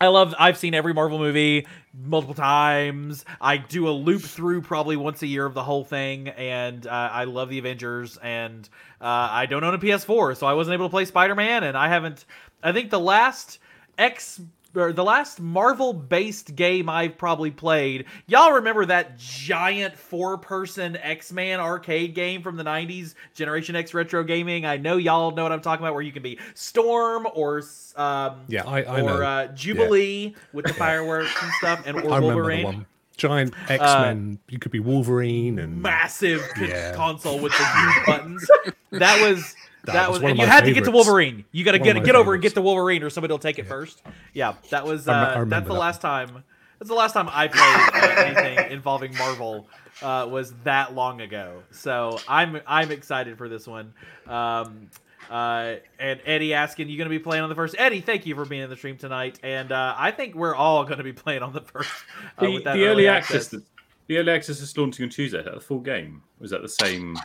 I 0.00 0.08
love. 0.08 0.34
I've 0.38 0.56
seen 0.56 0.72
every 0.74 0.94
Marvel 0.94 1.18
movie 1.18 1.66
multiple 1.94 2.34
times. 2.34 3.26
I 3.38 3.58
do 3.58 3.86
a 3.86 3.90
loop 3.90 4.22
through 4.22 4.62
probably 4.62 4.96
once 4.96 5.20
a 5.22 5.26
year 5.26 5.44
of 5.44 5.52
the 5.52 5.62
whole 5.62 5.84
thing, 5.84 6.28
and 6.28 6.86
uh, 6.86 6.90
I 6.90 7.24
love 7.24 7.50
the 7.50 7.58
Avengers. 7.58 8.16
And 8.16 8.66
uh, 9.00 9.28
I 9.30 9.44
don't 9.44 9.62
own 9.62 9.74
a 9.74 9.78
PS4, 9.78 10.38
so 10.38 10.46
I 10.46 10.54
wasn't 10.54 10.74
able 10.74 10.86
to 10.86 10.90
play 10.90 11.04
Spider 11.04 11.34
Man. 11.34 11.64
And 11.64 11.76
I 11.76 11.88
haven't. 11.88 12.24
I 12.62 12.72
think 12.72 12.88
the 12.88 13.00
last 13.00 13.58
X 13.98 14.40
or 14.74 14.92
the 14.92 15.02
last 15.04 15.40
Marvel 15.40 15.92
based 15.92 16.54
game 16.54 16.88
I've 16.88 17.18
probably 17.18 17.50
played. 17.50 18.04
Y'all 18.26 18.52
remember 18.52 18.86
that 18.86 19.18
giant 19.18 19.96
four 19.96 20.38
person 20.38 20.96
X 20.96 21.32
Man 21.32 21.60
arcade 21.60 22.14
game 22.14 22.42
from 22.42 22.56
the 22.56 22.64
90s, 22.64 23.14
Generation 23.34 23.74
X 23.76 23.92
retro 23.94 24.22
gaming? 24.22 24.64
I 24.66 24.76
know 24.76 24.96
y'all 24.96 25.32
know 25.32 25.42
what 25.42 25.52
I'm 25.52 25.60
talking 25.60 25.84
about, 25.84 25.94
where 25.94 26.02
you 26.02 26.12
can 26.12 26.22
be 26.22 26.38
Storm 26.54 27.26
or 27.34 27.62
um, 27.96 28.40
Yeah, 28.48 28.64
I, 28.66 28.82
I 28.82 29.00
or 29.00 29.24
uh, 29.24 29.46
Jubilee 29.48 30.34
with 30.52 30.66
the 30.66 30.74
fireworks 30.74 31.34
and 31.42 31.52
stuff, 31.54 31.82
and 31.86 31.96
or 32.00 32.12
I 32.12 32.20
Wolverine. 32.20 32.58
the 32.60 32.64
one. 32.66 32.86
Giant 33.16 33.52
X 33.68 33.82
Men. 33.82 34.38
you 34.48 34.58
could 34.58 34.72
be 34.72 34.80
Wolverine 34.80 35.58
and 35.58 35.82
Massive 35.82 36.42
Yeah. 36.58 36.94
console 36.94 37.38
with 37.38 37.52
the 37.52 37.58
huge 37.76 38.06
buttons. 38.06 38.50
That 38.92 39.20
was. 39.20 39.54
That, 39.84 39.92
That 39.94 40.08
was, 40.10 40.16
was 40.18 40.22
one 40.22 40.30
and 40.32 40.38
of 40.40 40.42
you 40.42 40.46
my 40.48 40.52
had 40.54 40.64
to 40.64 40.72
get 40.72 40.84
to. 40.84 40.90
Wolverine. 40.90 41.44
You 41.52 41.64
got 41.64 41.72
to 41.72 41.78
One 41.78 41.84
get 41.84 41.96
of 41.96 42.02
my 42.02 42.06
get 42.06 42.14
over 42.14 42.34
and 42.34 42.42
get 42.42 42.54
to 42.54 42.60
Wolverine, 42.62 43.02
or 43.02 43.10
somebody 43.10 43.32
will 43.32 43.38
take 43.38 43.58
it 43.58 43.66
first. 43.66 44.02
Yeah, 44.34 44.54
that 44.70 44.84
was. 44.84 45.08
Uh, 45.08 45.12
I 45.12 45.14
I 45.14 45.38
remember 45.38 45.50
that's 45.54 45.66
the 45.68 45.74
that 45.74 45.80
last 45.80 46.00
time. 46.00 46.44
That's 46.78 46.88
the 46.88 46.94
last 46.94 47.12
time 47.12 47.28
I 47.30 47.48
played 47.48 48.36
anything 48.36 48.72
involving 48.72 49.14
Marvel. 49.16 49.68
Uh, 50.02 50.26
was 50.30 50.52
that 50.64 50.94
long 50.94 51.20
ago? 51.20 51.62
So 51.70 52.18
I'm 52.28 52.60
I'm 52.66 52.90
excited 52.90 53.36
for 53.38 53.48
this 53.48 53.66
one. 53.66 53.92
Um, 54.26 54.88
uh, 55.30 55.76
and 55.98 56.20
Eddie 56.24 56.54
asking, 56.54 56.88
you 56.88 56.96
going 56.96 57.08
to 57.08 57.16
be 57.16 57.18
playing 57.22 57.42
on 57.42 57.48
the 57.48 57.54
first? 57.54 57.76
Eddie, 57.78 58.00
thank 58.00 58.26
you 58.26 58.34
for 58.34 58.44
being 58.44 58.62
in 58.62 58.70
the 58.70 58.76
stream 58.76 58.96
tonight. 58.96 59.38
And 59.44 59.70
uh, 59.70 59.94
I 59.96 60.10
think 60.10 60.34
we're 60.34 60.56
all 60.56 60.84
going 60.84 60.98
to 60.98 61.04
be 61.04 61.12
playing 61.12 61.42
on 61.42 61.52
the 61.52 61.60
first. 61.60 61.90
Uh, 62.36 62.46
The, 62.46 62.50
with 62.54 62.64
that 62.64 62.74
the 62.74 62.84
early 62.86 63.06
access, 63.06 63.46
the 63.48 63.62
early 64.10 64.32
access 64.32 64.60
is 64.60 64.76
launching 64.76 65.04
on 65.04 65.10
Tuesday. 65.10 65.38
Is 65.38 65.44
that 65.44 65.54
the 65.54 65.60
full 65.60 65.78
game? 65.80 66.22
Or 66.40 66.44
is 66.46 66.50
that 66.50 66.62
the 66.62 66.68
same? 66.68 67.16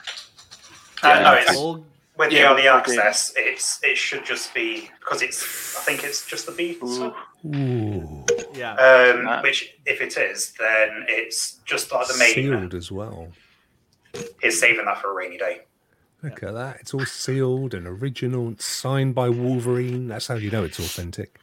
Uh, 1.01 1.19
no, 1.19 1.33
it's, 1.33 1.51
Full- 1.53 1.85
with 2.17 2.31
Yeah, 2.31 2.53
the 2.53 2.67
early 2.69 2.83
full 2.83 2.93
game. 2.95 2.99
access, 2.99 3.33
it's 3.35 3.79
it 3.83 3.97
should 3.97 4.25
just 4.25 4.53
be 4.53 4.89
because 4.99 5.21
it's. 5.21 5.77
I 5.77 5.81
think 5.81 6.03
it's 6.03 6.25
just 6.27 6.45
the 6.45 6.51
beta. 6.51 6.85
Ooh. 6.85 7.13
Ooh, 7.55 8.25
yeah. 8.55 8.73
Um, 8.75 9.25
Nice. 9.25 9.43
which, 9.43 9.75
if 9.85 10.01
it 10.01 10.17
is, 10.17 10.53
then 10.59 11.05
it's 11.07 11.59
just 11.65 11.91
like 11.91 12.07
the 12.07 12.17
main. 12.17 12.33
sealed 12.33 12.73
as 12.73 12.91
well. 12.91 13.29
Is 14.41 14.59
saving 14.59 14.85
that 14.85 14.99
for 15.01 15.11
a 15.11 15.13
rainy 15.13 15.37
day. 15.37 15.61
Look 16.23 16.41
at 16.41 16.53
that. 16.53 16.77
It's 16.79 16.93
all 16.93 17.05
sealed 17.05 17.73
and 17.75 17.85
original. 17.85 18.49
It's 18.51 18.65
signed 18.65 19.13
by 19.13 19.29
Wolverine. 19.29 20.07
That's 20.07 20.27
how 20.27 20.35
you 20.35 20.49
know 20.49 20.63
it's 20.63 20.79
authentic. 20.79 21.37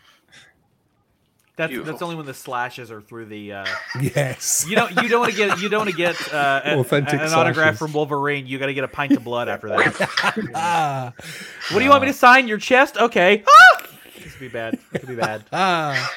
That's 1.63 1.71
Beautiful. 1.71 1.93
that's 1.93 2.03
only 2.03 2.17
when 2.17 2.27
the 2.27 2.35
slashes 2.35 2.91
are 2.91 3.01
through 3.01 3.27
the. 3.27 3.53
Uh, 3.53 3.67
Yes. 4.01 4.67
you 4.69 4.75
don't 4.75 4.91
you 5.01 5.09
don't 5.09 5.21
want 5.21 5.31
to 5.31 5.39
get 5.39 5.61
you 5.61 5.69
don't 5.69 5.79
want 5.87 5.91
to 5.91 5.97
get 5.97 6.17
uh, 6.35 6.61
a- 6.65 6.79
Authentic 6.81 7.21
an 7.21 7.33
autograph 7.33 7.77
from 7.79 7.93
Wolverine. 7.93 8.49
You 8.49 8.59
got 8.59 8.67
to 8.67 8.75
get 8.75 8.83
a 8.83 8.89
pint 8.89 9.13
of 9.13 9.23
blood 9.23 9.49
after 9.49 9.69
that. 9.69 10.51
ah, 10.57 11.13
what 11.71 11.79
do 11.79 11.85
you 11.85 11.91
want 11.91 12.03
me 12.03 12.09
to 12.09 12.13
sign? 12.15 12.49
Your 12.49 12.59
chest? 12.59 12.97
Okay. 12.97 13.45
Ah! 13.49 13.87
This 14.19 14.33
could 14.33 14.41
be 14.41 14.49
bad. 14.49 14.77
This 14.91 15.01
could 15.03 15.09
be 15.09 15.15
bad. 15.15 15.45
ah. 15.53 16.13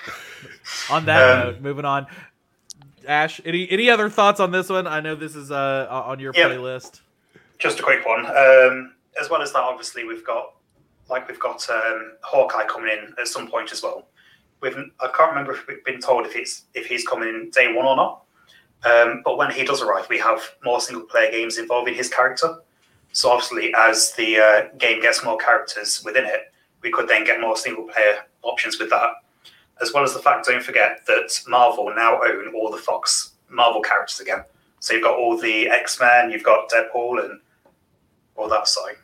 On 0.90 1.06
that 1.06 1.22
Um, 1.30 1.40
note, 1.54 1.62
moving 1.62 1.86
on. 1.86 2.08
Ash, 3.08 3.40
any 3.46 3.70
any 3.70 3.88
other 3.92 4.10
thoughts 4.10 4.40
on 4.40 4.50
this 4.52 4.68
one? 4.70 4.88
I 4.88 5.00
know 5.00 5.14
this 5.14 5.36
is 5.36 5.52
uh 5.52 5.88
on 5.92 6.20
your 6.20 6.34
Yeah. 6.36 6.50
playlist. 6.50 7.02
Just 7.60 7.80
a 7.80 7.84
quick 7.84 8.04
one. 8.04 8.26
Um, 8.26 8.94
as 9.22 9.30
well 9.30 9.44
as 9.44 9.54
that, 9.54 9.60
obviously 9.60 10.06
we've 10.06 10.26
got 10.26 10.54
like 11.08 11.28
we've 11.28 11.40
got 11.40 11.70
um, 11.70 12.14
Hawkeye 12.24 12.66
coming 12.66 12.90
in 12.92 13.14
at 13.20 13.28
some 13.28 13.48
point 13.48 13.72
as 13.72 13.84
well. 13.84 14.08
We've 14.61 14.76
I 14.99 15.07
can't 15.15 15.30
remember 15.30 15.53
if 15.53 15.68
we've 15.68 15.84
been 15.84 15.99
told 15.99 16.26
if 16.26 16.36
it's 16.36 16.64
if 16.73 16.86
he's 16.86 17.06
coming 17.07 17.30
in 17.30 17.49
day 17.52 17.73
one 17.73 17.86
or 17.86 17.95
not. 17.95 18.23
Um, 18.84 19.22
but 19.23 19.38
when 19.38 19.52
he 19.52 19.64
does 19.64 19.82
arrive, 19.82 20.07
we 20.10 20.19
have 20.19 20.41
more 20.64 20.80
single 20.80 21.06
player 21.06 21.32
games 21.32 21.57
involving 21.57 21.95
his 21.95 22.10
character. 22.10 22.57
So 23.11 23.32
obviously, 23.32 23.73
as 23.76 24.14
the 24.14 24.38
uh, 24.38 24.77
game 24.77 25.02
gets 25.02 25.23
more 25.23 25.38
characters 25.38 26.03
within 26.03 26.26
it, 26.26 26.52
we 26.82 26.91
could 26.91 27.07
then 27.07 27.23
get 27.23 27.41
more 27.41 27.57
single 27.57 27.86
player 27.86 28.19
options 28.44 28.77
with 28.77 28.90
that. 28.91 29.10
As 29.82 29.91
well 29.94 30.03
as 30.03 30.14
the 30.14 30.19
fact, 30.19 30.45
don't 30.45 30.64
forget 30.64 31.06
that 31.07 31.40
Marvel 31.48 31.91
now 31.95 32.22
own 32.23 32.53
all 32.53 32.72
the 32.72 32.77
Fox 32.77 33.34
Marvel 33.49 33.82
characters 33.82 34.19
again. 34.19 34.44
So 34.80 34.94
you've 34.94 35.03
got 35.03 35.18
all 35.18 35.38
the 35.38 35.68
X 35.68 35.99
Men, 35.99 36.30
you've 36.30 36.44
got 36.44 36.69
Deadpool, 36.69 37.23
and 37.23 37.40
all 38.36 38.48
that 38.49 38.68
side. 38.68 38.95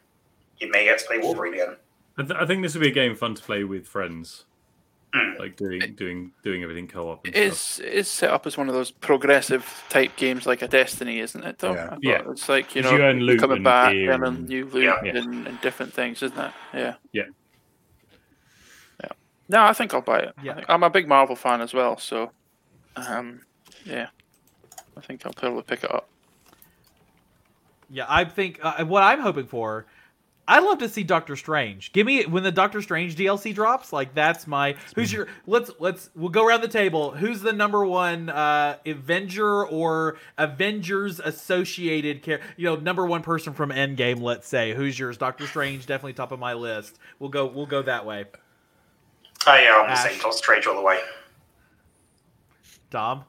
You 0.59 0.69
may 0.69 0.85
get 0.85 0.99
to 0.99 1.05
play 1.05 1.17
Wolverine 1.17 1.55
again. 1.55 1.75
I, 2.17 2.23
th- 2.23 2.39
I 2.39 2.45
think 2.45 2.61
this 2.61 2.75
would 2.75 2.81
be 2.81 2.89
a 2.89 2.93
game 2.93 3.15
fun 3.15 3.33
to 3.35 3.41
play 3.41 3.63
with 3.63 3.87
friends. 3.87 4.45
Like 5.39 5.57
doing 5.57 5.79
doing 5.95 6.31
doing 6.43 6.63
everything 6.63 6.87
co-op. 6.87 7.25
And 7.25 7.33
stuff. 7.33 7.45
It's 7.47 7.79
it's 7.79 8.09
set 8.09 8.29
up 8.29 8.47
as 8.47 8.57
one 8.57 8.69
of 8.69 8.73
those 8.75 8.91
progressive 8.91 9.83
type 9.89 10.15
games 10.15 10.45
like 10.45 10.61
a 10.61 10.67
Destiny, 10.67 11.19
isn't 11.19 11.43
it? 11.43 11.59
Though 11.59 11.73
Yeah. 11.73 11.97
Yeah. 12.01 12.21
it's 12.29 12.47
like 12.47 12.75
you 12.75 12.81
know 12.81 12.91
you 12.95 13.01
earn 13.01 13.19
loot 13.19 13.39
coming 13.39 13.57
and 13.57 13.63
back 13.63 13.91
gear 13.91 14.11
and, 14.11 14.23
and- 14.23 14.47
new 14.47 14.65
loot 14.65 14.83
Yeah. 14.83 15.01
Yeah. 15.03 15.17
and, 15.17 15.47
and 15.47 15.61
different 15.61 15.93
things, 15.93 16.21
isn't 16.23 16.37
it? 16.39 16.51
Yeah. 16.73 16.95
Yeah. 17.11 17.23
Yeah. 19.03 19.09
No, 19.49 19.63
I 19.63 19.73
think 19.73 19.93
I'll 19.93 20.01
buy 20.01 20.19
it. 20.19 20.33
Yeah. 20.41 20.61
I'm 20.69 20.83
a 20.83 20.89
big 20.89 21.07
Marvel 21.07 21.35
fan 21.35 21.59
as 21.61 21.73
well, 21.73 21.97
so 21.97 22.31
um, 22.95 23.41
yeah, 23.85 24.07
I 24.97 25.01
think 25.01 25.25
I'll 25.25 25.33
probably 25.33 25.63
pick 25.63 25.83
it 25.83 25.93
up. 25.93 26.07
Yeah, 27.89 28.05
I 28.07 28.23
think 28.23 28.59
uh, 28.63 28.85
what 28.85 29.03
I'm 29.03 29.19
hoping 29.19 29.47
for. 29.47 29.85
I'd 30.47 30.63
love 30.63 30.79
to 30.79 30.89
see 30.89 31.03
Doctor 31.03 31.35
Strange. 31.35 31.93
Give 31.93 32.05
me 32.05 32.25
when 32.25 32.43
the 32.43 32.51
Doctor 32.51 32.81
Strange 32.81 33.15
DLC 33.15 33.53
drops. 33.53 33.93
Like 33.93 34.13
that's 34.13 34.47
my. 34.47 34.75
Who's 34.95 35.13
your? 35.13 35.27
Let's 35.47 35.71
let's 35.79 36.09
we'll 36.15 36.29
go 36.29 36.45
around 36.45 36.61
the 36.61 36.67
table. 36.67 37.11
Who's 37.11 37.41
the 37.41 37.53
number 37.53 37.85
one 37.85 38.29
uh, 38.29 38.77
Avenger 38.85 39.65
or 39.65 40.17
Avengers 40.37 41.19
associated 41.19 42.21
character? 42.23 42.45
You 42.57 42.65
know, 42.65 42.75
number 42.75 43.05
one 43.05 43.21
person 43.21 43.53
from 43.53 43.69
Endgame. 43.69 44.21
Let's 44.21 44.47
say 44.47 44.73
who's 44.73 44.97
yours? 44.99 45.17
Doctor 45.17 45.47
Strange, 45.47 45.85
definitely 45.85 46.13
top 46.13 46.31
of 46.31 46.39
my 46.39 46.53
list. 46.53 46.97
We'll 47.19 47.29
go 47.29 47.45
we'll 47.45 47.65
go 47.67 47.81
that 47.83 48.05
way. 48.05 48.25
Oh 49.47 49.55
yeah, 49.55 49.77
I'm 49.77 49.85
the 49.87 49.91
Ash. 49.91 50.11
same. 50.11 50.19
Doctor 50.19 50.37
Strange 50.37 50.67
all 50.67 50.75
the 50.75 50.81
way. 50.81 50.99
Dom. 52.89 53.23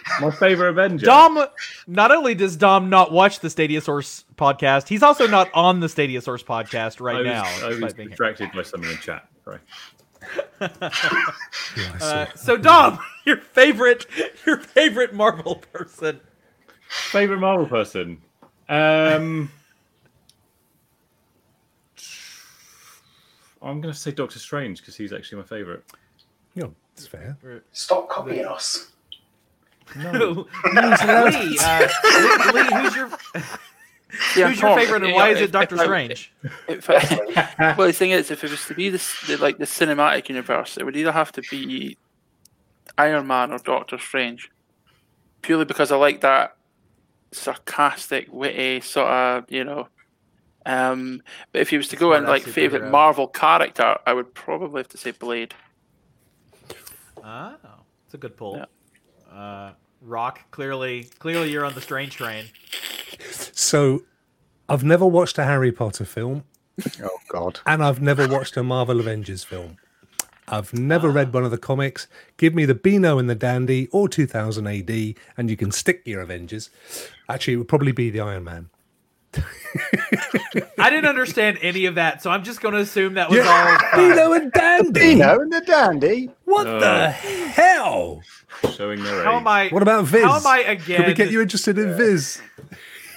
my 0.20 0.30
favorite 0.30 0.70
Avenger. 0.70 1.06
Dom, 1.06 1.46
not 1.86 2.10
only 2.12 2.34
does 2.34 2.56
Dom 2.56 2.90
not 2.90 3.12
watch 3.12 3.40
the 3.40 3.48
Stadia 3.48 3.80
Source 3.80 4.24
podcast, 4.36 4.88
he's 4.88 5.02
also 5.02 5.26
not 5.26 5.48
on 5.54 5.80
the 5.80 5.88
Stadia 5.88 6.20
Source 6.20 6.42
podcast 6.42 7.00
right 7.00 7.16
I 7.16 7.18
was, 7.20 7.26
now. 7.26 7.44
I 7.44 7.68
was 7.68 7.78
despite 7.78 7.96
being 7.96 8.08
here. 8.08 8.10
distracted 8.10 8.50
by 8.54 8.62
someone 8.62 8.90
in 8.90 8.96
chat. 8.98 9.26
Sorry. 9.44 9.58
Yeah, 11.76 11.92
Uh, 12.00 12.26
so 12.34 12.56
Dom, 12.56 12.98
your 13.24 13.36
favorite, 13.38 14.06
your 14.44 14.58
favorite 14.58 15.14
Marvel 15.14 15.56
person. 15.72 16.20
Favorite 16.88 17.38
Marvel 17.38 17.66
person. 17.66 18.20
Um, 18.68 19.50
I'm 23.62 23.80
going 23.80 23.92
to 23.92 23.98
say 23.98 24.10
Doctor 24.12 24.38
Strange 24.38 24.80
because 24.80 24.96
he's 24.96 25.12
actually 25.12 25.38
my 25.38 25.44
favorite. 25.48 25.84
Yeah, 26.54 26.66
it's 26.94 27.06
fair. 27.06 27.36
Stop 27.72 28.08
copying 28.08 28.44
us. 28.46 28.92
Lee, 29.96 30.04
uh, 30.04 30.10
Lee, 30.12 31.58
Lee, 32.52 32.74
who's 32.74 32.96
your 32.96 33.08
Yeah, 34.36 34.48
Who's 34.48 34.60
your 34.60 34.70
Tom, 34.70 34.78
favorite, 34.78 35.02
and 35.04 35.12
why 35.14 35.26
know, 35.28 35.34
is 35.34 35.40
it 35.40 35.44
if- 35.44 35.50
Doctor 35.52 35.74
if 35.76 35.80
I- 35.80 35.84
Strange? 35.84 36.32
if 36.68 36.90
I- 36.90 37.74
well, 37.76 37.86
the 37.86 37.92
thing 37.92 38.10
is, 38.10 38.30
if 38.30 38.44
it 38.44 38.50
was 38.50 38.64
to 38.66 38.74
be 38.74 38.90
this, 38.90 39.20
the, 39.26 39.36
like 39.38 39.58
the 39.58 39.64
cinematic 39.64 40.28
universe, 40.28 40.76
it 40.76 40.84
would 40.84 40.96
either 40.96 41.12
have 41.12 41.32
to 41.32 41.42
be 41.50 41.96
Iron 42.96 43.26
Man 43.26 43.52
or 43.52 43.58
Doctor 43.58 43.98
Strange, 43.98 44.50
purely 45.42 45.64
because 45.64 45.90
I 45.92 45.96
like 45.96 46.20
that 46.20 46.56
sarcastic, 47.32 48.28
witty 48.32 48.80
sort 48.80 49.08
of, 49.08 49.44
you 49.50 49.64
know. 49.64 49.88
Um, 50.68 51.22
but 51.50 51.62
if 51.62 51.70
he 51.70 51.78
was 51.78 51.88
to 51.88 51.96
go 51.96 52.12
in 52.12 52.24
like 52.24 52.42
favorite 52.42 52.82
superhero. 52.82 52.90
Marvel 52.90 53.26
character, 53.26 53.96
I 54.06 54.12
would 54.12 54.34
probably 54.34 54.80
have 54.80 54.88
to 54.88 54.98
say 54.98 55.12
Blade. 55.12 55.54
Oh, 57.24 57.54
it's 58.04 58.14
a 58.14 58.18
good 58.18 58.36
pull. 58.36 58.64
Uh, 59.32 59.72
Rock, 60.02 60.50
clearly, 60.50 61.04
clearly 61.18 61.50
you're 61.50 61.64
on 61.64 61.74
the 61.74 61.80
Strange 61.80 62.14
train. 62.14 62.44
So, 63.52 64.04
I've 64.68 64.84
never 64.84 65.04
watched 65.04 65.38
a 65.38 65.44
Harry 65.44 65.72
Potter 65.72 66.04
film, 66.04 66.44
Oh 67.02 67.18
God. 67.28 67.58
and 67.66 67.82
I've 67.82 68.00
never 68.00 68.28
watched 68.28 68.56
a 68.56 68.62
Marvel 68.62 69.00
Avengers 69.00 69.42
film. 69.42 69.76
I've 70.46 70.72
never 70.72 71.10
read 71.10 71.32
one 71.32 71.44
of 71.44 71.50
the 71.50 71.58
comics. 71.58 72.06
Give 72.36 72.54
me 72.54 72.64
the 72.64 72.76
Beano 72.76 73.18
and 73.18 73.28
the 73.28 73.34
Dandy 73.34 73.88
or 73.90 74.08
2000 74.08 74.66
AD, 74.66 75.14
and 75.36 75.50
you 75.50 75.56
can 75.56 75.72
stick 75.72 76.02
your 76.04 76.20
Avengers. 76.20 76.70
Actually, 77.28 77.54
it 77.54 77.56
would 77.56 77.68
probably 77.68 77.92
be 77.92 78.10
the 78.10 78.20
Iron 78.20 78.44
Man. 78.44 78.70
I 80.78 80.90
didn't 80.90 81.06
understand 81.06 81.58
any 81.62 81.86
of 81.86 81.96
that, 81.96 82.22
so 82.22 82.30
I'm 82.30 82.44
just 82.44 82.60
going 82.60 82.74
to 82.74 82.80
assume 82.80 83.14
that 83.14 83.28
was 83.30 83.38
all. 83.40 83.44
Yeah, 83.44 83.78
fine. 83.92 84.10
Beano 84.10 84.32
and 84.32 84.52
Dandy. 84.52 85.00
Dino 85.00 85.40
and 85.40 85.52
the 85.52 85.60
Dandy. 85.60 86.30
What 86.44 86.66
Oh. 86.66 86.80
the 86.80 87.10
hell? 87.10 88.22
Showing 88.72 89.02
their 89.02 89.24
How 89.24 89.36
age. 89.36 89.40
am 89.40 89.48
I? 89.48 89.68
What 89.68 89.82
about 89.82 90.04
Viz? 90.06 90.24
How 90.24 90.36
am 90.36 90.46
I 90.46 90.60
again? 90.60 90.96
Can 90.98 91.06
we 91.06 91.14
get 91.14 91.30
you 91.30 91.40
interested 91.40 91.78
in 91.78 91.94
Viz? 91.96 92.40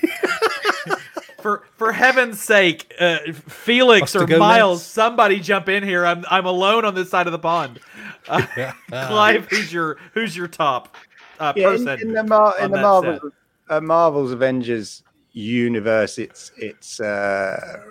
for 1.41 1.63
for 1.77 1.91
heaven's 1.91 2.39
sake, 2.41 2.93
uh, 2.99 3.19
Felix 3.33 4.15
Us 4.15 4.21
or 4.21 4.25
go 4.25 4.37
Miles, 4.39 4.79
next? 4.79 4.91
somebody 4.91 5.39
jump 5.39 5.69
in 5.69 5.83
here. 5.83 6.05
I'm 6.05 6.25
I'm 6.29 6.45
alone 6.45 6.85
on 6.85 6.93
this 6.95 7.09
side 7.09 7.27
of 7.27 7.31
the 7.33 7.39
pond. 7.39 7.79
Uh, 8.27 8.45
Clive, 8.89 9.47
who's 9.49 9.73
your 9.73 9.97
who's 10.13 10.35
your 10.37 10.47
top 10.47 10.95
uh, 11.39 11.53
Yeah, 11.55 11.69
person? 11.69 11.99
in 12.01 12.13
the 12.13 12.23
Mar- 12.23 12.55
in 12.59 12.71
the 12.71 12.81
Marvel's 12.81 13.31
uh, 13.69 13.81
Marvel's 13.81 14.31
Avengers 14.31 15.01
universe, 15.33 16.17
it's 16.17 16.51
it's 16.57 16.99
uh, 16.99 17.81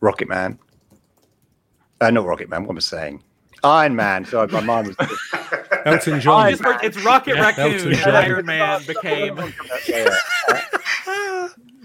Rocket 0.00 0.28
Man. 0.28 0.58
Uh, 2.00 2.10
not 2.10 2.26
Rocket 2.26 2.48
Man. 2.48 2.62
What 2.64 2.70
am 2.72 2.76
I 2.76 2.80
saying? 2.80 3.22
Iron 3.62 3.96
Man. 3.96 4.24
Sorry, 4.24 4.48
my 4.48 4.60
mind 4.60 4.88
was. 4.88 4.96
Elton 5.86 6.14
You 6.14 6.20
John. 6.20 6.50
just 6.50 6.62
heard- 6.62 6.82
it's 6.82 7.02
Rocket 7.04 7.34
Raccoon 7.34 7.92
Elton. 7.94 7.94
Iron 8.14 8.46
Man 8.46 8.82
became. 8.86 9.38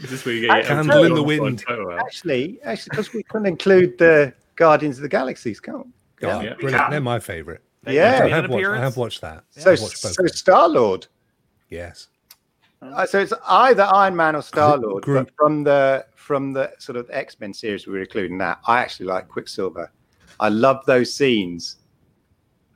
Is 0.01 0.09
this 0.11 0.25
where 0.25 0.33
you 0.33 0.41
get 0.47 0.55
your 0.55 0.63
Candle 0.65 1.03
in 1.03 1.13
the 1.13 1.23
wind. 1.23 1.63
Actually, 1.99 2.59
actually, 2.63 2.89
because 2.91 3.13
we 3.13 3.21
couldn't 3.23 3.47
include 3.47 3.97
the 3.97 4.33
Guardians 4.55 4.97
of 4.97 5.01
the 5.01 5.09
Galaxies, 5.09 5.59
can't 5.59 5.85
we? 5.85 6.27
Oh, 6.27 6.39
Yeah. 6.41 6.53
brilliant. 6.55 6.89
They're 6.91 7.01
my 7.01 7.19
favourite. 7.19 7.59
Yeah. 7.85 8.21
I 8.23 8.29
have, 8.29 8.49
watched, 8.49 8.65
I 8.65 8.79
have 8.79 8.97
watched 8.97 9.21
that. 9.21 9.43
So, 9.51 9.71
watched 9.71 9.97
so. 9.97 10.25
Star 10.27 10.69
Lord. 10.69 11.07
Yes. 11.69 12.07
Uh, 12.81 13.05
so 13.05 13.19
it's 13.19 13.33
either 13.47 13.83
Iron 13.83 14.15
Man 14.15 14.35
or 14.35 14.41
Star 14.41 14.77
Lord. 14.77 15.03
But 15.05 15.29
from 15.35 15.63
the 15.63 16.05
from 16.15 16.53
the 16.53 16.71
sort 16.79 16.95
of 16.97 17.09
X 17.11 17.39
Men 17.39 17.53
series, 17.53 17.85
we 17.87 17.93
were 17.93 18.01
including 18.01 18.37
that. 18.39 18.59
I 18.67 18.79
actually 18.79 19.07
like 19.07 19.27
Quicksilver. 19.27 19.91
I 20.39 20.49
love 20.49 20.85
those 20.85 21.13
scenes 21.13 21.77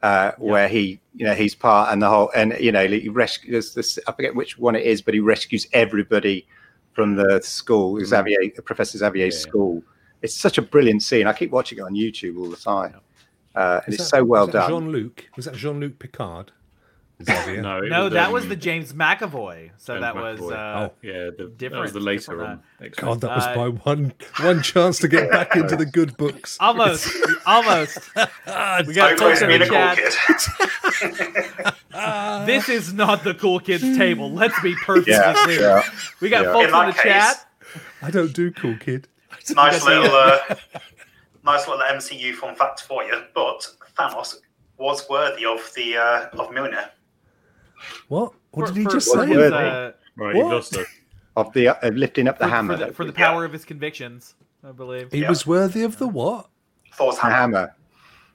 uh, 0.01 0.33
where 0.37 0.67
he, 0.67 0.99
you 1.15 1.25
know, 1.25 1.33
he's 1.33 1.55
part 1.55 1.93
and 1.93 2.01
the 2.01 2.09
whole, 2.09 2.29
and 2.35 2.53
you 2.59 2.71
know, 2.73 2.85
he 2.85 3.07
rescues 3.07 3.73
this. 3.73 3.97
I 4.07 4.11
forget 4.11 4.35
which 4.35 4.57
one 4.57 4.75
it 4.75 4.83
is, 4.85 5.01
but 5.01 5.13
he 5.13 5.21
rescues 5.21 5.67
everybody 5.71 6.45
from 6.91 7.15
the 7.15 7.39
school, 7.41 8.03
Xavier, 8.03 8.37
Professor 8.65 8.97
Xavier's 8.97 9.33
Yeah, 9.35 9.39
yeah. 9.39 9.49
school. 9.49 9.83
It's 10.21 10.35
such 10.35 10.57
a 10.57 10.61
brilliant 10.61 11.01
scene. 11.03 11.25
I 11.27 11.33
keep 11.33 11.51
watching 11.51 11.77
it 11.77 11.81
on 11.81 11.93
YouTube 11.93 12.37
all 12.37 12.49
the 12.49 12.57
time, 12.57 12.95
uh, 13.55 13.79
and 13.85 13.93
Was 13.93 13.95
it's 13.95 14.11
that- 14.11 14.17
so 14.17 14.23
well 14.25 14.47
done. 14.47 14.69
Jean 14.69 14.91
Luc. 14.91 15.29
Was 15.37 15.45
that 15.45 15.55
Jean 15.55 15.79
Luc 15.79 15.97
Picard? 15.99 16.51
Xavier? 17.25 17.61
No, 17.63 17.77
it 17.79 17.89
No, 17.89 18.09
that 18.09 18.27
um, 18.27 18.33
was 18.33 18.47
the 18.47 18.55
James 18.55 18.93
McAvoy. 18.93 19.71
So 19.77 19.93
James 19.93 20.01
that 20.01 20.15
was. 20.15 20.39
McAvoy. 20.39 20.51
Uh, 20.53 20.79
Oh. 20.89 20.93
yeah, 21.01 21.29
the, 21.37 21.51
that 21.57 21.71
was 21.71 21.93
the 21.93 21.99
later 21.99 22.19
different, 22.33 22.61
one. 22.79 22.87
X-Men. 22.87 23.05
God, 23.11 23.21
that 23.21 23.35
was 23.35 23.45
Uh, 23.45 23.55
my 23.55 23.67
one 23.69 24.13
one 24.41 24.61
chance 24.63 24.99
to 24.99 25.07
get 25.07 25.29
back 25.31 25.55
into 25.55 25.75
the 25.75 25.85
good 25.85 26.15
books. 26.17 26.57
Almost, 26.61 27.07
almost. 27.45 27.99
We 28.85 28.93
got 28.93 29.13
I've 29.13 29.21
always 29.21 29.39
folks 29.39 29.41
in 29.41 29.49
the 29.49 29.65
a 29.65 29.67
cool 29.67 29.75
chat. 29.75 29.97
kid. 29.97 31.73
This 32.45 32.69
is 32.69 32.93
not 32.93 33.23
the 33.23 33.33
cool 33.33 33.59
kids 33.59 33.83
table. 33.97 34.31
Let's 34.31 34.59
be 34.61 34.75
perfectly 34.75 35.13
Yeah, 35.13 35.33
clear. 35.43 35.61
yeah. 35.61 35.83
We 36.21 36.29
got 36.29 36.45
Yeah. 36.45 36.53
folks 36.53 36.69
In 36.69 36.75
in, 36.79 36.85
the 36.87 36.93
case- 36.93 37.03
chat. 37.03 37.47
I 38.01 38.11
don't 38.11 38.33
do 38.33 38.51
cool 38.51 38.75
kid. 38.77 39.07
nice 39.55 39.83
little, 39.83 40.13
uh, 40.13 40.39
nice 41.43 41.67
little 41.67 41.83
MCU 41.83 42.33
fun 42.35 42.55
fact 42.55 42.81
for 42.81 43.03
you. 43.03 43.21
But 43.33 43.67
Thanos 43.97 44.35
was 44.77 45.07
worthy 45.09 45.45
of 45.45 45.71
the 45.75 45.97
uh, 45.97 46.27
of 46.39 46.49
Mjolnir. 46.49 46.89
What? 48.07 48.33
What 48.51 48.67
For- 48.67 48.73
did 48.73 48.77
he 48.79 48.83
for- 48.85 48.91
just 48.91 49.11
say? 49.11 49.27
his, 49.27 49.37
uh, 49.51 49.91
Right, 50.15 50.35
What? 50.35 50.35
you've 50.35 50.51
lost 50.51 50.77
us. 50.77 50.87
Of 51.35 51.51
the 51.53 51.69
uh, 51.69 51.89
lifting 51.89 52.27
up 52.27 52.37
the 52.37 52.45
for, 52.45 52.49
hammer, 52.51 52.77
for 52.77 52.85
the, 52.85 52.93
for 52.93 53.05
the 53.05 53.11
Yeah. 53.17 53.25
power 53.27 53.43
of 53.45 53.51
his 53.51 53.65
convictions, 53.65 54.35
I 54.67 54.71
believe. 54.71 55.11
He 55.11 55.19
Yeah. 55.21 55.29
was 55.29 55.47
worthy 55.47 55.81
of 55.83 55.97
the 55.97 56.07
what? 56.07 56.47
Thor's 56.93 57.17
hammer. 57.17 57.35
hammer. 57.35 57.75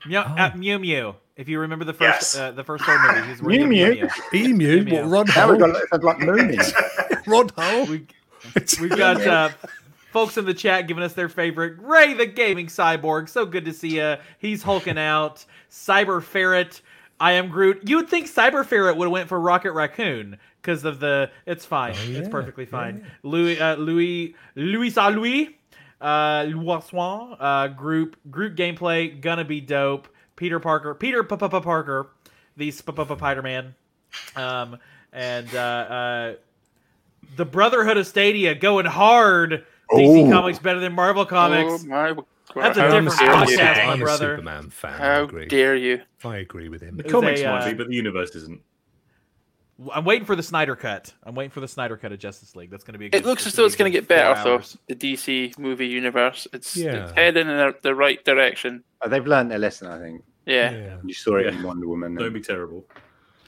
Mew, 0.07 0.19
Oh. 0.19 0.35
uh, 0.37 0.51
Mew 0.57 0.79
Mew. 0.81 1.15
If 1.37 1.49
you 1.49 1.61
remember 1.61 1.85
the 1.85 1.93
first 1.93 2.35
Yes. 2.35 2.37
uh, 2.37 2.51
the 2.51 2.65
first 2.65 2.85
Thor 2.85 2.99
movie, 3.15 3.29
he's 3.29 3.41
Mew 3.41 3.66
Mew 3.66 3.66
Mew. 3.69 4.09
Mew. 4.33 4.41
Emu? 4.41 4.77
Emu. 4.79 5.03
What? 5.03 5.29
Rod 5.29 5.37
Now 5.37 5.51
we've 5.53 5.61
got 5.61 6.03
like 6.03 6.19
mooning. 6.19 6.59
Rod 7.29 7.53
Hole? 7.57 7.87
We, 7.87 8.07
we've 8.81 8.97
got 8.97 9.25
uh, 9.25 9.51
folks 10.12 10.37
in 10.37 10.45
the 10.45 10.55
chat 10.55 10.89
giving 10.89 11.05
us 11.05 11.12
their 11.12 11.29
favorite. 11.29 11.77
Ray 11.79 12.15
the 12.15 12.27
Gaming 12.27 12.66
Cyborg. 12.66 13.29
So 13.29 13.47
good 13.47 13.65
to 13.66 13.73
see 13.73 13.99
you. 14.01 14.16
He's 14.41 14.65
hulking 14.65 14.99
out. 14.99 15.45
Cyber 15.70 16.20
Ferret. 16.20 16.81
I 17.20 17.32
am 17.32 17.49
Groot. 17.49 17.89
You 17.89 17.97
would 17.97 18.09
think 18.09 18.27
Cyber 18.27 18.65
Ferret 18.65 18.97
would 18.97 19.07
have 19.07 19.12
went 19.12 19.28
for 19.28 19.40
Rocket 19.40 19.73
Raccoon 19.73 20.39
because 20.62 20.85
of 20.85 21.01
the. 21.01 21.31
It's 21.47 21.65
fine. 21.65 21.95
Oh, 21.97 22.11
It's 22.11 22.28
perfectly 22.28 22.66
fine. 22.66 23.07
Louis 23.23 23.59
uh, 23.61 23.77
Louis 23.77 24.35
Louis 24.55 24.90
Saint 24.90 25.16
Louis. 25.16 25.55
Uh, 26.01 26.45
Loisoin, 26.45 27.36
uh, 27.40 27.66
group 27.69 28.16
group 28.31 28.55
gameplay 28.57 29.20
gonna 29.20 29.45
be 29.45 29.61
dope. 29.61 30.09
Peter 30.36 30.61
Parker, 30.61 30.95
Peter 30.95 31.24
P- 31.24 31.36
P- 31.36 31.49
P- 31.49 31.61
Parker, 31.61 32.11
the 32.57 32.70
Spider 32.70 33.43
Man, 33.43 33.74
um, 34.36 34.78
and 35.12 35.53
uh, 35.53 35.59
uh, 35.59 36.35
the 37.36 37.45
Brotherhood 37.45 37.97
of 37.97 38.07
Stadia 38.07 38.55
going 38.55 38.86
hard. 38.86 39.65
DC 39.90 40.31
Comics 40.31 40.59
better 40.61 40.78
than 40.78 40.93
Marvel 40.93 41.27
Comics. 41.27 41.82
Oh 41.85 41.86
my! 41.89 42.12
God. 42.12 42.24
That's 42.55 42.79
a 42.79 42.83
How 42.83 43.01
different 43.01 43.19
dare 43.19 43.31
I'm 43.31 43.43
a, 43.43 43.47
podcast, 43.47 43.77
my 43.87 43.93
I'm 43.93 44.01
a 44.01 44.05
brother. 44.05 44.37
Superman 44.37 44.70
fan. 44.70 44.93
I 44.95 44.97
How 44.97 45.25
agree. 45.25 45.47
dare 45.47 45.77
you? 45.77 46.01
I 46.25 46.37
agree 46.39 46.69
with 46.69 46.83
him. 46.83 46.97
The 46.97 47.05
comics 47.05 47.41
a, 47.41 47.45
might 47.45 47.62
uh, 47.62 47.69
be, 47.70 47.75
but 47.75 47.89
the 47.89 47.95
universe 47.95 48.35
isn't. 48.35 48.61
I'm 49.95 50.05
waiting 50.05 50.25
for 50.27 50.35
the 50.35 50.43
Snyder 50.43 50.75
cut. 50.75 51.15
I'm 51.23 51.37
waiting 51.37 51.51
for 51.53 51.61
the 51.61 51.69
Snyder 51.69 51.97
cut 51.97 52.11
of 52.11 52.19
Justice 52.19 52.57
League. 52.57 52.70
That's 52.70 52.83
going 52.83 52.95
to 52.95 52.99
be. 52.99 53.07
A 53.07 53.11
It 53.16 53.25
looks 53.25 53.47
as 53.47 53.53
though 53.55 53.65
it's 53.65 53.77
going 53.77 53.91
to 53.93 53.97
get 53.97 54.09
better 54.09 54.35
four 54.43 54.59
though. 54.59 54.65
The 54.89 54.97
DC 54.97 55.57
movie 55.59 55.87
universe. 55.87 56.49
It's, 56.53 56.77
Yeah. 56.77 57.05
it's 57.05 57.12
heading 57.12 57.49
in 57.49 57.57
the, 57.57 57.77
the 57.83 57.95
right 57.95 58.25
direction. 58.25 58.83
Oh, 59.03 59.09
they've 59.09 59.25
learned 59.25 59.53
their 59.53 59.59
lesson, 59.61 59.87
I 59.89 60.01
think. 60.01 60.25
Yeah. 60.47 60.73
Yeah. 60.73 60.97
You 61.05 61.15
saw 61.15 61.37
it 61.37 61.47
in 61.47 61.62
Wonder 61.62 61.87
Woman. 61.87 62.16
Don't 62.16 62.33
be 62.33 62.41
terrible. 62.41 62.87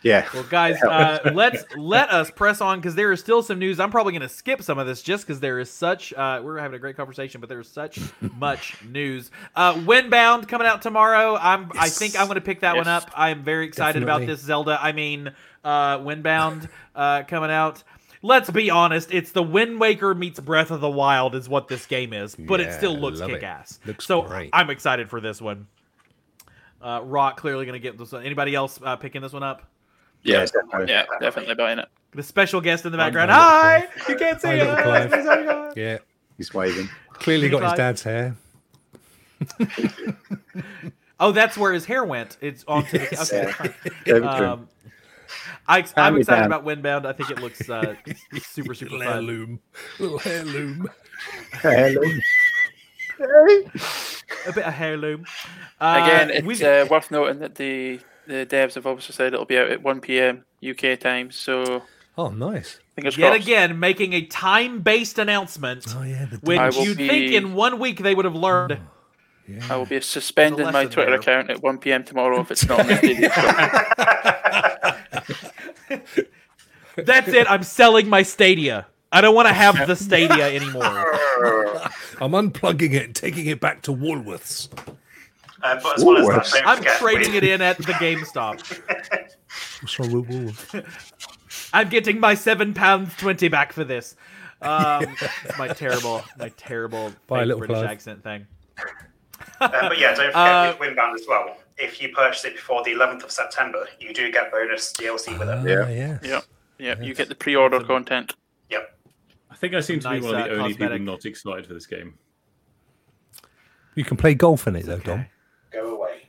Yeah. 0.03 0.29
Well, 0.33 0.45
guys, 0.45 0.83
uh, 0.89 1.31
let's 1.33 1.65
let 1.77 2.11
us 2.11 2.31
press 2.31 2.61
on 2.61 2.79
because 2.79 2.95
there 2.95 3.13
is 3.13 3.21
still 3.21 3.43
some 3.43 3.59
news. 3.59 3.81
I'm 3.81 3.91
probably 3.91 4.13
going 4.13 4.23
to 4.23 4.29
skip 4.29 4.63
some 4.63 4.79
of 4.79 4.87
this 4.87 5.03
just 5.03 5.27
because 5.27 5.41
there 5.41 5.59
is 5.59 5.71
such. 5.71 6.13
Uh, 6.13 6.41
we're 6.43 6.59
having 6.59 6.77
a 6.77 6.79
great 6.79 6.97
conversation, 6.97 7.41
but 7.41 7.49
there 7.49 7.61
is 7.61 7.69
such 7.69 7.99
much 8.37 8.83
news. 8.85 9.31
Uh, 9.55 9.75
Windbound 9.75 10.49
coming 10.49 10.67
out 10.67 10.83
tomorrow. 10.83 11.37
I'm. 11.37 11.71
I 11.79 11.89
think 11.89 12.19
I'm 12.19 12.27
going 12.27 12.37
to 12.37 12.41
pick 12.41 12.61
that 12.61 12.77
one 12.77 12.89
up. 12.89 13.11
I 13.15 13.31
am 13.31 13.43
very 13.43 13.67
excited 13.67 14.03
about 14.03 14.25
this 14.27 14.41
Zelda. 14.41 14.79
I 14.81 14.93
mean, 14.93 15.33
uh, 15.65 15.99
Windbound 15.99 16.69
uh, 16.95 17.25
coming 17.25 17.51
out. 17.51 17.83
Let's 18.23 18.51
be 18.51 18.69
honest. 18.69 19.15
It's 19.15 19.33
the 19.33 19.43
Wind 19.43 19.81
Waker 19.81 20.15
meets 20.15 20.39
Breath 20.41 20.71
of 20.71 20.83
the 20.83 20.91
Wild 20.91 21.35
is 21.35 21.49
what 21.49 21.69
this 21.69 21.87
game 21.87 22.13
is, 22.13 22.37
but 22.37 22.61
it 22.61 22.73
still 22.75 22.99
looks 22.99 23.21
love 23.21 23.31
it. 23.31 23.35
kick 23.35 23.43
ass. 23.45 23.79
Looks 23.87 24.05
so 24.05 24.23
great. 24.23 24.51
I'm 24.53 24.69
excited 24.69 25.09
for 25.09 25.23
this 25.23 25.41
one. 25.41 25.67
Uh, 26.83 27.01
Rock 27.05 27.39
clearly 27.39 27.65
going 27.67 27.81
to 27.81 27.83
get 27.83 27.97
this 27.99 28.13
one. 28.13 28.25
Anybody 28.25 28.55
else 28.55 28.79
uh, 28.83 28.97
picking 28.97 29.23
this 29.23 29.33
one 29.33 29.43
up? 29.43 29.67
Yeah. 30.23 30.45
definitely. 30.45 30.89
Yeah. 30.93 31.05
Definitely 31.21 31.55
buying 31.55 31.79
it. 31.79 31.89
The 32.13 32.23
special 32.23 32.61
guest 32.61 32.85
in 32.87 32.93
the 32.93 32.99
I'm 32.99 33.13
background. 33.13 33.31
Hi! 33.31 33.89
with 33.97 34.09
You 34.09 34.17
can't 34.17 34.41
see 34.41 34.49
Hi, 34.49 34.55
it. 35.05 35.11
Hi. 35.13 35.71
Yeah. 35.77 35.99
He's 36.37 36.53
waving. 36.53 36.89
Clearly 37.15 37.49
got 37.49 37.63
his 37.63 37.73
dad's 37.75 38.03
hair. 38.03 38.37
Oh, 41.23 41.33
that's 41.33 41.59
where 41.59 41.75
his 41.75 41.85
hair 41.85 42.03
went. 42.03 42.39
It's 42.41 42.65
onto 42.67 42.97
the. 42.97 43.21
Okay. 43.21 43.75
Yeah. 44.07 44.21
fine. 44.21 44.43
Um, 44.43 44.69
I, 45.69 45.79
I'm 45.81 45.85
Hand 46.15 46.17
excited 46.17 46.41
down. 46.41 46.47
about 46.47 46.65
Windbound. 46.65 47.05
I 47.05 47.13
think 47.13 47.31
it 47.31 47.41
looks 47.41 47.69
uh, 47.69 47.95
super, 48.43 48.73
super 48.73 48.93
Little 48.93 49.01
fun. 49.07 49.17
heirloom. 49.17 49.61
Little 49.99 50.21
heirloom. 50.25 50.89
Hello. 51.53 52.03
A 54.47 54.53
bit 54.55 54.65
of 54.65 54.81
heirloom. 54.81 55.27
Uh, 55.79 56.01
Again, 56.03 56.31
it's 56.31 56.47
we've- 56.47 56.65
uh, 56.65 56.87
worth 56.87 57.11
noting 57.11 57.39
that 57.41 57.57
the 57.57 58.01
the 58.31 58.47
devs 58.47 58.75
have 58.75 58.87
obviously 58.87 59.15
said 59.15 59.35
it'll 59.35 59.45
be 59.45 59.59
out 59.59 59.71
at 59.71 59.83
1 59.83 60.01
p.m. 60.01 60.45
UK 60.67 60.99
time. 60.99 61.31
So 61.31 61.83
Oh, 62.19 62.29
nice. 62.29 62.81
Fingers 62.97 63.17
Yet 63.17 63.31
crossed. 63.31 63.43
again, 63.47 63.79
making 63.79 64.13
a 64.13 64.23
time-based 64.27 65.19
announcement, 65.19 65.85
Oh 65.97 66.03
yeah, 66.03 66.27
the 66.27 66.37
which 66.39 66.59
I 66.59 66.69
will 66.71 66.85
you'd 66.85 66.99
be- 66.99 67.09
think 67.09 67.33
in 67.33 67.55
one 67.55 67.79
week 67.79 67.99
they 68.03 68.15
would 68.15 68.25
have 68.25 68.35
learned. 68.35 68.73
Oh, 68.73 68.79
yeah. 69.49 69.67
I 69.71 69.77
will 69.77 69.87
be 69.87 70.01
suspending 70.01 70.67
my 70.67 70.71
lesson 70.73 70.91
Twitter 70.93 71.11
there. 71.13 71.21
account 71.21 71.51
at 71.51 71.63
1 71.63 71.79
p.m. 71.79 72.05
tomorrow 72.05 72.41
if 72.41 72.51
it's 72.51 72.67
not 72.69 72.81
on 72.81 72.87
the 72.89 72.97
Stadia 72.99 73.31
Store. 76.11 76.25
That's 77.05 77.29
it. 77.29 77.51
I'm 77.51 77.63
selling 77.63 78.09
my 78.09 78.23
Stadia. 78.23 78.87
I 79.13 79.21
don't 79.21 79.35
want 79.35 79.49
to 79.49 79.55
have 79.55 79.87
the 79.89 79.97
Stadia 79.97 80.55
anymore. 80.55 80.85
I'm 82.21 82.33
unplugging 82.33 82.93
it 82.93 83.05
and 83.07 83.15
taking 83.15 83.47
it 83.47 83.61
back 83.61 83.83
to 83.83 83.93
Woolworths. 83.93 84.69
Uh, 85.63 85.79
but 85.83 85.99
as 85.99 86.05
well 86.05 86.17
as 86.19 86.27
that, 86.53 86.61
don't 86.61 86.67
I'm 86.67 86.77
forget, 86.79 86.99
trading 86.99 87.33
we- 87.33 87.39
it 87.39 87.45
in 87.45 87.61
at 87.63 87.77
the 87.79 87.93
GameStop. 87.95 88.61
Sorry, 89.89 90.09
Woolworths. 90.09 91.69
I'm 91.73 91.89
getting 91.89 92.19
my 92.21 92.35
seven 92.35 92.73
pounds 92.75 93.15
twenty 93.17 93.49
back 93.49 93.73
for 93.73 93.85
this. 93.85 94.17
Um, 94.63 95.07
my 95.59 95.69
terrible, 95.69 96.23
my 96.39 96.51
terrible 96.51 97.13
Bye, 97.27 97.45
little 97.45 97.59
British 97.61 97.77
Clive. 97.79 97.91
accent 97.91 98.23
thing. 98.23 98.47
Uh, 99.61 99.69
but 99.89 99.99
yeah, 99.99 100.15
don't 100.15 100.27
forget 100.27 100.35
Uh, 100.37 100.75
with 100.79 100.91
Windbound 100.97 101.15
as 101.15 101.23
well. 101.29 101.57
If 101.79 102.01
you 102.03 102.11
purchase 102.11 102.45
it 102.45 102.57
before 102.57 102.83
the 102.85 102.91
11th 102.93 103.25
of 103.25 103.31
September, 103.31 103.87
you 103.99 104.13
do 104.13 104.31
get 104.31 104.53
bonus 104.53 104.93
DLC 104.93 105.39
with 105.39 105.49
it. 105.49 105.59
Ah, 105.59 105.65
Yeah. 105.65 105.89
yes. 105.89 106.21
Yeah. 106.23 106.41
Yeah, 106.79 107.01
you 107.03 107.15
get 107.15 107.29
the 107.29 107.35
pre-order 107.35 107.79
Some- 107.79 107.87
content. 107.87 108.35
Yep. 108.71 108.99
I 109.51 109.57
think 109.57 109.75
I 109.75 109.81
seem 109.81 110.01
to 110.01 110.09
Nice, 110.11 110.21
be 110.21 110.27
one 110.27 110.35
of 110.35 110.41
uh, 110.43 110.45
the 110.45 110.51
only 110.53 110.73
cosmetic. 110.75 110.99
people 111.01 111.13
not 111.15 111.25
excited 111.25 111.67
for 111.67 111.73
this 111.75 111.87
game. 111.87 112.15
You 113.95 114.05
can 114.05 114.17
play 114.17 114.35
golf 114.35 114.67
in 114.67 114.77
it 114.77 114.85
though, 114.87 114.99
Dom. 114.99 115.27
Go 115.71 115.97
away. 115.97 116.29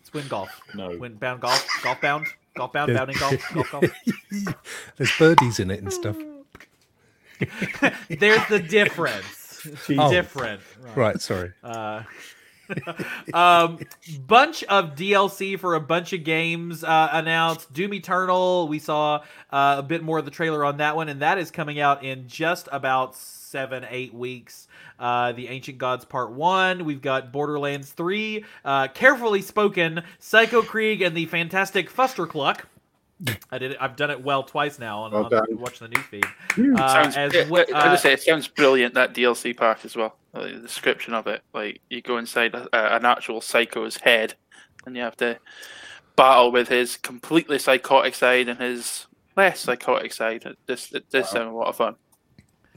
It's 0.00 0.12
Win 0.12 0.26
Golf. 0.28 0.60
No. 0.74 0.96
Win 0.96 1.14
Bound 1.14 1.40
Golf. 1.40 1.66
Golf 1.82 2.00
Bound. 2.00 2.26
Golf 2.54 2.72
Bound. 2.72 2.90
Yeah. 2.90 2.98
Bounding 2.98 3.16
Golf. 3.18 3.54
Golf 3.54 3.70
Golf. 3.70 3.84
There's 4.96 5.12
birdies 5.18 5.60
in 5.60 5.70
it 5.70 5.82
and 5.82 5.92
stuff. 5.92 6.16
There's 8.08 8.46
the 8.48 8.58
difference. 8.58 9.66
Oh. 9.90 10.10
Different. 10.10 10.60
Right, 10.94 11.20
sorry. 11.20 11.52
Uh, 11.62 12.02
um, 13.34 13.78
bunch 14.26 14.64
of 14.64 14.94
DLC 14.94 15.58
for 15.58 15.74
a 15.74 15.80
bunch 15.80 16.12
of 16.12 16.24
games 16.24 16.84
uh, 16.84 17.08
announced. 17.12 17.72
Doom 17.72 17.94
Eternal, 17.94 18.68
we 18.68 18.78
saw 18.78 19.22
uh, 19.50 19.76
a 19.78 19.82
bit 19.82 20.02
more 20.02 20.18
of 20.18 20.24
the 20.24 20.30
trailer 20.30 20.64
on 20.64 20.78
that 20.78 20.96
one, 20.96 21.08
and 21.08 21.22
that 21.22 21.38
is 21.38 21.50
coming 21.50 21.80
out 21.80 22.04
in 22.04 22.26
just 22.28 22.68
about 22.72 23.14
seven, 23.16 23.84
eight 23.88 24.14
weeks. 24.14 24.68
Uh, 25.02 25.32
the 25.32 25.48
Ancient 25.48 25.78
Gods 25.78 26.04
Part 26.04 26.30
One. 26.30 26.84
We've 26.84 27.02
got 27.02 27.32
Borderlands 27.32 27.90
Three. 27.90 28.44
Uh, 28.64 28.86
carefully 28.86 29.42
spoken, 29.42 30.02
Psycho 30.20 30.62
Krieg 30.62 31.02
and 31.02 31.16
the 31.16 31.26
fantastic 31.26 31.90
Fustercluck. 31.92 32.60
I 33.50 33.58
did 33.58 33.72
it. 33.72 33.76
I've 33.80 33.96
done 33.96 34.10
it 34.10 34.22
well 34.22 34.42
twice 34.44 34.78
now 34.78 35.02
on, 35.02 35.10
Well 35.12 35.24
on 35.26 35.56
watching 35.58 35.88
the 35.88 35.96
news 35.96 36.06
feed. 36.06 36.24
Uh, 36.76 36.88
Sounds, 36.88 37.16
as 37.16 37.34
yeah, 37.34 37.48
we- 37.48 37.60
I- 37.60 37.64
I 37.74 37.86
uh, 37.88 37.90
just 37.92 38.02
say 38.04 38.12
it 38.12 38.20
sounds 38.22 38.46
brilliant 38.48 38.94
that 38.94 39.12
DLC 39.12 39.56
part 39.56 39.84
as 39.84 39.96
well. 39.96 40.16
Like, 40.32 40.54
the 40.54 40.60
description 40.60 41.14
of 41.14 41.26
it, 41.26 41.42
like 41.52 41.80
you 41.90 42.00
go 42.00 42.16
inside 42.18 42.54
a, 42.54 42.68
a, 42.72 42.96
an 42.96 43.04
actual 43.04 43.40
psycho's 43.40 43.96
head, 43.98 44.34
and 44.86 44.96
you 44.96 45.02
have 45.02 45.16
to 45.18 45.38
battle 46.16 46.52
with 46.52 46.68
his 46.68 46.96
completely 46.96 47.58
psychotic 47.58 48.14
side 48.14 48.48
and 48.48 48.60
his 48.60 49.06
less 49.36 49.60
psychotic 49.60 50.12
side. 50.12 50.44
This 50.66 50.90
just 50.90 50.94
it 50.94 51.10
does 51.10 51.30
sound 51.30 51.48
a 51.48 51.52
lot 51.54 51.68
of 51.68 51.76
fun. 51.76 51.96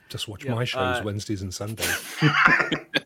Just 0.09 0.27
watch 0.27 0.45
Yeah, 0.45 0.53
my 0.53 0.65
shows 0.65 0.97
uh, 0.97 1.01
Wednesdays 1.03 1.41
and 1.41 1.53
Sundays. 1.53 2.15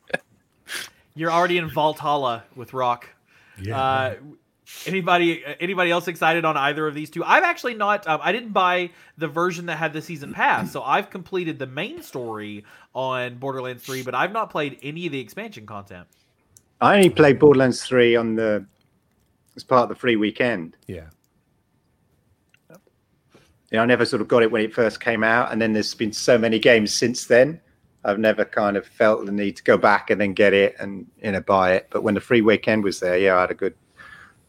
You're 1.15 1.31
already 1.31 1.57
in 1.57 1.69
Valhalla 1.69 2.43
with 2.55 2.73
Rock. 2.73 3.09
Yeah. 3.61 3.81
Uh, 3.81 4.15
anybody 4.85 5.43
anybody 5.59 5.91
else 5.91 6.07
excited 6.07 6.45
on 6.45 6.57
either 6.57 6.88
of 6.88 6.93
these 6.93 7.09
two? 7.09 7.23
I've 7.23 7.43
actually 7.43 7.73
not. 7.73 8.07
Um, 8.07 8.19
I 8.23 8.31
didn't 8.31 8.51
buy 8.51 8.91
the 9.17 9.27
version 9.27 9.65
that 9.67 9.77
had 9.77 9.93
the 9.93 10.01
season 10.01 10.34
pass, 10.34 10.71
so 10.71 10.81
I've 10.81 11.09
completed 11.09 11.59
the 11.59 11.67
main 11.67 12.01
story 12.01 12.65
on 12.93 13.38
Borderlands 13.38 13.84
3, 13.84 14.03
but 14.03 14.15
I've 14.15 14.31
not 14.31 14.49
played 14.49 14.80
any 14.81 15.05
of 15.05 15.11
the 15.11 15.19
expansion 15.19 15.65
content. 15.65 16.07
I 16.81 16.95
only 16.95 17.09
played 17.09 17.39
Borderlands 17.39 17.84
3 17.84 18.15
on 18.15 18.35
the 18.35 18.65
as 19.55 19.63
part 19.63 19.84
of 19.84 19.89
the 19.89 19.95
free 19.95 20.15
weekend. 20.15 20.77
yeah. 20.88 21.09
Yeah, 23.71 23.81
I 23.81 23.85
never 23.85 24.05
sort 24.05 24.21
of 24.21 24.27
got 24.27 24.41
it 24.41 24.51
when 24.51 24.63
it 24.63 24.73
first 24.73 24.99
came 24.99 25.23
out, 25.23 25.51
and 25.51 25.61
then 25.61 25.73
there's 25.73 25.93
been 25.93 26.13
so 26.13 26.37
many 26.37 26.57
games 26.59 26.93
since 26.93 27.25
then. 27.25 27.61
I've 28.03 28.19
never 28.19 28.45
kind 28.45 28.77
of 28.77 28.87
felt 28.87 29.25
the 29.25 29.31
need 29.31 29.57
to 29.57 29.63
go 29.63 29.77
back 29.77 30.09
and 30.09 30.19
then 30.19 30.33
get 30.33 30.53
it 30.53 30.75
and 30.79 31.05
you 31.21 31.31
know 31.31 31.41
buy 31.41 31.73
it. 31.73 31.87
But 31.91 32.03
when 32.03 32.13
the 32.13 32.21
free 32.21 32.41
weekend 32.41 32.83
was 32.83 32.99
there, 32.99 33.17
yeah, 33.17 33.37
I 33.37 33.41
had 33.41 33.51
a 33.51 33.55
good 33.55 33.75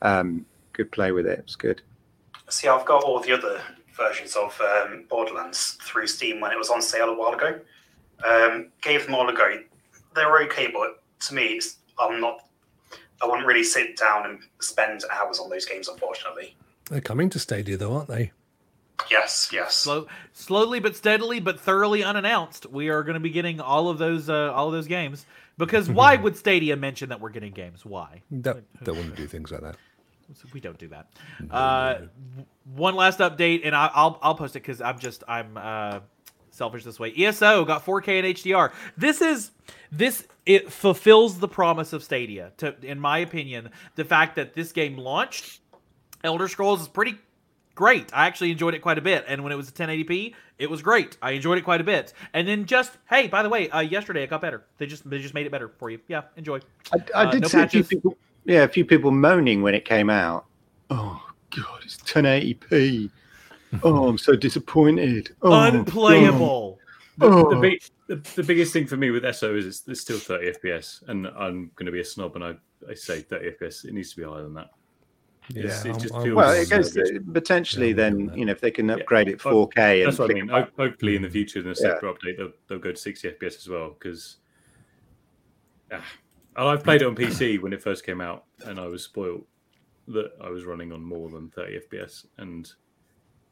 um, 0.02 0.47
good 0.72 0.90
play 0.92 1.12
with 1.12 1.26
it. 1.26 1.40
It 1.40 1.44
was 1.44 1.56
good. 1.56 1.82
See, 2.48 2.68
I've 2.68 2.86
got 2.86 3.02
all 3.05 3.20
the 3.20 3.32
other 3.32 3.60
versions 3.97 4.34
of 4.36 4.59
um, 4.60 5.05
Borderlands 5.09 5.78
through 5.82 6.06
Steam 6.06 6.40
when 6.40 6.52
it 6.52 6.59
was 6.59 6.70
on 6.70 6.80
sale 6.80 7.10
a 7.10 7.14
while 7.14 7.34
ago. 7.34 7.60
Um, 8.26 8.68
gave 8.80 9.05
them 9.05 9.14
all 9.14 9.28
a 9.28 9.34
go. 9.34 9.59
They're 10.14 10.42
okay, 10.42 10.68
but 10.72 11.02
to 11.26 11.34
me, 11.34 11.42
it's, 11.44 11.76
I'm 11.98 12.20
not. 12.20 12.47
I 13.22 13.26
wouldn't 13.26 13.47
really 13.47 13.64
sit 13.64 13.97
down 13.97 14.26
and 14.26 14.40
spend 14.60 15.05
hours 15.12 15.38
on 15.38 15.51
those 15.51 15.66
games, 15.66 15.88
unfortunately. 15.88 16.56
They're 16.90 17.02
coming 17.02 17.28
to 17.30 17.38
Stadia 17.38 17.76
though, 17.76 17.94
aren't 17.94 18.09
they? 18.09 18.32
Yes, 19.10 19.51
yes. 19.52 19.74
Slow, 19.77 20.06
slowly 20.32 20.81
but 20.81 20.97
steadily, 20.97 21.40
but 21.40 21.60
thoroughly 21.60 22.02
unannounced, 22.02 22.66
we 22.66 22.89
are 22.89 23.02
going 23.02 23.14
to 23.14 23.20
be 23.20 23.31
getting 23.31 23.60
all 23.60 23.89
of 23.89 23.98
those 23.98 24.28
uh, 24.28 24.52
all 24.52 24.66
of 24.66 24.72
those 24.72 24.86
games. 24.86 25.27
Because 25.59 25.89
why 26.01 26.16
would 26.16 26.36
Stadia 26.36 26.77
mention 26.77 27.10
that 27.10 27.20
we're 27.20 27.31
getting 27.31 27.52
games? 27.52 27.85
Why? 27.85 28.22
That, 28.31 28.62
they 28.81 28.93
wouldn't 28.93 29.16
do 29.16 29.27
things 29.27 29.51
like 29.51 29.62
that. 29.62 29.77
We 30.52 30.60
don't 30.60 30.78
do 30.78 30.86
that. 30.89 31.09
Uh, 31.51 31.94
w- 31.94 32.09
one 32.77 32.94
last 32.94 33.18
update, 33.18 33.62
and 33.64 33.74
I, 33.74 33.90
I'll 33.93 34.16
I'll 34.22 34.36
post 34.36 34.55
it 34.55 34.60
because 34.60 34.81
I'm 34.81 35.01
just 35.01 35.24
I'm 35.27 35.56
uh, 35.56 35.98
selfish 36.51 36.85
this 36.85 37.01
way. 37.01 37.12
ESO 37.16 37.64
got 37.64 37.85
4K 37.85 38.18
and 38.20 38.36
HDR. 38.36 38.72
This 38.97 39.20
is 39.20 39.51
this 39.90 40.28
it 40.47 40.70
fulfills 40.70 41.40
the 41.40 41.48
promise 41.48 41.93
of 41.93 42.05
Stadia. 42.05 42.52
To 42.59 42.77
in 42.82 43.01
my 43.01 43.18
opinion, 43.18 43.70
the 43.97 44.05
fact 44.05 44.36
that 44.36 44.55
this 44.55 44.70
game 44.70 44.97
launched, 44.97 45.60
Elder 46.22 46.47
Scrolls 46.47 46.81
is 46.81 46.86
pretty 46.89 47.16
great. 47.74 48.10
I 48.14 48.26
actually 48.26 48.51
enjoyed 48.51 48.74
it 48.74 48.80
quite 48.80 48.98
a 48.98 49.02
bit, 49.02 49.24
and 49.28 49.42
when 49.42 49.52
it 49.52 49.56
was 49.56 49.68
a 49.68 49.72
1080p, 49.72 50.34
it 50.59 50.68
was 50.70 50.82
great. 50.82 51.16
I 51.22 51.32
enjoyed 51.32 51.59
it 51.59 51.62
quite 51.64 51.80
a 51.80 51.84
bit. 51.84 52.12
And 52.34 52.47
then 52.47 52.66
just 52.66 52.92
hey, 53.09 53.28
by 53.28 53.42
the 53.42 53.48
way, 53.48 53.70
uh, 53.70 53.80
yesterday 53.80 54.22
it 54.22 54.30
got 54.30 54.40
better. 54.40 54.64
They 54.78 54.86
just 54.86 55.09
they 55.09 55.18
just 55.18 55.34
made 55.34 55.47
it 55.47 55.52
better 55.52 55.68
for 55.78 55.90
you. 55.90 56.01
Yeah, 56.09 56.22
enjoy. 56.36 56.60
I, 56.92 56.98
I 57.14 57.24
Uh, 57.26 57.30
did 57.30 57.42
no 57.42 57.48
see 57.48 57.60
a 57.60 57.68
few 57.68 57.84
people, 57.84 58.16
yeah, 58.44 58.62
a 58.64 58.68
few 58.68 58.84
people 58.84 59.10
moaning 59.10 59.62
when 59.62 59.74
it 59.74 59.84
came 59.84 60.10
out. 60.10 60.47
Oh 60.90 61.22
God, 61.51 61.80
it's 61.84 61.97
1080p. 61.98 63.10
Oh, 63.84 64.09
I'm 64.09 64.18
so 64.18 64.34
disappointed. 64.34 65.34
Oh, 65.42 65.52
Unplayable. 65.52 66.78
The, 67.18 67.26
Oh. 67.26 67.51
the, 67.55 67.60
big, 67.60 67.82
the, 68.06 68.16
the 68.34 68.42
biggest 68.42 68.72
thing 68.72 68.86
for 68.86 68.97
me 68.97 69.10
with 69.10 69.24
ESO 69.24 69.55
is 69.55 69.66
it's, 69.66 69.82
it's 69.86 70.01
still 70.01 70.18
30 70.18 70.52
FPS, 70.55 71.06
and 71.09 71.26
I'm 71.28 71.70
going 71.76 71.86
to 71.86 71.92
be 71.92 72.01
a 72.01 72.05
snob, 72.05 72.34
and 72.34 72.42
I, 72.44 72.55
I 72.88 72.94
say 72.94 73.20
30 73.20 73.51
FPS. 73.52 73.84
It 73.84 73.92
needs 73.92 74.10
to 74.10 74.16
be 74.16 74.22
higher 74.24 74.42
than 74.42 74.55
that. 74.55 74.70
It's- 75.56 75.85
Yeah, 75.85 75.93
it 75.93 75.98
just 76.01 76.14
I'm- 76.14 76.22
I'm- 76.27 76.35
Well, 76.35 76.52
it 76.52 76.70
goes 76.70 76.94
Yeah, 76.97 77.02
potentially 77.32 77.89
Yeah, 77.89 77.94
then, 77.94 78.20
yeah. 78.28 78.35
you 78.35 78.44
know, 78.44 78.52
if 78.52 78.60
they 78.60 78.70
can 78.70 78.89
Yeah. 78.89 78.94
upgrade 78.94 79.28
it 79.28 79.40
Oh, 79.44 79.51
4K. 79.66 80.05
That's 80.05 80.18
and 80.18 80.28
what 80.28 80.31
I 80.31 80.35
mean. 80.35 80.48
Ho- 80.48 80.68
Hopefully, 80.77 81.16
in 81.16 81.22
the 81.22 81.31
future, 81.31 81.59
in 81.60 81.66
a 81.66 81.68
Yeah. 81.70 81.74
separate 81.74 82.16
update, 82.18 82.36
they'll, 82.36 82.52
they'll 82.68 82.78
go 82.78 82.93
to 82.93 82.97
60 82.97 83.28
FPS 83.28 83.56
as 83.56 83.68
well. 83.68 83.90
Because 83.98 84.36
I've 86.56 86.85
played 86.85 87.02
it 87.02 87.06
on 87.06 87.14
PC 87.16 87.59
when 87.62 87.72
it 87.72 87.82
first 87.82 88.05
came 88.05 88.20
out, 88.20 88.44
and 88.64 88.78
I 88.78 88.86
was 88.86 89.02
spoiled 89.05 89.44
that 90.09 90.32
I 90.40 90.51
was 90.51 90.64
running 90.64 90.93
on 90.93 91.02
more 91.02 91.28
than 91.31 91.51
30 91.51 91.81
FPS, 91.89 92.27
and 92.39 92.70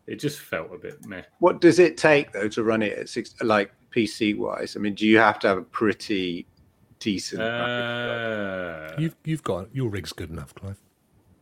it 0.06 0.16
just 0.16 0.40
felt 0.40 0.72
a 0.72 0.78
bit 0.78 1.04
meh. 1.06 1.22
What 1.40 1.60
does 1.60 1.78
it 1.78 1.96
take 1.96 2.32
though 2.32 2.48
to 2.48 2.62
run 2.62 2.82
it 2.82 2.98
at 2.98 3.08
six, 3.08 3.34
like 3.42 3.72
PC 3.90 4.34
wise? 4.36 4.76
I 4.76 4.80
mean, 4.80 4.94
do 4.94 5.06
you 5.06 5.18
have 5.18 5.38
to 5.40 5.48
have 5.48 5.58
a 5.58 5.62
pretty 5.62 6.46
decent? 6.98 7.42
Uh, 7.42 8.94
You've 8.98 9.16
you've 9.24 9.42
got 9.44 9.74
your 9.74 9.88
rig's 9.88 10.12
good 10.12 10.30
enough, 10.30 10.54
Clive. 10.54 10.76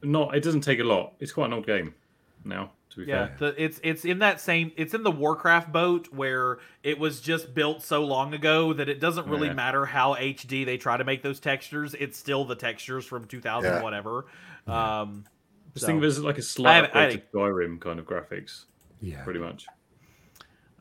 Not. 0.07 0.35
It 0.37 0.43
doesn't 0.43 0.63
take 0.63 0.81
a 0.81 0.85
lot. 0.85 1.15
It's 1.21 1.33
quite 1.33 1.47
an 1.47 1.53
old 1.55 1.67
game 1.67 1.95
now. 2.45 2.73
To 2.91 3.05
be 3.05 3.07
Yeah, 3.11 3.27
fair. 3.37 3.53
the, 3.53 3.63
it's 3.63 3.81
it's 3.85 4.05
in 4.05 4.21
that 4.21 4.41
same 4.41 4.73
it's 4.77 4.95
in 4.95 5.03
the 5.03 5.11
Warcraft 5.11 5.71
boat 5.73 6.09
where 6.13 6.59
it 6.83 6.99
was 6.99 7.21
just 7.21 7.53
built 7.55 7.83
so 7.83 8.05
long 8.05 8.33
ago 8.33 8.73
that 8.73 8.89
it 8.89 9.01
doesn't 9.01 9.27
really 9.29 9.49
Yeah. 9.49 9.55
matter 9.55 9.85
how 9.85 10.15
HD 10.15 10.65
they 10.65 10.79
try 10.79 10.97
to 10.97 11.05
make 11.05 11.23
those 11.23 11.39
textures. 11.41 11.95
It's 11.95 12.17
still 12.19 12.45
the 12.45 12.55
textures 12.55 13.05
from 13.05 13.27
2000 13.27 13.71
Yeah. 13.71 13.83
whatever. 13.83 14.27
Um, 14.67 15.25
Just 15.75 15.83
so, 15.83 15.87
think 15.89 15.99
of 15.99 16.05
it 16.05 16.07
as 16.07 16.23
like 16.23 16.39
a 16.39 16.43
slight 16.43 16.85
upgrade 16.85 17.23
to 17.33 17.37
Skyrim 17.39 17.81
kind 17.81 17.99
of 17.99 18.07
graphics, 18.07 18.65
Yeah. 19.03 19.23
pretty 19.25 19.41
much. 19.41 19.67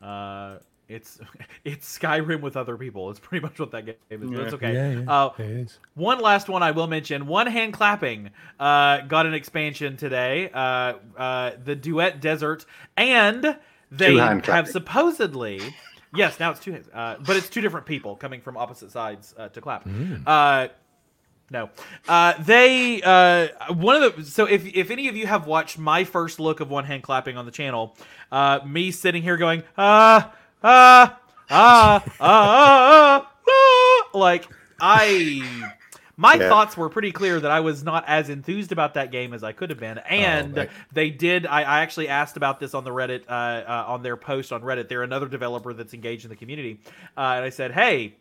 uh, 0.02 0.58
it's 0.88 1.18
it's 1.64 1.98
Skyrim 1.98 2.40
with 2.40 2.56
other 2.56 2.76
people. 2.76 3.10
It's 3.10 3.20
pretty 3.20 3.42
much 3.42 3.58
what 3.58 3.70
that 3.72 3.86
game 3.86 3.94
is. 4.10 4.30
But 4.30 4.40
it's 4.40 4.54
okay. 4.54 4.74
Yeah, 4.74 5.00
yeah. 5.00 5.24
Uh, 5.24 5.32
it 5.38 5.44
is. 5.44 5.78
One 5.94 6.20
last 6.20 6.48
one 6.48 6.62
I 6.62 6.70
will 6.70 6.86
mention. 6.86 7.26
One 7.26 7.46
hand 7.46 7.72
clapping 7.72 8.30
uh, 8.60 9.02
got 9.02 9.26
an 9.26 9.34
expansion 9.34 9.96
today. 9.96 10.50
Uh, 10.52 10.94
uh, 11.16 11.52
the 11.62 11.74
duet 11.74 12.20
desert, 12.20 12.64
and 12.96 13.58
they 13.90 14.16
have 14.16 14.42
clapping. 14.42 14.72
supposedly. 14.72 15.60
Yes, 16.14 16.40
now 16.40 16.50
it's 16.50 16.60
two 16.60 16.72
hands, 16.72 16.88
uh, 16.94 17.16
but 17.26 17.36
it's 17.36 17.50
two 17.50 17.60
different 17.60 17.84
people 17.84 18.16
coming 18.16 18.40
from 18.40 18.56
opposite 18.56 18.90
sides 18.90 19.34
uh, 19.36 19.48
to 19.48 19.60
clap. 19.60 19.84
Mm. 19.84 20.22
Uh, 20.26 20.68
No, 21.50 21.68
uh, 22.08 22.34
they 22.42 23.02
uh, 23.02 23.48
one 23.74 24.02
of 24.02 24.16
the 24.16 24.24
so 24.24 24.46
if 24.46 24.64
if 24.66 24.90
any 24.90 25.08
of 25.08 25.16
you 25.16 25.26
have 25.26 25.46
watched 25.46 25.78
my 25.78 26.04
first 26.04 26.40
look 26.40 26.60
of 26.60 26.70
one 26.70 26.84
hand 26.84 27.02
clapping 27.02 27.36
on 27.36 27.44
the 27.44 27.52
channel, 27.52 27.96
uh, 28.32 28.60
me 28.66 28.90
sitting 28.92 29.22
here 29.22 29.36
going 29.36 29.62
ah 29.76 30.32
ah 30.68 31.18
ah 31.50 32.04
ah 32.20 33.26
ah, 33.30 33.32
ah 33.48 34.08
like 34.18 34.48
I. 34.80 35.70
My 36.18 36.34
Yeah. 36.34 36.48
thoughts 36.48 36.78
were 36.78 36.88
pretty 36.88 37.12
clear 37.12 37.38
that 37.38 37.50
I 37.50 37.60
was 37.60 37.84
not 37.84 38.04
as 38.06 38.30
enthused 38.30 38.72
about 38.72 38.94
that 38.94 39.12
game 39.12 39.34
as 39.34 39.44
I 39.44 39.52
could 39.52 39.68
have 39.68 39.78
been, 39.78 39.98
and 39.98 40.56
right. 40.56 40.70
they 40.90 41.10
did. 41.10 41.46
I, 41.46 41.60
I 41.60 41.80
actually 41.80 42.08
asked 42.08 42.38
about 42.38 42.58
this 42.58 42.72
on 42.72 42.84
the 42.84 42.90
Reddit, 42.90 43.24
uh, 43.28 43.32
uh, 43.32 43.84
on 43.88 44.02
their 44.02 44.16
post 44.16 44.50
on 44.50 44.62
Reddit. 44.62 44.88
They're 44.88 45.02
another 45.02 45.28
developer 45.28 45.74
that's 45.74 45.92
engaged 45.92 46.24
in 46.24 46.30
the 46.30 46.36
community, 46.36 46.80
uh, 47.18 47.34
and 47.36 47.44
I 47.44 47.50
said, 47.50 47.72
"Hey, 47.72 48.14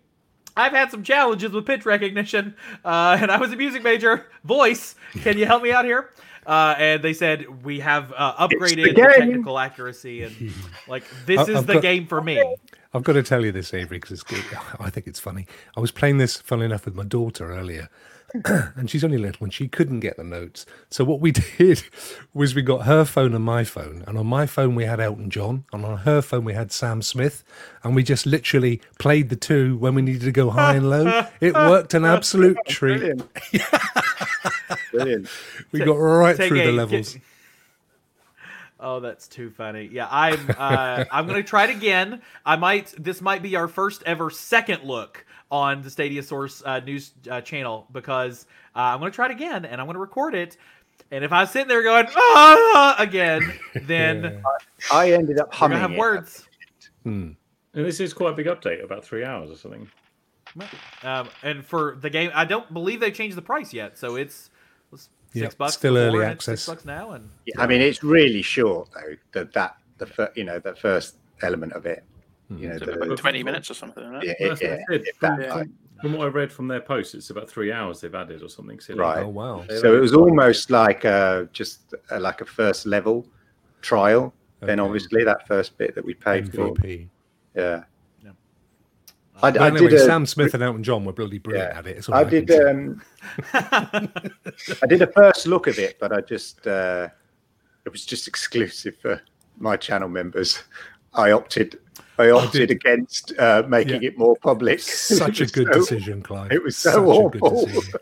I've 0.58 0.74
had 0.74 0.92
some 0.92 1.04
challenges 1.04 1.52
with 1.52 1.66
pitch 1.66 1.86
recognition, 1.86 2.56
uh, 2.84 3.18
and 3.22 3.32
I 3.32 3.38
was 3.38 3.54
a 3.54 3.56
music 3.56 3.82
major. 3.82 4.28
Voice, 4.44 4.96
can 5.24 5.38
you 5.38 5.46
help 5.46 5.64
me 5.64 5.72
out 5.72 5.86
here?" 5.86 6.10
Uh, 6.46 6.76
and 6.78 7.04
they 7.04 7.14
said 7.14 7.64
we 7.66 7.80
have 7.80 8.14
uh, 8.16 8.48
upgraded 8.48 8.84
the, 8.86 8.94
game." 8.94 9.06
technical 9.18 9.58
accuracy, 9.58 10.24
and 10.24 10.36
like 10.88 11.04
this 11.26 11.40
I- 11.40 11.44
is 11.44 11.56
I've 11.58 11.68
the 11.68 11.74
got- 11.74 11.82
game 11.82 12.08
for 12.08 12.22
me. 12.22 12.42
I've 12.94 13.04
got 13.04 13.14
to 13.14 13.24
tell 13.24 13.44
you 13.44 13.52
this, 13.52 13.74
Avery, 13.74 14.00
because 14.00 14.24
I 14.80 14.90
think 14.90 15.06
it's 15.08 15.20
funny. 15.20 15.48
I 15.76 15.82
was 15.82 15.92
playing 15.92 16.18
this, 16.18 16.38
funnily 16.38 16.68
enough, 16.68 16.86
with 16.86 16.96
my 16.96 17.04
daughter 17.04 17.52
earlier, 17.52 17.90
and 18.76 18.90
she's 18.90 19.04
only 19.04 19.18
little 19.18 19.44
and 19.44 19.54
she 19.54 19.68
couldn't 19.68 20.00
get 20.02 20.18
the 20.18 20.24
notes. 20.24 20.66
So 20.90 21.04
what 21.04 21.20
we 21.20 21.32
did 21.58 21.84
was 22.34 22.56
we 22.56 22.62
got 22.62 22.86
her 22.86 23.06
phone 23.06 23.34
and 23.34 23.44
my 23.44 23.64
phone, 23.64 24.04
and 24.08 24.18
on 24.18 24.28
my 24.28 24.46
phone 24.46 24.76
we 24.76 24.86
had 24.86 25.00
Elton 25.00 25.30
John, 25.30 25.66
and 25.72 25.86
on 25.86 26.00
her 26.00 26.22
phone 26.22 26.46
we 26.46 26.54
had 26.54 26.72
Sam 26.72 27.02
Smith, 27.02 27.44
and 27.84 27.96
we 27.96 28.04
just 28.04 28.26
literally 28.26 28.82
played 29.00 29.30
the 29.30 29.36
two 29.36 29.78
when 29.78 29.96
we 29.96 30.02
needed 30.02 30.22
to 30.22 30.32
go 30.32 30.50
high 30.50 30.76
and 30.76 30.90
low. 30.90 31.28
It 31.40 31.54
worked 31.56 31.94
an 31.94 32.06
absolute 32.06 32.58
treat. 32.68 33.00
Brilliant. 33.00 33.30
Brilliant. 34.92 35.30
We 35.72 35.80
got 35.80 35.94
right 35.96 36.36
Take 36.36 36.50
through 36.50 36.64
the 36.64 36.70
a- 36.70 36.72
levels. 36.72 37.18
Oh, 38.80 39.00
that's 39.00 39.28
too 39.28 39.50
funny. 39.50 39.90
Yeah, 39.92 40.08
I'm. 40.12 40.40
Uh, 40.58 41.06
I'm 41.12 41.26
gonna 41.28 41.42
try 41.44 41.64
it 41.64 41.70
again. 41.72 42.22
I 42.46 42.56
might. 42.56 42.94
This 43.00 43.22
might 43.22 43.42
be 43.42 43.56
our 43.56 43.68
first 43.68 44.04
ever 44.06 44.30
second 44.30 44.84
look 44.84 45.26
on 45.52 45.82
the 45.82 45.90
Stadia 45.90 46.24
Source 46.24 46.62
uh, 46.66 46.80
news 46.80 47.14
uh, 47.30 47.42
channel 47.42 47.88
because 47.92 48.46
uh, 48.76 48.80
I'm 48.80 49.00
gonna 49.00 49.12
try 49.12 49.26
it 49.26 49.32
again 49.32 49.66
and 49.66 49.80
I'm 49.80 49.88
gonna 49.88 50.00
record 50.00 50.36
it. 50.36 50.58
And 51.12 51.24
if 51.24 51.32
I'm 51.32 51.46
sitting 51.48 51.68
there 51.68 51.84
going 51.84 52.08
ah 52.16 52.96
again, 52.98 53.42
then 53.84 54.24
Yeah. 54.24 54.42
I 54.92 55.12
ended 55.12 55.40
up 55.40 55.50
we're 55.50 55.56
humming 55.58 55.76
gonna 55.78 55.82
have 55.88 55.92
it. 55.92 55.98
words. 56.00 56.48
Hmm. 57.04 57.32
And 57.74 57.86
this 57.86 58.00
is 58.00 58.14
quite 58.14 58.32
a 58.32 58.36
big 58.36 58.46
update, 58.48 58.84
about 58.84 59.04
three 59.06 59.24
hours 59.24 59.52
or 59.52 59.56
something. 59.58 59.90
Um, 61.04 61.28
and 61.44 61.66
for 61.66 61.98
the 62.00 62.10
game, 62.10 62.32
I 62.34 62.46
don't 62.46 62.72
believe 62.74 63.02
they've 63.02 63.14
changed 63.14 63.36
the 63.36 63.42
price 63.42 63.74
yet, 63.74 63.98
so 63.98 64.16
it's, 64.16 64.50
it's 64.94 65.10
six 65.34 65.42
Yep, 65.42 65.58
bucks. 65.58 65.74
still 65.74 65.98
early 65.98 66.24
access. 66.24 66.62
Six 66.62 66.66
bucks 66.68 66.86
now, 66.86 67.12
and 67.12 67.30
Yeah, 67.46 67.56
I 67.62 67.68
mean, 67.68 67.82
it's 67.82 68.02
really 68.04 68.42
short 68.42 68.90
though. 68.94 69.16
That 69.34 69.52
that 69.54 69.76
the 69.98 70.06
fir- 70.06 70.32
you 70.36 70.46
know 70.46 70.60
the 70.60 70.74
first 70.76 71.18
element 71.42 71.74
of 71.74 71.86
it. 71.86 72.04
You 72.50 72.70
know, 72.70 72.76
It's 72.76 72.86
the, 72.86 72.92
about 72.94 73.18
20 73.18 73.44
minutes 73.44 73.72
or 73.72 73.74
something. 73.74 74.04
Isn't 74.04 74.24
yeah, 74.24 74.34
Well, 74.40 74.48
yeah, 74.48 74.54
I 74.54 74.56
said. 74.56 74.84
if 74.90 75.20
that, 75.20 75.40
Yeah. 75.42 75.64
From 76.02 76.14
what 76.14 76.26
I 76.26 76.30
read 76.30 76.52
from 76.52 76.68
their 76.68 76.82
posts, 76.82 77.14
it's 77.16 77.30
about 77.30 77.50
three 77.50 77.72
hours 77.72 78.02
they've 78.02 78.14
added 78.14 78.44
or 78.44 78.50
something 78.50 78.80
silly. 78.82 79.00
Right. 79.00 79.24
Oh 79.24 79.30
wow! 79.30 79.66
So 79.80 79.96
it 79.96 80.00
was 80.02 80.14
almost 80.14 80.70
like 80.70 81.06
a, 81.06 81.48
just 81.54 81.94
a, 82.12 82.20
like 82.20 82.42
a 82.42 82.46
first 82.46 82.86
level 82.86 83.26
trial. 83.82 84.34
Then 84.60 84.80
obviously 84.80 85.24
that 85.24 85.48
first 85.48 85.78
bit 85.78 85.96
that 85.96 86.04
we 86.04 86.14
paid 86.14 86.54
for. 86.54 86.74
Yeah. 86.84 87.04
Yeah. 87.56 87.84
I, 89.42 89.48
I 89.50 89.68
anyway, 89.68 89.90
did 89.90 89.94
a, 89.94 90.06
Sam 90.06 90.26
Smith 90.26 90.54
and 90.54 90.64
Elton 90.64 90.84
John 90.84 91.06
were 91.06 91.14
bloody 91.14 91.38
brilliant 91.40 91.72
Yeah. 91.74 91.80
at 91.80 91.88
it. 91.88 92.10
I 92.10 92.20
I 92.20 92.24
did 92.26 92.52
um, 92.52 93.02
I 93.54 94.86
did 94.88 95.02
a 95.02 95.08
first 95.08 95.48
look 95.48 95.68
of 95.68 95.80
it, 95.80 95.98
but 96.00 96.12
I 96.12 96.22
just 96.22 96.68
uh, 96.68 97.08
it 97.86 97.92
was 97.92 98.06
just 98.06 98.28
exclusive 98.28 98.98
for 98.98 99.22
my 99.58 99.78
channel 99.78 100.10
members. 100.10 100.64
I 101.14 101.32
opted 101.32 101.80
I 102.18 102.30
opted 102.30 102.70
did. 102.70 102.72
against 102.72 103.38
uh, 103.38 103.64
making 103.68 104.02
Yeah. 104.04 104.10
it 104.10 104.18
more 104.18 104.36
public. 104.38 104.80
Such 104.80 105.42
a 105.42 105.46
good 105.58 105.68
so- 105.68 105.80
decision, 105.80 106.22
Clive. 106.22 106.52
it 106.52 106.64
was 106.64 106.78
Such 106.78 106.94
so 106.94 107.28
a 107.28 107.30
good 107.30 107.42
awful. 107.42 107.66
decision. 107.66 107.94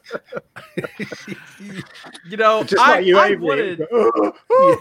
you 2.29 2.37
know, 2.37 2.63
Just 2.63 2.81
I, 2.81 2.91
like 2.97 3.05
you, 3.05 3.17
I 3.17 3.27
Avery. 3.27 3.37
wanted. 3.47 3.87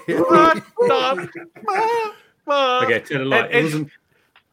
wanted. 0.09 0.62
Stop. 0.84 1.18
Ah, 2.48 2.84
Okay, 2.84 3.01
tell 3.01 3.22
a 3.22 3.24
lie. 3.24 3.39
And- 3.47 3.55
It 3.55 3.62
wasn't. 3.64 3.90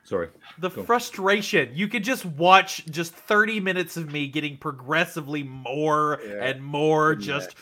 Sorry. 0.04 0.30
the 0.58 0.70
Go 0.70 0.82
on. 0.82 0.88
frustration 0.88 1.70
you 1.74 1.88
could 1.88 2.04
just 2.04 2.26
watch 2.26 2.84
just 2.88 3.14
30 3.14 3.60
minutes 3.60 3.96
of 3.96 4.12
me 4.12 4.28
getting 4.28 4.58
progressively 4.58 5.44
more 5.44 6.20
Yeah. 6.26 6.46
and 6.46 6.64
more 6.64 7.14
Yeah. 7.14 7.20
just 7.28 7.56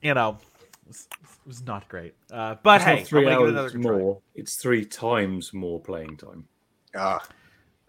you 0.00 0.14
know 0.14 0.38
it 1.44 1.48
was, 1.48 1.66
not 1.66 1.88
great 1.88 2.14
uh, 2.32 2.56
but 2.62 2.76
It's 2.76 2.86
not 2.86 2.94
hey 2.94 3.00
i'm 3.00 3.04
three 3.04 3.20
give 3.22 3.28
it 3.28 3.34
hours 3.34 3.50
another 3.50 3.70
try 3.70 3.80
more. 3.80 4.20
It's 4.34 4.56
three 4.56 4.84
times 4.84 5.52
more 5.52 5.80
playing 5.80 6.16
time. 6.16 6.46
Ah, 6.96 7.26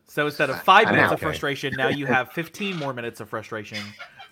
so 0.07 0.25
instead 0.25 0.49
of 0.49 0.61
five 0.63 0.87
I 0.87 0.91
minutes 0.91 1.09
know. 1.09 1.13
of 1.15 1.19
frustration 1.19 1.73
now 1.77 1.89
you 1.89 2.05
have 2.05 2.31
15 2.33 2.77
more 2.77 2.93
minutes 2.93 3.19
of 3.19 3.29
frustration 3.29 3.79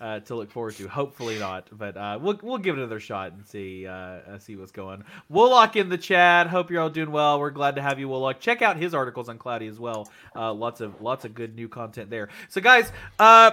uh, 0.00 0.20
to 0.20 0.34
look 0.34 0.50
forward 0.50 0.74
to 0.76 0.88
hopefully 0.88 1.38
not 1.38 1.68
but 1.72 1.96
uh, 1.96 2.18
we'll, 2.20 2.38
we'll 2.42 2.58
give 2.58 2.76
it 2.76 2.78
another 2.80 3.00
shot 3.00 3.32
and 3.32 3.46
see 3.46 3.86
uh, 3.86 3.92
uh, 3.92 4.38
see 4.38 4.56
what's 4.56 4.72
going 4.72 5.04
Woolock 5.32 5.76
in 5.76 5.88
the 5.88 5.98
chat 5.98 6.48
hope 6.48 6.70
you're 6.70 6.82
all 6.82 6.90
doing 6.90 7.10
well 7.10 7.38
we're 7.38 7.50
glad 7.50 7.76
to 7.76 7.82
have 7.82 7.98
you 7.98 8.08
Woolock 8.08 8.40
check 8.40 8.60
out 8.60 8.76
his 8.76 8.94
articles 8.94 9.28
on 9.28 9.38
cloudy 9.38 9.66
as 9.68 9.78
well 9.78 10.10
uh, 10.36 10.52
lots 10.52 10.80
of 10.80 11.00
lots 11.00 11.24
of 11.24 11.34
good 11.34 11.54
new 11.54 11.68
content 11.68 12.10
there 12.10 12.28
so 12.48 12.60
guys 12.60 12.92
uh 13.18 13.52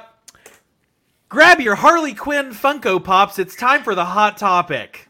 grab 1.32 1.62
your 1.62 1.76
Harley 1.76 2.14
Quinn 2.14 2.52
Funko 2.52 3.02
Pops. 3.02 3.40
It's 3.40 3.56
time 3.56 3.84
for 3.84 3.96
the 3.96 4.04
hot 4.04 4.38
topic. 4.38 5.08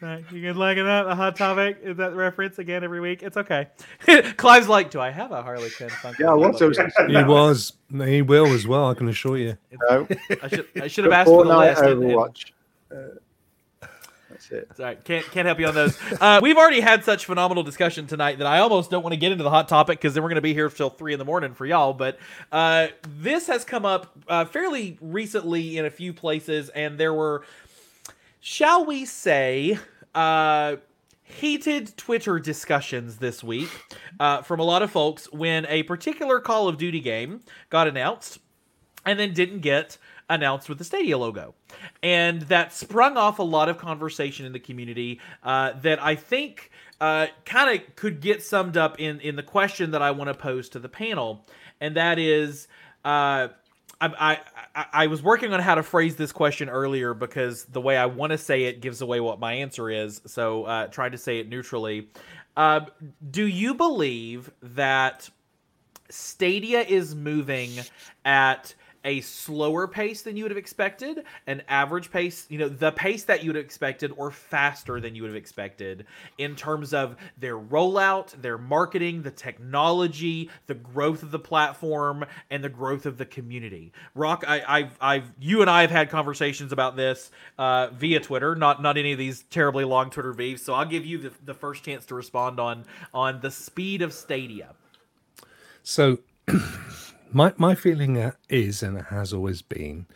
Right, 0.00 0.24
you 0.30 0.40
guys 0.46 0.56
liking 0.56 0.84
that? 0.84 1.04
The 1.04 1.14
hot 1.16 1.34
topic 1.36 1.78
is 1.82 1.96
that 1.96 2.14
reference 2.14 2.58
again 2.60 2.84
every 2.84 3.00
week. 3.00 3.22
It's 3.24 3.36
okay. 3.36 3.66
Clive's 4.36 4.68
like, 4.68 4.90
do 4.90 5.00
I 5.00 5.10
have 5.10 5.32
a 5.32 5.42
Harley 5.42 5.70
Quinn 5.70 5.88
Funko? 5.90 6.18
yeah, 6.20 6.30
I 6.30 6.34
was. 6.34 6.60
Was 6.60 6.78
He 7.08 7.16
was. 7.24 7.72
He 8.08 8.22
will 8.22 8.46
as 8.46 8.64
well. 8.66 8.90
I 8.90 8.94
can 8.94 9.08
assure 9.08 9.36
you. 9.36 9.56
no, 9.90 10.06
I 10.42 10.48
should 10.48 10.66
I 10.80 10.86
should 10.86 11.04
have 11.04 11.12
asked 11.12 11.28
for 11.28 11.44
the 11.44 11.50
last. 11.50 11.80
list. 11.80 11.90
and- 11.92 12.02
and- 12.04 12.12
Overwatch. 12.12 12.52
Uh, 12.94 13.16
that's 14.30 14.50
it. 14.52 14.68
Sorry. 14.76 14.96
Can't 15.02 15.24
can't 15.26 15.46
help 15.46 15.58
you 15.58 15.66
on 15.66 15.74
those. 15.74 15.98
Uh, 16.20 16.38
we've 16.42 16.56
already 16.56 16.80
had 16.80 17.02
such 17.04 17.24
phenomenal 17.26 17.62
discussion 17.64 18.06
tonight 18.06 18.38
that 18.38 18.46
I 18.46 18.60
almost 18.60 18.90
don't 18.90 19.02
want 19.02 19.14
to 19.14 19.16
get 19.18 19.32
into 19.32 19.42
the 19.44 19.50
hot 19.50 19.68
topic 19.68 19.98
because 19.98 20.14
then 20.14 20.22
we're 20.22 20.28
going 20.28 20.36
to 20.36 20.42
be 20.42 20.54
here 20.54 20.68
till 20.68 20.90
three 20.90 21.12
in 21.12 21.18
the 21.18 21.24
morning 21.24 21.54
for 21.54 21.66
y'all. 21.66 21.92
But 21.92 22.18
uh, 22.52 22.88
this 23.20 23.46
has 23.48 23.64
come 23.64 23.84
up 23.84 24.16
uh, 24.28 24.44
fairly 24.44 24.96
recently 25.00 25.76
in 25.76 25.86
a 25.86 25.90
few 25.90 26.12
places, 26.12 26.68
and 26.70 26.98
there 26.98 27.12
were, 27.14 27.44
shall 28.48 28.82
we 28.82 29.04
say, 29.04 29.78
uh, 30.14 30.76
heated 31.22 31.94
Twitter 31.98 32.38
discussions 32.38 33.18
this 33.18 33.44
week 33.44 33.68
uh, 34.18 34.40
from 34.40 34.58
a 34.58 34.62
lot 34.62 34.80
of 34.80 34.90
folks 34.90 35.30
when 35.30 35.66
a 35.66 35.82
particular 35.82 36.40
Call 36.40 36.66
of 36.66 36.78
Duty 36.78 37.00
game 37.00 37.42
got 37.68 37.86
announced 37.86 38.38
and 39.04 39.18
then 39.18 39.34
didn't 39.34 39.60
get 39.60 39.98
announced 40.30 40.70
with 40.70 40.78
the 40.78 40.84
Stadia 40.84 41.18
logo. 41.18 41.54
And 42.02 42.40
that 42.42 42.72
sprung 42.72 43.18
off 43.18 43.38
a 43.38 43.42
lot 43.42 43.68
of 43.68 43.76
conversation 43.76 44.46
in 44.46 44.54
the 44.54 44.60
community 44.60 45.20
uh, 45.42 45.72
that 45.82 46.02
I 46.02 46.14
think 46.14 46.70
uh, 47.02 47.26
kind 47.44 47.78
of 47.78 47.96
could 47.96 48.22
get 48.22 48.42
summed 48.42 48.78
up 48.78 48.98
in, 48.98 49.20
in 49.20 49.36
the 49.36 49.42
question 49.42 49.90
that 49.90 50.00
I 50.00 50.10
want 50.12 50.28
to 50.28 50.34
pose 50.34 50.70
to 50.70 50.78
the 50.78 50.88
panel. 50.88 51.44
And 51.82 51.96
that 51.96 52.18
is 52.18 52.66
uh, 53.04 53.48
I, 54.00 54.38
I, 54.74 54.86
I, 54.92 55.06
was 55.08 55.22
working 55.22 55.52
on 55.52 55.60
how 55.60 55.74
to 55.74 55.82
phrase 55.82 56.14
this 56.14 56.30
question 56.30 56.68
earlier 56.68 57.14
because 57.14 57.64
the 57.64 57.80
way 57.80 57.96
I 57.96 58.06
want 58.06 58.30
to 58.30 58.38
say 58.38 58.64
it 58.64 58.80
gives 58.80 59.00
away 59.00 59.18
what 59.18 59.40
my 59.40 59.54
answer 59.54 59.90
is. 59.90 60.20
So 60.26 60.64
uh, 60.64 60.86
trying 60.86 61.12
to 61.12 61.18
say 61.18 61.40
it 61.40 61.48
neutrally. 61.48 62.08
Uh, 62.56 62.80
do 63.30 63.46
you 63.46 63.74
believe 63.74 64.50
that 64.62 65.28
Stadia 66.10 66.80
is 66.80 67.14
moving 67.14 67.70
at 68.24 68.74
a 69.08 69.22
slower 69.22 69.88
pace 69.88 70.20
than 70.20 70.36
you 70.36 70.44
would 70.44 70.50
have 70.50 70.58
expected, 70.58 71.24
an 71.46 71.62
average 71.66 72.10
pace, 72.10 72.44
you 72.50 72.58
know, 72.58 72.68
the 72.68 72.92
pace 72.92 73.24
that 73.24 73.42
you 73.42 73.48
would 73.48 73.56
have 73.56 73.64
expected, 73.64 74.12
or 74.18 74.30
faster 74.30 75.00
than 75.00 75.14
you 75.14 75.22
would 75.22 75.30
have 75.30 75.36
expected 75.36 76.04
in 76.36 76.54
terms 76.54 76.92
of 76.92 77.16
their 77.38 77.58
rollout, 77.58 78.30
their 78.42 78.58
marketing, 78.58 79.22
the 79.22 79.30
technology, 79.30 80.50
the 80.66 80.74
growth 80.74 81.22
of 81.22 81.30
the 81.30 81.38
platform, 81.38 82.22
and 82.50 82.62
the 82.62 82.68
growth 82.68 83.06
of 83.06 83.16
the 83.16 83.24
community. 83.24 83.94
Rock, 84.14 84.44
I, 84.46 84.62
I've, 84.68 84.98
I've, 85.00 85.32
you 85.40 85.62
and 85.62 85.70
I 85.70 85.80
have 85.80 85.90
had 85.90 86.10
conversations 86.10 86.70
about 86.70 86.94
this 86.94 87.30
uh, 87.56 87.88
via 87.94 88.20
Twitter, 88.20 88.54
not 88.54 88.82
not 88.82 88.98
any 88.98 89.12
of 89.12 89.18
these 89.18 89.44
terribly 89.44 89.84
long 89.84 90.10
Twitter 90.10 90.34
beefs. 90.34 90.62
So 90.62 90.74
I'll 90.74 90.84
give 90.84 91.06
you 91.06 91.16
the, 91.16 91.32
the 91.46 91.54
first 91.54 91.82
chance 91.82 92.04
to 92.06 92.14
respond 92.14 92.60
on 92.60 92.84
on 93.14 93.40
the 93.40 93.50
speed 93.50 94.02
of 94.02 94.12
Stadia. 94.12 94.74
So, 95.82 96.18
my 97.32 97.52
my 97.56 97.74
feeling 97.74 98.18
uh, 98.18 98.32
is, 98.48 98.82
and 98.82 98.98
it 98.98 99.06
has 99.06 99.32
always 99.32 99.62
been, 99.62 100.06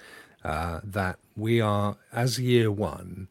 uh, 0.44 0.80
that 0.84 1.18
we 1.36 1.60
are, 1.60 1.96
as 2.12 2.38
year 2.38 2.70
one, 2.70 3.28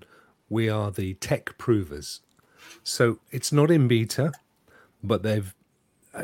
we 0.49 0.69
are 0.69 0.91
the 0.91 1.13
tech 1.15 1.57
provers. 1.57 2.21
So 2.83 3.19
it's 3.31 3.51
not 3.51 3.71
in 3.71 3.87
beta, 3.87 4.33
but 5.03 5.23
they've, 5.23 5.53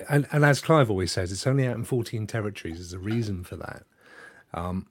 and, 0.09 0.27
and 0.31 0.43
as 0.43 0.61
Clive 0.61 0.89
always 0.89 1.11
says, 1.11 1.31
it's 1.31 1.47
only 1.47 1.65
out 1.67 1.75
in 1.75 1.84
14 1.84 2.27
territories. 2.27 2.77
There's 2.77 2.93
a 2.93 2.99
reason 2.99 3.43
for 3.43 3.55
that. 3.57 3.84
Um, 4.53 4.88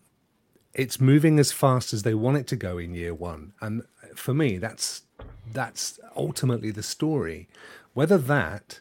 it's 0.74 1.00
moving 1.00 1.38
as 1.38 1.52
fast 1.52 1.92
as 1.92 2.02
they 2.02 2.14
want 2.14 2.36
it 2.36 2.46
to 2.48 2.56
go 2.56 2.78
in 2.78 2.94
year 2.94 3.14
one. 3.14 3.52
And 3.60 3.82
for 4.14 4.34
me, 4.34 4.58
that's 4.58 5.02
that's 5.50 5.98
ultimately 6.16 6.70
the 6.70 6.82
story. 6.82 7.48
Whether 7.94 8.18
that 8.18 8.80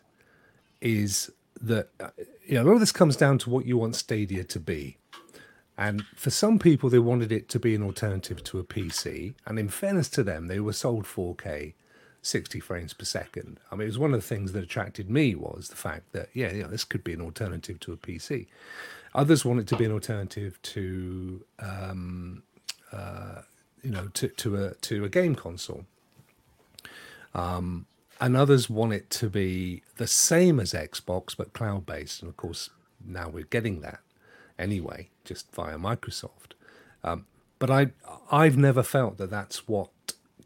is 0.82 1.32
that 1.62 1.90
uh, 1.99 2.10
you 2.48 2.56
know, 2.56 2.64
a 2.64 2.66
lot 2.66 2.74
of 2.74 2.80
this 2.80 2.92
comes 2.92 3.16
down 3.16 3.38
to 3.40 3.50
what 3.50 3.66
you 3.66 3.78
want 3.78 3.96
Stadia 3.96 4.44
to 4.44 4.60
be. 4.60 4.98
And 5.78 6.06
for 6.16 6.30
some 6.30 6.58
people, 6.58 6.90
they 6.90 7.00
wanted 7.00 7.32
it 7.32 7.50
to 7.50 7.60
be 7.60 7.76
an 7.76 7.84
alternative 7.84 8.44
to 8.46 8.60
a 8.60 8.64
PC. 8.64 9.34
And 9.46 9.60
in 9.60 9.68
fairness 9.68 10.10
to 10.10 10.24
them, 10.24 10.48
they 10.48 10.60
were 10.60 10.74
sold 10.74 11.06
4K, 11.06 11.74
60 12.22 12.60
frames 12.62 12.94
per 12.94 13.04
second. 13.04 13.60
I 13.72 13.76
mean, 13.76 13.84
it 13.84 13.88
was 13.88 14.00
one 14.00 14.14
of 14.14 14.22
the 14.22 14.28
things 14.28 14.54
that 14.54 14.64
attracted 14.64 15.10
me 15.10 15.36
was 15.36 15.68
the 15.68 15.76
fact 15.76 16.14
that, 16.14 16.30
yeah, 16.34 16.52
you 16.54 16.64
know, 16.64 16.70
this 16.70 16.86
could 16.86 17.04
be 17.04 17.14
an 17.14 17.22
alternative 17.22 17.80
to 17.82 17.94
a 17.94 17.98
PC. 17.98 18.48
Others 19.14 19.44
want 19.44 19.60
it 19.60 19.68
to 19.68 19.78
be 19.78 19.86
an 19.86 19.92
alternative 19.92 20.62
to, 20.62 21.44
um, 21.60 22.44
uh, 22.92 23.42
you 23.84 23.92
know, 23.92 24.08
to, 24.14 24.28
to 24.28 24.66
a 24.66 24.74
to 24.76 25.06
a 25.06 25.10
game 25.10 25.36
console. 25.36 25.86
Um, 27.34 27.86
and 28.20 28.36
others 28.36 28.70
want 28.70 28.94
it 28.94 29.10
to 29.12 29.30
be 29.30 29.84
the 29.98 30.08
same 30.08 30.60
as 30.60 30.74
Xbox 30.74 31.36
but 31.36 31.54
cloud 31.54 31.86
based. 31.86 32.22
And 32.22 32.30
of 32.30 32.38
course, 32.38 32.70
now 33.06 33.30
we're 33.30 33.46
getting 33.46 33.82
that 33.82 34.00
anyway, 34.58 35.10
just 35.24 35.52
via 35.54 35.78
Microsoft. 35.78 36.54
Um, 37.04 37.26
but 37.60 37.70
I, 37.70 37.88
I've 38.32 38.58
never 38.58 38.84
felt 38.84 39.18
that 39.18 39.30
that's 39.30 39.68
what 39.68 39.90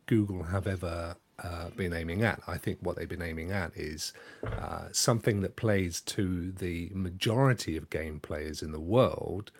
Google 0.06 0.44
have 0.44 0.68
ever 0.68 1.16
uh, 1.44 1.70
been 1.70 1.94
aiming 1.94 2.24
at. 2.24 2.41
I 2.48 2.58
think 2.58 2.80
what 2.82 2.98
they've 2.98 3.08
been 3.08 3.22
aiming 3.22 3.52
at 3.52 3.76
is 3.76 4.14
uh, 4.46 4.88
something 4.91 5.41
that 5.41 5.56
plays 5.56 6.02
to 6.02 6.52
the 6.52 6.90
majority 6.94 7.78
of 7.78 7.90
game 7.90 8.20
players 8.20 8.62
in 8.62 8.72
the 8.72 8.80
world 8.80 9.52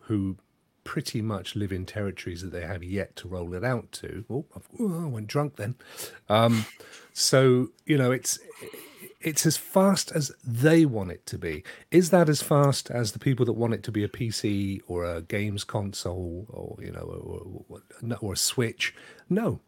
who 0.00 0.36
pretty 0.84 1.22
much 1.22 1.56
live 1.56 1.72
in 1.72 1.86
territories 1.86 2.42
that 2.42 2.52
they 2.52 2.62
have 2.62 2.82
yet 2.82 3.16
to 3.16 3.28
roll 3.28 3.54
it 3.54 3.64
out 3.64 3.92
to. 3.92 4.24
Oh, 4.30 4.44
oh 4.78 5.04
I 5.04 5.06
went 5.06 5.26
drunk 5.26 5.56
then. 5.56 5.74
Um, 6.28 6.66
so 7.12 7.70
you 7.86 7.98
know, 7.98 8.10
it's 8.10 8.38
it's 9.20 9.44
as 9.44 9.56
fast 9.56 10.10
as 10.12 10.32
they 10.42 10.86
want 10.86 11.10
it 11.10 11.26
to 11.26 11.38
be. 11.38 11.62
Is 11.90 12.10
that 12.10 12.28
as 12.28 12.42
fast 12.42 12.90
as 12.90 13.12
the 13.12 13.18
people 13.18 13.44
that 13.46 13.52
want 13.52 13.74
it 13.74 13.82
to 13.84 13.92
be 13.92 14.02
a 14.02 14.08
PC 14.08 14.80
or 14.88 15.04
a 15.04 15.20
games 15.22 15.64
console 15.64 16.46
or 16.48 16.82
you 16.82 16.92
know 16.92 17.00
or, 17.68 17.82
or, 18.02 18.18
or 18.20 18.32
a 18.32 18.36
Switch? 18.36 18.94
No, 19.28 19.60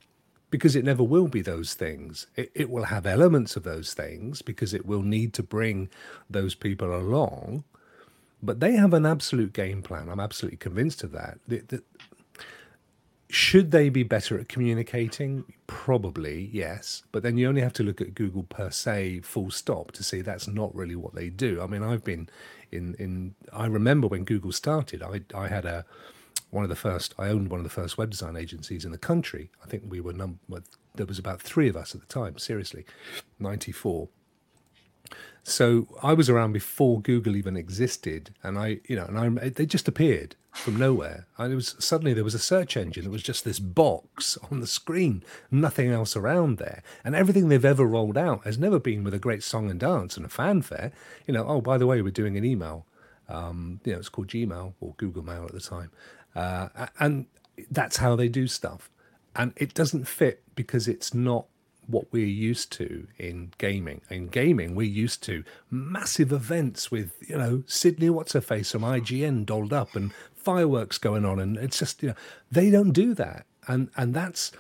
because 0.51 0.77
it 0.77 0.85
never 0.85 1.03
will 1.03 1.29
be 1.29 1.43
those 1.43 1.75
things. 1.75 2.27
It, 2.37 2.51
it 2.55 2.71
will 2.71 2.85
have 2.85 3.07
elements 3.07 3.57
of 3.57 3.63
those 3.63 3.95
things 3.95 4.43
because 4.43 4.75
it 4.75 4.87
will 4.87 5.03
need 5.03 5.33
to 5.35 5.43
bring 5.43 5.89
those 6.29 6.55
people 6.55 6.95
along. 6.95 7.65
But 8.43 8.61
they 8.61 8.73
have 8.73 8.93
an 8.93 9.07
absolute 9.07 9.53
game 9.53 9.83
plan. 9.83 10.09
I'm 10.09 10.21
absolutely 10.21 10.59
convinced 10.59 11.05
of 11.05 11.13
that. 11.13 11.39
The, 11.47 11.59
the, 11.69 11.83
should 13.33 13.71
they 13.71 13.89
be 13.89 14.03
better 14.03 14.39
at 14.39 14.49
communicating? 14.49 15.45
Probably, 15.67 16.51
yes. 16.53 17.03
But 17.13 17.23
then 17.23 17.39
you 17.39 17.49
only 17.49 17.63
have 17.63 17.73
to 17.75 17.83
look 17.83 18.01
at 18.01 18.15
Google 18.15 18.43
per 18.43 18.71
se, 18.71 19.21
full 19.21 19.51
stop, 19.51 19.93
to 19.93 20.03
see 20.03 20.21
that's 20.21 20.47
not 20.47 20.75
really 20.75 20.97
what 20.97 21.15
they 21.15 21.31
do. 21.31 21.63
I 21.63 21.67
mean, 21.67 21.83
I've 21.83 22.05
been 22.05 22.29
in 22.71 22.95
in. 22.99 23.35
I 23.53 23.67
remember 23.67 24.07
when 24.07 24.25
Google 24.25 24.53
started. 24.53 25.03
I 25.03 25.23
I 25.35 25.49
had 25.49 25.65
a 25.65 25.87
one 26.51 26.65
of 26.65 26.69
the 26.69 26.77
first. 26.77 27.15
I 27.19 27.29
owned 27.29 27.49
one 27.49 27.59
of 27.59 27.65
the 27.65 27.71
first 27.71 27.97
web 27.97 28.11
design 28.11 28.37
agencies 28.37 28.85
in 28.85 28.93
the 28.93 28.99
country. 28.99 29.51
I 29.65 29.67
think 29.67 29.85
we 29.87 30.01
were 30.01 30.13
number. 30.13 30.39
There 30.95 31.07
was 31.07 31.19
about 31.19 31.41
three 31.41 31.71
of 31.71 31.77
us 31.77 31.95
at 31.95 32.03
the 32.03 32.07
time. 32.07 32.37
Seriously, 32.37 32.85
ninety 33.39 33.73
four. 33.73 34.09
So 35.45 35.89
I 36.03 36.13
was 36.13 36.31
around 36.31 36.53
before 36.53 37.01
Google 37.01 37.37
even 37.37 37.57
existed, 37.57 38.31
and 38.43 38.59
I, 38.59 38.81
you 38.87 38.95
know, 38.95 39.07
and 39.07 39.41
I, 39.41 39.49
they 39.49 39.67
just 39.67 39.89
appeared 39.89 40.37
from 40.53 40.77
nowhere. 40.77 41.27
And 41.39 41.53
it 41.53 41.57
was 41.57 41.75
suddenly 41.79 42.13
there 42.13 42.23
was 42.23 42.35
a 42.35 42.39
search 42.39 42.77
engine. 42.77 43.05
It 43.05 43.11
was 43.11 43.23
just 43.23 43.45
this 43.45 43.59
box 43.59 44.39
on 44.51 44.61
the 44.61 44.67
screen, 44.67 45.25
nothing 45.51 45.91
else 45.91 46.15
around 46.15 46.59
there. 46.59 46.83
And 47.05 47.15
everything 47.15 47.49
they've 47.49 47.65
ever 47.65 47.87
rolled 47.87 48.19
out 48.19 48.45
has 48.45 48.59
never 48.59 48.79
been 48.79 49.03
with 49.03 49.15
a 49.15 49.19
great 49.19 49.43
song 49.43 49.71
and 49.71 49.81
dance 49.81 50.17
and 50.17 50.25
a 50.25 50.29
fanfare. 50.29 50.93
You 51.27 51.35
know, 51.35 51.47
oh 51.47 51.61
by 51.61 51.79
the 51.79 51.87
way, 51.87 52.03
we're 52.03 52.11
doing 52.11 52.37
an 52.37 52.45
email. 52.45 52.87
Um, 53.29 53.81
you 53.85 53.93
know, 53.93 53.99
it's 53.99 54.09
called 54.09 54.29
Gmail 54.29 54.75
or 54.81 54.95
Google 54.99 55.25
Mail 55.25 55.45
at 55.45 55.53
the 55.53 55.61
time, 55.61 55.91
uh, 56.35 56.69
and 56.99 57.27
that's 57.71 57.97
how 57.97 58.15
they 58.15 58.29
do 58.29 58.47
stuff. 58.47 58.91
And 59.35 59.55
it 59.57 59.73
doesn't 59.73 60.07
fit 60.07 60.43
because 60.55 60.87
it's 60.87 61.15
not 61.15 61.47
what 61.87 62.07
we're 62.13 62.27
used 62.27 62.73
to 62.73 63.07
in 63.19 63.53
gaming. 63.59 64.01
In 64.09 64.29
gaming, 64.29 64.75
we're 64.75 64.83
used 64.83 65.23
to 65.25 65.45
massive 65.71 66.33
events 66.33 66.91
with, 66.91 67.13
you 67.21 67.37
know, 67.37 67.63
Sydney 67.67 68.11
what's 68.11 68.33
her 68.33 68.41
face 68.41 68.71
from 68.73 68.83
IGN 68.83 69.47
dolled 69.47 69.73
up 69.73 69.95
and 69.95 70.13
fireworks 70.35 70.99
going 70.99 71.25
on, 71.25 71.39
and 71.39 71.57
it's 71.57 71.79
just, 71.79 72.03
you 72.03 72.11
know, 72.11 72.15
they 72.51 72.71
don't 72.71 72.93
do 72.93 73.15
that, 73.15 73.47
and 73.67 73.91
and 73.97 74.15
that's. 74.15 74.53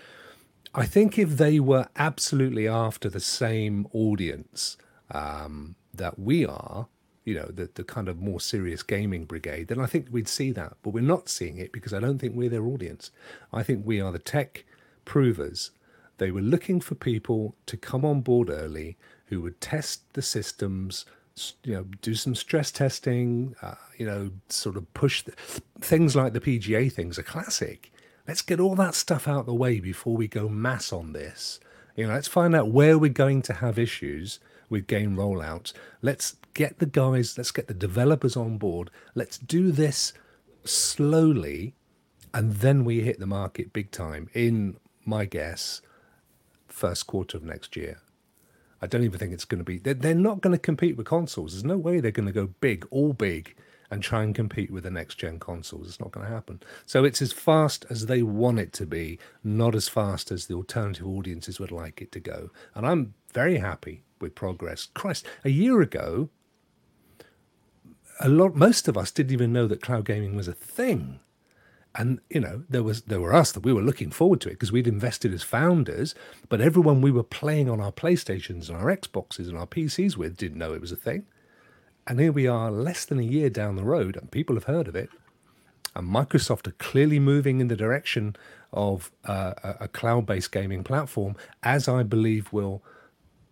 I 0.74 0.86
think 0.86 1.18
if 1.18 1.36
they 1.36 1.60
were 1.60 1.88
absolutely 1.96 2.66
after 2.66 3.10
the 3.10 3.20
same 3.20 3.86
audience 3.92 4.78
um, 5.10 5.74
that 5.92 6.18
we 6.18 6.46
are, 6.46 6.88
you 7.24 7.34
know, 7.34 7.44
the, 7.46 7.68
the 7.74 7.84
kind 7.84 8.08
of 8.08 8.22
more 8.22 8.40
serious 8.40 8.82
gaming 8.82 9.26
brigade, 9.26 9.68
then 9.68 9.78
I 9.78 9.84
think 9.84 10.06
we'd 10.10 10.28
see 10.28 10.50
that. 10.52 10.78
But 10.82 10.90
we're 10.90 11.02
not 11.02 11.28
seeing 11.28 11.58
it 11.58 11.72
because 11.72 11.92
I 11.92 12.00
don't 12.00 12.18
think 12.18 12.34
we're 12.34 12.48
their 12.48 12.64
audience. 12.64 13.10
I 13.52 13.62
think 13.62 13.84
we 13.84 14.00
are 14.00 14.12
the 14.12 14.18
tech 14.18 14.64
provers 15.04 15.72
they 16.18 16.30
were 16.30 16.40
looking 16.40 16.80
for 16.80 16.94
people 16.94 17.55
to 17.66 17.76
come 17.76 18.05
on 18.05 18.20
board 18.20 18.51
early 18.51 18.97
who 19.26 19.40
would 19.40 19.60
test 19.60 20.02
the 20.12 20.22
systems, 20.22 21.06
you 21.64 21.74
know, 21.74 21.86
do 22.02 22.14
some 22.14 22.34
stress 22.34 22.70
testing, 22.70 23.56
uh, 23.62 23.74
you 23.97 24.06
know, 24.06 24.30
sort 24.48 24.76
of 24.76 24.93
push 24.94 25.22
the, 25.22 25.32
things 25.80 26.14
like 26.14 26.32
the 26.32 26.40
PGA 26.40 26.93
things 26.93 27.18
are 27.18 27.22
classic. 27.22 27.93
Let's 28.28 28.43
get 28.43 28.60
all 28.60 28.74
that 28.76 28.94
stuff 28.94 29.26
out 29.26 29.40
of 29.40 29.47
the 29.47 29.55
way 29.55 29.80
before 29.80 30.16
we 30.16 30.28
go 30.28 30.48
mass 30.48 30.93
on 30.93 31.12
this. 31.12 31.59
You 31.97 32.06
know, 32.06 32.14
let's 32.14 32.28
find 32.28 32.55
out 32.55 32.70
where 32.70 32.98
we're 32.98 33.10
going 33.10 33.43
to 33.43 33.55
have 33.55 33.78
issues 33.78 34.39
with 34.68 34.86
game 34.86 35.16
rollouts. 35.16 35.72
Let's 36.01 36.36
get 36.55 36.78
the 36.78 36.86
guys, 36.86 37.36
let's 37.36 37.51
get 37.51 37.68
the 37.68 37.74
developers 37.74 38.36
on 38.36 38.59
board. 38.59 38.90
Let's 39.14 39.39
do 39.39 39.72
this 39.72 40.12
slowly, 40.64 41.74
and 42.32 42.55
then 42.56 42.84
we 42.84 43.01
hit 43.01 43.18
the 43.18 43.26
market 43.26 43.72
big 43.72 43.90
time. 43.90 44.30
In 44.34 44.76
my 45.05 45.24
guess, 45.24 45.82
first 46.72 47.06
quarter 47.06 47.36
of 47.36 47.44
next 47.44 47.76
year. 47.76 48.00
I 48.80 48.86
don't 48.86 49.04
even 49.04 49.18
think 49.18 49.32
it's 49.32 49.44
going 49.44 49.60
to 49.60 49.64
be. 49.64 49.78
They're, 49.78 49.94
they're 49.94 50.14
not 50.14 50.40
going 50.40 50.52
to 50.52 50.58
compete 50.58 50.96
with 50.96 51.06
consoles. 51.06 51.52
There's 51.52 51.64
no 51.64 51.78
way 51.78 52.00
they're 52.00 52.10
going 52.10 52.26
to 52.26 52.32
go 52.32 52.48
big, 52.60 52.86
all 52.90 53.12
big, 53.12 53.54
and 53.92 54.02
try 54.02 54.22
and 54.22 54.34
compete 54.34 54.70
with 54.70 54.82
the 54.82 54.90
next 54.90 55.16
gen 55.16 55.38
consoles. 55.38 55.86
It's 55.86 56.00
not 56.00 56.10
going 56.10 56.26
to 56.26 56.32
happen. 56.32 56.60
So 56.84 57.04
it's 57.04 57.22
as 57.22 57.32
fast 57.32 57.86
as 57.90 58.06
they 58.06 58.22
want 58.22 58.58
it 58.58 58.72
to 58.74 58.86
be, 58.86 59.18
not 59.44 59.74
as 59.74 59.88
fast 59.88 60.32
as 60.32 60.46
the 60.46 60.54
alternative 60.54 61.06
audiences 61.06 61.60
would 61.60 61.70
like 61.70 62.02
it 62.02 62.10
to 62.12 62.20
go. 62.20 62.50
And 62.74 62.86
I'm 62.86 63.14
very 63.32 63.58
happy 63.58 64.02
with 64.20 64.34
progress. 64.34 64.88
Christ, 64.94 65.26
a 65.44 65.50
year 65.50 65.80
ago, 65.80 66.30
a 68.18 68.28
lot, 68.28 68.56
most 68.56 68.88
of 68.88 68.96
us 68.96 69.10
didn't 69.10 69.32
even 69.32 69.52
know 69.52 69.66
that 69.66 69.82
cloud 69.82 70.06
gaming 70.06 70.34
was 70.34 70.48
a 70.48 70.52
thing 70.54 71.20
and 71.94 72.20
you 72.31 72.40
know 72.40 72.62
there 72.69 72.82
was 72.82 73.02
there 73.02 73.20
were 73.20 73.35
us 73.35 73.52
that 73.52 73.64
we 73.64 73.73
were 73.73 73.82
looking 73.82 74.10
forward 74.10 74.40
to 74.40 74.48
it 74.48 74.52
because 74.52 74.73
we'd 74.73 74.86
invested 74.86 75.32
as 75.32 75.43
founders 75.43 76.14
but 76.48 76.60
everyone 76.60 77.01
we 77.01 77.10
were 77.10 77.23
playing 77.23 77.69
on 77.69 77.81
our 77.81 77.93
playstations 77.93 78.69
and 78.69 78.78
our 78.78 78.97
xboxes 78.97 79.48
and 79.48 79.59
our 79.59 79.66
pcs 79.66 80.16
with 80.16 80.36
didn't 80.36 80.59
know 80.59 80.73
it 80.73 80.81
was 80.81 80.93
a 80.93 80.97
thing. 80.97 81.24
And 82.05 82.19
here 82.19 82.32
we 82.32 82.48
are 82.48 82.73
less 82.73 83.05
than 83.05 83.20
a 83.20 83.23
year 83.23 83.48
down 83.48 83.77
the 83.77 83.85
road 83.85 84.16
and 84.16 84.28
people 84.31 84.56
have 84.56 84.64
heard 84.64 84.89
of 84.89 84.97
it 84.97 85.09
and 85.94 86.09
microsoft 86.09 86.66
are 86.66 86.73
clearly 86.73 87.20
moving 87.20 87.60
in 87.60 87.69
the 87.69 87.77
direction 87.77 88.35
of 88.73 89.12
uh, 89.24 89.52
a 89.78 89.86
cloud-based 89.86 90.51
gaming 90.51 90.82
platform 90.82 91.36
as 91.62 91.86
i 91.89 92.02
believe 92.02 92.52
will 92.52 92.82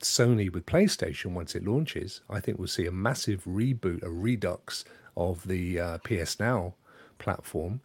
sony 0.00 0.50
with 0.50 0.66
playstation 0.66 1.32
once 1.32 1.54
it 1.54 1.64
launches. 1.64 2.22
I 2.28 2.40
think 2.40 2.58
we'll 2.58 2.68
see 2.68 2.86
a 2.86 2.92
massive 2.92 3.44
reboot 3.44 4.02
a 4.02 4.10
redux 4.10 4.84
of 5.16 5.46
the 5.46 5.80
uh, 5.80 5.98
ps 5.98 6.40
now 6.40 6.74
platform 7.18 7.80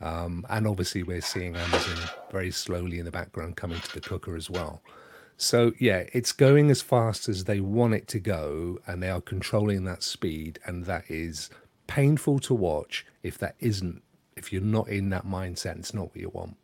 um, 0.00 0.46
and 0.50 0.66
obviously, 0.66 1.02
we're 1.02 1.20
seeing 1.20 1.56
Amazon 1.56 2.10
very 2.30 2.50
slowly 2.50 2.98
in 2.98 3.04
the 3.04 3.10
background 3.10 3.56
coming 3.56 3.80
to 3.80 3.94
the 3.94 4.00
cooker 4.00 4.36
as 4.36 4.50
well. 4.50 4.82
So, 5.36 5.72
yeah, 5.78 6.04
it's 6.12 6.32
going 6.32 6.70
as 6.70 6.80
fast 6.80 7.28
as 7.28 7.44
they 7.44 7.60
want 7.60 7.94
it 7.94 8.06
to 8.08 8.20
go, 8.20 8.78
and 8.86 9.02
they 9.02 9.10
are 9.10 9.20
controlling 9.20 9.84
that 9.84 10.02
speed. 10.02 10.58
And 10.64 10.84
that 10.84 11.04
is 11.08 11.50
painful 11.86 12.38
to 12.40 12.54
watch 12.54 13.06
if 13.22 13.38
that 13.38 13.56
isn't, 13.60 14.02
if 14.36 14.52
you're 14.52 14.62
not 14.62 14.88
in 14.88 15.10
that 15.10 15.26
mindset, 15.26 15.78
it's 15.78 15.94
not 15.94 16.06
what 16.06 16.16
you 16.16 16.30
want. 16.30 16.56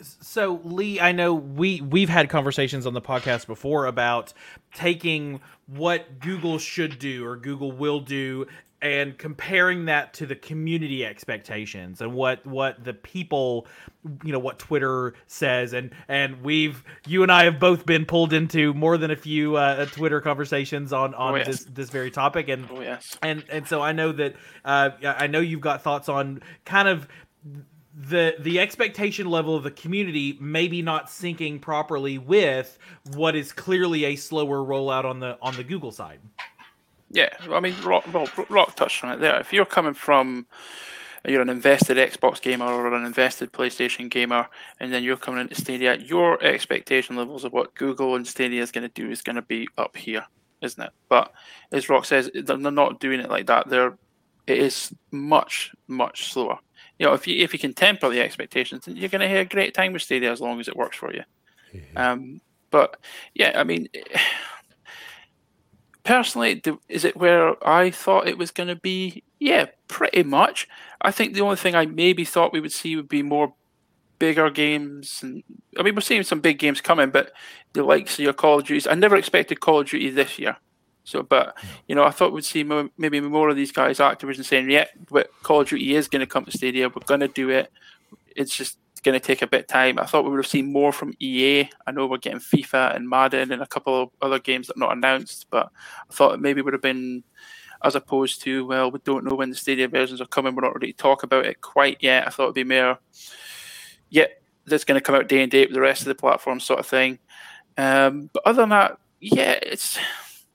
So 0.00 0.60
Lee, 0.64 1.00
I 1.00 1.12
know 1.12 1.34
we 1.34 1.80
we've 1.80 2.08
had 2.08 2.28
conversations 2.28 2.84
on 2.84 2.94
the 2.94 3.00
podcast 3.00 3.46
before 3.46 3.86
about 3.86 4.32
taking 4.74 5.40
what 5.66 6.18
Google 6.18 6.58
should 6.58 6.98
do 6.98 7.24
or 7.24 7.36
Google 7.36 7.70
will 7.70 8.00
do 8.00 8.46
and 8.84 9.16
comparing 9.16 9.86
that 9.86 10.12
to 10.12 10.26
the 10.26 10.36
community 10.36 11.04
expectations 11.06 12.00
and 12.02 12.12
what 12.12 12.46
what 12.46 12.84
the 12.84 12.92
people 12.92 13.66
you 14.22 14.30
know 14.30 14.38
what 14.38 14.58
twitter 14.58 15.14
says 15.26 15.72
and 15.72 15.90
and 16.06 16.42
we've 16.42 16.84
you 17.06 17.22
and 17.22 17.32
i 17.32 17.44
have 17.44 17.58
both 17.58 17.86
been 17.86 18.04
pulled 18.04 18.34
into 18.34 18.74
more 18.74 18.98
than 18.98 19.10
a 19.10 19.16
few 19.16 19.56
uh, 19.56 19.86
twitter 19.86 20.20
conversations 20.20 20.92
on 20.92 21.14
on 21.14 21.32
Oh, 21.32 21.36
yes. 21.36 21.46
this 21.46 21.64
this 21.64 21.90
very 21.90 22.10
topic 22.10 22.48
and 22.48 22.68
Oh 22.70 22.80
yes. 22.82 23.16
and 23.22 23.42
and 23.50 23.66
so 23.66 23.80
I 23.80 23.92
know 23.92 24.12
that 24.12 24.34
uh, 24.64 24.90
I 25.02 25.26
know 25.26 25.40
you've 25.40 25.62
got 25.62 25.82
thoughts 25.82 26.08
on 26.10 26.42
kind 26.66 26.86
of 26.86 27.08
the 27.96 28.34
the 28.40 28.58
expectation 28.60 29.30
level 29.30 29.54
of 29.56 29.62
the 29.62 29.70
community 29.70 30.36
maybe 30.40 30.82
not 30.82 31.06
syncing 31.06 31.60
properly 31.60 32.18
with 32.18 32.76
what 33.14 33.36
is 33.36 33.52
clearly 33.52 34.04
a 34.04 34.16
slower 34.16 34.58
rollout 34.58 35.04
on 35.04 35.20
the 35.20 35.38
on 35.40 35.54
the 35.56 35.64
Google 35.64 35.92
side. 35.92 36.18
Yeah, 37.14 37.28
I 37.48 37.60
mean, 37.60 37.76
Rock, 37.84 38.12
well, 38.12 38.28
Rock 38.48 38.74
touched 38.74 39.04
on 39.04 39.12
it 39.12 39.20
there. 39.20 39.38
If 39.38 39.52
you're 39.52 39.64
coming 39.64 39.94
from, 39.94 40.48
you're 41.24 41.42
an 41.42 41.48
invested 41.48 41.96
Xbox 41.96 42.42
gamer 42.42 42.64
or 42.66 42.92
an 42.92 43.04
invested 43.04 43.52
PlayStation 43.52 44.10
gamer, 44.10 44.48
and 44.80 44.92
then 44.92 45.04
you're 45.04 45.16
coming 45.16 45.42
into 45.42 45.54
Stadia, 45.54 45.96
your 45.96 46.42
expectation 46.42 47.14
levels 47.14 47.44
of 47.44 47.52
what 47.52 47.72
Google 47.76 48.16
and 48.16 48.26
Stadia 48.26 48.60
is 48.60 48.72
going 48.72 48.82
to 48.82 48.92
do 48.92 49.12
is 49.12 49.22
going 49.22 49.36
to 49.36 49.42
be 49.42 49.68
up 49.78 49.96
here, 49.96 50.26
isn't 50.60 50.82
it? 50.82 50.90
But 51.08 51.32
as 51.70 51.88
Rock 51.88 52.04
says, 52.04 52.32
they're 52.34 52.58
not 52.58 52.98
doing 52.98 53.20
it 53.20 53.30
like 53.30 53.46
that. 53.46 53.68
They're, 53.68 53.96
it 54.48 54.58
is 54.58 54.92
much, 55.12 55.70
much 55.86 56.32
slower. 56.32 56.58
You 56.98 57.06
know, 57.06 57.12
if 57.14 57.28
you 57.28 57.42
if 57.44 57.52
you 57.52 57.60
can 57.60 57.74
temper 57.74 58.08
the 58.08 58.20
expectations, 58.20 58.86
then 58.86 58.96
you're 58.96 59.08
going 59.08 59.20
to 59.20 59.28
have 59.28 59.46
a 59.46 59.48
great 59.48 59.72
time 59.72 59.92
with 59.92 60.02
Stadia 60.02 60.32
as 60.32 60.40
long 60.40 60.58
as 60.58 60.66
it 60.66 60.76
works 60.76 60.96
for 60.96 61.14
you. 61.14 61.22
Um, 61.96 62.40
but 62.70 62.96
yeah, 63.34 63.52
I 63.54 63.62
mean, 63.62 63.88
personally, 66.04 66.62
is 66.88 67.04
it 67.04 67.16
where 67.16 67.56
I 67.66 67.90
thought 67.90 68.28
it 68.28 68.38
was 68.38 68.50
going 68.50 68.68
to 68.68 68.76
be? 68.76 69.24
Yeah, 69.38 69.66
pretty 69.88 70.22
much. 70.22 70.68
I 71.00 71.10
think 71.10 71.34
the 71.34 71.40
only 71.40 71.56
thing 71.56 71.74
I 71.74 71.86
maybe 71.86 72.24
thought 72.24 72.52
we 72.52 72.60
would 72.60 72.72
see 72.72 72.96
would 72.96 73.08
be 73.08 73.22
more 73.22 73.54
bigger 74.18 74.50
games. 74.50 75.20
And 75.22 75.42
I 75.78 75.82
mean, 75.82 75.94
we're 75.94 76.00
seeing 76.00 76.22
some 76.22 76.40
big 76.40 76.58
games 76.58 76.80
coming, 76.80 77.10
but 77.10 77.32
the 77.72 77.82
likes 77.82 78.14
of 78.14 78.24
your 78.24 78.32
Call 78.32 78.60
of 78.60 78.66
Duty. 78.66 78.88
I 78.88 78.94
never 78.94 79.16
expected 79.16 79.60
Call 79.60 79.80
of 79.80 79.88
Duty 79.88 80.10
this 80.10 80.38
year. 80.38 80.56
So, 81.04 81.22
but 81.22 81.56
you 81.86 81.94
know, 81.94 82.04
I 82.04 82.10
thought 82.10 82.32
we'd 82.32 82.44
see 82.44 82.64
more, 82.64 82.88
maybe 82.96 83.20
more 83.20 83.50
of 83.50 83.56
these 83.56 83.72
guys, 83.72 83.98
Activision, 83.98 84.44
saying, 84.44 84.70
"Yeah, 84.70 84.86
but 85.10 85.30
Call 85.42 85.60
of 85.60 85.68
Duty 85.68 85.94
is 85.94 86.08
going 86.08 86.20
to 86.20 86.26
come 86.26 86.46
to 86.46 86.50
Stadia. 86.50 86.88
We're 86.88 87.04
going 87.04 87.20
to 87.20 87.28
do 87.28 87.50
it. 87.50 87.70
It's 88.34 88.56
just 88.56 88.78
going 89.04 89.18
to 89.18 89.24
take 89.24 89.42
a 89.42 89.46
bit 89.46 89.62
of 89.62 89.66
time." 89.68 89.98
I 89.98 90.06
thought 90.06 90.24
we 90.24 90.30
would 90.30 90.38
have 90.38 90.46
seen 90.46 90.72
more 90.72 90.92
from 90.92 91.14
EA. 91.20 91.68
I 91.86 91.92
know 91.92 92.06
we're 92.06 92.18
getting 92.18 92.40
FIFA 92.40 92.96
and 92.96 93.08
Madden 93.08 93.52
and 93.52 93.62
a 93.62 93.66
couple 93.66 94.02
of 94.02 94.10
other 94.20 94.38
games 94.38 94.66
that 94.66 94.76
are 94.76 94.80
not 94.80 94.96
announced, 94.96 95.46
but 95.50 95.70
I 96.10 96.12
thought 96.12 96.34
it 96.34 96.40
maybe 96.40 96.62
would 96.62 96.72
have 96.72 96.82
been 96.82 97.22
as 97.84 97.94
opposed 97.94 98.40
to, 98.42 98.64
well, 98.66 98.90
we 98.90 98.98
don't 99.04 99.24
know 99.24 99.36
when 99.36 99.50
the 99.50 99.56
Stadia 99.56 99.86
versions 99.86 100.20
are 100.20 100.26
coming. 100.26 100.54
We're 100.54 100.62
not 100.62 100.74
ready 100.74 100.92
to 100.92 100.96
talk 100.96 101.22
about 101.22 101.44
it 101.44 101.60
quite 101.60 101.98
yet. 102.00 102.26
I 102.26 102.30
thought 102.30 102.44
it'd 102.44 102.54
be 102.54 102.64
more, 102.64 102.98
yeah, 104.08 104.26
that's 104.64 104.84
going 104.84 104.98
to 104.98 105.04
come 105.04 105.14
out 105.14 105.28
day 105.28 105.42
and 105.42 105.50
date 105.50 105.68
with 105.68 105.74
the 105.74 105.82
rest 105.82 106.00
of 106.00 106.06
the 106.06 106.14
platform, 106.14 106.60
sort 106.60 106.80
of 106.80 106.86
thing. 106.86 107.18
Um, 107.76 108.30
but 108.32 108.42
other 108.46 108.62
than 108.62 108.70
that, 108.70 108.98
yeah, 109.20 109.58
it's 109.62 109.98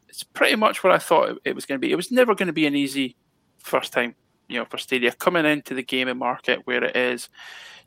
it's 0.07 0.23
pretty 0.23 0.55
much 0.55 0.83
what 0.83 0.93
I 0.93 0.97
thought 0.97 1.29
it, 1.29 1.37
it 1.45 1.55
was 1.55 1.65
going 1.65 1.79
to 1.79 1.85
be. 1.85 1.91
It 1.91 1.95
was 1.95 2.11
never 2.11 2.35
going 2.35 2.47
to 2.47 2.53
be 2.53 2.65
an 2.65 2.75
easy 2.75 3.15
first 3.59 3.93
time, 3.93 4.15
you 4.47 4.57
know, 4.57 4.65
for 4.65 4.77
Stadia 4.77 5.11
coming 5.11 5.45
into 5.45 5.73
the 5.73 5.83
gaming 5.83 6.17
market 6.17 6.61
where 6.65 6.83
it 6.83 6.95
is. 6.95 7.29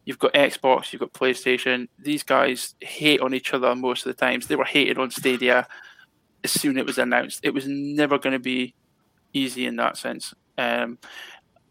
You've 0.04 0.18
got 0.18 0.34
Xbox, 0.34 0.92
you've 0.92 1.00
got 1.00 1.12
PlayStation. 1.12 1.88
These 1.98 2.22
guys 2.22 2.74
hate 2.80 3.20
on 3.20 3.34
each 3.34 3.54
other 3.54 3.74
most 3.74 4.04
of 4.04 4.14
the 4.14 4.20
times. 4.20 4.46
They 4.46 4.56
were 4.56 4.64
hated 4.64 4.98
on 4.98 5.10
Stadia 5.10 5.66
as 6.42 6.50
soon 6.50 6.76
as 6.76 6.82
it 6.82 6.86
was 6.86 6.98
announced. 6.98 7.40
It 7.42 7.54
was 7.54 7.66
never 7.66 8.18
going 8.18 8.32
to 8.32 8.40
be 8.40 8.74
easy 9.32 9.66
in 9.66 9.76
that 9.76 9.96
sense. 9.96 10.34
Um, 10.58 10.98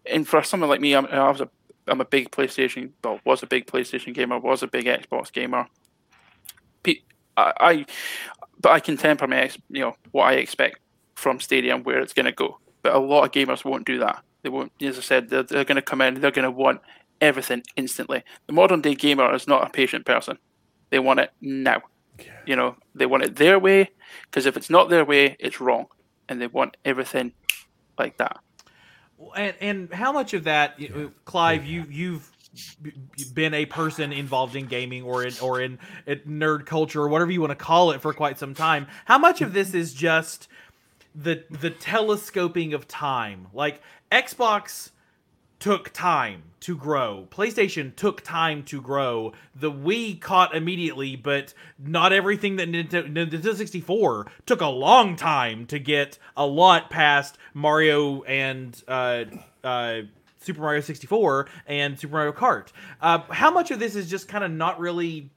and 0.05 0.27
for 0.27 0.41
someone 0.43 0.69
like 0.69 0.81
me, 0.81 0.95
I'm, 0.95 1.05
I 1.07 1.29
was 1.29 1.41
a 1.41 1.49
I'm 1.87 1.99
a 1.99 2.05
big 2.05 2.31
PlayStation, 2.31 2.91
well, 3.03 3.19
was 3.25 3.43
a 3.43 3.47
big 3.47 3.65
PlayStation 3.65 4.13
gamer, 4.13 4.39
was 4.39 4.63
a 4.63 4.67
big 4.67 4.85
Xbox 4.85 5.31
gamer. 5.31 5.67
I, 7.37 7.53
I 7.59 7.85
but 8.59 8.71
I 8.71 8.79
can 8.79 8.97
temper 8.97 9.27
my 9.27 9.49
you 9.69 9.81
know 9.81 9.95
what 10.11 10.25
I 10.25 10.33
expect 10.33 10.79
from 11.15 11.39
Stadia 11.39 11.75
and 11.75 11.85
where 11.85 11.99
it's 11.99 12.13
going 12.13 12.25
to 12.25 12.31
go. 12.31 12.59
But 12.81 12.95
a 12.95 12.99
lot 12.99 13.25
of 13.25 13.31
gamers 13.31 13.63
won't 13.63 13.85
do 13.85 13.99
that. 13.99 14.23
They 14.41 14.49
won't, 14.49 14.71
as 14.81 14.97
I 14.97 15.01
said, 15.01 15.29
they're, 15.29 15.43
they're 15.43 15.65
going 15.65 15.75
to 15.75 15.81
come 15.83 16.01
in, 16.01 16.19
they're 16.19 16.31
going 16.31 16.45
to 16.45 16.51
want 16.51 16.81
everything 17.21 17.63
instantly. 17.75 18.23
The 18.47 18.53
modern 18.53 18.81
day 18.81 18.95
gamer 18.95 19.33
is 19.33 19.47
not 19.47 19.65
a 19.65 19.69
patient 19.69 20.05
person. 20.05 20.37
They 20.89 20.99
want 20.99 21.19
it 21.21 21.31
now. 21.39 21.83
You 22.45 22.55
know, 22.55 22.75
they 22.93 23.05
want 23.05 23.23
it 23.23 23.37
their 23.37 23.57
way 23.57 23.91
because 24.25 24.45
if 24.45 24.57
it's 24.57 24.69
not 24.69 24.89
their 24.89 25.05
way, 25.05 25.37
it's 25.39 25.61
wrong, 25.61 25.87
and 26.27 26.41
they 26.41 26.47
want 26.47 26.77
everything 26.83 27.33
like 27.97 28.17
that. 28.17 28.39
And 29.35 29.55
and 29.61 29.93
how 29.93 30.11
much 30.11 30.33
of 30.33 30.43
that, 30.43 30.79
you 30.79 30.89
know, 30.89 31.11
Clive, 31.25 31.65
you 31.65 31.85
you've 31.89 32.29
been 33.33 33.53
a 33.53 33.65
person 33.65 34.11
involved 34.11 34.55
in 34.55 34.65
gaming 34.65 35.03
or 35.03 35.23
in 35.23 35.33
or 35.41 35.61
in, 35.61 35.79
in 36.05 36.19
nerd 36.27 36.65
culture 36.65 37.01
or 37.01 37.07
whatever 37.07 37.31
you 37.31 37.39
want 37.39 37.51
to 37.51 37.55
call 37.55 37.91
it 37.91 38.01
for 38.01 38.13
quite 38.13 38.37
some 38.37 38.53
time. 38.53 38.87
How 39.05 39.17
much 39.17 39.41
of 39.41 39.53
this 39.53 39.73
is 39.73 39.93
just 39.93 40.47
the 41.15 41.43
the 41.49 41.69
telescoping 41.69 42.73
of 42.73 42.87
time? 42.87 43.47
Like 43.53 43.81
Xbox 44.11 44.91
took 45.61 45.93
time 45.93 46.43
to 46.59 46.75
grow. 46.75 47.27
PlayStation 47.31 47.95
took 47.95 48.21
time 48.21 48.63
to 48.63 48.81
grow. 48.81 49.31
The 49.55 49.71
Wii 49.71 50.19
caught 50.19 50.53
immediately, 50.53 51.15
but 51.15 51.53
not 51.79 52.11
everything 52.11 52.57
that 52.57 52.69
Nintendo, 52.69 53.11
Nintendo 53.11 53.55
64 53.55 54.27
took 54.45 54.59
a 54.61 54.67
long 54.67 55.15
time 55.15 55.65
to 55.67 55.79
get 55.79 56.17
a 56.35 56.45
lot 56.45 56.89
past 56.89 57.37
Mario 57.53 58.23
and 58.23 58.83
uh, 58.87 59.23
uh, 59.63 60.01
Super 60.39 60.61
Mario 60.61 60.81
64 60.81 61.47
and 61.67 61.97
Super 61.97 62.15
Mario 62.15 62.31
Kart. 62.33 62.67
Uh, 62.99 63.19
how 63.29 63.49
much 63.51 63.71
of 63.71 63.79
this 63.79 63.95
is 63.95 64.09
just 64.09 64.27
kind 64.27 64.43
of 64.43 64.51
not 64.51 64.79
really 64.79 65.29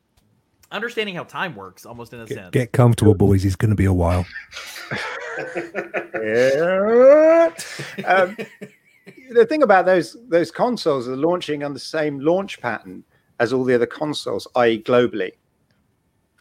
understanding 0.70 1.14
how 1.14 1.24
time 1.24 1.54
works, 1.54 1.86
almost 1.86 2.12
in 2.12 2.20
a 2.20 2.26
Get, 2.26 2.34
sense? 2.34 2.50
get 2.50 2.72
comfortable, 2.72 3.14
boys. 3.14 3.44
It's 3.44 3.56
going 3.56 3.70
to 3.70 3.76
be 3.76 3.84
a 3.84 3.92
while. 3.92 4.26
Yeah. 6.22 7.50
um, 8.06 8.36
the 9.30 9.46
thing 9.46 9.62
about 9.62 9.86
those 9.86 10.16
those 10.28 10.50
consoles 10.50 11.08
are 11.08 11.16
launching 11.16 11.62
on 11.62 11.72
the 11.72 11.80
same 11.80 12.20
launch 12.20 12.60
pattern 12.60 13.04
as 13.40 13.52
all 13.52 13.64
the 13.64 13.74
other 13.74 13.86
consoles, 13.86 14.46
i.e., 14.56 14.82
globally. 14.82 15.32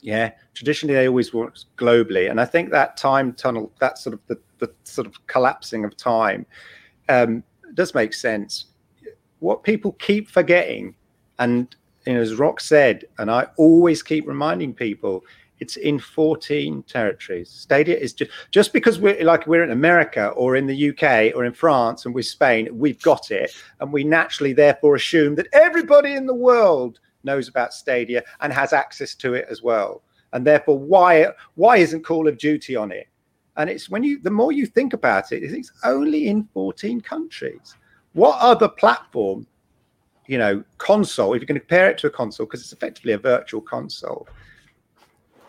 Yeah, 0.02 0.32
traditionally 0.54 0.96
they 0.96 1.08
always 1.08 1.34
work 1.34 1.56
globally, 1.78 2.30
and 2.30 2.40
I 2.40 2.46
think 2.46 2.72
that 2.72 2.98
time 2.98 3.34
tunnel, 3.34 3.72
that 3.80 3.98
sort 3.98 4.14
of 4.14 4.20
the, 4.28 4.38
the 4.60 4.72
sort 4.84 5.08
of 5.08 5.28
collapsing 5.28 5.86
of 5.86 5.96
time, 5.96 6.46
um, 7.10 7.44
does 7.74 7.96
make 7.96 8.14
sense. 8.14 8.66
What 9.40 9.64
people 9.64 9.94
keep 9.94 10.30
forgetting, 10.30 10.96
and 11.40 11.74
you 12.06 12.14
know, 12.14 12.22
as 12.22 12.36
Rock 12.36 12.60
said, 12.60 13.06
and 13.18 13.32
I 13.32 13.48
always 13.58 14.04
keep 14.04 14.28
reminding 14.28 14.74
people, 14.74 15.24
it's 15.64 15.78
in 15.78 15.98
14 15.98 16.84
territories. 16.84 17.50
Stadia 17.50 17.96
is 17.96 18.12
just 18.12 18.32
just 18.52 18.74
because 18.74 19.00
we're 19.00 19.24
like 19.24 19.48
we're 19.48 19.64
in 19.64 19.72
America 19.72 20.28
or 20.42 20.58
in 20.58 20.68
the 20.68 20.90
UK 20.90 21.34
or 21.34 21.46
in 21.46 21.54
France 21.54 22.06
and 22.06 22.14
we're 22.14 22.34
Spain, 22.38 22.68
we've 22.74 23.02
got 23.02 23.32
it, 23.32 23.50
and 23.80 23.94
we 23.94 24.04
naturally 24.04 24.52
therefore 24.52 24.96
assume 24.96 25.36
that 25.36 25.48
everybody 25.54 26.16
in 26.16 26.26
the 26.26 26.42
world 26.50 27.00
knows 27.24 27.48
about 27.48 27.74
Stadia 27.74 28.22
and 28.42 28.52
has 28.52 28.74
access 28.74 29.16
to 29.16 29.36
it 29.36 29.46
as 29.50 29.64
well. 29.64 30.02
And 30.34 30.46
therefore, 30.46 30.78
why 30.78 31.28
why 31.56 31.78
isn't 31.78 32.04
Call 32.04 32.28
of 32.28 32.38
Duty 32.38 32.76
on 32.76 32.92
it? 32.92 33.08
And 33.56 33.70
it's 33.70 33.90
when 33.90 34.04
you 34.04 34.20
the 34.20 34.38
more 34.42 34.52
you 34.52 34.66
think 34.66 34.92
about 34.92 35.32
it, 35.32 35.44
it's 35.44 35.72
only 35.86 36.28
in 36.28 36.44
14 36.54 37.00
countries. 37.00 37.78
What 38.12 38.38
other 38.42 38.68
platform, 38.68 39.48
you 40.28 40.38
know, 40.38 40.62
console, 40.78 41.34
if 41.34 41.42
you're 41.42 41.48
going 41.48 41.62
to 41.62 41.68
compare 41.68 41.90
it 41.90 41.98
to 42.00 42.08
a 42.08 42.18
console, 42.22 42.48
because 42.48 42.62
it's 42.62 42.74
effectively 42.74 43.14
a 43.14 43.18
virtual 43.18 43.62
console, 43.62 44.28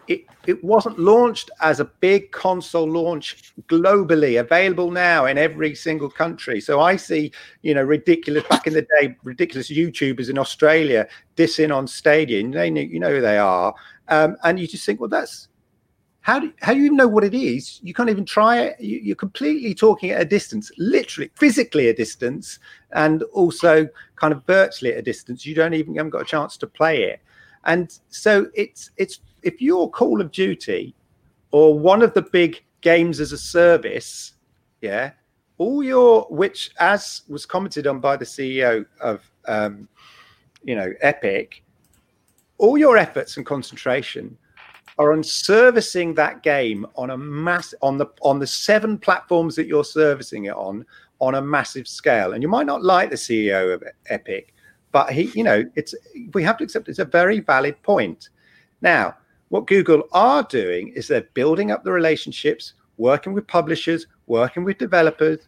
it, 0.09 0.25
it 0.47 0.63
wasn't 0.63 0.99
launched 0.99 1.51
as 1.61 1.81
a 1.81 1.85
big 1.85 2.31
console 2.31 2.91
launch 2.91 3.55
globally 3.69 4.41
available 4.41 4.91
now 4.91 5.27
in 5.27 5.39
every 5.39 5.75
single 5.75 6.11
country. 6.11 6.61
So 6.61 6.81
i 6.81 6.97
see 6.97 7.33
you 7.63 7.75
know 7.75 7.83
ridiculous 7.83 8.45
back 8.49 8.67
in 8.67 8.75
the 8.75 8.87
day 9.01 9.17
ridiculous 9.25 9.71
youtubers 9.71 10.31
in 10.31 10.39
australia 10.39 11.07
dissing 11.37 11.75
on 11.75 11.87
Stadia. 11.87 12.43
They 12.49 12.69
you 12.69 13.01
know 13.01 13.11
who 13.11 13.21
they 13.21 13.39
are. 13.39 13.75
Um, 14.09 14.37
and 14.45 14.59
you 14.59 14.67
just 14.67 14.85
think 14.85 15.01
well 15.01 15.09
that's 15.09 15.49
how 16.25 16.39
do, 16.39 16.51
how 16.63 16.73
do 16.73 16.79
you 16.79 16.87
even 16.87 16.97
know 16.97 17.07
what 17.07 17.23
it 17.23 17.35
is? 17.35 17.81
You 17.83 17.93
can't 17.93 18.09
even 18.09 18.25
try 18.25 18.61
it. 18.61 18.81
You, 18.81 18.99
you're 18.99 19.15
completely 19.15 19.75
talking 19.75 20.11
at 20.11 20.23
a 20.23 20.25
distance 20.25 20.73
literally 20.79 21.31
physically 21.35 21.89
a 21.89 21.95
distance 21.95 22.59
and 22.93 23.23
also 23.25 23.87
kind 24.17 24.33
of 24.33 24.43
virtually 24.47 24.93
at 24.93 24.99
a 24.99 25.03
distance. 25.03 25.45
You 25.45 25.55
don't 25.55 25.75
even 25.75 25.93
you 25.93 25.99
haven't 25.99 26.13
got 26.13 26.23
a 26.23 26.25
chance 26.25 26.57
to 26.59 26.67
play 26.67 27.03
it. 27.03 27.21
And 27.65 27.99
so 28.09 28.47
it's 28.55 28.91
it's 28.97 29.21
if 29.45 29.61
you're 29.61 29.89
Call 29.89 30.21
of 30.21 30.31
Duty 30.33 30.95
or 31.51 31.79
one 31.79 32.03
of 32.03 32.15
the 32.15 32.23
big 32.23 32.63
games 32.81 33.21
as 33.21 33.33
a 33.33 33.39
service, 33.39 34.33
yeah, 34.81 35.13
all 35.59 35.83
your 35.83 36.27
which 36.31 36.71
as 36.81 37.23
was 37.29 37.47
commented 37.47 37.87
on 37.87 38.01
by 38.01 38.17
the 38.17 38.25
CEO 38.25 38.85
of 39.01 39.23
um, 39.47 39.89
you 40.65 40.75
know 40.75 40.93
Epic, 41.01 41.63
all 42.59 42.77
your 42.77 42.97
efforts 42.97 43.37
and 43.37 43.47
concentration 43.47 44.37
are 44.99 45.13
on 45.13 45.23
servicing 45.23 46.15
that 46.15 46.43
game 46.43 46.87
on 46.97 47.11
a 47.11 47.19
mass 47.19 47.75
on 47.83 47.99
the 47.99 48.07
on 48.23 48.39
the 48.39 48.47
seven 48.47 48.99
platforms 48.99 49.57
that 49.57 49.67
you're 49.67 49.85
servicing 49.85 50.47
it 50.47 50.55
on 50.55 50.85
on 51.21 51.37
a 51.37 51.43
massive 51.43 51.87
scale. 51.87 52.33
And 52.33 52.43
you 52.43 52.49
might 52.49 52.67
not 52.67 52.83
like 52.83 53.11
the 53.11 53.17
CEO 53.17 53.73
of 53.73 53.83
Epic, 54.07 54.55
but 54.93 55.13
he, 55.13 55.25
you 55.35 55.43
know, 55.43 55.65
it's 55.75 55.95
we 56.33 56.43
have 56.43 56.57
to 56.59 56.65
accept 56.65 56.89
it's 56.89 56.99
a 56.99 57.05
very 57.05 57.41
valid 57.41 57.81
point. 57.83 58.29
Now, 58.81 59.17
what 59.55 59.69
Google 59.69 60.03
are 60.11 60.43
doing 60.43 60.89
is 60.97 61.07
they're 61.07 61.29
building 61.33 61.71
up 61.71 61.85
the 61.85 61.93
relationships, 61.93 62.73
working 62.97 63.33
with 63.33 63.47
publishers, 63.47 64.09
working 64.27 64.65
with 64.65 64.79
developers, 64.79 65.47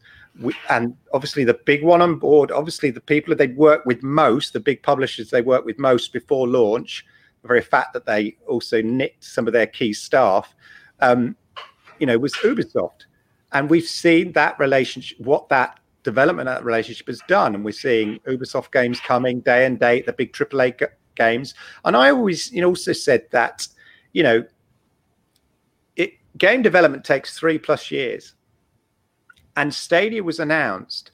and 0.71 0.97
obviously 1.13 1.43
the 1.43 1.59
big 1.67 1.83
one 1.83 2.01
on 2.01 2.17
board, 2.17 2.53
obviously 2.53 2.93
the 2.93 3.01
people 3.01 3.33
that 3.33 3.39
they 3.39 3.53
work 3.55 3.85
with 3.85 4.05
most, 4.05 4.53
the 4.53 4.61
big 4.61 4.81
publishers 4.85 5.31
they 5.31 5.43
work 5.43 5.65
with 5.65 5.77
most 5.81 6.13
before 6.13 6.47
launch, 6.47 7.05
the 7.43 7.49
very 7.49 7.61
fact 7.61 7.93
that 7.95 8.07
they 8.07 8.37
also 8.47 8.81
nicked 8.81 9.25
some 9.25 9.49
of 9.49 9.53
their 9.53 9.67
key 9.67 9.93
staff, 9.93 10.55
um, 11.01 11.35
you 11.99 12.07
know, 12.07 12.17
was 12.17 12.33
Ubisoft. 12.35 13.07
And 13.51 13.69
we've 13.69 13.89
seen 13.89 14.31
that 14.35 14.57
relationship, 14.61 15.19
what 15.19 15.49
that 15.49 15.81
development 16.05 16.47
that 16.47 16.65
relationship 16.65 17.09
has 17.09 17.21
done. 17.27 17.57
And 17.57 17.65
we're 17.65 17.73
seeing 17.73 18.21
Ubisoft 18.21 18.71
games 18.71 19.01
coming 19.01 19.41
day 19.41 19.67
and 19.67 19.81
date, 19.81 20.07
the 20.07 20.13
big 20.13 20.33
AAA 20.33 20.91
games. 21.17 21.55
And 21.85 21.97
I 21.97 22.11
always, 22.11 22.53
you 22.53 22.61
know, 22.61 22.69
also 22.69 22.93
said 22.93 23.27
that, 23.33 23.67
you 24.17 24.23
know, 24.23 24.43
it, 25.97 26.15
game 26.39 26.63
development 26.63 27.05
takes 27.05 27.39
three 27.39 27.59
plus 27.59 27.91
years 27.91 28.33
and 29.57 29.75
Stadia 29.75 30.25
was 30.25 30.41
announced 30.41 31.11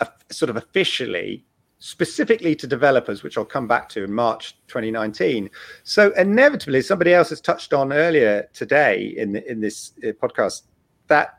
uh, 0.00 0.06
sort 0.32 0.50
of 0.50 0.56
officially, 0.56 1.44
specifically 1.78 2.56
to 2.56 2.66
developers, 2.66 3.22
which 3.22 3.38
I'll 3.38 3.44
come 3.44 3.68
back 3.68 3.88
to 3.90 4.02
in 4.02 4.12
March 4.12 4.56
2019. 4.66 5.48
So 5.84 6.10
inevitably, 6.14 6.82
somebody 6.82 7.14
else 7.14 7.28
has 7.28 7.40
touched 7.40 7.72
on 7.72 7.92
earlier 7.92 8.48
today 8.52 9.14
in 9.16 9.34
the, 9.34 9.48
in 9.48 9.60
this 9.60 9.92
uh, 10.02 10.08
podcast 10.08 10.62
that 11.06 11.38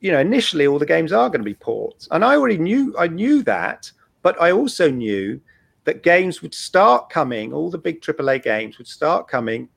you 0.00 0.10
know 0.10 0.20
initially 0.20 0.66
all 0.66 0.78
the 0.78 0.86
games 0.86 1.12
are 1.12 1.28
going 1.28 1.42
to 1.42 1.44
be 1.44 1.52
ports, 1.52 2.08
and 2.12 2.24
I 2.24 2.36
already 2.36 2.56
knew 2.56 2.94
I 2.98 3.08
knew 3.08 3.42
that, 3.42 3.92
but 4.22 4.40
I 4.40 4.52
also 4.52 4.90
knew 4.90 5.38
that 5.84 6.02
games 6.02 6.40
would 6.40 6.54
start 6.54 7.10
coming, 7.10 7.52
all 7.52 7.70
the 7.70 7.76
big 7.76 8.00
AAA 8.00 8.42
games 8.42 8.78
would 8.78 8.88
start 8.88 9.28
coming 9.28 9.68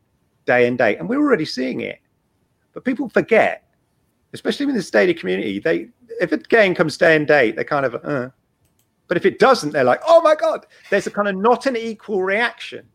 day 0.47 0.67
and 0.67 0.77
day, 0.77 0.97
and 0.97 1.07
we're 1.07 1.21
already 1.21 1.45
seeing 1.45 1.81
it. 1.81 1.99
But 2.73 2.83
people 2.83 3.09
forget 3.09 3.67
especially 4.33 4.65
in 4.67 4.75
the 4.75 4.81
Stadia 4.81 5.13
community, 5.13 5.59
they 5.59 5.87
if 6.21 6.31
a 6.31 6.37
game 6.37 6.73
comes 6.73 6.97
day 6.97 7.15
and 7.15 7.27
date, 7.27 7.55
they 7.55 7.63
kind 7.63 7.85
of, 7.85 7.95
uh. 8.03 8.29
but 9.07 9.17
if 9.17 9.25
it 9.25 9.39
doesn't, 9.39 9.71
they're 9.71 9.83
like, 9.83 10.01
oh 10.07 10.21
my 10.21 10.35
god, 10.35 10.65
there's 10.89 11.07
a 11.07 11.11
kind 11.11 11.27
of 11.27 11.35
not 11.35 11.65
an 11.65 11.77
equal 11.77 12.23
reaction, 12.23 12.85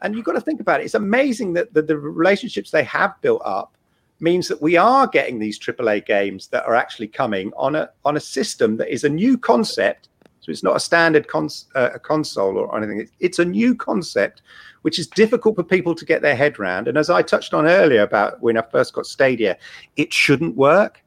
and 0.00 0.14
you've 0.14 0.24
got 0.24 0.32
to 0.32 0.40
think 0.40 0.60
about 0.60 0.80
it. 0.80 0.84
It's 0.84 0.94
amazing 0.94 1.54
that 1.54 1.72
the, 1.72 1.82
the 1.82 1.96
relationships 1.96 2.70
they 2.70 2.84
have 2.84 3.20
built 3.20 3.42
up 3.44 3.76
means 4.20 4.48
that 4.48 4.62
we 4.62 4.76
are 4.76 5.06
getting 5.06 5.38
these 5.38 5.58
AAA 5.58 6.06
games 6.06 6.48
that 6.48 6.64
are 6.64 6.74
actually 6.74 7.08
coming 7.08 7.52
on 7.56 7.74
a 7.74 7.90
on 8.04 8.16
a 8.16 8.20
system 8.20 8.76
that 8.76 8.92
is 8.92 9.04
a 9.04 9.08
new 9.08 9.36
concept. 9.36 10.08
So 10.40 10.52
it's 10.52 10.62
not 10.62 10.76
a 10.76 10.80
standard 10.80 11.26
cons- 11.26 11.66
uh, 11.74 11.90
a 11.94 11.98
console 11.98 12.56
or 12.56 12.76
anything. 12.76 13.00
It's, 13.00 13.12
it's 13.18 13.38
a 13.40 13.44
new 13.44 13.74
concept, 13.74 14.42
which 14.86 15.00
is 15.00 15.08
difficult 15.08 15.56
for 15.56 15.64
people 15.64 15.96
to 15.96 16.04
get 16.04 16.22
their 16.22 16.36
head 16.36 16.60
around. 16.60 16.86
And 16.86 16.96
as 16.96 17.10
I 17.10 17.20
touched 17.20 17.52
on 17.52 17.66
earlier 17.66 18.02
about 18.02 18.40
when 18.40 18.56
I 18.56 18.62
first 18.62 18.92
got 18.92 19.04
Stadia, 19.04 19.58
it 19.96 20.12
shouldn't 20.12 20.54
work. 20.54 21.02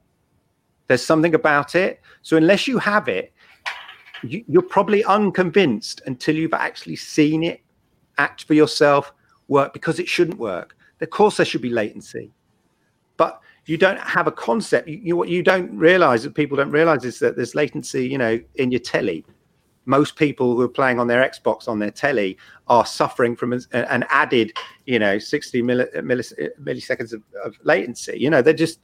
There's 0.87 1.01
something 1.01 1.33
about 1.33 1.75
it. 1.75 2.01
So 2.21 2.35
unless 2.35 2.67
you 2.67 2.77
have 2.77 3.07
it, 3.07 3.31
you, 4.21 4.43
you're 4.49 4.61
probably 4.63 5.01
unconvinced 5.05 6.01
until 6.07 6.35
you've 6.35 6.53
actually 6.53 6.97
seen 6.97 7.41
it 7.41 7.61
act 8.17 8.43
for 8.43 8.53
yourself 8.53 9.13
work 9.47 9.71
because 9.71 9.97
it 9.97 10.09
shouldn't 10.09 10.39
work. 10.39 10.75
Of 10.99 11.09
course, 11.11 11.37
there 11.37 11.45
should 11.45 11.61
be 11.61 11.69
latency, 11.69 12.33
but 13.15 13.39
you 13.65 13.77
don't 13.77 14.01
have 14.01 14.27
a 14.27 14.31
concept. 14.33 14.89
You, 14.89 14.99
you 15.01 15.15
what 15.15 15.29
you 15.29 15.41
don't 15.41 15.73
realize 15.77 16.23
that 16.23 16.35
people 16.35 16.57
don't 16.57 16.71
realize 16.71 17.05
is 17.05 17.17
that 17.19 17.37
there's 17.37 17.55
latency, 17.55 18.05
you 18.05 18.17
know, 18.17 18.41
in 18.55 18.71
your 18.71 18.81
telly 18.81 19.23
most 19.85 20.15
people 20.15 20.55
who 20.55 20.61
are 20.61 20.69
playing 20.69 20.99
on 20.99 21.07
their 21.07 21.27
Xbox 21.27 21.67
on 21.67 21.79
their 21.79 21.91
telly 21.91 22.37
are 22.67 22.85
suffering 22.85 23.35
from 23.35 23.53
an, 23.53 24.05
added, 24.09 24.53
you 24.85 24.99
know, 24.99 25.17
60 25.17 25.61
milliseconds 25.63 27.13
of, 27.13 27.23
of, 27.43 27.55
latency. 27.63 28.17
You 28.17 28.29
know, 28.29 28.41
they're 28.41 28.53
just, 28.53 28.79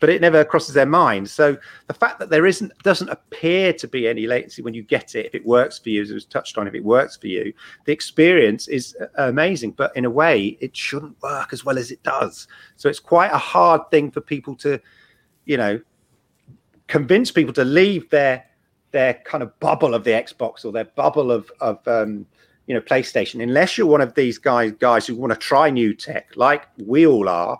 but 0.00 0.08
it 0.08 0.20
never 0.20 0.44
crosses 0.44 0.74
their 0.74 0.86
mind. 0.86 1.30
So 1.30 1.56
the 1.86 1.94
fact 1.94 2.18
that 2.18 2.28
there 2.28 2.44
isn't, 2.44 2.72
doesn't 2.82 3.08
appear 3.08 3.72
to 3.74 3.86
be 3.86 4.08
any 4.08 4.26
latency 4.26 4.62
when 4.62 4.74
you 4.74 4.82
get 4.82 5.14
it, 5.14 5.26
if 5.26 5.34
it 5.34 5.46
works 5.46 5.78
for 5.78 5.90
you, 5.90 6.02
as 6.02 6.10
it 6.10 6.14
was 6.14 6.26
touched 6.26 6.58
on, 6.58 6.66
if 6.66 6.74
it 6.74 6.84
works 6.84 7.16
for 7.16 7.28
you, 7.28 7.52
the 7.84 7.92
experience 7.92 8.68
is 8.68 8.96
amazing. 9.16 9.72
But 9.72 9.96
in 9.96 10.04
a 10.04 10.10
way, 10.10 10.58
it 10.60 10.76
shouldn't 10.76 11.20
work 11.22 11.52
as 11.52 11.64
well 11.64 11.78
as 11.78 11.90
it 11.90 12.02
does. 12.02 12.48
So 12.76 12.88
it's 12.88 13.00
quite 13.00 13.30
a 13.32 13.38
hard 13.38 13.90
thing 13.90 14.10
for 14.10 14.20
people 14.20 14.56
to, 14.56 14.80
you 15.44 15.56
know, 15.56 15.80
convince 16.88 17.30
people 17.30 17.54
to 17.54 17.64
leave 17.64 18.10
their 18.10 18.44
their 18.92 19.14
kind 19.24 19.42
of 19.42 19.58
bubble 19.60 19.94
of 19.94 20.04
the 20.04 20.10
Xbox 20.10 20.64
or 20.64 20.72
their 20.72 20.84
bubble 20.84 21.30
of 21.30 21.50
of 21.60 21.86
um, 21.86 22.26
you 22.66 22.74
know 22.74 22.80
PlayStation, 22.80 23.42
unless 23.42 23.76
you're 23.76 23.86
one 23.86 24.00
of 24.00 24.14
these 24.14 24.38
guys 24.38 24.72
guys 24.72 25.06
who 25.06 25.14
want 25.14 25.32
to 25.32 25.38
try 25.38 25.70
new 25.70 25.94
tech, 25.94 26.30
like 26.36 26.66
we 26.78 27.06
all 27.06 27.28
are, 27.28 27.58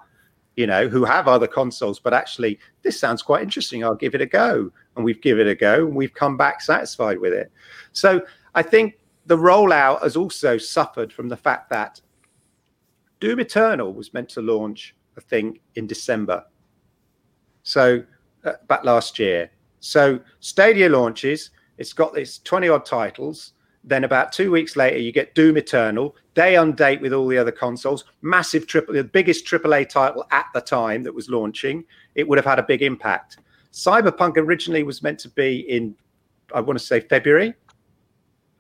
you 0.57 0.67
know, 0.67 0.89
who 0.89 1.05
have 1.05 1.29
other 1.29 1.47
consoles, 1.47 1.99
but 1.99 2.15
actually 2.15 2.59
this 2.83 2.99
sounds 2.99 3.23
quite 3.23 3.43
interesting. 3.43 3.85
I'll 3.85 3.95
give 3.95 4.15
it 4.15 4.21
a 4.21 4.27
go, 4.27 4.71
and 4.97 5.05
we've 5.05 5.21
given 5.21 5.47
it 5.47 5.51
a 5.51 5.55
go, 5.55 5.87
and 5.87 5.95
we've 5.95 6.15
come 6.15 6.37
back 6.37 6.61
satisfied 6.61 7.19
with 7.19 7.33
it. 7.33 7.53
So 7.93 8.23
I 8.55 8.63
think 8.63 8.99
the 9.27 9.37
rollout 9.37 10.03
has 10.03 10.17
also 10.17 10.57
suffered 10.57 11.13
from 11.13 11.29
the 11.29 11.37
fact 11.37 11.69
that 11.71 12.01
Doom 13.21 13.41
Eternal 13.41 13.93
was 13.93 14.13
meant 14.15 14.29
to 14.31 14.43
launch, 14.43 14.95
I 15.17 15.21
think, 15.21 15.61
in 15.75 15.87
December. 15.87 16.45
So 17.63 18.05
uh, 18.45 18.53
back 18.69 18.85
last 18.85 19.19
year, 19.19 19.51
so 19.87 20.19
Stadia 20.41 20.89
launches, 20.89 21.51
it's 21.79 21.93
got 21.93 22.19
its 22.19 22.41
20 22.41 22.69
odd 22.69 22.85
titles. 22.85 23.53
Then 23.85 24.03
about 24.03 24.33
two 24.33 24.51
weeks 24.51 24.75
later, 24.75 24.99
you 24.99 25.13
get 25.13 25.37
Doom 25.37 25.57
Eternal, 25.57 26.17
day 26.35 26.57
on 26.57 26.73
date 26.73 27.01
with 27.01 27.13
all 27.13 27.29
the 27.29 27.39
other 27.39 27.53
consoles, 27.53 28.05
massive 28.21 28.67
triple, 28.67 28.95
the 28.95 29.05
biggest 29.05 29.47
AAA 29.47 29.89
title 29.89 30.27
at 30.33 30.47
the 30.53 30.61
time 30.61 31.05
that 31.05 31.15
was 31.15 31.31
launching. 31.31 31.85
It 32.17 32.27
would 32.27 32.37
have 32.37 32.45
had 32.45 32.59
a 32.59 32.65
big 32.65 32.83
impact. 32.83 33.39
Cyberpunk 33.73 34.37
originally 34.39 34.83
was 34.83 35.05
meant 35.05 35.21
to 35.21 35.29
be 35.29 35.61
in, 35.61 35.95
I 36.53 36.61
want 36.61 36.81
to 36.81 36.85
say 36.85 36.99
February. 36.99 37.55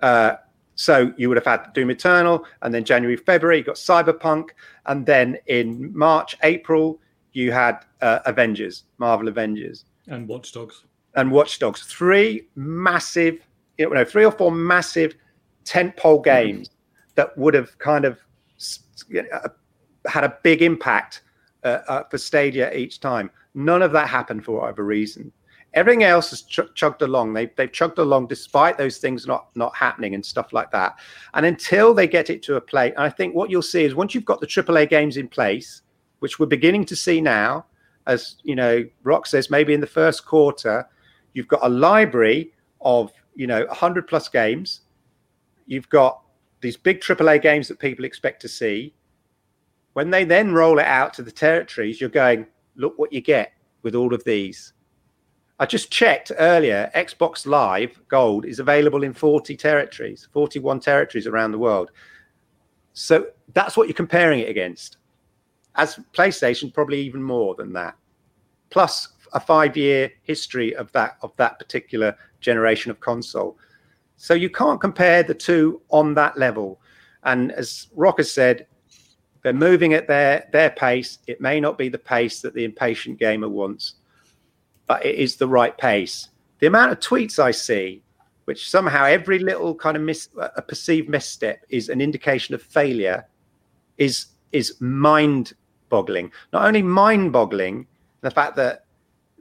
Uh, 0.00 0.36
so 0.76 1.12
you 1.16 1.28
would 1.28 1.38
have 1.38 1.46
had 1.46 1.72
Doom 1.72 1.90
Eternal, 1.90 2.44
and 2.62 2.72
then 2.72 2.84
January, 2.84 3.16
February, 3.16 3.58
you 3.58 3.64
got 3.64 3.74
Cyberpunk, 3.74 4.50
and 4.84 5.04
then 5.04 5.38
in 5.46 5.90
March, 5.96 6.36
April, 6.44 7.00
you 7.32 7.50
had 7.50 7.80
uh, 8.00 8.20
Avengers, 8.26 8.84
Marvel 8.98 9.26
Avengers, 9.26 9.86
and 10.06 10.28
Watch 10.28 10.52
Dogs 10.52 10.84
and 11.16 11.30
Watch 11.30 11.58
Dogs. 11.58 11.82
Three 11.82 12.46
massive, 12.54 13.40
you 13.78 13.90
know, 13.90 14.04
three 14.04 14.24
or 14.24 14.32
four 14.32 14.52
massive 14.52 15.14
tentpole 15.64 15.96
mm-hmm. 15.96 16.22
games 16.22 16.68
mm-hmm. 16.68 17.12
that 17.16 17.36
would 17.36 17.54
have 17.54 17.76
kind 17.78 18.04
of 18.04 18.20
uh, 19.18 19.48
had 20.06 20.24
a 20.24 20.38
big 20.42 20.62
impact 20.62 21.22
uh, 21.64 21.80
uh, 21.88 22.04
for 22.04 22.18
Stadia 22.18 22.72
each 22.72 23.00
time. 23.00 23.30
None 23.54 23.82
of 23.82 23.92
that 23.92 24.08
happened 24.08 24.44
for 24.44 24.60
whatever 24.60 24.84
reason. 24.84 25.32
Everything 25.74 26.04
else 26.04 26.30
has 26.30 26.42
ch- 26.42 26.72
chugged 26.74 27.02
along. 27.02 27.34
They, 27.34 27.46
they've 27.56 27.72
chugged 27.72 27.98
along 27.98 28.28
despite 28.28 28.78
those 28.78 28.98
things 28.98 29.26
not, 29.26 29.48
not 29.56 29.76
happening 29.76 30.14
and 30.14 30.24
stuff 30.24 30.52
like 30.52 30.70
that. 30.70 30.98
And 31.34 31.44
until 31.44 31.92
they 31.92 32.06
get 32.06 32.30
it 32.30 32.42
to 32.44 32.56
a 32.56 32.60
play, 32.60 32.92
and 32.92 33.00
I 33.00 33.10
think 33.10 33.34
what 33.34 33.50
you'll 33.50 33.62
see 33.62 33.84
is 33.84 33.94
once 33.94 34.14
you've 34.14 34.24
got 34.24 34.40
the 34.40 34.46
AAA 34.46 34.88
games 34.88 35.16
in 35.16 35.28
place, 35.28 35.82
which 36.20 36.38
we're 36.38 36.46
beginning 36.46 36.86
to 36.86 36.96
see 36.96 37.20
now, 37.20 37.66
as 38.06 38.36
you 38.42 38.54
know, 38.54 38.84
Rock 39.02 39.26
says, 39.26 39.50
maybe 39.50 39.74
in 39.74 39.80
the 39.80 39.86
first 39.86 40.24
quarter, 40.24 40.88
You've 41.36 41.48
got 41.48 41.60
a 41.62 41.68
library 41.68 42.54
of 42.80 43.12
you 43.34 43.46
know 43.46 43.66
100 43.66 44.08
plus 44.08 44.26
games. 44.30 44.80
You've 45.66 45.88
got 45.90 46.22
these 46.62 46.78
big 46.78 47.02
AAA 47.02 47.42
games 47.42 47.68
that 47.68 47.78
people 47.78 48.06
expect 48.06 48.40
to 48.40 48.48
see. 48.48 48.94
When 49.92 50.10
they 50.10 50.24
then 50.24 50.54
roll 50.54 50.78
it 50.78 50.86
out 50.86 51.12
to 51.14 51.22
the 51.22 51.30
territories, 51.30 52.00
you're 52.00 52.08
going, 52.08 52.46
look 52.74 52.98
what 52.98 53.12
you 53.12 53.20
get 53.20 53.52
with 53.82 53.94
all 53.94 54.14
of 54.14 54.24
these. 54.24 54.72
I 55.58 55.66
just 55.66 55.90
checked 55.90 56.32
earlier, 56.38 56.90
Xbox 56.94 57.46
Live 57.46 58.00
Gold 58.08 58.46
is 58.46 58.58
available 58.58 59.02
in 59.02 59.12
40 59.12 59.56
territories, 59.56 60.28
41 60.32 60.80
territories 60.80 61.26
around 61.26 61.52
the 61.52 61.58
world. 61.58 61.90
So 62.94 63.26
that's 63.52 63.76
what 63.76 63.88
you're 63.88 63.94
comparing 63.94 64.40
it 64.40 64.48
against. 64.48 64.96
As 65.74 65.98
PlayStation, 66.14 66.72
probably 66.72 67.00
even 67.00 67.22
more 67.22 67.54
than 67.54 67.74
that. 67.74 67.94
Plus 68.70 69.08
a 69.36 69.40
five 69.40 69.76
year 69.76 70.10
history 70.22 70.74
of 70.74 70.90
that 70.92 71.18
of 71.20 71.30
that 71.36 71.58
particular 71.58 72.16
generation 72.40 72.90
of 72.90 72.98
console. 73.00 73.56
So 74.16 74.32
you 74.32 74.48
can't 74.48 74.80
compare 74.80 75.22
the 75.22 75.34
two 75.34 75.82
on 75.90 76.14
that 76.14 76.38
level. 76.38 76.80
And 77.22 77.52
as 77.52 77.88
Rock 77.94 78.16
has 78.16 78.32
said, 78.32 78.66
they're 79.42 79.52
moving 79.52 79.92
at 79.92 80.08
their 80.08 80.48
their 80.52 80.70
pace. 80.70 81.18
It 81.26 81.40
may 81.40 81.60
not 81.60 81.76
be 81.76 81.90
the 81.90 81.98
pace 81.98 82.40
that 82.40 82.54
the 82.54 82.64
impatient 82.64 83.18
gamer 83.18 83.48
wants, 83.48 83.96
but 84.86 85.04
it 85.04 85.16
is 85.16 85.36
the 85.36 85.46
right 85.46 85.76
pace. 85.76 86.30
The 86.60 86.66
amount 86.66 86.92
of 86.92 87.00
tweets 87.00 87.38
I 87.38 87.50
see, 87.50 88.02
which 88.46 88.70
somehow 88.70 89.04
every 89.04 89.38
little 89.38 89.74
kind 89.74 89.98
of 89.98 90.02
miss, 90.02 90.30
a 90.38 90.62
perceived 90.62 91.10
misstep 91.10 91.62
is 91.68 91.90
an 91.90 92.00
indication 92.00 92.54
of 92.54 92.62
failure, 92.62 93.26
is 93.98 94.28
is 94.52 94.80
mind 94.80 95.52
boggling. 95.90 96.32
Not 96.54 96.64
only 96.64 96.80
mind 96.80 97.34
boggling, 97.34 97.86
the 98.22 98.30
fact 98.30 98.56
that 98.56 98.85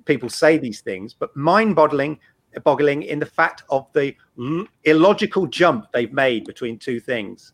people 0.06 0.30
say 0.30 0.57
these 0.57 0.82
things, 0.82 1.14
but 1.14 1.36
mind-boggling, 1.36 2.19
boggling 2.64 3.03
in 3.03 3.19
the 3.19 3.26
fact 3.26 3.64
of 3.69 3.88
the 3.94 4.15
illogical 4.84 5.48
jump 5.48 5.91
they've 5.91 6.14
made 6.14 6.45
between 6.45 6.77
two 6.77 6.99
things. 6.99 7.53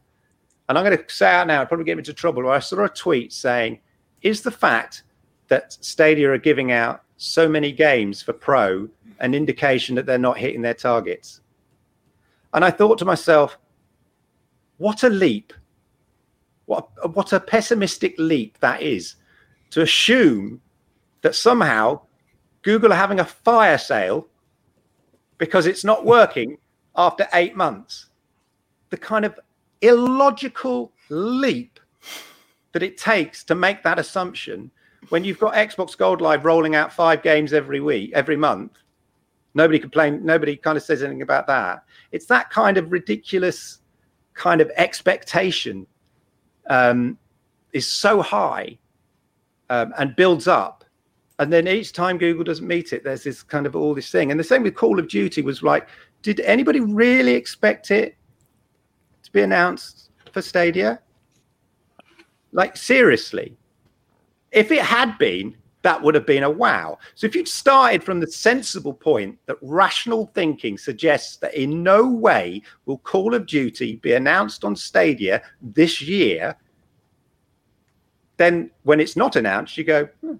And 0.70 0.78
I'm 0.78 0.86
going 0.86 0.98
to 0.98 1.04
say 1.14 1.32
out 1.32 1.48
now, 1.48 1.66
probably 1.66 1.86
get 1.86 1.98
me 1.98 2.02
into 2.02 2.14
trouble. 2.14 2.50
I 2.50 2.60
saw 2.60 2.86
a 2.86 2.90
tweet 2.90 3.34
saying, 3.34 3.80
"Is 4.22 4.42
the 4.42 4.52
fact 4.52 5.04
that 5.48 5.74
Stadia 5.74 6.32
are 6.32 6.38
giving 6.38 6.72
out 6.72 7.04
so 7.18 7.50
many 7.50 7.72
games 7.72 8.22
for 8.22 8.34
Pro 8.34 8.88
an 9.20 9.34
indication 9.34 9.96
that 9.96 10.06
they're 10.06 10.18
not 10.18 10.38
hitting 10.38 10.62
their 10.62 10.74
targets?" 10.74 11.42
And 12.54 12.64
I 12.64 12.72
thought 12.72 13.00
to 13.00 13.06
myself, 13.06 13.58
what 14.78 15.04
a 15.04 15.10
leap! 15.10 15.54
What 16.66 16.90
what 17.16 17.34
a 17.34 17.40
pessimistic 17.40 18.16
leap 18.18 18.58
that 18.60 18.82
is 18.82 19.16
to 19.72 19.82
assume 19.82 20.62
that 21.22 21.36
somehow 21.36 22.02
Google 22.62 22.94
are 22.94 22.98
having 22.98 23.20
a 23.20 23.26
fire 23.26 23.78
sale 23.78 24.28
because 25.38 25.66
it's 25.66 25.84
not 25.84 26.06
working 26.06 26.58
after 26.96 27.28
eight 27.34 27.56
months. 27.56 28.08
The 28.90 28.98
kind 28.98 29.26
of 29.26 29.40
illogical 29.82 30.92
leap 31.10 31.80
that 32.74 32.84
it 32.84 32.98
takes 32.98 33.44
to 33.46 33.56
make 33.56 33.84
that 33.84 34.00
assumption 34.00 34.72
when 35.10 35.24
you've 35.24 35.40
got 35.40 35.54
Xbox 35.54 35.98
Gold 35.98 36.22
Live 36.22 36.46
rolling 36.46 36.76
out 36.76 36.94
five 36.94 37.24
games 37.24 37.54
every 37.54 37.80
week, 37.80 38.12
every 38.14 38.38
month. 38.38 38.78
Nobody 39.54 39.80
complains, 39.80 40.24
Nobody 40.24 40.56
kind 40.56 40.78
of 40.78 40.84
says 40.84 41.04
anything 41.04 41.22
about 41.22 41.48
that. 41.48 41.84
It's 42.12 42.28
that 42.28 42.50
kind 42.50 42.78
of 42.78 42.92
ridiculous 42.92 43.80
kind 44.34 44.62
of 44.62 44.72
expectation 44.78 45.86
um, 46.70 47.18
is 47.74 47.92
so 47.92 48.22
high 48.22 48.78
um, 49.70 49.94
and 49.98 50.16
builds 50.16 50.48
up. 50.48 50.81
And 51.42 51.52
then 51.52 51.68
each 51.68 51.92
time 51.92 52.20
Google 52.20 52.44
doesn't 52.44 52.68
meet 52.68 52.94
it, 52.94 53.04
there's 53.04 53.24
this 53.24 53.42
kind 53.42 53.66
of 53.66 53.76
all 53.76 53.96
this 53.96 54.12
thing. 54.12 54.30
And 54.30 54.40
the 54.40 54.44
same 54.44 54.62
with 54.62 54.76
Call 54.76 55.00
of 55.00 55.08
Duty 55.08 55.42
was 55.42 55.64
like, 55.64 55.88
did 56.22 56.40
anybody 56.42 56.80
really 56.80 57.34
expect 57.34 57.90
it 57.90 58.16
to 59.24 59.32
be 59.32 59.42
announced 59.42 60.12
for 60.32 60.44
Stadia? 60.44 61.00
Like, 62.52 62.78
seriously. 62.78 63.58
If 64.52 64.72
it 64.72 64.84
had 64.84 65.18
been, 65.18 65.58
that 65.82 66.00
would 66.04 66.14
have 66.14 66.28
been 66.28 66.44
a 66.44 66.50
wow. 66.50 67.00
So 67.16 67.26
if 67.26 67.34
you'd 67.34 67.48
started 67.48 68.04
from 68.04 68.20
the 68.20 68.28
sensible 68.28 68.94
point 68.94 69.40
that 69.48 69.58
rational 69.64 70.28
thinking 70.36 70.78
suggests 70.78 71.38
that 71.38 71.56
in 71.56 71.82
no 71.82 72.08
way 72.08 72.62
will 72.86 73.00
Call 73.00 73.34
of 73.34 73.48
Duty 73.48 73.96
be 73.96 74.14
announced 74.14 74.64
on 74.64 74.76
Stadia 74.76 75.42
this 75.60 76.04
year, 76.04 76.56
then 78.38 78.70
when 78.84 79.00
it's 79.00 79.16
not 79.16 79.36
announced, 79.36 79.76
you 79.76 79.84
go, 79.84 80.08
hmm, 80.24 80.36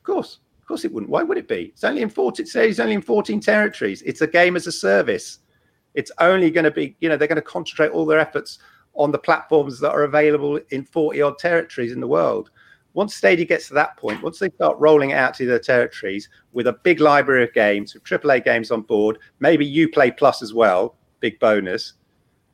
of 0.00 0.04
course, 0.04 0.40
of 0.60 0.66
course 0.66 0.84
it 0.84 0.92
wouldn't. 0.92 1.10
Why 1.10 1.22
would 1.22 1.38
it 1.38 1.48
be? 1.48 1.66
It's 1.74 1.84
only 1.84 2.02
in 2.02 2.08
14, 2.08 2.44
it 2.44 2.48
says 2.48 2.70
it's 2.70 2.80
only 2.80 2.94
in 2.94 3.02
14 3.02 3.40
territories. 3.40 4.02
It's 4.02 4.22
a 4.22 4.26
game 4.26 4.56
as 4.56 4.66
a 4.66 4.72
service. 4.72 5.38
It's 5.94 6.12
only 6.18 6.50
going 6.50 6.64
to 6.64 6.70
be, 6.70 6.96
you 7.00 7.08
know, 7.08 7.16
they're 7.16 7.28
going 7.28 7.36
to 7.36 7.42
concentrate 7.42 7.90
all 7.90 8.06
their 8.06 8.18
efforts 8.18 8.58
on 8.94 9.12
the 9.12 9.18
platforms 9.18 9.78
that 9.80 9.92
are 9.92 10.04
available 10.04 10.58
in 10.70 10.84
40 10.84 11.22
odd 11.22 11.38
territories 11.38 11.92
in 11.92 12.00
the 12.00 12.06
world 12.06 12.50
once 12.92 13.14
Stadia 13.14 13.44
gets 13.44 13.68
to 13.68 13.74
that 13.74 13.96
point, 13.96 14.22
once 14.22 14.38
they 14.38 14.50
start 14.50 14.76
rolling 14.78 15.12
out 15.12 15.34
to 15.34 15.46
their 15.46 15.58
territories 15.58 16.28
with 16.52 16.66
a 16.66 16.72
big 16.72 17.00
library 17.00 17.44
of 17.44 17.52
games, 17.52 17.94
with 17.94 18.02
AAA 18.04 18.44
games 18.44 18.70
on 18.70 18.82
board, 18.82 19.18
maybe 19.38 19.72
Uplay 19.72 20.16
Plus 20.16 20.42
as 20.42 20.52
well, 20.52 20.96
big 21.20 21.38
bonus, 21.38 21.94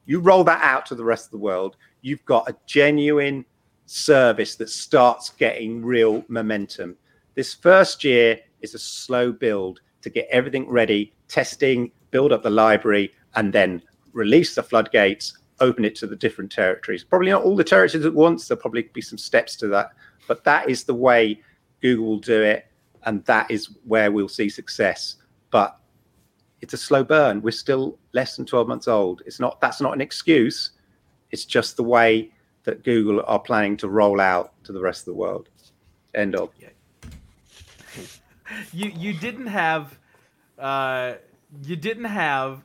you 0.05 0.21
roll 0.21 0.45
that 0.45 0.63
out 0.63 0.87
to 0.87 0.95
the 0.95 1.05
rest 1.05 1.27
of 1.27 1.31
the 1.31 1.39
world, 1.39 1.77
you've 2.03 2.25
got 2.27 2.49
a 2.49 2.57
genuine 2.67 3.45
service 3.87 4.57
that 4.57 4.69
starts 4.69 5.31
getting 5.31 5.85
real 5.85 6.25
momentum. 6.29 6.97
This 7.37 7.55
first 7.55 8.03
year 8.03 8.41
is 8.61 8.75
a 8.75 8.79
slow 8.79 9.31
build 9.31 9.81
to 10.03 10.11
get 10.11 10.27
everything 10.31 10.69
ready, 10.69 11.15
testing, 11.29 11.93
build 12.11 12.33
up 12.33 12.43
the 12.43 12.51
library, 12.51 13.13
and 13.37 13.53
then 13.53 13.81
release 14.13 14.57
the 14.57 14.63
floodgates, 14.65 15.39
open 15.61 15.85
it 15.85 15.95
to 15.97 16.09
the 16.09 16.17
different 16.17 16.51
territories. 16.51 17.05
Probably 17.05 17.31
not 17.31 17.45
all 17.45 17.55
the 17.55 17.63
territories 17.63 18.05
at 18.05 18.15
once. 18.15 18.49
There'll 18.49 18.61
probably 18.61 18.91
be 18.93 19.01
some 19.01 19.19
steps 19.19 19.55
to 19.57 19.69
that 19.69 19.93
but 20.27 20.45
that 20.45 20.69
is 20.69 20.85
the 20.85 20.95
way 20.95 21.41
Google 21.81 22.07
will 22.07 22.19
do 22.19 22.43
it, 22.43 22.67
and 23.05 23.25
that 23.25 23.51
is 23.51 23.71
where 23.85 24.11
we'll 24.11 24.29
see 24.29 24.49
success. 24.49 25.17
But 25.51 25.79
it's 26.61 26.75
a 26.75 26.79
slow 26.79 27.05
burn. 27.05 27.43
We're 27.43 27.51
still 27.53 27.99
less 28.13 28.37
than 28.37 28.47
12 28.47 28.69
months 28.69 28.89
old. 28.89 29.23
It's 29.27 29.41
not 29.41 29.61
that's 29.61 29.81
not 29.81 29.95
an 29.95 30.01
excuse. 30.01 30.73
It's 31.31 31.45
just 31.45 31.77
the 31.77 31.85
way 31.85 32.33
that 32.65 32.83
Google 32.83 33.23
are 33.27 33.39
planning 33.39 33.77
to 33.79 33.89
roll 33.89 34.21
out 34.21 34.53
to 34.65 34.73
the 34.73 34.81
rest 34.81 35.03
of 35.03 35.07
the 35.07 35.15
world. 35.15 35.49
End 36.15 36.35
of. 36.35 36.51
You 38.73 38.93
you 38.97 39.13
didn't 39.13 39.49
have 39.49 39.99
uh 40.57 41.15
you 41.65 41.75
didn't 41.75 42.05
have 42.05 42.65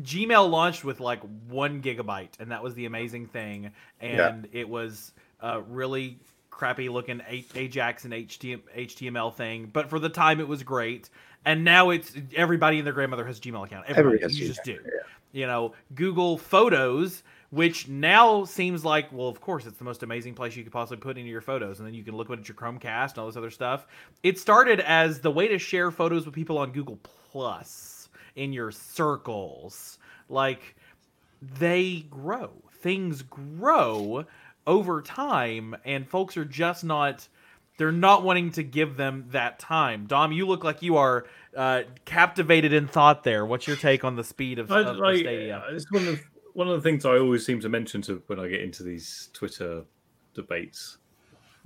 Gmail 0.00 0.48
launched 0.48 0.84
with 0.84 1.00
like 1.00 1.20
one 1.48 1.82
gigabyte, 1.82 2.38
and 2.38 2.50
that 2.52 2.62
was 2.62 2.74
the 2.74 2.86
amazing 2.86 3.26
thing. 3.26 3.72
And 4.00 4.48
yeah. 4.52 4.60
it 4.60 4.68
was 4.68 5.12
uh, 5.40 5.62
really 5.68 6.18
crappy 6.50 6.88
looking 6.88 7.22
Ajax 7.54 8.04
and 8.04 8.12
HTML 8.12 9.34
thing, 9.34 9.70
but 9.72 9.88
for 9.88 9.98
the 9.98 10.08
time 10.08 10.40
it 10.40 10.48
was 10.48 10.62
great. 10.62 11.10
And 11.44 11.64
now 11.64 11.90
it's 11.90 12.12
everybody 12.36 12.78
and 12.78 12.86
their 12.86 12.92
grandmother 12.92 13.26
has 13.26 13.38
a 13.38 13.40
Gmail 13.40 13.64
account. 13.64 13.86
Everybody, 13.88 14.34
you 14.34 14.46
just 14.46 14.62
do. 14.62 14.72
Yeah. 14.72 14.90
You 15.32 15.46
know, 15.46 15.72
Google 15.94 16.36
Photos, 16.36 17.22
which 17.50 17.88
now 17.88 18.44
seems 18.44 18.84
like, 18.84 19.12
well, 19.12 19.28
of 19.28 19.40
course, 19.40 19.66
it's 19.66 19.78
the 19.78 19.84
most 19.84 20.02
amazing 20.02 20.34
place 20.34 20.56
you 20.56 20.62
could 20.62 20.72
possibly 20.72 20.98
put 20.98 21.18
into 21.18 21.30
your 21.30 21.40
photos, 21.40 21.78
and 21.78 21.86
then 21.86 21.94
you 21.94 22.04
can 22.04 22.16
look 22.16 22.30
at 22.30 22.48
your 22.48 22.54
Chromecast 22.54 23.10
and 23.10 23.18
all 23.18 23.26
this 23.26 23.36
other 23.36 23.50
stuff. 23.50 23.86
It 24.22 24.38
started 24.38 24.80
as 24.80 25.20
the 25.20 25.30
way 25.30 25.48
to 25.48 25.58
share 25.58 25.90
photos 25.90 26.24
with 26.24 26.34
people 26.34 26.58
on 26.58 26.70
Google 26.70 26.98
Plus 27.02 28.08
in 28.36 28.52
your 28.52 28.70
circles. 28.70 29.98
Like 30.28 30.76
they 31.58 32.06
grow, 32.08 32.52
things 32.82 33.22
grow 33.22 34.24
over 34.66 35.02
time, 35.02 35.74
and 35.84 36.08
folks 36.08 36.36
are 36.36 36.44
just 36.44 36.84
not 36.84 37.28
they're 37.80 37.90
not 37.90 38.22
wanting 38.24 38.50
to 38.52 38.62
give 38.62 38.98
them 38.98 39.24
that 39.30 39.58
time. 39.58 40.04
Dom, 40.06 40.32
you 40.32 40.46
look 40.46 40.62
like 40.62 40.82
you 40.82 40.98
are 40.98 41.24
uh, 41.56 41.84
captivated 42.04 42.74
in 42.74 42.86
thought. 42.86 43.24
There, 43.24 43.46
what's 43.46 43.66
your 43.66 43.76
take 43.76 44.04
on 44.04 44.16
the 44.16 44.22
speed 44.22 44.58
of, 44.58 44.70
of 44.70 44.98
like, 44.98 45.16
Stadia? 45.16 45.64
It's 45.70 45.90
one 45.90 46.06
of 46.06 46.20
one 46.54 46.68
of 46.68 46.74
the 46.74 46.88
things 46.88 47.04
I 47.04 47.18
always 47.18 47.44
seem 47.44 47.60
to 47.60 47.68
mention 47.68 48.02
to 48.02 48.22
when 48.26 48.40
I 48.40 48.48
get 48.48 48.60
into 48.60 48.82
these 48.82 49.30
Twitter 49.32 49.84
debates. 50.34 50.98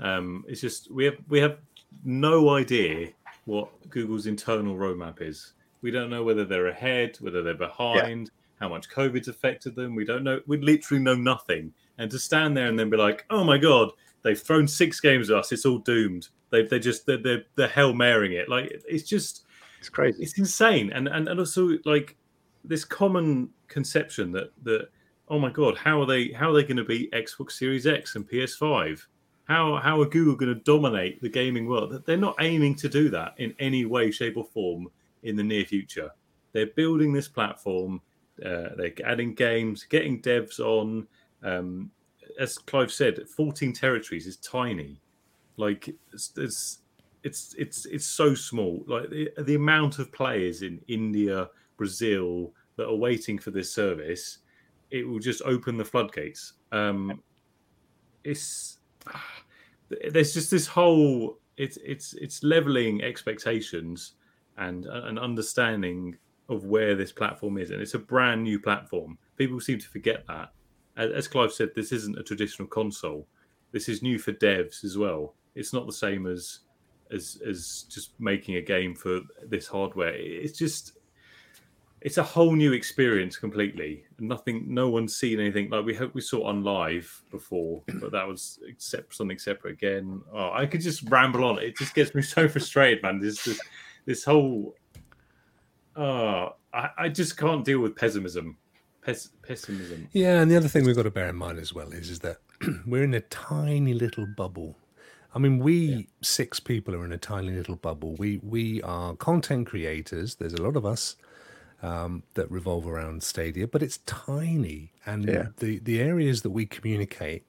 Um, 0.01 0.45
it's 0.49 0.61
just 0.61 0.91
we 0.91 1.05
have 1.05 1.17
we 1.29 1.39
have 1.41 1.59
no 2.05 2.51
idea 2.51 3.11
what 3.45 3.69
Google's 3.91 4.27
internal 4.27 4.77
roadmap 4.77 5.21
is. 5.21 5.53
We 5.83 5.91
don't 5.91 6.11
know 6.11 6.25
whether 6.25 6.45
they're 6.45 6.69
ahead, 6.69 7.17
whether 7.21 7.43
they're 7.43 7.55
behind, 7.55 8.31
yeah. 8.33 8.61
how 8.61 8.69
much 8.69 8.89
COVID's 8.89 9.29
affected 9.29 9.77
them. 9.77 9.95
We 9.95 10.05
don't 10.05 10.25
know. 10.25 10.41
We 10.47 10.59
literally 10.59 11.03
know 11.03 11.15
nothing 11.15 11.73
and 11.99 12.11
to 12.11 12.19
stand 12.19 12.57
there 12.57 12.67
and 12.67 12.79
then 12.79 12.91
be 12.91 12.97
like, 12.97 13.25
"Oh 13.31 13.45
my 13.45 13.59
god, 13.59 13.91
they've 14.23 14.41
thrown 14.41 14.67
six 14.67 15.01
games 15.01 15.31
at 15.31 15.37
us. 15.37 15.53
It's 15.53 15.67
all 15.67 15.79
doomed. 15.79 16.29
They 16.51 16.63
they 16.63 16.79
just 16.79 17.07
they're 17.07 17.23
they're, 17.23 17.45
they're 17.55 17.69
hell 17.69 17.93
maring 17.93 18.33
it. 18.33 18.49
Like 18.49 18.73
it's 18.89 19.09
just 19.09 19.45
it's 19.79 19.89
crazy. 19.89 20.23
It's 20.23 20.39
insane. 20.39 20.91
And 20.93 21.07
and 21.09 21.29
and 21.29 21.39
also 21.39 21.79
like 21.85 22.17
this 22.65 22.85
common 22.85 23.51
conception 23.69 24.33
that 24.33 24.53
that 24.63 24.89
oh 25.29 25.39
my 25.39 25.51
god, 25.51 25.77
how 25.77 26.01
are 26.01 26.07
they 26.07 26.33
how 26.33 26.51
are 26.51 26.55
they 26.55 26.63
going 26.63 26.77
to 26.77 26.85
beat 26.85 27.13
Xbox 27.13 27.53
Series 27.53 27.87
X 27.87 28.17
and 28.17 28.29
PS5? 28.29 29.01
How 29.45 29.77
how 29.77 30.01
are 30.01 30.07
Google 30.07 30.37
going 30.37 30.55
to 30.55 30.61
dominate 30.63 31.21
the 31.21 31.29
gaming 31.29 31.67
world? 31.67 32.03
They're 32.07 32.17
not 32.17 32.37
aiming 32.41 32.77
to 32.77 32.89
do 32.89 33.11
that 33.11 33.35
in 33.39 33.55
any 33.59 33.85
way, 33.85 34.11
shape, 34.11 34.37
or 34.37 34.45
form 34.45 34.89
in 35.23 35.37
the 35.37 35.43
near 35.43 35.65
future. 35.65 36.11
They're 36.53 36.67
building 36.67 37.13
this 37.13 37.29
platform. 37.29 38.01
Uh, 38.45 38.71
they're 38.77 38.93
adding 39.05 39.35
games, 39.35 39.85
getting 39.85 40.21
devs 40.21 40.59
on, 40.59 41.07
um, 41.43 41.91
as 42.39 42.59
Clive 42.59 42.91
said, 42.91 43.29
14 43.29 43.73
territories 43.73 44.27
is 44.27 44.37
tiny. 44.39 45.01
Like 45.57 45.95
it's 46.13 46.33
it's 46.37 46.79
it's 47.23 47.55
it's, 47.59 47.87
it's 47.87 48.07
so 48.07 48.35
small. 48.35 48.85
Like 48.87 49.11
the, 49.11 49.31
the 49.43 49.55
amount 49.55 49.99
of 49.99 50.13
players 50.13 50.63
in 50.63 50.81
India, 50.89 51.49
Brazil 51.77 52.53
that 52.77 52.87
are 52.87 52.97
waiting 52.97 53.39
for 53.39 53.51
this 53.51 53.73
service, 53.73 54.39
it 54.91 55.07
will 55.07 55.19
just 55.19 55.43
open 55.43 55.77
the 55.77 55.85
floodgates. 55.85 56.55
Um, 56.73 57.23
it's 58.25 58.79
there's 60.11 60.33
just 60.33 60.51
this 60.51 60.67
whole 60.67 61.39
it's 61.57 61.79
it's 61.85 62.15
it's 62.15 62.43
leveling 62.43 63.03
expectations 63.03 64.15
and 64.57 64.87
an 64.87 65.19
understanding 65.19 66.17
of 66.49 66.65
where 66.65 66.95
this 66.95 67.13
platform 67.13 67.59
is, 67.59 67.71
and 67.71 67.81
it's 67.81 67.95
a 67.95 67.99
brand 67.99 68.43
new 68.43 68.59
platform. 68.59 69.19
People 69.37 69.61
seem 69.61 69.79
to 69.79 69.89
forget 69.89 70.27
that 70.27 70.51
as 70.97 71.29
Clive 71.29 71.53
said, 71.53 71.71
this 71.75 71.93
isn't 71.93 72.19
a 72.19 72.23
traditional 72.23 72.69
console. 72.69 73.27
This 73.73 73.89
is 73.89 74.03
new 74.03 74.19
for 74.19 74.33
devs 74.33 74.85
as 74.85 74.97
well. 74.97 75.35
It's 75.55 75.73
not 75.73 75.87
the 75.87 75.93
same 75.93 76.27
as 76.27 76.61
as 77.11 77.41
as 77.47 77.85
just 77.89 78.19
making 78.21 78.57
a 78.57 78.63
game 78.63 78.95
for 78.95 79.21
this 79.47 79.67
hardware. 79.67 80.15
It's 80.15 80.57
just 80.57 80.99
it's 82.05 82.19
a 82.19 82.23
whole 82.23 82.55
new 82.55 82.75
experience 82.75 83.39
completely. 83.39 84.05
Nothing, 84.19 84.67
no 84.69 84.91
one's 84.91 85.17
seen 85.17 85.41
anything 85.41 85.71
like 85.71 85.87
we 85.87 85.95
hope 85.95 86.15
we 86.15 86.21
saw 86.21 86.53
OnLive 86.53 87.23
before, 87.31 87.83
but 87.95 88.13
that 88.13 88.29
was 88.29 88.61
except 88.69 89.15
something 89.15 89.39
separate 89.39 89.73
again. 89.73 90.21
Oh, 90.33 90.51
I 90.53 90.67
could 90.67 90.83
just 90.83 91.09
ramble 91.11 91.45
on. 91.45 91.59
It 91.59 91.79
just 91.79 91.95
gets 91.95 92.15
me 92.15 92.21
so 92.23 92.47
frustrated, 92.47 93.03
man. 93.03 93.19
This 93.19 93.43
just 93.43 93.63
this 94.05 94.23
whole. 94.23 94.75
Uh, 95.97 96.51
I, 96.75 96.91
I 96.99 97.09
just 97.09 97.39
can't 97.39 97.65
deal 97.65 97.79
with 97.79 97.97
pessimism. 97.97 98.59
Pes- 99.01 99.31
pessimism. 99.43 100.09
Yeah, 100.13 100.43
and 100.43 100.51
the 100.51 100.57
other 100.57 100.69
thing 100.69 100.85
we've 100.85 100.97
got 100.97 101.05
to 101.05 101.11
bear 101.11 101.29
in 101.29 101.37
mind 101.37 101.59
as 101.59 101.73
well 101.73 101.91
is 101.91 102.11
is 102.11 102.19
that 102.21 102.37
we're 102.87 103.05
in 103.05 103.15
a 103.15 103.21
tiny 103.23 103.95
little 103.95 104.27
bubble. 104.37 104.77
I 105.35 105.39
mean, 105.39 105.59
we 105.59 106.09
six 106.21 106.61
people 106.61 106.95
are 106.95 107.05
in 107.07 107.13
a 107.13 107.19
tiny 107.19 107.53
little 107.53 107.77
bubble. 107.77 108.15
We 108.17 108.41
we 108.43 108.83
are 108.83 109.17
content 109.17 109.69
creators. 109.69 110.35
There's 110.35 110.53
a 110.53 110.63
lot 110.63 110.77
of 110.77 110.85
us 110.85 111.17
um, 111.85 112.23
that 112.35 112.51
revolve 112.51 112.87
around 112.87 113.23
Stadia, 113.23 113.67
but 113.69 113.83
it's 113.83 113.99
tiny, 114.07 114.93
and 115.07 115.25
Yeah. 115.27 115.47
the 115.59 115.79
the 115.79 116.01
areas 116.01 116.43
that 116.43 116.51
we 116.51 116.65
communicate 116.67 117.43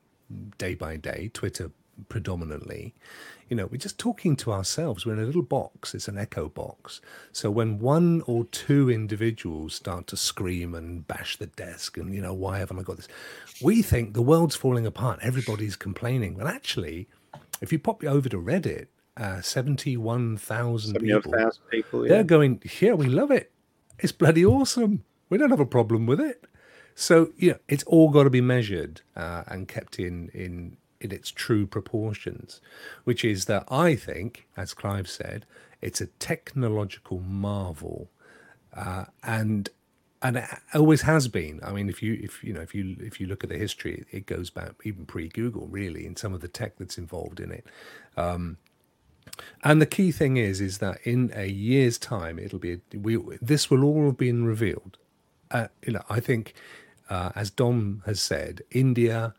day 0.58 0.74
by 0.76 0.98
day, 0.98 1.30
Twitter 1.34 1.72
predominantly, 2.10 2.94
you 3.50 3.56
know, 3.56 3.68
we're 3.68 3.78
just 3.88 3.98
talking 3.98 4.36
to 4.36 4.52
ourselves. 4.52 5.06
We're 5.06 5.14
in 5.14 5.20
a 5.20 5.26
little 5.26 5.42
box. 5.60 5.96
It's 5.96 6.10
an 6.10 6.18
echo 6.18 6.50
box. 6.50 7.00
So 7.32 7.50
when 7.50 7.80
one 7.80 8.22
or 8.26 8.44
two 8.46 8.90
individuals 8.90 9.76
start 9.76 10.08
to 10.08 10.18
scream 10.18 10.76
and 10.76 11.08
bash 11.08 11.38
the 11.38 11.46
desk 11.48 11.96
and, 11.98 12.14
you 12.14 12.22
know, 12.22 12.34
why 12.34 12.58
haven't 12.60 12.80
I 12.80 12.82
got 12.84 12.98
this? 12.98 13.08
We 13.62 13.82
think 13.82 14.14
the 14.14 14.22
world's 14.22 14.56
falling 14.58 14.86
apart. 14.86 15.20
Everybody's 15.22 15.78
complaining. 15.78 16.36
But 16.36 16.48
actually, 16.48 17.08
if 17.62 17.72
you 17.72 17.80
pop 17.80 18.04
over 18.04 18.28
to 18.28 18.38
Reddit, 18.38 18.88
uh, 19.16 19.40
71,000 19.42 20.94
Seventy 20.94 21.14
odd 21.14 21.24
people, 21.24 21.40
thousand 21.40 21.64
people. 21.72 22.02
they're 22.02 22.18
Yeah. 22.18 22.24
going, 22.24 22.62
yeah, 22.82 22.94
we 22.94 23.08
love 23.08 23.32
it. 23.32 23.52
It's 24.00 24.12
bloody 24.12 24.46
awesome. 24.46 25.04
We 25.30 25.38
don't 25.38 25.50
have 25.50 25.60
a 25.60 25.66
problem 25.66 26.06
with 26.06 26.20
it. 26.20 26.46
So 26.96 27.32
you 27.38 27.52
know, 27.52 27.60
it's 27.68 27.84
all 27.84 28.10
got 28.10 28.24
to 28.24 28.30
be 28.30 28.42
measured 28.42 29.02
uh, 29.16 29.44
and 29.48 29.68
kept 29.68 30.00
in 30.00 30.30
in 30.34 30.78
in 31.02 31.12
its 31.12 31.30
true 31.30 31.68
proportions, 31.68 32.62
which 33.04 33.26
is 33.26 33.46
that 33.46 33.66
I 33.70 33.96
think, 33.96 34.48
as 34.56 34.74
Clive 34.74 35.10
said, 35.10 35.46
it's 35.82 36.02
a 36.02 36.08
technological 36.08 37.20
marvel, 37.20 38.10
uh, 38.74 39.06
and 39.24 39.70
and 40.22 40.38
it 40.38 40.46
always 40.74 41.02
has 41.02 41.28
been. 41.28 41.60
I 41.64 41.72
mean, 41.74 41.90
if 41.90 42.02
you 42.02 42.20
if 42.24 42.44
you 42.44 42.54
know 42.54 42.62
if 42.62 42.74
you 42.74 42.96
if 43.00 43.20
you 43.20 43.28
look 43.28 43.44
at 43.44 43.50
the 43.50 43.58
history, 43.58 44.06
it 44.12 44.26
goes 44.26 44.50
back 44.50 44.72
even 44.84 45.06
pre 45.06 45.28
Google, 45.28 45.68
really, 45.68 46.06
in 46.06 46.16
some 46.16 46.34
of 46.34 46.42
the 46.42 46.48
tech 46.48 46.78
that's 46.78 46.98
involved 46.98 47.40
in 47.40 47.52
it. 47.52 47.66
And 49.64 49.82
the 49.82 49.86
key 49.86 50.12
thing 50.12 50.38
is, 50.38 50.62
is 50.62 50.78
that 50.80 51.00
in 51.04 51.32
a 51.36 51.48
year's 51.48 51.98
time, 51.98 52.40
it'll 52.40 52.60
be 52.60 52.82
we. 52.94 53.18
This 53.42 53.70
will 53.70 53.84
all 53.84 54.06
have 54.06 54.18
been 54.18 54.46
revealed. 54.46 54.98
Uh, 55.52 55.68
you 55.86 55.94
know, 55.94 56.04
I 56.10 56.20
think, 56.20 56.54
uh, 57.10 57.32
as 57.36 57.50
Dom 57.50 58.04
has 58.06 58.22
said, 58.22 58.62
India, 58.72 59.34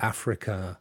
Africa, 0.00 0.78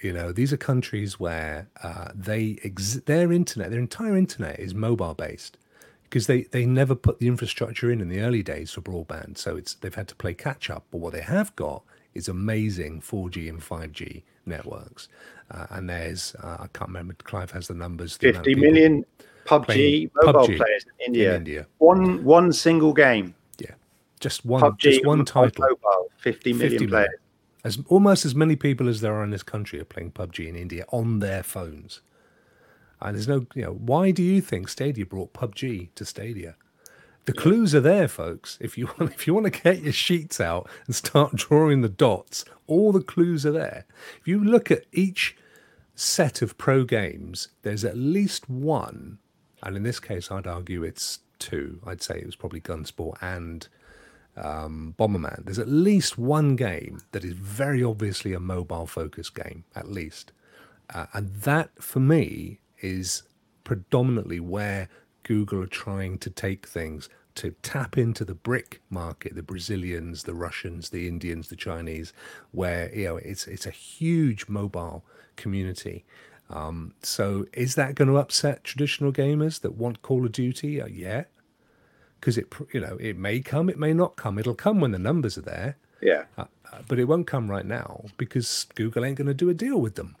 you 0.00 0.12
know, 0.12 0.32
these 0.32 0.52
are 0.52 0.56
countries 0.56 1.18
where 1.18 1.68
uh, 1.82 2.10
they 2.14 2.58
ex- 2.64 3.00
their 3.06 3.32
internet, 3.32 3.70
their 3.70 3.80
entire 3.80 4.16
internet 4.16 4.58
is 4.58 4.74
mobile 4.74 5.14
based 5.14 5.58
because 6.04 6.26
they 6.26 6.42
they 6.42 6.66
never 6.66 6.94
put 6.94 7.18
the 7.18 7.28
infrastructure 7.28 7.90
in 7.90 8.00
in 8.00 8.08
the 8.08 8.20
early 8.20 8.42
days 8.42 8.72
for 8.72 8.82
broadband, 8.82 9.38
so 9.38 9.56
it's 9.56 9.74
they've 9.74 9.94
had 9.94 10.08
to 10.08 10.14
play 10.14 10.34
catch 10.34 10.70
up. 10.70 10.84
But 10.90 10.98
what 10.98 11.12
they 11.12 11.22
have 11.22 11.54
got 11.56 11.82
is 12.14 12.28
amazing 12.28 13.00
4G 13.00 13.48
and 13.48 13.60
5G 13.60 14.22
networks, 14.46 15.08
uh, 15.50 15.66
and 15.70 15.88
there's 15.88 16.34
uh, 16.42 16.58
I 16.60 16.66
can't 16.72 16.88
remember. 16.88 17.14
Clive 17.14 17.50
has 17.52 17.68
the 17.68 17.74
numbers. 17.74 18.16
the 18.18 18.30
amount 18.30 18.38
of 18.38 18.44
Fifty 18.44 18.54
people 18.54 18.72
million 18.72 19.04
PUBG 19.44 19.64
playing 19.64 20.10
mobile 20.22 20.46
PUBG 20.46 20.56
players 20.56 20.84
in 20.84 20.90
in 21.00 21.06
India. 21.06 21.36
India. 21.36 21.66
One 21.78 22.24
one 22.24 22.52
single 22.52 22.92
game. 22.92 23.34
Yeah, 23.58 23.74
just 24.20 24.44
one, 24.44 24.62
PUBG 24.62 24.78
just 24.78 25.06
one 25.06 25.20
on 25.20 25.24
title. 25.24 25.64
Mobile. 25.68 26.10
Fifty 26.16 26.52
million 26.52 26.70
50 26.70 26.86
players. 26.86 26.90
million. 26.90 27.18
As 27.64 27.78
almost 27.88 28.24
as 28.24 28.34
many 28.34 28.56
people 28.56 28.88
as 28.88 29.00
there 29.00 29.14
are 29.14 29.22
in 29.22 29.30
this 29.30 29.44
country 29.44 29.80
are 29.80 29.84
playing 29.84 30.12
PUBG 30.12 30.48
in 30.48 30.56
India 30.56 30.84
on 30.90 31.20
their 31.20 31.42
phones. 31.42 32.00
And 33.00 33.16
there's 33.16 33.28
no, 33.28 33.46
you 33.54 33.62
know, 33.62 33.72
why 33.72 34.12
do 34.12 34.22
you 34.22 34.40
think 34.40 34.68
Stadia 34.68 35.04
brought 35.04 35.32
PUBG 35.32 35.88
to 35.96 36.04
Stadia? 36.04 36.56
The 37.24 37.32
clues 37.32 37.74
are 37.74 37.80
there, 37.80 38.08
folks. 38.08 38.58
If 38.60 38.76
you 38.76 38.86
want, 38.98 39.12
if 39.12 39.26
you 39.26 39.34
want 39.34 39.52
to 39.52 39.62
get 39.62 39.82
your 39.82 39.92
sheets 39.92 40.40
out 40.40 40.68
and 40.86 40.94
start 40.94 41.34
drawing 41.36 41.82
the 41.82 41.88
dots, 41.88 42.44
all 42.66 42.92
the 42.92 43.02
clues 43.02 43.46
are 43.46 43.52
there. 43.52 43.86
If 44.20 44.26
you 44.26 44.42
look 44.42 44.70
at 44.70 44.84
each 44.92 45.36
set 45.94 46.42
of 46.42 46.58
pro 46.58 46.84
games, 46.84 47.48
there's 47.62 47.84
at 47.84 47.96
least 47.96 48.48
one, 48.48 49.18
and 49.62 49.76
in 49.76 49.82
this 49.82 50.00
case, 50.00 50.30
I'd 50.30 50.46
argue 50.46 50.82
it's 50.82 51.20
two. 51.38 51.80
I'd 51.86 52.02
say 52.02 52.18
it 52.18 52.26
was 52.26 52.36
probably 52.36 52.60
Gunsport 52.60 53.16
and 53.20 53.68
um, 54.36 54.94
Bomberman. 54.98 55.44
There's 55.44 55.58
at 55.58 55.68
least 55.68 56.18
one 56.18 56.56
game 56.56 57.00
that 57.12 57.24
is 57.24 57.34
very 57.34 57.84
obviously 57.84 58.32
a 58.32 58.40
mobile 58.40 58.86
focused 58.86 59.34
game, 59.34 59.64
at 59.74 59.90
least. 59.90 60.32
Uh, 60.92 61.06
and 61.12 61.32
that, 61.42 61.70
for 61.80 62.00
me, 62.00 62.60
is 62.80 63.22
predominantly 63.64 64.40
where 64.40 64.88
Google 65.22 65.62
are 65.62 65.66
trying 65.66 66.18
to 66.18 66.30
take 66.30 66.66
things 66.66 67.08
to 67.36 67.54
tap 67.62 67.96
into 67.96 68.24
the 68.24 68.34
BRIC 68.34 68.80
market, 68.90 69.34
the 69.34 69.42
Brazilians, 69.42 70.24
the 70.24 70.34
Russians, 70.34 70.90
the 70.90 71.08
Indians, 71.08 71.48
the 71.48 71.56
Chinese, 71.56 72.12
where 72.50 72.94
you 72.94 73.04
know 73.04 73.16
it's 73.16 73.46
it's 73.46 73.66
a 73.66 73.70
huge 73.70 74.48
mobile 74.48 75.04
community. 75.36 76.04
Um, 76.50 76.92
so 77.02 77.46
is 77.54 77.74
that 77.76 77.94
going 77.94 78.08
to 78.08 78.18
upset 78.18 78.64
traditional 78.64 79.12
gamers 79.12 79.60
that 79.62 79.74
want 79.76 80.02
Call 80.02 80.26
of 80.26 80.32
Duty? 80.32 80.82
Uh, 80.82 80.86
yeah, 80.86 81.24
because 82.20 82.36
it 82.36 82.52
you 82.74 82.80
know 82.80 82.96
it 83.00 83.16
may 83.16 83.40
come, 83.40 83.70
it 83.70 83.78
may 83.78 83.94
not 83.94 84.16
come. 84.16 84.38
It'll 84.38 84.54
come 84.54 84.80
when 84.80 84.92
the 84.92 84.98
numbers 84.98 85.38
are 85.38 85.42
there, 85.42 85.76
Yeah. 86.02 86.24
uh, 86.36 86.44
uh, 86.70 86.78
but 86.86 86.98
it 86.98 87.04
won't 87.04 87.26
come 87.26 87.50
right 87.50 87.64
now 87.66 88.04
because 88.18 88.66
Google 88.74 89.04
ain't 89.06 89.16
going 89.16 89.28
to 89.28 89.34
do 89.34 89.48
a 89.48 89.54
deal 89.54 89.80
with 89.80 89.94
them. 89.94 90.16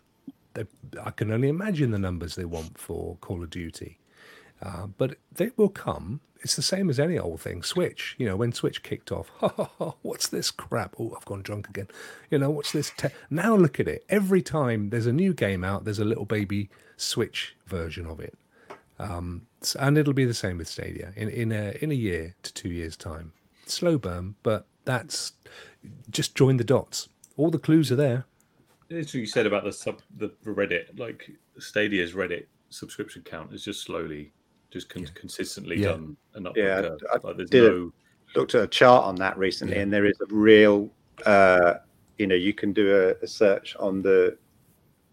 They, 0.54 0.64
I 1.02 1.10
can 1.10 1.30
only 1.30 1.48
imagine 1.48 1.90
the 1.90 1.98
numbers 1.98 2.34
they 2.34 2.44
want 2.46 2.78
for 2.78 3.16
Call 3.20 3.42
of 3.42 3.50
Duty, 3.50 3.98
uh, 4.62 4.86
but 4.86 5.16
they 5.30 5.50
will 5.56 5.68
come. 5.68 6.20
It's 6.40 6.56
the 6.56 6.62
same 6.62 6.90
as 6.90 6.98
any 6.98 7.18
old 7.18 7.40
thing. 7.40 7.62
Switch, 7.62 8.16
you 8.18 8.26
know, 8.26 8.36
when 8.36 8.52
Switch 8.52 8.82
kicked 8.82 9.12
off, 9.12 9.28
what's 10.02 10.28
this 10.28 10.50
crap? 10.50 10.96
Oh, 10.98 11.14
I've 11.16 11.24
gone 11.24 11.42
drunk 11.42 11.68
again. 11.68 11.88
You 12.30 12.38
know, 12.38 12.50
what's 12.50 12.72
this? 12.72 12.90
Te-? 12.96 13.08
Now 13.30 13.54
look 13.54 13.78
at 13.78 13.86
it. 13.86 14.04
Every 14.08 14.42
time 14.42 14.90
there's 14.90 15.06
a 15.06 15.12
new 15.12 15.34
game 15.34 15.62
out, 15.62 15.84
there's 15.84 16.00
a 16.00 16.04
little 16.04 16.24
baby 16.24 16.68
Switch 16.96 17.56
version 17.66 18.06
of 18.06 18.18
it. 18.20 18.36
Um, 18.98 19.46
and 19.78 19.98
it'll 19.98 20.12
be 20.12 20.24
the 20.24 20.34
same 20.34 20.58
with 20.58 20.68
Stadia 20.68 21.12
in 21.16 21.28
in 21.28 21.50
a 21.50 21.76
in 21.80 21.90
a 21.90 21.94
year 21.94 22.34
to 22.42 22.52
two 22.52 22.68
years 22.68 22.96
time. 22.96 23.32
Slow 23.66 23.98
burn, 23.98 24.36
but 24.42 24.66
that's 24.84 25.32
just 26.10 26.34
join 26.34 26.56
the 26.56 26.64
dots. 26.64 27.08
All 27.36 27.50
the 27.50 27.58
clues 27.58 27.90
are 27.90 27.96
there. 27.96 28.26
It's 28.90 29.14
what 29.14 29.20
you 29.20 29.26
said 29.26 29.46
about 29.46 29.64
the 29.64 29.72
sub 29.72 30.02
the 30.16 30.28
Reddit, 30.44 30.98
like 30.98 31.30
Stadia's 31.58 32.12
Reddit 32.12 32.46
subscription 32.70 33.22
count 33.22 33.52
is 33.52 33.64
just 33.64 33.82
slowly, 33.82 34.32
just 34.72 34.88
con- 34.88 35.06
consistently 35.14 35.76
Yeah. 35.78 35.88
done 35.88 36.16
an 36.34 36.46
upward 36.46 36.64
Yeah, 36.64 36.80
curve. 36.80 37.00
I 37.12 37.18
Like 37.26 37.36
there's 37.36 37.50
did 37.50 37.64
a- 37.72 37.90
Looked 38.34 38.54
at 38.54 38.64
a 38.64 38.66
chart 38.66 39.04
on 39.04 39.14
that 39.16 39.36
recently, 39.36 39.76
Yeah. 39.76 39.82
and 39.82 39.92
there 39.92 40.06
is 40.06 40.18
a 40.22 40.34
real. 40.34 40.90
Uh, 41.26 41.74
you 42.16 42.26
know, 42.26 42.34
you 42.34 42.54
can 42.54 42.72
do 42.72 42.90
a, 42.96 43.22
a 43.22 43.26
search 43.26 43.76
on 43.76 44.00
the 44.02 44.38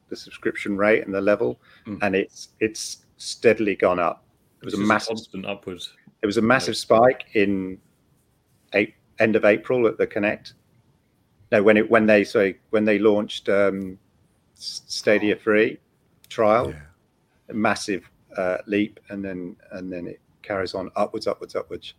the 0.08 0.16
subscription 0.16 0.76
rate 0.78 1.06
and 1.06 1.14
the 1.14 1.20
level, 1.22 1.60
Mm. 1.86 2.00
and 2.02 2.16
it's 2.16 2.50
it's 2.62 3.06
steadily 3.18 3.76
gone 3.76 4.00
up. 4.00 4.24
It 4.62 4.66
was 4.66 4.74
a 4.74 4.78
just 4.78 4.88
massive 4.88 5.08
constant 5.10 5.46
upwards. 5.46 5.94
There 6.22 6.28
was 6.28 6.38
a 6.38 6.42
massive 6.42 6.78
spike 6.78 7.26
in 7.34 7.80
eight, 8.74 8.94
end 9.20 9.36
of 9.36 9.44
April 9.44 9.86
at 9.88 9.98
the 9.98 10.08
Connect. 10.08 10.54
No, 11.52 11.62
when 11.62 11.76
it 11.76 11.90
when 11.90 12.06
they 12.06 12.24
so 12.24 12.54
when 12.70 12.86
they 12.86 13.00
launched 13.00 13.50
um, 13.50 14.00
Stadia 14.54 15.36
Free 15.36 15.78
trial, 16.30 16.74
a 17.50 17.54
massive 17.54 18.10
uh, 18.38 18.58
leap, 18.68 19.00
and 19.10 19.24
then 19.24 19.56
and 19.72 19.92
then 19.92 20.08
it 20.08 20.20
carries 20.42 20.74
on 20.74 20.90
upwards, 20.96 21.28
upwards, 21.28 21.56
upwards. 21.56 21.94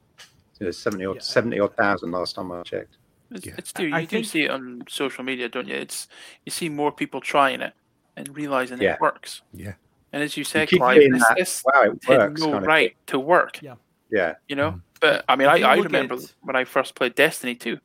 You 0.58 0.66
know, 0.66 0.70
seventy 0.72 1.04
odd, 1.06 1.16
Yeah. 1.16 1.22
seventy 1.22 1.58
odd 1.60 1.74
thousand 1.76 2.10
last 2.12 2.34
time 2.36 2.52
I 2.52 2.62
checked. 2.62 2.96
It's, 3.30 3.46
Yeah. 3.46 3.54
it's 3.58 3.72
do 3.72 3.86
you 3.86 3.94
I 3.94 4.00
do 4.02 4.06
think- 4.08 4.26
see 4.26 4.44
it 4.44 4.50
on 4.50 4.82
social 4.88 5.24
media, 5.24 5.48
don't 5.48 5.68
you? 5.68 5.74
It's 5.76 6.08
you 6.44 6.50
see 6.52 6.68
more 6.68 6.92
people 6.92 7.20
trying 7.20 7.60
it 7.60 7.72
and 8.16 8.28
realizing 8.36 8.80
Yeah. 8.80 8.94
it 8.94 9.00
works. 9.00 9.42
Yeah. 9.52 9.74
And 10.12 10.22
as 10.22 10.36
you 10.36 10.42
said, 10.44 10.68
keep 10.68 10.80
Clive, 10.80 10.96
getting 10.96 11.12
this, 11.12 11.22
that, 11.28 11.36
this 11.38 11.62
Wow, 11.64 11.82
it 11.82 12.08
works. 12.08 12.40
no 12.40 12.58
right 12.60 12.96
to 13.06 13.18
work. 13.18 13.62
Yeah. 13.62 13.76
Yeah, 14.10 14.34
You 14.48 14.56
know, 14.56 14.72
Mm. 14.72 14.82
but 15.00 15.24
I 15.28 15.36
mean, 15.36 15.46
I, 15.46 15.60
I 15.62 15.76
remember 15.76 16.14
at- 16.16 16.34
when 16.40 16.56
I 16.56 16.64
first 16.64 16.96
played 16.96 17.14
Destiny 17.14 17.54
2, 17.54 17.78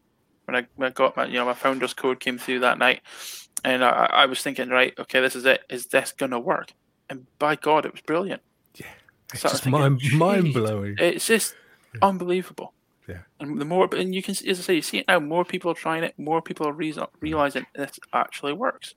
when 0.45 0.55
I, 0.55 0.67
when 0.75 0.87
I 0.89 0.91
got 0.91 1.15
my 1.15 1.25
you 1.27 1.33
know 1.33 1.45
my 1.45 1.53
founder's 1.53 1.93
code 1.93 2.19
came 2.19 2.39
through 2.39 2.61
that 2.61 2.79
night, 2.79 3.01
and 3.63 3.85
I, 3.85 4.07
I 4.11 4.25
was 4.25 4.41
thinking, 4.41 4.69
right, 4.69 4.93
okay, 4.99 5.21
this 5.21 5.35
is 5.35 5.45
it. 5.45 5.61
Is 5.69 5.85
this 5.87 6.11
gonna 6.11 6.39
work? 6.39 6.71
And 7.09 7.25
by 7.39 7.55
God, 7.55 7.85
it 7.85 7.91
was 7.91 8.01
brilliant. 8.01 8.41
Yeah, 8.75 8.87
it's 9.33 9.41
So 9.41 9.49
just 9.49 9.63
thinking, 9.63 9.79
mind 9.81 10.01
mind 10.13 10.53
blowing. 10.53 10.95
It's 10.97 11.25
just 11.27 11.55
unbelievable. 12.01 12.73
Yeah. 13.07 13.19
And 13.39 13.61
the 13.61 13.65
more, 13.65 13.87
and 13.95 14.15
you 14.15 14.23
can, 14.23 14.31
as 14.47 14.59
I 14.59 14.63
say, 14.63 14.73
you 14.75 14.81
see 14.81 14.97
it 14.99 15.07
now. 15.07 15.19
More 15.19 15.45
people 15.45 15.69
are 15.71 15.75
trying 15.75 16.03
it. 16.03 16.17
More 16.17 16.41
people 16.41 16.67
are 16.67 16.73
Mm. 16.73 16.77
reason, 16.79 17.05
realizing 17.19 17.65
this 17.75 17.99
actually 18.13 18.53
works. 18.53 18.95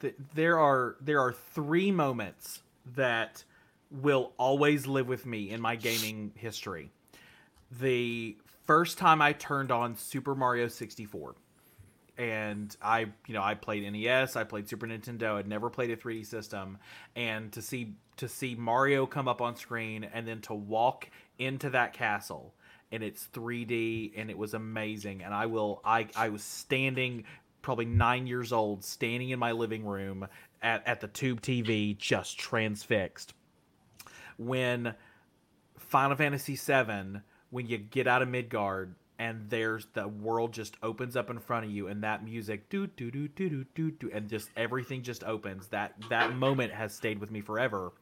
Th- 0.00 0.14
there 0.34 0.58
are 0.60 0.96
there 1.00 1.20
are 1.20 1.32
three 1.32 1.90
moments 1.90 2.62
that 2.94 3.42
will 3.90 4.32
always 4.36 4.86
live 4.86 5.08
with 5.08 5.26
me 5.26 5.50
in 5.50 5.60
my 5.60 5.74
gaming 5.74 6.30
history. 6.36 6.92
The 7.80 8.36
first 8.64 8.96
time 8.98 9.20
I 9.20 9.32
turned 9.32 9.72
on 9.72 9.96
Super 9.96 10.34
Mario 10.34 10.68
64. 10.68 11.34
And 12.18 12.76
I, 12.82 13.06
you 13.26 13.34
know, 13.34 13.42
I 13.42 13.54
played 13.54 13.90
NES, 13.90 14.34
I 14.34 14.42
played 14.42 14.68
Super 14.68 14.88
Nintendo, 14.88 15.36
I'd 15.36 15.46
never 15.46 15.70
played 15.70 15.90
a 15.90 15.96
3D 15.96 16.26
system, 16.26 16.78
and 17.14 17.52
to 17.52 17.62
see 17.62 17.94
to 18.18 18.28
see 18.28 18.56
Mario 18.56 19.06
come 19.06 19.28
up 19.28 19.40
on 19.40 19.54
screen 19.56 20.04
and 20.04 20.26
then 20.26 20.40
to 20.42 20.54
walk 20.54 21.08
into 21.38 21.70
that 21.70 21.92
castle 21.92 22.52
and 22.90 23.02
it's 23.02 23.28
3D 23.32 24.12
and 24.16 24.30
it 24.30 24.36
was 24.36 24.54
amazing 24.54 25.22
and 25.22 25.32
I 25.32 25.46
will 25.46 25.80
I 25.84 26.08
I 26.16 26.28
was 26.28 26.42
standing 26.42 27.24
probably 27.62 27.84
9 27.84 28.26
years 28.26 28.52
old 28.52 28.84
standing 28.84 29.30
in 29.30 29.38
my 29.38 29.52
living 29.52 29.84
room 29.84 30.26
at 30.62 30.86
at 30.86 31.00
the 31.00 31.08
tube 31.08 31.40
TV 31.40 31.96
just 31.96 32.38
transfixed. 32.38 33.34
When 34.36 34.94
Final 35.78 36.16
Fantasy 36.16 36.56
7 36.56 37.22
when 37.50 37.66
you 37.66 37.78
get 37.78 38.06
out 38.06 38.22
of 38.22 38.28
Midgar 38.28 38.90
and 39.18 39.48
there's 39.50 39.86
the 39.94 40.06
world 40.06 40.52
just 40.52 40.76
opens 40.82 41.16
up 41.16 41.30
in 41.30 41.38
front 41.38 41.64
of 41.64 41.70
you 41.70 41.88
and 41.88 42.02
that 42.02 42.24
music 42.24 42.68
do 42.68 42.86
do 42.86 43.10
do 43.10 43.28
do 43.28 43.48
do 43.48 43.64
do 43.74 43.90
do 43.90 44.10
and 44.12 44.28
just 44.28 44.50
everything 44.56 45.02
just 45.02 45.24
opens. 45.24 45.68
That 45.68 45.94
that 46.08 46.34
moment 46.34 46.72
has 46.72 46.94
stayed 46.94 47.18
with 47.18 47.30
me 47.30 47.40
forever. 47.40 47.92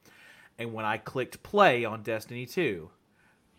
And 0.59 0.73
when 0.73 0.85
i 0.85 0.97
clicked 0.97 1.43
play 1.43 1.85
on 1.85 2.01
destiny 2.03 2.45
2 2.45 2.89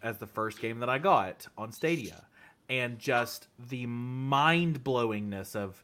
as 0.03 0.19
the 0.19 0.27
first 0.27 0.61
game 0.61 0.81
that 0.81 0.89
i 0.89 0.99
got 0.99 1.47
on 1.57 1.71
stadia 1.71 2.25
and 2.69 2.99
just 2.99 3.49
the 3.69 3.87
mind-blowingness 3.87 5.57
of 5.57 5.83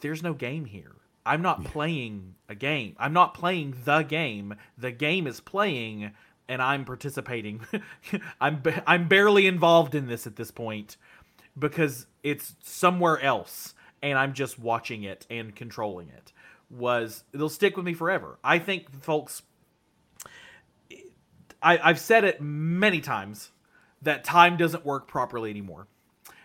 there's 0.00 0.22
no 0.22 0.34
game 0.34 0.64
here. 0.64 0.92
I'm 1.24 1.42
not 1.42 1.64
playing 1.64 2.36
a 2.48 2.54
game. 2.54 2.94
I'm 2.98 3.12
not 3.12 3.34
playing 3.34 3.74
the 3.84 4.02
game. 4.02 4.54
The 4.78 4.92
game 4.92 5.26
is 5.26 5.40
playing 5.40 6.12
and 6.48 6.62
I'm 6.62 6.84
participating. 6.84 7.60
I'm 8.40 8.60
ba- 8.60 8.82
I'm 8.86 9.08
barely 9.08 9.46
involved 9.46 9.94
in 9.94 10.06
this 10.06 10.26
at 10.26 10.36
this 10.36 10.50
point 10.50 10.96
because 11.58 12.06
it's 12.22 12.54
somewhere 12.62 13.20
else 13.20 13.74
and 14.02 14.18
I'm 14.18 14.34
just 14.34 14.58
watching 14.58 15.02
it 15.02 15.26
and 15.30 15.54
controlling 15.54 16.08
it. 16.08 16.32
Was 16.70 17.24
it'll 17.32 17.48
stick 17.48 17.76
with 17.76 17.86
me 17.86 17.94
forever. 17.94 18.38
I 18.42 18.58
think 18.58 19.02
folks 19.02 19.42
I, 21.62 21.78
I've 21.82 22.00
said 22.00 22.24
it 22.24 22.40
many 22.40 23.00
times 23.00 23.50
that 24.02 24.24
time 24.24 24.56
doesn't 24.56 24.84
work 24.84 25.08
properly 25.08 25.50
anymore. 25.50 25.88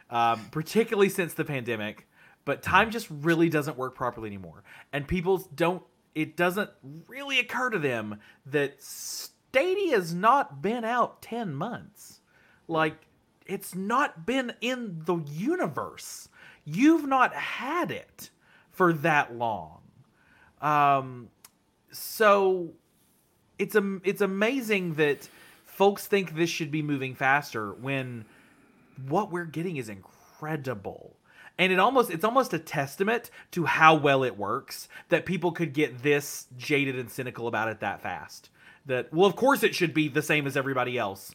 Um, 0.09 0.47
particularly 0.51 1.07
since 1.07 1.35
the 1.35 1.45
pandemic, 1.45 2.05
but 2.43 2.61
time 2.61 2.91
just 2.91 3.07
really 3.09 3.47
doesn't 3.47 3.77
work 3.77 3.95
properly 3.95 4.27
anymore. 4.27 4.63
And 4.91 5.07
people 5.07 5.47
don't 5.55 5.83
it 6.13 6.35
doesn't 6.35 6.69
really 7.07 7.39
occur 7.39 7.69
to 7.69 7.79
them 7.79 8.19
that 8.47 8.75
Stadia's 9.51 10.13
not 10.13 10.61
been 10.61 10.85
out 10.85 11.21
10 11.21 11.53
months. 11.53 12.21
Like, 12.69 12.95
it's 13.45 13.75
not 13.75 14.25
been 14.25 14.53
in 14.61 15.01
the 15.03 15.17
universe. 15.17 16.29
You've 16.63 17.05
not 17.05 17.33
had 17.33 17.91
it 17.91 18.29
for 18.71 18.93
that 18.93 19.35
long. 19.35 19.81
Um, 20.61 21.27
so 21.91 22.69
it's 23.59 23.75
a, 23.75 23.99
it's 24.05 24.21
amazing 24.21 24.93
that 24.93 25.27
folks 25.65 26.07
think 26.07 26.35
this 26.35 26.49
should 26.49 26.71
be 26.71 26.81
moving 26.81 27.13
faster 27.13 27.73
when 27.73 28.23
what 29.09 29.31
we're 29.31 29.43
getting 29.43 29.75
is 29.75 29.89
incredible 29.89 31.17
and 31.57 31.73
it 31.73 31.79
almost 31.79 32.09
it's 32.09 32.23
almost 32.23 32.53
a 32.53 32.59
testament 32.59 33.31
to 33.51 33.65
how 33.65 33.95
well 33.95 34.23
it 34.23 34.37
works 34.37 34.87
that 35.09 35.25
people 35.25 35.51
could 35.51 35.73
get 35.73 36.03
this 36.03 36.47
jaded 36.57 36.97
and 36.97 37.09
cynical 37.09 37.47
about 37.47 37.67
it 37.67 37.79
that 37.79 38.01
fast 38.01 38.49
that 38.85 39.13
well 39.13 39.27
of 39.27 39.35
course 39.35 39.63
it 39.63 39.75
should 39.75 39.93
be 39.93 40.07
the 40.07 40.21
same 40.21 40.47
as 40.47 40.57
everybody 40.57 40.97
else. 40.97 41.33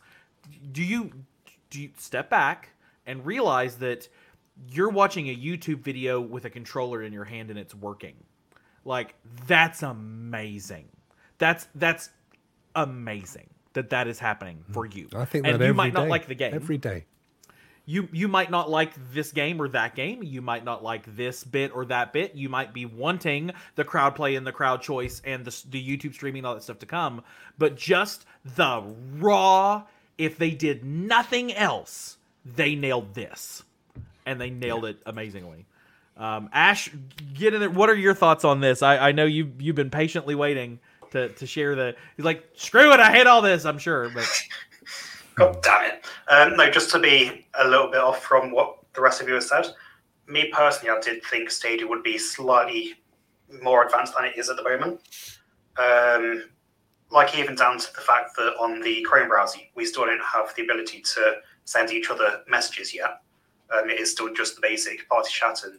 Do 0.72 0.82
you 0.82 1.12
do 1.70 1.82
you 1.82 1.90
step 1.98 2.30
back 2.30 2.70
and 3.06 3.24
realize 3.24 3.76
that 3.78 4.08
you're 4.70 4.90
watching 4.90 5.28
a 5.28 5.36
youtube 5.36 5.80
video 5.80 6.20
with 6.20 6.44
a 6.44 6.50
controller 6.50 7.02
in 7.02 7.12
your 7.12 7.24
hand 7.24 7.50
and 7.50 7.58
it's 7.58 7.74
working? 7.74 8.14
Like 8.84 9.14
that's 9.46 9.82
amazing. 9.82 10.88
That's 11.38 11.68
that's 11.74 12.10
amazing 12.74 13.48
that 13.76 13.90
that 13.90 14.08
is 14.08 14.18
happening 14.18 14.64
for 14.72 14.86
mm. 14.86 14.94
you. 14.96 15.08
I 15.14 15.24
think 15.24 15.46
and 15.46 15.54
that 15.54 15.60
you 15.60 15.70
every 15.70 15.74
might 15.74 15.92
not 15.92 16.04
day. 16.04 16.10
like 16.10 16.26
the 16.26 16.34
game. 16.34 16.54
Every 16.54 16.78
day. 16.78 17.04
You 17.86 18.08
you 18.12 18.28
might 18.28 18.50
not 18.50 18.68
like 18.68 18.92
this 19.12 19.32
game 19.32 19.62
or 19.62 19.68
that 19.68 19.94
game. 19.94 20.22
You 20.22 20.42
might 20.42 20.64
not 20.64 20.82
like 20.82 21.16
this 21.16 21.44
bit 21.44 21.74
or 21.74 21.84
that 21.86 22.12
bit. 22.12 22.34
You 22.34 22.48
might 22.48 22.74
be 22.74 22.84
wanting 22.84 23.52
the 23.76 23.84
crowd 23.84 24.14
play 24.16 24.34
and 24.34 24.46
the 24.46 24.52
crowd 24.52 24.82
choice 24.82 25.22
and 25.24 25.44
the, 25.44 25.64
the 25.70 25.96
youtube 25.96 26.12
streaming 26.12 26.44
all 26.44 26.54
that 26.54 26.62
stuff 26.62 26.80
to 26.80 26.86
come. 26.86 27.22
But 27.56 27.76
just 27.76 28.26
the 28.44 28.82
raw 29.18 29.84
if 30.18 30.36
they 30.36 30.50
did 30.50 30.84
nothing 30.84 31.54
else 31.54 32.16
they 32.44 32.74
nailed 32.74 33.14
this. 33.14 33.62
And 34.24 34.40
they 34.40 34.50
nailed 34.50 34.84
it 34.84 34.98
amazingly. 35.06 35.66
Um, 36.16 36.48
ash 36.52 36.90
get 37.34 37.54
in 37.54 37.60
there. 37.60 37.70
What 37.70 37.90
are 37.90 37.94
your 37.94 38.14
thoughts 38.14 38.44
on 38.44 38.60
this? 38.60 38.82
I, 38.82 39.08
I 39.08 39.12
know 39.12 39.24
you 39.24 39.52
you've 39.58 39.76
been 39.76 39.90
patiently 39.90 40.34
waiting 40.34 40.80
to, 41.10 41.28
to 41.28 41.46
share 41.46 41.74
the 41.74 41.94
he's 42.16 42.24
like 42.24 42.44
screw 42.54 42.92
it 42.92 43.00
i 43.00 43.12
hate 43.12 43.26
all 43.26 43.40
this 43.40 43.64
i'm 43.64 43.78
sure 43.78 44.10
but 44.10 44.28
God 45.36 45.62
damn 45.62 45.84
it. 45.84 46.04
Um, 46.28 46.56
no, 46.56 46.70
just 46.70 46.90
to 46.92 46.98
be 46.98 47.46
a 47.58 47.68
little 47.68 47.90
bit 47.90 48.00
off 48.00 48.22
from 48.22 48.50
what 48.50 48.78
the 48.94 49.02
rest 49.02 49.20
of 49.20 49.28
you 49.28 49.34
have 49.34 49.44
said, 49.44 49.66
me 50.26 50.50
personally, 50.52 50.96
I 50.96 51.00
did 51.00 51.22
think 51.24 51.50
Stadia 51.50 51.86
would 51.86 52.02
be 52.02 52.18
slightly 52.18 52.94
more 53.62 53.84
advanced 53.84 54.14
than 54.16 54.24
it 54.24 54.36
is 54.36 54.48
at 54.48 54.56
the 54.56 54.62
moment. 54.62 55.00
Um, 55.76 56.44
like, 57.10 57.38
even 57.38 57.54
down 57.54 57.78
to 57.78 57.94
the 57.94 58.00
fact 58.00 58.34
that 58.36 58.56
on 58.58 58.80
the 58.80 59.02
Chrome 59.02 59.28
browser, 59.28 59.60
we 59.74 59.84
still 59.84 60.06
don't 60.06 60.20
have 60.24 60.54
the 60.56 60.64
ability 60.64 61.02
to 61.02 61.36
send 61.64 61.90
each 61.92 62.10
other 62.10 62.42
messages 62.48 62.94
yet. 62.94 63.20
Um, 63.70 63.90
it 63.90 64.00
is 64.00 64.10
still 64.10 64.32
just 64.32 64.56
the 64.56 64.62
basic 64.62 65.06
party 65.08 65.30
chat 65.30 65.62
and 65.64 65.78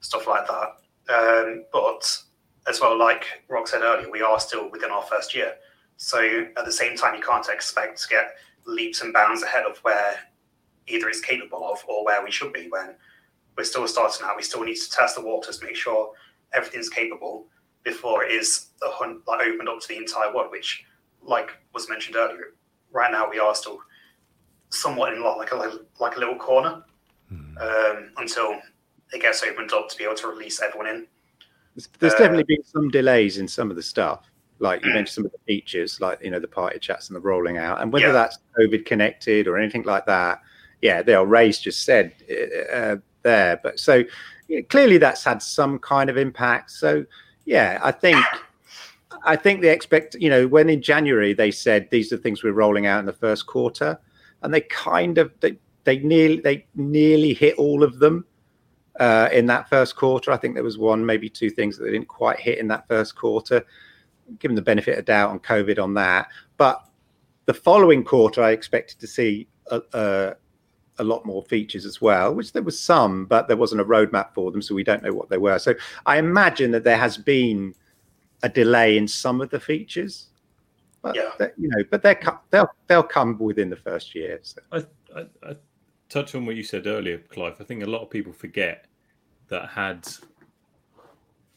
stuff 0.00 0.26
like 0.26 0.46
that. 0.46 1.14
Um, 1.14 1.64
but 1.72 2.18
as 2.66 2.80
well, 2.80 2.98
like 2.98 3.26
Rock 3.48 3.68
said 3.68 3.82
earlier, 3.82 4.10
we 4.10 4.22
are 4.22 4.40
still 4.40 4.70
within 4.70 4.90
our 4.90 5.02
first 5.02 5.34
year. 5.34 5.54
So 5.96 6.46
at 6.56 6.64
the 6.64 6.72
same 6.72 6.96
time, 6.96 7.14
you 7.14 7.22
can't 7.22 7.48
expect 7.48 8.02
to 8.02 8.08
get 8.08 8.34
leaps 8.64 9.02
and 9.02 9.12
bounds 9.12 9.42
ahead 9.42 9.64
of 9.64 9.78
where 9.78 10.16
either 10.86 11.08
it's 11.08 11.20
capable 11.20 11.70
of 11.70 11.82
or 11.88 12.04
where 12.04 12.24
we 12.24 12.30
should 12.30 12.52
be 12.52 12.68
when 12.68 12.94
we're 13.56 13.64
still 13.64 13.86
starting 13.86 14.26
out. 14.26 14.36
We 14.36 14.42
still 14.42 14.64
need 14.64 14.76
to 14.76 14.90
test 14.90 15.16
the 15.16 15.22
waters, 15.22 15.62
make 15.62 15.76
sure 15.76 16.12
everything's 16.52 16.88
capable 16.88 17.46
before 17.84 18.24
it 18.24 18.32
is 18.32 18.68
a 18.82 18.90
hun- 18.90 19.22
like 19.26 19.46
opened 19.46 19.68
up 19.68 19.80
to 19.80 19.88
the 19.88 19.96
entire 19.96 20.34
world. 20.34 20.50
Which, 20.50 20.84
like 21.22 21.50
was 21.74 21.88
mentioned 21.88 22.16
earlier, 22.16 22.54
right 22.92 23.10
now 23.10 23.28
we 23.30 23.38
are 23.38 23.54
still 23.54 23.78
somewhat 24.70 25.12
in 25.12 25.22
like 25.22 25.52
a 25.52 25.56
little, 25.56 25.80
like 26.00 26.16
a 26.16 26.18
little 26.18 26.36
corner 26.36 26.82
um, 27.60 28.10
until 28.16 28.60
it 29.12 29.20
gets 29.20 29.42
opened 29.42 29.72
up 29.72 29.88
to 29.88 29.96
be 29.96 30.04
able 30.04 30.14
to 30.16 30.28
release 30.28 30.60
everyone 30.62 30.86
in. 30.88 31.06
There's, 31.74 31.88
there's 31.98 32.14
Uh, 32.14 32.18
definitely 32.18 32.44
been 32.44 32.64
some 32.64 32.88
delays 32.90 33.38
in 33.38 33.46
some 33.48 33.70
of 33.70 33.76
the 33.76 33.82
stuff. 33.82 34.30
Like 34.62 34.84
you 34.84 34.90
mentioned, 34.92 35.08
some 35.08 35.26
of 35.26 35.32
the 35.32 35.38
features, 35.46 36.00
like 36.00 36.22
you 36.22 36.30
know 36.30 36.38
the 36.38 36.48
party 36.48 36.78
chats 36.78 37.08
and 37.08 37.16
the 37.16 37.20
rolling 37.20 37.58
out, 37.58 37.82
and 37.82 37.92
whether 37.92 38.06
Yeah. 38.06 38.12
that's 38.12 38.38
COVID 38.58 38.86
connected 38.86 39.48
or 39.48 39.58
anything 39.58 39.82
like 39.82 40.06
that. 40.06 40.40
Yeah, 40.80 41.02
they 41.02 41.14
are 41.14 41.26
Ray's 41.26 41.58
just 41.58 41.84
said 41.84 42.14
uh, 42.72 42.96
there, 43.22 43.60
but 43.62 43.78
so 43.80 44.04
yeah, 44.48 44.60
clearly 44.62 44.98
that's 44.98 45.24
had 45.24 45.42
some 45.42 45.78
kind 45.78 46.08
of 46.08 46.16
impact. 46.16 46.70
So 46.70 47.04
yeah, 47.44 47.80
I 47.82 47.90
think 47.90 48.24
I 49.24 49.36
think 49.36 49.60
they 49.62 49.70
expect 49.70 50.14
you 50.14 50.30
know 50.30 50.46
when 50.46 50.70
in 50.70 50.80
January 50.80 51.32
they 51.34 51.50
said 51.50 51.88
these 51.90 52.12
are 52.12 52.16
the 52.16 52.22
things 52.22 52.42
we're 52.42 52.52
rolling 52.52 52.86
out 52.86 53.00
in 53.00 53.06
the 53.06 53.12
first 53.12 53.46
quarter, 53.46 53.98
and 54.42 54.54
they 54.54 54.60
kind 54.62 55.18
of 55.18 55.32
they 55.40 55.58
they 55.84 55.98
nearly 55.98 56.40
they 56.40 56.66
nearly 56.76 57.34
hit 57.34 57.56
all 57.56 57.82
of 57.82 57.98
them 57.98 58.24
uh, 59.00 59.28
in 59.32 59.46
that 59.46 59.68
first 59.68 59.96
quarter. 59.96 60.30
I 60.30 60.36
think 60.36 60.54
there 60.54 60.62
was 60.62 60.78
one, 60.78 61.04
maybe 61.04 61.28
two 61.28 61.50
things 61.50 61.76
that 61.78 61.84
they 61.84 61.90
didn't 61.92 62.08
quite 62.08 62.38
hit 62.38 62.58
in 62.58 62.68
that 62.68 62.86
first 62.86 63.16
quarter. 63.16 63.64
Given 64.38 64.54
the 64.54 64.62
benefit 64.62 64.98
of 64.98 65.04
doubt 65.04 65.30
on 65.30 65.38
COVID 65.40 65.82
on 65.82 65.94
that, 65.94 66.28
but 66.56 66.84
the 67.46 67.54
following 67.54 68.04
quarter, 68.04 68.42
I 68.42 68.52
expected 68.52 68.98
to 69.00 69.06
see 69.06 69.48
a, 69.70 69.80
a, 69.92 70.34
a 70.98 71.04
lot 71.04 71.26
more 71.26 71.42
features 71.44 71.84
as 71.84 72.00
well, 72.00 72.34
which 72.34 72.52
there 72.52 72.62
was 72.62 72.78
some, 72.78 73.26
but 73.26 73.48
there 73.48 73.56
wasn't 73.56 73.80
a 73.80 73.84
roadmap 73.84 74.32
for 74.32 74.50
them, 74.52 74.62
so 74.62 74.74
we 74.74 74.84
don't 74.84 75.02
know 75.02 75.12
what 75.12 75.28
they 75.28 75.38
were. 75.38 75.58
So 75.58 75.74
I 76.06 76.18
imagine 76.18 76.70
that 76.70 76.84
there 76.84 76.96
has 76.96 77.18
been 77.18 77.74
a 78.42 78.48
delay 78.48 78.96
in 78.96 79.06
some 79.08 79.40
of 79.40 79.50
the 79.50 79.60
features, 79.60 80.28
but 81.02 81.14
Yeah. 81.16 81.32
they- 81.38 81.52
you 81.58 81.68
know, 81.68 81.82
but 81.90 82.02
they're 82.02 82.14
co- 82.14 82.38
they'll 82.50 82.68
they'll 82.86 83.02
come 83.02 83.38
within 83.38 83.70
the 83.70 83.76
first 83.76 84.14
year. 84.14 84.38
So. 84.42 84.60
I, 84.70 84.78
I, 85.14 85.26
I 85.50 85.56
touch 86.08 86.34
on 86.34 86.46
what 86.46 86.56
you 86.56 86.62
said 86.62 86.86
earlier, 86.86 87.18
Clive. 87.18 87.56
I 87.60 87.64
think 87.64 87.82
a 87.82 87.86
lot 87.86 88.02
of 88.02 88.10
people 88.10 88.32
forget 88.32 88.86
that 89.48 89.68
had 89.68 90.06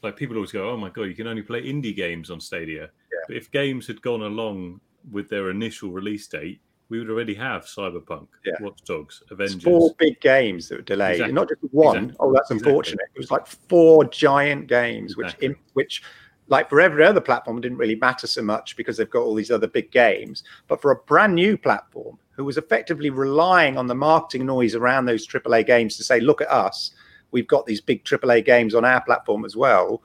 like 0.05 0.15
people 0.15 0.35
always 0.37 0.51
go, 0.51 0.69
"Oh 0.69 0.77
my 0.77 0.89
god, 0.89 1.03
you 1.03 1.15
can 1.15 1.27
only 1.27 1.41
play 1.41 1.61
indie 1.63 1.95
games 1.95 2.29
on 2.31 2.39
Stadia." 2.39 2.83
Yeah. 3.11 3.19
But 3.27 3.37
if 3.37 3.51
games 3.51 3.87
had 3.87 4.01
gone 4.01 4.21
along 4.23 4.79
with 5.11 5.29
their 5.29 5.49
initial 5.49 5.91
release 5.91 6.27
date, 6.27 6.61
we 6.89 6.99
would 6.99 7.09
already 7.09 7.33
have 7.33 7.63
Cyberpunk, 7.65 8.27
Yeah. 8.45 8.53
Watch 8.61 8.81
Dogs, 8.85 9.19
It's 9.23 9.31
Avengers. 9.31 9.63
four 9.63 9.93
big 9.97 10.19
games 10.21 10.69
that 10.69 10.75
were 10.77 10.81
delayed, 10.83 11.13
Exactly. 11.13 11.33
not 11.33 11.49
just 11.49 11.61
one. 11.73 11.97
Exactly. 11.97 12.17
Oh, 12.19 12.33
that's 12.33 12.51
Exactly. 12.51 12.69
unfortunate. 12.71 13.05
It 13.15 13.19
was 13.19 13.31
like 13.31 13.47
four 13.47 14.05
giant 14.05 14.67
games, 14.67 15.17
which 15.17 15.35
in, 15.41 15.55
which 15.73 16.03
like 16.47 16.69
for 16.69 16.79
every 16.79 17.03
other 17.03 17.21
platform 17.21 17.59
didn't 17.59 17.79
really 17.79 17.95
matter 17.95 18.27
so 18.27 18.41
much 18.43 18.77
because 18.77 18.97
they've 18.97 19.09
got 19.09 19.23
all 19.23 19.33
these 19.33 19.49
other 19.49 19.65
big 19.67 19.89
games. 19.91 20.43
But 20.67 20.79
for 20.79 20.91
a 20.91 20.95
brand 20.95 21.33
new 21.33 21.57
platform 21.57 22.19
who 22.31 22.45
was 22.45 22.57
effectively 22.57 23.09
relying 23.09 23.77
on 23.79 23.87
the 23.87 23.95
marketing 23.95 24.45
noise 24.45 24.75
around 24.75 25.05
those 25.05 25.25
AAA 25.25 25.63
games 25.65 25.97
to 25.97 26.03
say, 26.03 26.19
"Look 26.19 26.41
at 26.41 26.51
us, 26.51 26.91
we've 27.35 27.47
got 27.47 27.65
these 27.65 27.81
big 27.81 28.05
AAA 28.05 28.45
games 28.45 28.73
on 28.73 28.85
our 28.85 29.01
platform 29.01 29.43
as 29.43 29.57
well. 29.57 30.01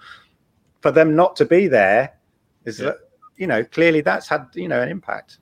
For 0.81 0.91
them 0.91 1.15
not 1.15 1.37
to 1.37 1.45
be 1.45 1.69
there 1.69 2.13
is 2.65 2.81
Yeah. 2.81 2.87
that 2.87 2.97
you 3.37 3.47
know 3.47 3.63
clearly 3.65 4.01
that's 4.03 4.29
had 4.29 4.49
you 4.55 4.67
know 4.69 4.83
an 4.83 4.89
impact. 4.89 5.39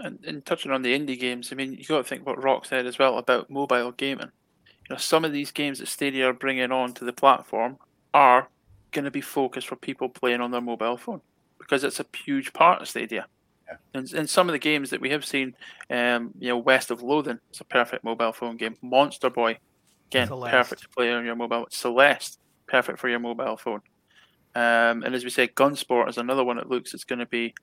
And, 0.00 0.18
and 0.26 0.44
touching 0.44 0.70
on 0.70 0.82
the 0.82 0.96
indie 0.98 1.18
games, 1.18 1.50
I 1.50 1.54
mean, 1.54 1.72
you've 1.72 1.88
got 1.88 1.98
to 1.98 2.04
think 2.04 2.26
what 2.26 2.42
Rock 2.42 2.66
said 2.66 2.84
as 2.84 2.98
well 2.98 3.16
about 3.16 3.48
mobile 3.48 3.92
gaming. 3.92 4.30
You 4.66 4.90
know, 4.90 4.96
some 4.98 5.24
of 5.24 5.32
these 5.32 5.50
games 5.50 5.78
that 5.78 5.88
Stadia 5.88 6.28
are 6.28 6.34
bringing 6.34 6.72
on 6.72 6.92
to 6.94 7.04
the 7.04 7.12
platform 7.12 7.78
are 8.12 8.48
going 8.90 9.06
to 9.06 9.10
be 9.10 9.22
focused 9.22 9.68
for 9.68 9.76
people 9.76 10.08
playing 10.08 10.40
on 10.42 10.50
their 10.50 10.60
mobile 10.60 10.96
phone 10.98 11.22
because 11.58 11.84
it's 11.84 12.00
a 12.00 12.06
huge 12.24 12.52
part 12.52 12.82
of 12.82 12.88
Stadia. 12.88 13.26
Yeah. 13.66 13.76
And, 13.94 14.12
and 14.12 14.28
some 14.28 14.48
of 14.48 14.52
the 14.52 14.58
games 14.58 14.90
that 14.90 15.00
we 15.00 15.10
have 15.10 15.24
seen, 15.24 15.54
um, 15.90 16.32
you 16.38 16.48
know, 16.48 16.58
West 16.58 16.90
of 16.90 17.02
Loathing, 17.02 17.38
it's 17.48 17.60
a 17.60 17.64
perfect 17.64 18.04
mobile 18.04 18.32
phone 18.32 18.56
game. 18.56 18.76
Monster 18.82 19.30
Boy, 19.30 19.56
again, 20.14 20.28
Celeste. 20.28 20.52
perfect 20.52 20.82
to 20.82 20.88
play 20.88 21.12
on 21.12 21.24
your 21.24 21.36
mobile. 21.36 21.66
Celeste, 21.70 22.38
perfect 22.66 22.98
for 22.98 23.08
your 23.08 23.18
mobile 23.18 23.56
phone. 23.56 23.80
Um, 24.54 25.02
and 25.02 25.14
as 25.14 25.24
we 25.24 25.30
said, 25.30 25.54
Gunsport 25.54 26.08
is 26.08 26.18
another 26.18 26.44
one 26.44 26.56
that 26.56 26.70
looks 26.70 26.94
it's 26.94 27.04
going 27.04 27.18
to 27.18 27.26
be 27.26 27.54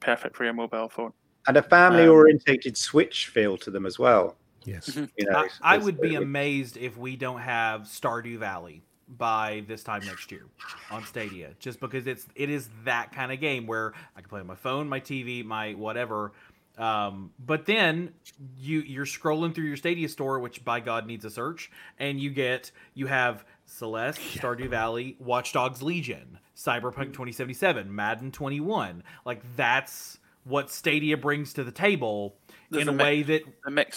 perfect 0.00 0.36
for 0.36 0.44
your 0.44 0.52
mobile 0.52 0.88
phone. 0.88 1.12
And 1.48 1.56
a 1.56 1.62
family 1.62 2.06
orientated 2.06 2.76
Switch 2.76 3.28
feel 3.28 3.56
to 3.58 3.70
them 3.70 3.86
as 3.86 3.98
well. 3.98 4.36
Yes. 4.64 4.90
Mhm. 4.90 5.10
You 5.16 5.26
know, 5.26 5.46
I, 5.62 5.76
I 5.76 5.78
would 5.78 6.00
be 6.00 6.16
amazed 6.16 6.76
if 6.76 6.98
we 6.98 7.16
don't 7.16 7.40
have 7.40 7.82
Stardew 7.82 8.38
Valley 8.38 8.82
by 9.08 9.64
this 9.68 9.84
time 9.84 10.04
next 10.04 10.32
year 10.32 10.46
on 10.90 11.06
Stadia, 11.06 11.54
just 11.60 11.78
because 11.80 12.06
it's 12.08 12.26
it 12.34 12.50
is 12.50 12.68
that 12.84 13.12
kind 13.12 13.32
of 13.32 13.40
game 13.40 13.66
where 13.66 13.92
I 14.16 14.20
can 14.20 14.28
play 14.28 14.40
on 14.40 14.46
my 14.46 14.56
phone, 14.56 14.88
my 14.88 15.00
TV, 15.00 15.44
my 15.44 15.74
whatever. 15.74 16.32
Um, 16.78 17.30
but 17.38 17.66
then 17.66 18.12
you 18.58 18.80
you're 18.80 19.06
scrolling 19.06 19.54
through 19.54 19.64
your 19.66 19.76
Stadia 19.76 20.08
store, 20.08 20.40
which 20.40 20.64
by 20.64 20.80
God 20.80 21.06
needs 21.06 21.24
a 21.24 21.30
search, 21.30 21.70
and 21.98 22.20
you 22.20 22.30
get 22.30 22.70
you 22.94 23.06
have 23.06 23.44
Celeste, 23.64 24.20
Stardew 24.20 24.68
Valley, 24.68 25.16
Watch 25.18 25.52
Dogs 25.52 25.82
Legion, 25.82 26.38
Cyberpunk 26.56 27.12
2077, 27.12 27.94
Madden 27.94 28.30
21. 28.30 29.02
Like 29.24 29.42
that's 29.56 30.18
what 30.44 30.70
Stadia 30.70 31.16
brings 31.16 31.54
to 31.54 31.64
the 31.64 31.72
table 31.72 32.36
There's 32.70 32.82
in 32.82 32.88
a 32.88 32.92
a 32.92 32.96
way 32.96 33.22
that 33.24 33.42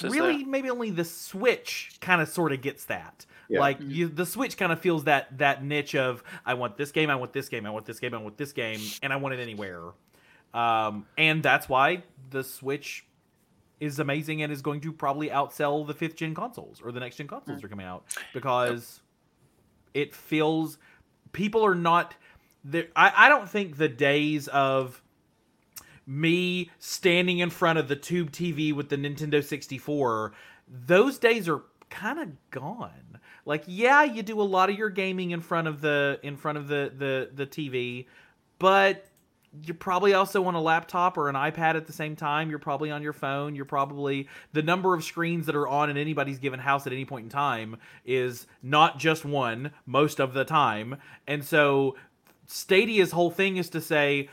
really 0.03 0.38
there. 0.38 0.47
maybe 0.47 0.69
only 0.72 0.89
the 0.89 1.06
switch 1.06 1.91
kind 2.01 2.22
of 2.22 2.27
sort 2.30 2.51
of 2.53 2.61
gets 2.61 2.85
that 2.85 3.27
Yeah. 3.49 3.60
like 3.60 3.77
you 3.81 4.07
the 4.07 4.26
switch 4.26 4.57
kind 4.57 4.72
of 4.72 4.80
feels 4.80 5.03
that 5.03 5.38
that 5.38 5.64
niche 5.64 5.93
of 5.93 6.23
i 6.47 6.56
want 6.56 6.76
this 6.76 6.91
game 6.91 7.11
i 7.11 7.15
want 7.15 7.34
this 7.34 7.49
game 7.49 7.68
i 7.68 7.69
want 7.69 7.85
this 7.85 7.99
game 7.99 8.15
i 8.15 8.18
want 8.18 8.38
this 8.38 8.51
game 8.51 8.80
and 9.03 9.14
i 9.14 9.18
want 9.18 9.35
it 9.35 9.39
anywhere 9.39 9.91
um 10.53 11.05
and 11.17 11.43
that's 11.43 11.69
why 11.69 12.03
the 12.30 12.43
switch 12.43 13.05
is 13.80 13.99
amazing 13.99 14.41
and 14.41 14.51
is 14.51 14.61
going 14.61 14.81
to 14.81 14.91
probably 14.91 15.30
outsell 15.30 15.85
the 15.85 15.93
fifth 15.93 16.15
gen 16.15 16.35
consoles 16.35 16.81
or 16.84 16.91
the 16.91 16.99
next 16.99 17.15
gen 17.15 17.27
consoles 17.27 17.61
that 17.61 17.65
are 17.65 17.69
coming 17.69 17.85
out 17.85 18.03
because 18.34 19.01
it 19.93 20.13
feels 20.13 20.77
people 21.31 21.65
are 21.65 21.76
not 21.76 22.15
there 22.63 22.88
I, 22.95 23.13
I 23.15 23.30
don't 23.30 23.49
think 23.49 23.77
the 23.77 23.88
days 23.88 24.47
of 24.49 25.01
me 26.09 26.71
standing 26.80 27.38
in 27.38 27.51
front 27.51 27.77
of 27.77 27.88
the 27.88 27.95
tube 27.95 28.31
TV 28.31 28.73
with 28.73 28.89
the 28.89 28.97
Nintendo 28.97 29.43
64, 29.43 30.34
those 30.67 31.19
days 31.19 31.47
are 31.47 31.61
kind 31.91 32.19
of 32.19 32.30
gone. 32.49 33.19
Like, 33.45 33.63
yeah, 33.67 34.03
you 34.03 34.23
do 34.23 34.41
a 34.41 34.43
lot 34.43 34.71
of 34.71 34.77
your 34.77 34.89
gaming 34.89 35.31
in 35.31 35.41
front 35.41 35.67
of 35.67 35.81
the 35.81 36.19
in 36.23 36.35
front 36.35 36.57
of 36.57 36.67
the 36.67 36.91
the 36.97 37.30
the 37.34 37.45
TV, 37.45 38.07
but 38.57 39.05
you 39.65 39.73
probably 39.73 40.13
also 40.13 40.43
on 40.45 40.55
a 40.55 40.61
laptop 40.61 41.17
or 41.17 41.30
an 41.30 41.35
iPad 41.35 41.76
at 41.76 41.88
the 41.88 41.93
same 41.93 42.15
time. 42.15 42.49
You're 42.49 42.59
probably 42.59 42.91
on 42.91 43.01
your 43.01 43.13
phone. 43.13 43.55
You're 43.55 43.65
probably 43.65 44.27
the 44.53 44.61
number 44.61 44.93
of 44.93 45.03
screens 45.03 45.47
that 45.47 45.55
are 45.55 45.67
on 45.67 45.89
in 45.89 45.97
anybody's 45.97 46.39
given 46.39 46.59
house 46.59 46.85
at 46.85 46.93
any 46.93 47.05
point 47.05 47.23
in 47.26 47.30
time 47.30 47.77
is 48.05 48.45
not 48.61 48.99
just 48.99 49.26
one 49.26 49.71
most 49.85 50.19
of 50.19 50.34
the 50.34 50.45
time. 50.45 50.97
And 51.27 51.43
so 51.43 51.95
Stadia's 52.45 53.11
whole 53.11 53.31
thing 53.31 53.57
is 53.57 53.69
to 53.71 53.81
say, 53.81 54.30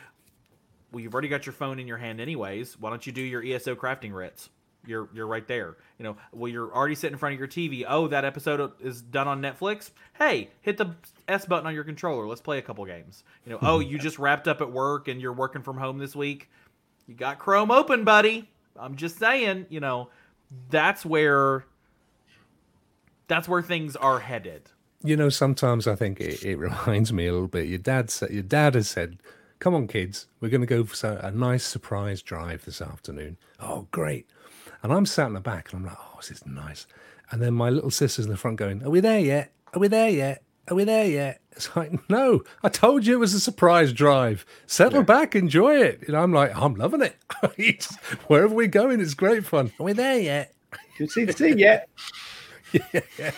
well, 0.93 1.03
you've 1.03 1.15
already 1.15 1.29
got 1.29 1.47
your 1.47 1.53
phone 1.53 1.79
in 1.79 1.87
your 1.87 1.99
hand 1.99 2.21
anyways. 2.21 2.79
Why 2.79 2.91
don't 2.91 3.07
you 3.07 3.13
do 3.13 3.23
your 3.23 3.43
ESO 3.43 3.75
crafting 3.75 4.15
writs? 4.15 4.51
You're 4.87 5.09
you're 5.13 5.27
right 5.27 5.47
there. 5.47 5.77
You 5.99 6.05
know, 6.05 6.17
well, 6.33 6.51
you're 6.51 6.75
already 6.75 6.95
sitting 6.95 7.15
in 7.15 7.19
front 7.19 7.35
of 7.35 7.39
your 7.39 7.49
TV. 7.49 7.85
Oh, 7.89 8.09
that 8.09 8.25
episode 8.25 8.73
is 8.81 9.03
done 9.03 9.29
on 9.29 9.41
Netflix. 9.41 9.91
Hey, 10.19 10.51
hit 10.61 10.77
the 10.77 10.95
S 11.29 11.45
button 11.47 11.67
on 11.67 11.75
your 11.75 11.85
controller. 11.85 12.27
Let's 12.27 12.41
play 12.41 12.59
a 12.59 12.63
couple 12.63 12.85
games. 12.85 13.25
You 13.45 13.53
know, 13.53 13.59
oh, 13.63 13.81
you 13.81 13.99
just 14.01 14.19
wrapped 14.19 14.49
up 14.49 14.61
at 14.61 14.71
work 14.71 15.09
and 15.09 15.21
you're 15.21 15.33
working 15.33 15.63
from 15.63 15.79
home 15.79 15.99
this 15.99 16.15
week. 16.15 16.51
You 17.07 17.15
got 17.15 17.39
Chrome 17.39 17.71
open, 17.71 18.05
buddy. 18.05 18.49
I'm 18.79 18.97
just 18.97 19.19
saying. 19.19 19.67
You 19.71 19.81
know, 19.81 20.11
that's 20.71 21.05
where 21.05 21.65
that's 23.29 23.49
where 23.49 23.63
things 23.63 23.97
are 23.97 24.21
headed. 24.21 24.71
You 25.03 25.17
know, 25.17 25.29
sometimes 25.29 25.87
I 25.87 25.95
think 25.95 26.21
it, 26.21 26.43
it 26.45 26.57
reminds 26.57 27.13
me 27.13 27.27
a 27.27 27.33
little 27.33 27.49
bit. 27.49 27.67
Your 27.67 27.79
dad 27.79 28.11
said, 28.11 28.31
your 28.31 28.43
dad 28.43 28.75
has 28.75 28.89
said, 28.89 29.19
"Come 29.59 29.75
on, 29.75 29.87
kids, 29.87 30.27
we're 30.41 30.49
going 30.49 30.63
to 30.63 30.67
go 30.67 30.85
for 30.85 31.09
a 31.09 31.31
nice 31.31 31.65
surprise 31.65 32.23
drive 32.23 32.65
this 32.65 32.81
afternoon." 32.81 33.37
Oh, 33.61 33.87
great! 33.91 34.27
And 34.87 34.95
I'm 34.95 35.05
sat 35.05 35.27
in 35.27 35.33
the 35.33 35.41
back, 35.41 35.73
and 35.73 35.81
I'm 35.81 35.85
like, 35.85 35.99
"Oh, 35.99 36.19
this 36.19 36.31
is 36.31 36.47
nice." 36.47 36.87
And 37.33 37.43
then 37.43 37.55
my 37.55 37.71
little 37.71 37.91
sister's 37.91 38.27
in 38.27 38.31
the 38.31 38.37
front 38.37 38.57
going, 38.57 38.85
"Are 38.85 38.89
we 38.89 39.01
there 39.01 39.19
yet? 39.19 39.51
Are 39.75 39.81
we 39.81 39.89
there 39.89 40.09
yet? 40.09 40.45
Are 40.69 40.77
we 40.77 40.85
there 40.85 41.07
yet?" 41.07 41.41
It's 41.57 41.75
like, 41.75 42.09
"No, 42.09 42.45
I 42.63 42.69
told 42.69 43.05
you 43.05 43.15
it 43.15 43.19
was 43.19 43.35
a 43.35 43.41
surprise 43.41 43.93
drive. 43.93 44.47
Settle 44.65 45.03
back, 45.03 45.35
enjoy 45.35 45.79
it." 45.79 46.07
And 46.07 46.17
I'm 46.17 46.33
like, 46.33 46.55
"I'm 46.55 46.77
loving 46.77 47.03
it. 47.03 47.17
Wherever 48.29 48.55
we're 48.55 48.69
going, 48.69 49.01
it's 49.01 49.15
great 49.15 49.45
fun. 49.45 49.73
Are 49.81 49.83
we 49.83 49.93
there 49.93 50.21
yet?" 50.21 50.55
You 50.73 50.79
can 50.99 51.09
see 51.09 51.25
the 51.25 51.33
scene 51.33 51.59
yet? 51.59 51.89
Yeah. 52.71 53.33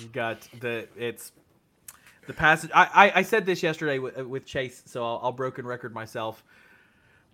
You 0.00 0.08
got 0.12 0.48
the 0.58 0.88
it's 0.96 1.30
the 2.26 2.32
passage. 2.32 2.72
I, 2.74 2.88
I 2.92 3.18
I 3.20 3.22
said 3.22 3.46
this 3.46 3.62
yesterday 3.62 4.00
with, 4.00 4.18
uh, 4.18 4.26
with 4.26 4.46
Chase, 4.46 4.82
so 4.84 5.04
I'll, 5.04 5.20
I'll 5.22 5.32
broken 5.32 5.64
record 5.64 5.94
myself. 5.94 6.42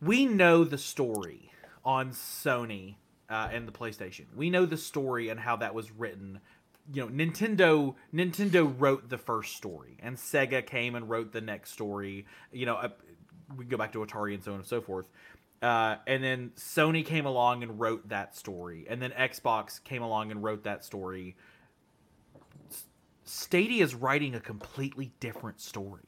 We 0.02 0.26
know 0.26 0.64
the 0.64 0.76
story 0.76 1.50
on 1.82 2.10
Sony 2.10 2.96
uh, 3.28 3.48
and 3.52 3.66
the 3.66 3.72
PlayStation. 3.72 4.24
We 4.34 4.50
know 4.50 4.66
the 4.66 4.76
story 4.76 5.28
and 5.28 5.40
how 5.40 5.56
that 5.56 5.74
was 5.74 5.90
written. 5.90 6.40
You 6.92 7.02
know, 7.02 7.08
Nintendo 7.08 7.94
Nintendo 8.14 8.72
wrote 8.78 9.08
the 9.08 9.18
first 9.18 9.56
story, 9.56 9.96
and 10.00 10.16
Sega 10.16 10.64
came 10.64 10.94
and 10.94 11.08
wrote 11.10 11.32
the 11.32 11.40
next 11.40 11.72
story. 11.72 12.26
You 12.52 12.66
know, 12.66 12.76
uh, 12.76 12.88
we 13.56 13.64
go 13.64 13.76
back 13.76 13.92
to 13.92 13.98
Atari 13.98 14.34
and 14.34 14.42
so 14.42 14.52
on 14.52 14.58
and 14.58 14.66
so 14.66 14.80
forth. 14.80 15.08
Uh, 15.62 15.96
and 16.06 16.22
then 16.22 16.52
Sony 16.56 17.04
came 17.04 17.26
along 17.26 17.62
and 17.62 17.80
wrote 17.80 18.08
that 18.10 18.36
story, 18.36 18.86
and 18.88 19.00
then 19.00 19.10
Xbox 19.12 19.82
came 19.82 20.02
along 20.02 20.30
and 20.30 20.42
wrote 20.42 20.64
that 20.64 20.84
story. 20.84 21.36
Stadia 23.24 23.82
is 23.82 23.94
writing 23.94 24.34
a 24.34 24.40
completely 24.40 25.12
different 25.18 25.60
story. 25.60 26.02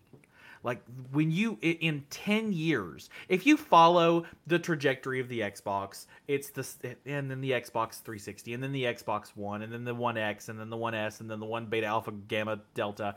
Like 0.63 0.83
when 1.13 1.31
you 1.31 1.59
in 1.61 2.05
10 2.11 2.53
years, 2.53 3.11
if 3.29 3.47
you 3.47 3.57
follow 3.57 4.25
the 4.47 4.59
trajectory 4.59 5.21
of 5.21 5.29
the 5.29 5.41
Xbox, 5.41 6.07
it's 6.27 6.51
the 6.51 6.67
eh, 6.85 6.95
and 7.07 7.31
then 7.31 7.41
the 7.41 7.53
Xbox 7.53 8.01
360 8.03 8.55
and 8.55 8.63
then 8.63 8.73
the 8.73 8.85
Xbox 8.85 9.29
1 9.35 9.63
and 9.63 9.73
then 9.73 9.85
the 9.85 9.95
1X 9.95 10.49
and 10.49 10.59
then 10.59 10.71
the 10.71 10.77
1S 10.77 11.21
and 11.21 11.31
then 11.31 11.41
the 11.41 11.47
1 11.47 11.67
beta 11.67 11.87
alpha 11.87 12.13
gamma 12.13 12.61
delta, 12.75 13.17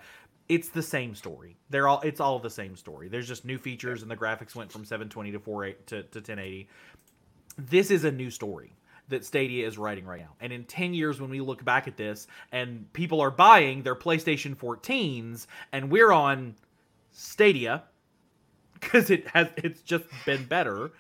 it's 0.50 0.70
the 0.70 0.84
same 0.84 1.16
story. 1.16 1.58
They're 1.70 1.88
all 1.88 2.02
it's 2.02 2.20
all 2.20 2.40
the 2.40 2.50
same 2.50 2.76
story. 2.76 3.08
There's 3.08 3.28
just 3.28 3.46
new 3.46 3.58
features 3.58 4.02
and 4.02 4.12
the 4.12 4.18
graphics 4.18 4.56
went 4.56 4.72
from 4.72 4.86
720 4.86 5.32
to 5.32 5.40
48 5.40 5.88
to, 5.88 6.04
to 6.04 6.20
1080 6.20 6.68
this 7.58 7.92
is 7.92 8.04
a 8.04 8.12
new 8.12 8.30
story 8.30 8.74
that 9.10 9.26
Stadia 9.26 9.68
is 9.68 9.78
writing 9.78 10.06
right 10.06 10.22
now. 10.22 10.36
And 10.40 10.54
in 10.54 10.64
10 10.64 10.94
years, 10.94 11.20
when 11.20 11.30
we 11.30 11.42
look 11.42 11.64
back 11.66 11.88
at 11.88 11.98
this 11.98 12.28
and 12.52 12.92
people 12.94 13.20
are 13.22 13.32
buying 13.32 13.84
their 13.84 13.96
PlayStation 13.96 14.56
14s 14.56 15.48
and 15.72 15.92
we're 15.92 16.12
on 16.12 16.56
Stadia 17.12 17.84
because 18.82 19.10
it 19.10 19.28
has 19.28 19.48
it's 19.58 19.82
just 19.82 20.06
been 20.26 20.46
better, 20.46 20.92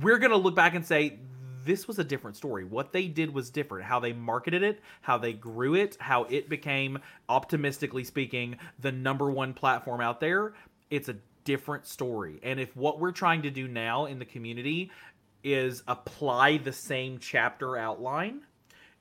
we're 0.00 0.18
to 0.18 0.36
look 0.36 0.54
back 0.54 0.74
and 0.74 0.86
say, 0.86 1.18
this 1.64 1.86
was 1.86 1.98
a 1.98 2.04
different 2.04 2.36
story. 2.36 2.64
What 2.64 2.92
they 2.92 3.08
did 3.08 3.34
was 3.34 3.50
different. 3.50 3.84
How 3.84 4.00
they 4.00 4.12
marketed 4.12 4.62
it, 4.62 4.80
how 5.02 5.18
they 5.18 5.32
grew 5.32 5.74
it, 5.74 5.96
how 6.00 6.24
it 6.24 6.48
became, 6.48 6.98
optimistically 7.28 8.04
speaking, 8.04 8.56
the 8.78 8.92
number 8.92 9.30
one 9.30 9.52
platform 9.52 10.00
out 10.00 10.20
there. 10.20 10.54
It's 10.90 11.08
a 11.08 11.16
different 11.44 11.86
story. 11.86 12.40
And 12.42 12.58
if 12.58 12.74
what 12.76 12.98
we're 12.98 13.12
trying 13.12 13.42
to 13.42 13.50
do 13.50 13.68
now 13.68 14.06
in 14.06 14.18
the 14.18 14.24
community 14.24 14.90
is 15.42 15.82
apply 15.88 16.58
the 16.58 16.72
same 16.72 17.18
chapter 17.18 17.76
outline, 17.76 18.42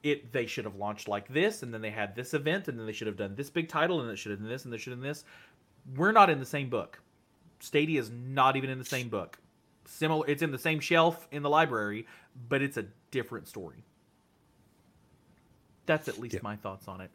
it 0.04 0.32
they 0.32 0.46
should 0.46 0.66
have 0.66 0.76
launched 0.76 1.08
like 1.08 1.28
this, 1.28 1.64
and 1.64 1.74
then 1.74 1.82
they 1.82 1.90
had 1.90 2.16
this 2.16 2.34
event, 2.34 2.68
and 2.68 2.80
then 2.80 2.86
they 2.86 2.94
should 2.94 3.08
have 3.08 3.18
done 3.18 3.36
this 3.36 3.50
big 3.50 3.68
title, 3.68 4.02
and 4.02 4.10
it 4.10 4.16
should 4.16 4.32
have 4.32 4.40
done 4.40 4.50
this, 4.50 4.64
and 4.64 4.74
they 4.74 4.78
should 4.78 4.92
have 4.92 5.00
done 5.00 5.10
this. 5.10 5.26
We're 5.96 6.12
not 6.12 6.30
in 6.30 6.40
the 6.40 6.46
same 6.46 6.70
book. 6.70 7.00
Stadia 7.60 8.00
is 8.00 8.10
not 8.10 8.56
even 8.56 8.70
in 8.70 8.80
the 8.80 8.86
same 8.86 9.10
book. 9.10 9.38
Similar, 9.86 10.28
it's 10.28 10.42
in 10.42 10.52
the 10.52 10.60
same 10.60 10.80
shelf 10.80 11.28
in 11.32 11.44
the 11.44 11.50
library, 11.50 12.06
but 12.48 12.62
it's 12.62 12.78
a 12.78 12.86
different 13.12 13.48
story. 13.48 13.84
That's 15.86 16.08
at 16.08 16.20
least 16.20 16.44
my 16.44 16.56
thoughts 16.56 16.88
on 16.88 17.02
it. 17.02 17.10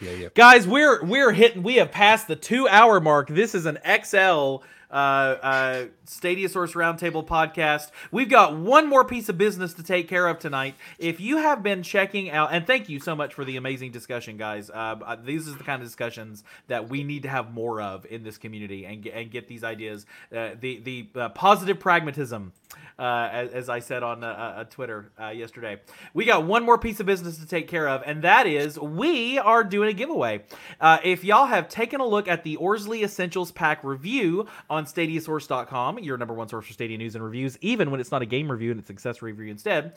Yeah, 0.00 0.10
yeah. 0.10 0.28
Guys, 0.34 0.66
we're 0.66 1.04
we're 1.04 1.32
hitting. 1.32 1.62
We 1.62 1.76
have 1.76 1.92
passed 1.92 2.26
the 2.26 2.36
two 2.36 2.68
hour 2.68 3.00
mark. 3.00 3.28
This 3.28 3.54
is 3.54 3.66
an 3.66 3.78
XL 3.84 4.56
uh, 4.90 4.94
uh, 4.94 5.84
Stadia 6.04 6.48
Source 6.48 6.72
Roundtable 6.72 7.26
podcast. 7.26 7.90
We've 8.10 8.28
got 8.28 8.56
one 8.56 8.88
more 8.88 9.04
piece 9.04 9.28
of 9.28 9.38
business 9.38 9.74
to 9.74 9.82
take 9.82 10.08
care 10.08 10.26
of 10.26 10.38
tonight. 10.38 10.74
If 10.98 11.20
you 11.20 11.38
have 11.38 11.62
been 11.62 11.82
checking 11.82 12.30
out, 12.30 12.50
and 12.52 12.66
thank 12.66 12.88
you 12.88 13.00
so 13.00 13.14
much 13.16 13.34
for 13.34 13.44
the 13.44 13.56
amazing 13.56 13.92
discussion, 13.92 14.36
guys. 14.36 14.70
Uh, 14.70 14.96
uh, 15.04 15.16
these 15.16 15.48
are 15.48 15.52
the 15.52 15.64
kind 15.64 15.82
of 15.82 15.88
discussions 15.88 16.44
that 16.68 16.88
we 16.88 17.04
need 17.04 17.22
to 17.22 17.28
have 17.28 17.52
more 17.52 17.80
of 17.80 18.06
in 18.06 18.22
this 18.22 18.38
community 18.38 18.84
and 18.84 19.06
and 19.06 19.30
get 19.30 19.48
these 19.48 19.64
ideas. 19.64 20.06
Uh, 20.34 20.50
the 20.58 20.78
the 20.80 21.08
uh, 21.20 21.28
positive 21.30 21.78
pragmatism, 21.78 22.52
uh, 22.98 23.28
as, 23.30 23.50
as 23.50 23.68
I 23.68 23.80
said 23.80 24.02
on 24.02 24.24
uh, 24.24 24.28
uh, 24.28 24.64
Twitter 24.64 25.10
uh, 25.20 25.28
yesterday. 25.28 25.80
We 26.14 26.24
got 26.24 26.44
one 26.44 26.64
more 26.64 26.78
piece 26.78 27.00
of 27.00 27.06
business 27.06 27.38
to 27.38 27.46
take 27.46 27.68
care 27.68 27.88
of, 27.88 28.02
and 28.06 28.22
that 28.22 28.46
is 28.46 28.78
we 28.78 29.38
are 29.38 29.64
doing 29.64 29.90
a 29.90 29.92
giveaway. 29.92 30.44
If 30.80 31.24
y'all 31.24 31.46
have 31.46 31.68
taken 31.68 32.00
a 32.00 32.06
look 32.06 32.28
at 32.28 32.42
the 32.42 32.56
Orzly 32.56 33.02
Essentials 33.02 33.52
Pack 33.52 33.84
review 33.84 34.46
on 34.70 34.86
StadiaSource.com, 34.86 35.98
your 35.98 36.16
number 36.16 36.34
one 36.34 36.48
source 36.48 36.66
for 36.66 36.72
Stadia 36.72 36.98
news 36.98 37.14
and 37.14 37.24
reviews, 37.24 37.58
even 37.60 37.90
when 37.90 38.00
it's 38.00 38.10
not 38.10 38.22
a 38.22 38.26
game 38.26 38.50
review 38.50 38.70
and 38.70 38.80
it's 38.80 38.90
accessory 38.90 39.32
review 39.32 39.50
instead, 39.50 39.96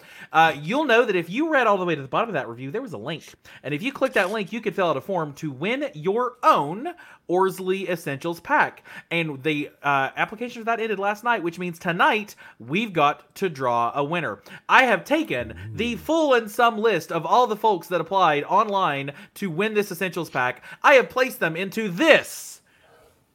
you'll 0.61 0.85
know 0.85 1.05
that 1.05 1.15
if 1.15 1.29
you 1.29 1.51
read 1.51 1.67
all 1.67 1.77
the 1.77 1.85
way 1.85 1.95
to 1.95 2.01
the 2.01 2.07
bottom 2.07 2.29
of 2.29 2.33
that 2.33 2.47
review, 2.47 2.71
there 2.71 2.81
was 2.81 2.93
a 2.93 2.97
link. 2.97 3.19
And 3.63 3.73
if 3.73 3.81
you 3.81 3.91
click 3.91 4.13
that 4.13 4.31
link, 4.31 4.51
you 4.51 4.61
could 4.61 4.75
fill 4.75 4.87
out 4.87 4.97
a 4.97 5.01
form 5.01 5.33
to 5.33 5.51
win 5.51 5.89
your 5.93 6.37
own 6.43 6.89
Orzly 7.29 7.87
Essentials 7.87 8.39
Pack. 8.39 8.83
And 9.11 9.41
the 9.43 9.69
uh, 9.83 10.09
application 10.15 10.61
for 10.61 10.65
that 10.65 10.79
ended 10.79 10.99
last 10.99 11.23
night, 11.23 11.43
which 11.43 11.59
means 11.59 11.77
tonight 11.77 12.35
we've 12.59 12.93
got 12.93 13.33
to 13.35 13.49
draw 13.49 13.91
a 13.95 14.03
winner. 14.03 14.41
I 14.67 14.83
have 14.83 15.05
taken 15.05 15.55
the 15.73 15.95
full 15.95 16.33
and 16.33 16.51
sum 16.51 16.77
list 16.77 17.11
of 17.11 17.25
all 17.25 17.47
the 17.47 17.55
folks 17.55 17.87
that 17.87 18.01
applied 18.01 18.43
online 18.43 19.13
to 19.35 19.49
win 19.49 19.73
this 19.73 19.91
Essentials 19.91 20.29
Pack. 20.29 20.63
I 20.83 20.95
have 20.95 21.09
placed 21.09 21.39
them 21.39 21.55
into 21.55 21.89
this 21.89 22.61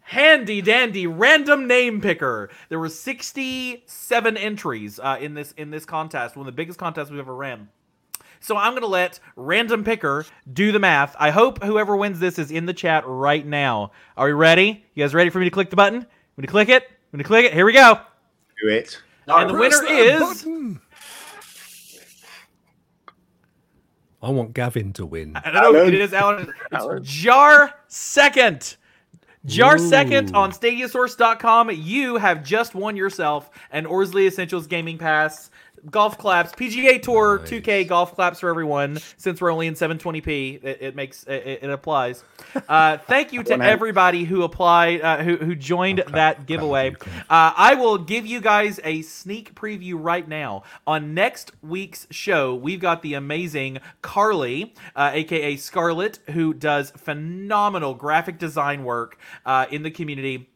handy 0.04 0.60
dandy 0.60 1.06
random 1.06 1.66
name 1.66 2.00
picker. 2.00 2.50
There 2.68 2.78
were 2.78 2.88
67 2.90 4.36
entries 4.36 5.00
uh, 5.00 5.18
in 5.20 5.34
this 5.34 5.52
in 5.52 5.70
this 5.70 5.84
contest, 5.84 6.36
one 6.36 6.46
of 6.46 6.52
the 6.52 6.56
biggest 6.56 6.78
contests 6.78 7.10
we've 7.10 7.20
ever 7.20 7.34
ran. 7.34 7.68
So 8.40 8.58
I'm 8.58 8.74
gonna 8.74 8.86
let 8.86 9.20
random 9.36 9.84
picker 9.84 10.26
do 10.52 10.70
the 10.70 10.78
math. 10.78 11.16
I 11.18 11.30
hope 11.30 11.64
whoever 11.64 11.96
wins 11.96 12.20
this 12.20 12.38
is 12.38 12.50
in 12.50 12.66
the 12.66 12.74
chat 12.74 13.04
right 13.06 13.44
now. 13.44 13.92
Are 14.18 14.26
we 14.26 14.32
ready? 14.32 14.84
You 14.94 15.02
guys 15.02 15.14
ready 15.14 15.30
for 15.30 15.38
me 15.38 15.46
to 15.46 15.50
click 15.50 15.70
the 15.70 15.76
button? 15.76 16.00
I'm 16.00 16.06
gonna 16.36 16.48
click 16.48 16.68
it. 16.68 16.84
I'm 16.84 17.18
gonna 17.18 17.24
click 17.24 17.46
it. 17.46 17.54
Here 17.54 17.64
we 17.64 17.72
go. 17.72 18.00
Do 18.62 18.68
it. 18.68 19.00
And 19.26 19.50
the 19.50 19.54
winner 19.54 19.84
is. 19.86 20.20
button. 20.20 20.80
I 24.22 24.30
want 24.30 24.54
Gavin 24.54 24.92
to 24.94 25.04
win. 25.04 25.36
I 25.36 25.50
don't 25.50 25.72
know. 25.74 25.84
It 25.84 25.94
is 25.94 26.14
Alan. 26.14 26.52
It's 26.72 27.10
Jar 27.10 27.74
Second. 27.88 28.76
Jar 29.44 29.76
Second 29.76 30.30
Ooh. 30.30 30.38
on 30.38 30.52
StadiaSource.com. 30.52 31.70
You 31.72 32.16
have 32.16 32.42
just 32.42 32.74
won 32.74 32.96
yourself 32.96 33.50
an 33.70 33.84
Orzly 33.84 34.26
Essentials 34.26 34.66
Gaming 34.66 34.96
Pass. 34.96 35.50
Golf 35.90 36.18
claps, 36.18 36.52
PGA 36.52 37.00
Tour 37.00 37.40
Nice. 37.40 37.50
2K 37.50 37.88
golf 37.88 38.14
claps 38.14 38.40
for 38.40 38.48
everyone. 38.48 38.98
Since 39.16 39.40
we're 39.40 39.52
only 39.52 39.66
in 39.66 39.74
720p, 39.74 40.64
it, 40.64 40.78
it 40.80 40.96
makes 40.96 41.24
it, 41.24 41.60
it 41.62 41.70
applies. 41.70 42.24
Uh, 42.68 42.96
thank 42.96 43.32
you 43.32 43.42
to 43.42 43.60
everybody 43.60 44.24
who 44.24 44.42
applied, 44.42 45.00
uh, 45.02 45.22
who 45.22 45.36
who 45.36 45.54
joined 45.54 46.02
that 46.08 46.46
giveaway. 46.46 46.94
Uh, 47.28 47.52
I 47.56 47.74
will 47.74 47.98
give 47.98 48.26
you 48.26 48.40
guys 48.40 48.80
a 48.84 49.02
sneak 49.02 49.54
preview 49.54 49.94
right 49.98 50.26
now. 50.26 50.62
On 50.86 51.14
next 51.14 51.52
week's 51.62 52.06
show, 52.10 52.54
we've 52.54 52.80
got 52.80 53.02
the 53.02 53.14
amazing 53.14 53.80
Carly, 54.02 54.72
uh, 54.94 55.10
aka 55.12 55.56
Scarlett, 55.56 56.20
who 56.30 56.54
does 56.54 56.90
phenomenal 56.92 57.94
graphic 57.94 58.38
design 58.38 58.84
work 58.84 59.18
uh, 59.44 59.66
in 59.70 59.82
the 59.82 59.90
community. 59.90 60.48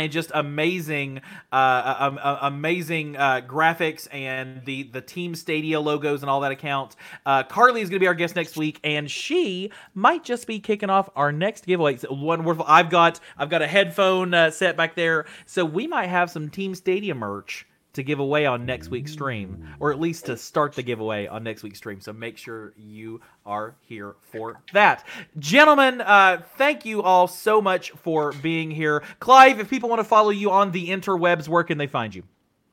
And 0.00 0.10
just 0.10 0.30
amazing, 0.32 1.20
uh, 1.52 1.94
um, 1.98 2.18
uh, 2.22 2.38
amazing 2.40 3.18
uh, 3.18 3.42
graphics 3.46 4.08
and 4.10 4.64
the 4.64 4.84
the 4.84 5.02
Team 5.02 5.34
Stadia 5.34 5.78
logos 5.78 6.22
and 6.22 6.30
all 6.30 6.40
that 6.40 6.52
account. 6.52 6.96
Uh, 7.26 7.42
Carly 7.42 7.82
is 7.82 7.90
going 7.90 7.96
to 7.96 8.00
be 8.00 8.06
our 8.06 8.14
guest 8.14 8.34
next 8.34 8.56
week, 8.56 8.80
and 8.82 9.10
she 9.10 9.70
might 9.92 10.24
just 10.24 10.46
be 10.46 10.58
kicking 10.58 10.88
off 10.88 11.10
our 11.16 11.32
next 11.32 11.66
giveaway. 11.66 11.92
It's 11.92 12.06
wonderful. 12.10 12.64
I've 12.66 12.88
got 12.88 13.20
I've 13.36 13.50
got 13.50 13.60
a 13.60 13.66
headphone 13.66 14.32
uh, 14.32 14.50
set 14.50 14.74
back 14.74 14.94
there, 14.94 15.26
so 15.44 15.66
we 15.66 15.86
might 15.86 16.06
have 16.06 16.30
some 16.30 16.48
Team 16.48 16.74
Stadia 16.74 17.14
merch 17.14 17.66
to 17.92 18.02
give 18.02 18.20
away 18.20 18.46
on 18.46 18.66
next 18.66 18.88
week's 18.88 19.12
stream, 19.12 19.66
or 19.80 19.90
at 19.92 20.00
least 20.00 20.26
to 20.26 20.36
start 20.36 20.74
the 20.74 20.82
giveaway 20.82 21.26
on 21.26 21.42
next 21.42 21.62
week's 21.62 21.78
stream. 21.78 22.00
So 22.00 22.12
make 22.12 22.36
sure 22.36 22.72
you 22.76 23.20
are 23.44 23.74
here 23.82 24.16
for 24.20 24.60
that. 24.72 25.06
Gentlemen, 25.38 26.00
uh, 26.00 26.42
thank 26.56 26.84
you 26.84 27.02
all 27.02 27.26
so 27.26 27.60
much 27.60 27.90
for 27.90 28.32
being 28.34 28.70
here. 28.70 29.02
Clive, 29.18 29.60
if 29.60 29.68
people 29.68 29.88
want 29.88 30.00
to 30.00 30.04
follow 30.04 30.30
you 30.30 30.50
on 30.50 30.70
the 30.72 30.88
interwebs, 30.88 31.48
where 31.48 31.64
can 31.64 31.78
they 31.78 31.86
find 31.86 32.14
you? 32.14 32.22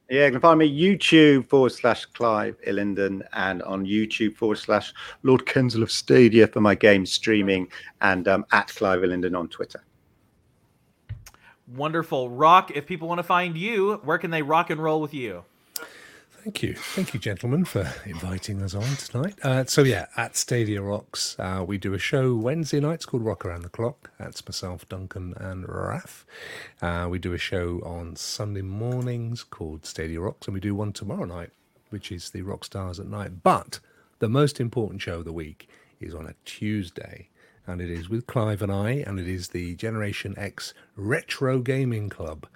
Yeah, 0.09 0.25
you 0.25 0.31
can 0.31 0.39
find 0.39 0.59
me 0.59 0.81
YouTube 0.81 1.49
forward 1.49 1.73
slash 1.73 2.05
Clive 2.05 2.55
Illinden 2.65 3.27
and 3.33 3.61
on 3.63 3.85
YouTube 3.85 4.37
forward 4.37 4.57
slash 4.57 4.93
Lord 5.23 5.45
Kensal 5.45 5.81
of 5.83 5.91
Stadia 5.91 6.47
for 6.47 6.61
my 6.61 6.75
game 6.75 7.05
streaming 7.05 7.67
and 7.99 8.25
um, 8.29 8.45
at 8.53 8.67
Clive 8.67 9.01
Illinden 9.01 9.37
on 9.37 9.49
Twitter. 9.49 9.83
Wonderful. 11.67 12.29
Rock, 12.29 12.71
if 12.75 12.85
people 12.85 13.07
want 13.07 13.19
to 13.19 13.23
find 13.23 13.57
you, 13.57 13.99
where 14.03 14.17
can 14.17 14.31
they 14.31 14.41
rock 14.41 14.69
and 14.69 14.81
roll 14.81 15.01
with 15.01 15.13
you? 15.13 15.43
Thank 16.47 16.63
you. 16.63 16.75
Thank 16.75 17.13
you, 17.13 17.19
gentlemen, 17.19 17.65
for 17.65 17.91
inviting 18.05 18.61
us 18.61 18.73
on 18.73 18.95
tonight. 18.95 19.35
Uh, 19.43 19.65
so, 19.65 19.83
yeah, 19.83 20.05
at 20.15 20.37
Stadia 20.37 20.81
Rocks, 20.81 21.35
uh, 21.39 21.65
we 21.67 21.77
do 21.77 21.93
a 21.93 21.99
show 21.99 22.35
Wednesday 22.35 22.79
nights 22.79 23.05
called 23.05 23.25
Rock 23.25 23.45
Around 23.45 23.63
the 23.63 23.69
Clock. 23.69 24.11
That's 24.17 24.45
myself, 24.47 24.87
Duncan, 24.87 25.33
and 25.35 25.67
Raf. 25.67 26.25
Uh, 26.81 27.07
we 27.09 27.19
do 27.19 27.33
a 27.33 27.37
show 27.37 27.81
on 27.83 28.15
Sunday 28.15 28.61
mornings 28.61 29.43
called 29.43 29.85
Stadia 29.85 30.21
Rocks, 30.21 30.47
and 30.47 30.53
we 30.53 30.61
do 30.61 30.73
one 30.73 30.93
tomorrow 30.93 31.25
night, 31.25 31.49
which 31.89 32.13
is 32.13 32.29
the 32.29 32.43
Rock 32.43 32.63
Stars 32.63 32.97
at 32.97 33.07
Night. 33.07 33.43
But 33.43 33.81
the 34.19 34.29
most 34.29 34.61
important 34.61 35.01
show 35.01 35.19
of 35.19 35.25
the 35.25 35.33
week 35.33 35.67
is 35.99 36.15
on 36.15 36.27
a 36.27 36.35
Tuesday, 36.45 37.27
and 37.67 37.81
it 37.81 37.91
is 37.91 38.09
with 38.09 38.25
Clive 38.25 38.61
and 38.61 38.71
I, 38.71 39.03
and 39.05 39.19
it 39.19 39.27
is 39.27 39.49
the 39.49 39.75
Generation 39.75 40.33
X 40.37 40.73
Retro 40.95 41.59
Gaming 41.59 42.09
Club 42.09 42.47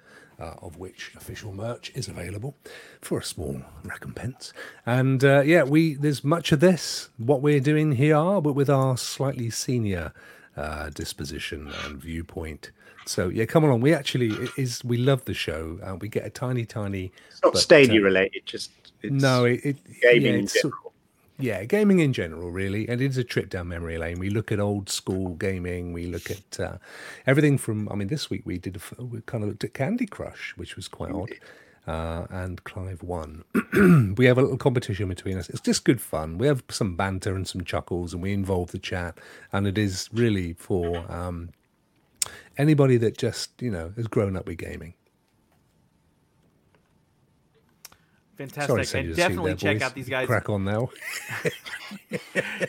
uh, 0.42 0.54
of 0.60 0.76
which 0.76 1.12
official 1.16 1.52
merch 1.52 1.92
is 1.94 2.08
available 2.08 2.56
for 3.00 3.18
a 3.18 3.24
small 3.24 3.62
recompense. 3.84 4.52
And 4.84 5.22
uh, 5.24 5.42
yeah, 5.42 5.62
we 5.62 5.94
there's 5.94 6.24
much 6.24 6.50
of 6.52 6.60
this 6.60 7.10
what 7.16 7.40
we're 7.42 7.60
doing 7.60 7.92
here, 7.92 8.40
but 8.40 8.54
with 8.54 8.68
our 8.68 8.96
slightly 8.96 9.50
senior 9.50 10.12
uh, 10.56 10.90
disposition 10.90 11.70
and 11.84 12.00
viewpoint. 12.00 12.72
So 13.06 13.28
yeah, 13.28 13.44
come 13.44 13.64
along. 13.64 13.80
We 13.80 13.94
actually 13.94 14.30
it 14.30 14.50
is 14.56 14.84
we 14.84 14.96
love 14.96 15.24
the 15.24 15.34
show. 15.34 15.78
Uh, 15.82 15.96
we 15.96 16.08
get 16.08 16.24
a 16.24 16.30
tiny, 16.30 16.64
tiny. 16.64 17.12
It's 17.30 17.42
not 17.42 17.52
but, 17.52 17.62
Stadia 17.62 18.00
uh, 18.00 18.04
related, 18.04 18.42
just 18.44 18.70
it's 19.02 19.22
no, 19.22 19.44
it, 19.44 19.60
it 19.64 19.76
gaming 20.00 20.42
yeah, 20.42 20.70
yeah, 21.42 21.64
gaming 21.64 21.98
in 21.98 22.12
general, 22.12 22.50
really, 22.50 22.88
and 22.88 23.00
it's 23.00 23.16
a 23.16 23.24
trip 23.24 23.50
down 23.50 23.68
memory 23.68 23.98
lane. 23.98 24.18
We 24.18 24.30
look 24.30 24.52
at 24.52 24.60
old 24.60 24.88
school 24.88 25.34
gaming. 25.34 25.92
We 25.92 26.06
look 26.06 26.30
at 26.30 26.60
uh, 26.60 26.78
everything 27.26 27.58
from. 27.58 27.88
I 27.90 27.96
mean, 27.96 28.08
this 28.08 28.30
week 28.30 28.42
we 28.44 28.58
did. 28.58 28.76
A, 28.76 29.04
we 29.04 29.20
kind 29.22 29.42
of 29.42 29.50
looked 29.50 29.64
at 29.64 29.74
Candy 29.74 30.06
Crush, 30.06 30.54
which 30.56 30.76
was 30.76 30.86
quite 30.86 31.10
odd, 31.10 31.32
uh, 31.86 32.26
and 32.30 32.62
Clive 32.62 33.02
won. 33.02 33.44
we 34.16 34.26
have 34.26 34.38
a 34.38 34.42
little 34.42 34.56
competition 34.56 35.08
between 35.08 35.36
us. 35.36 35.48
It's 35.48 35.60
just 35.60 35.84
good 35.84 36.00
fun. 36.00 36.38
We 36.38 36.46
have 36.46 36.62
some 36.70 36.96
banter 36.96 37.34
and 37.34 37.46
some 37.46 37.64
chuckles, 37.64 38.14
and 38.14 38.22
we 38.22 38.32
involve 38.32 38.70
the 38.70 38.78
chat, 38.78 39.18
and 39.52 39.66
it 39.66 39.76
is 39.76 40.08
really 40.12 40.52
for 40.52 41.04
um, 41.12 41.50
anybody 42.56 42.96
that 42.98 43.18
just 43.18 43.60
you 43.60 43.70
know 43.70 43.92
has 43.96 44.06
grown 44.06 44.36
up 44.36 44.46
with 44.46 44.58
gaming. 44.58 44.94
Sorry 47.92 48.14
to 48.14 48.21
Fantastic. 48.36 48.94
you 48.94 49.08
and 49.08 49.16
definitely 49.16 49.54
check 49.54 49.76
boys. 49.76 49.82
out 49.82 49.94
these 49.94 50.08
guys. 50.08 50.26
Crack 50.26 50.48
on 50.48 50.64
now. 50.64 50.90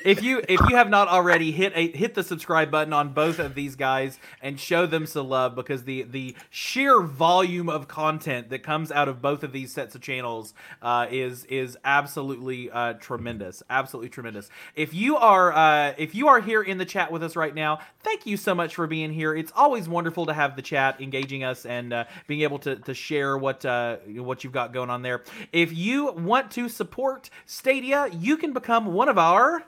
if 0.04 0.22
you 0.22 0.42
if 0.48 0.60
you 0.70 0.76
have 0.76 0.90
not 0.90 1.08
already 1.08 1.52
hit 1.52 1.72
a 1.76 1.96
hit 1.96 2.14
the 2.14 2.24
subscribe 2.24 2.70
button 2.70 2.94
on 2.94 3.14
both 3.14 3.40
of 3.40 3.56
these 3.56 3.76
guys 3.76 4.20
and 4.42 4.60
show 4.60 4.86
them 4.86 5.06
some 5.06 5.30
love 5.30 5.56
because 5.56 5.84
the 5.84 6.04
the 6.04 6.36
sheer 6.50 7.02
volume 7.02 7.70
of 7.70 7.88
content 7.88 8.50
that 8.50 8.64
comes 8.64 8.92
out 8.92 9.08
of 9.08 9.22
both 9.22 9.44
of 9.44 9.52
these 9.54 9.74
sets 9.74 9.96
of 9.96 10.02
channels 10.02 10.54
uh, 10.82 11.08
is 11.10 11.46
is 11.46 11.78
absolutely 11.86 12.70
uh, 12.72 12.94
tremendous 12.94 13.64
absolutely 13.70 14.10
tremendous 14.10 14.50
if 14.76 14.94
you 14.94 15.16
are 15.16 15.54
uh, 15.54 15.94
if 15.98 16.14
you 16.14 16.28
are 16.28 16.42
here 16.42 16.62
in 16.62 16.78
the 16.78 16.86
chat 16.86 17.12
with 17.12 17.24
us 17.24 17.36
right 17.36 17.56
now 17.56 17.80
thank 18.04 18.26
you 18.26 18.36
so 18.36 18.54
much 18.54 18.76
for 18.76 18.88
being 18.88 19.14
here 19.14 19.34
it's 19.34 19.52
always 19.56 19.88
wonderful 19.88 20.26
to 20.26 20.34
have 20.34 20.56
the 20.56 20.62
chat 20.62 21.00
engaging 21.00 21.44
us 21.44 21.66
and 21.66 21.94
uh, 21.94 22.04
being 22.28 22.42
able 22.42 22.60
to, 22.60 22.76
to 22.76 22.94
share 22.94 23.38
what 23.38 23.64
uh, 23.66 23.96
what 24.18 24.44
you've 24.44 24.54
got 24.54 24.74
going 24.74 24.90
on 24.90 25.02
there 25.02 25.24
if 25.54 25.72
you 25.72 26.12
want 26.12 26.52
to 26.52 26.68
support 26.68 27.30
stadia 27.46 28.10
you 28.12 28.36
can 28.36 28.52
become 28.52 28.88
one 28.88 29.08
of 29.08 29.18
our 29.18 29.64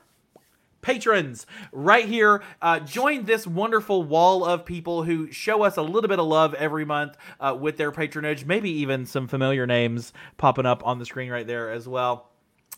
patrons 0.86 1.48
right 1.72 2.06
here. 2.06 2.44
Uh, 2.62 2.80
join 2.80 3.26
this 3.26 3.48
wonderful 3.48 4.04
wall 4.04 4.46
of 4.46 4.64
people 4.66 5.02
who 5.02 5.32
show 5.32 5.64
us 5.64 5.78
a 5.78 5.82
little 5.82 6.08
bit 6.08 6.20
of 6.20 6.28
love 6.28 6.54
every 6.54 6.86
month 6.86 7.18
uh, 7.40 7.58
with 7.60 7.76
their 7.78 7.92
patronage, 7.92 8.46
maybe 8.46 8.70
even 8.70 9.04
some 9.06 9.28
familiar 9.28 9.66
names 9.66 10.14
popping 10.38 10.68
up 10.68 10.86
on 10.86 11.00
the 11.00 11.06
screen 11.06 11.32
right 11.32 11.48
there 11.48 11.72
as 11.72 11.88
well. 11.88 12.30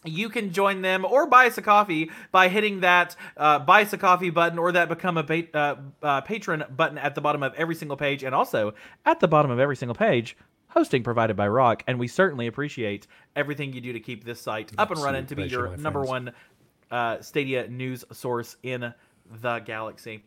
you 0.05 0.29
can 0.29 0.53
join 0.53 0.81
them 0.81 1.03
or 1.03 1.27
buy 1.27 1.47
us 1.47 1.57
a 1.57 1.61
coffee 1.61 2.09
by 2.31 2.47
hitting 2.47 2.79
that 2.79 3.15
uh, 3.35 3.59
buy 3.59 3.81
us 3.81 3.91
a 3.91 3.97
coffee 3.97 4.29
button 4.29 4.57
or 4.57 4.71
that 4.71 4.87
become 4.87 5.17
a 5.17 5.47
uh, 5.53 5.75
uh, 6.01 6.21
patron 6.21 6.63
button 6.75 6.97
at 6.97 7.15
the 7.15 7.19
bottom 7.19 7.43
of 7.43 7.53
every 7.55 7.75
single 7.75 7.97
page 7.97 8.23
and 8.23 8.33
also 8.33 8.73
at 9.05 9.19
the 9.19 9.27
bottom 9.27 9.51
of 9.51 9.59
every 9.59 9.75
single 9.75 9.95
page 9.95 10.37
hosting 10.69 11.03
provided 11.03 11.35
by 11.35 11.47
rock 11.47 11.83
and 11.87 11.99
we 11.99 12.07
certainly 12.07 12.47
appreciate 12.47 13.07
everything 13.35 13.73
you 13.73 13.81
do 13.81 13.93
to 13.93 13.99
keep 13.99 14.23
this 14.23 14.39
site 14.41 14.71
up 14.77 14.91
and 14.91 15.01
running 15.01 15.25
to 15.25 15.35
be 15.35 15.43
pleasure, 15.43 15.59
your 15.59 15.69
my 15.69 15.75
number 15.77 15.99
friends. 16.05 16.09
one 16.09 16.31
uh, 16.91 17.21
stadia 17.21 17.67
news 17.67 18.03
source 18.11 18.55
in 18.63 18.93
the 19.41 19.59
galaxy. 19.59 20.23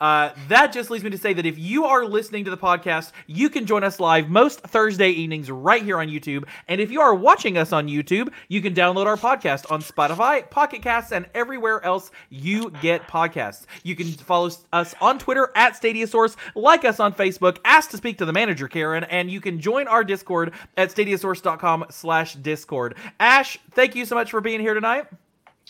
Uh, 0.00 0.30
that 0.48 0.72
just 0.72 0.90
leads 0.90 1.04
me 1.04 1.10
to 1.10 1.18
say 1.18 1.32
that 1.32 1.46
if 1.46 1.58
you 1.58 1.84
are 1.84 2.04
listening 2.04 2.44
to 2.44 2.50
the 2.50 2.56
podcast, 2.56 3.12
you 3.26 3.48
can 3.48 3.66
join 3.66 3.84
us 3.84 4.00
live 4.00 4.28
most 4.28 4.60
Thursday 4.60 5.10
evenings 5.10 5.50
right 5.50 5.82
here 5.82 5.98
on 5.98 6.08
YouTube. 6.08 6.44
And 6.68 6.80
if 6.80 6.90
you 6.90 7.00
are 7.00 7.14
watching 7.14 7.58
us 7.58 7.72
on 7.72 7.86
YouTube, 7.88 8.32
you 8.48 8.60
can 8.60 8.74
download 8.74 9.06
our 9.06 9.16
podcast 9.16 9.70
on 9.70 9.82
Spotify, 9.82 10.48
Pocket 10.48 10.82
Casts, 10.82 11.12
and 11.12 11.26
everywhere 11.34 11.84
else 11.84 12.10
you 12.30 12.70
get 12.82 13.06
podcasts. 13.06 13.66
You 13.82 13.94
can 13.94 14.06
follow 14.06 14.50
us 14.72 14.94
on 15.00 15.18
Twitter 15.18 15.50
at 15.54 15.74
Stadiasource, 15.74 16.36
like 16.54 16.84
us 16.84 17.00
on 17.00 17.12
Facebook, 17.12 17.58
ask 17.64 17.90
to 17.90 17.96
speak 17.96 18.18
to 18.18 18.24
the 18.24 18.32
manager, 18.32 18.68
Karen, 18.68 19.04
and 19.04 19.30
you 19.30 19.40
can 19.40 19.60
join 19.60 19.88
our 19.88 20.04
Discord 20.04 20.52
at 20.76 20.90
stadiasource.com 20.90 21.86
slash 21.90 22.34
Discord. 22.34 22.96
Ash, 23.18 23.58
thank 23.72 23.94
you 23.94 24.04
so 24.04 24.14
much 24.14 24.30
for 24.30 24.40
being 24.40 24.60
here 24.60 24.74
tonight. 24.74 25.06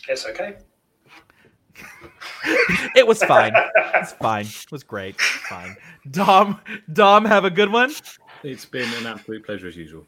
It's 0.07 0.25
okay. 0.25 0.55
It 2.95 3.05
was 3.07 3.23
fine. 3.23 3.53
It's 3.95 4.11
fine. 4.13 4.45
It 4.45 4.71
was 4.71 4.83
great. 4.83 5.19
Fine. 5.19 5.75
Dom, 6.09 6.59
Dom, 6.91 7.25
have 7.25 7.45
a 7.45 7.49
good 7.49 7.71
one. 7.71 7.91
It's 8.43 8.65
been 8.65 8.91
an 8.95 9.05
absolute 9.05 9.45
pleasure 9.45 9.67
as 9.67 9.77
usual. 9.77 10.05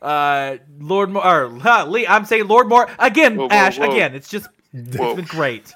Uh, 0.00 0.56
Lord 0.78 1.10
Moore, 1.10 1.26
or, 1.26 1.58
huh, 1.58 1.86
Lee, 1.86 2.06
I'm 2.06 2.24
saying 2.24 2.48
Lord 2.48 2.68
Moore 2.68 2.88
again. 2.98 3.36
Whoa, 3.36 3.46
whoa, 3.46 3.54
Ash 3.54 3.78
whoa. 3.78 3.90
again. 3.90 4.14
It's 4.14 4.28
just 4.28 4.48
it's 4.72 4.96
Whoa. 4.96 5.14
been 5.16 5.24
great. 5.24 5.72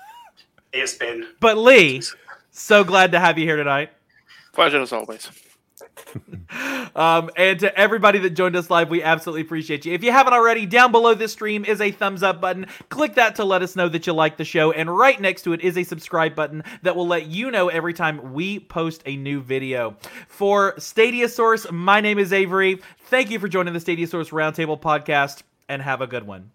It's 0.73 0.95
been 0.95 1.27
But 1.41 1.59
Lee, 1.59 2.03
so 2.51 2.85
glad 2.85 3.13
to 3.13 3.21
have 3.21 3.39
you 3.39 3.45
here 3.45 3.57
tonight. 3.57 3.91
Pleasure 4.53 4.81
as 4.81 4.93
always. 4.93 5.31
Um, 6.97 7.31
and 7.37 7.59
to 7.59 7.77
everybody 7.77 8.21
that 8.21 8.31
joined 8.31 8.55
us 8.55 8.71
live, 8.71 8.89
we 8.89 9.03
absolutely 9.03 9.43
appreciate 9.43 9.85
you. 9.85 9.93
If 9.93 10.05
you 10.05 10.13
haven't 10.13 10.33
already, 10.33 10.65
down 10.65 10.93
below 10.93 11.15
this 11.15 11.33
stream 11.33 11.65
is 11.65 11.81
a 11.81 11.91
thumbs 11.91 12.23
up 12.23 12.41
button. 12.41 12.67
Click 12.89 13.15
that 13.15 13.35
to 13.37 13.45
let 13.45 13.63
us 13.63 13.75
know 13.75 13.89
that 13.89 14.07
you 14.07 14.13
like 14.13 14.37
the 14.37 14.45
show. 14.45 14.71
And 14.71 14.97
right 14.97 15.21
next 15.21 15.43
to 15.43 15.53
it 15.53 15.61
is 15.61 15.77
a 15.77 15.83
subscribe 15.83 16.37
button 16.37 16.63
that 16.83 16.95
will 16.95 17.09
let 17.09 17.27
you 17.27 17.51
know 17.51 17.69
every 17.69 17.95
time 17.95 18.33
we 18.33 18.61
post 18.61 19.03
a 19.07 19.17
new 19.17 19.41
video. 19.41 19.97
For 20.29 20.75
Stadia 20.79 21.29
Source, 21.29 21.67
my 21.73 22.01
name 22.01 22.19
is 22.21 22.33
Avery. 22.33 22.81
Thank 23.07 23.31
you 23.31 23.41
for 23.41 23.49
joining 23.49 23.75
the 23.75 23.81
Stadia 23.81 24.07
Source 24.07 24.31
Roundtable 24.31 24.81
podcast 24.81 25.43
and 25.69 25.83
have 25.83 26.01
a 26.01 26.07
good 26.07 26.27
one. 26.27 26.53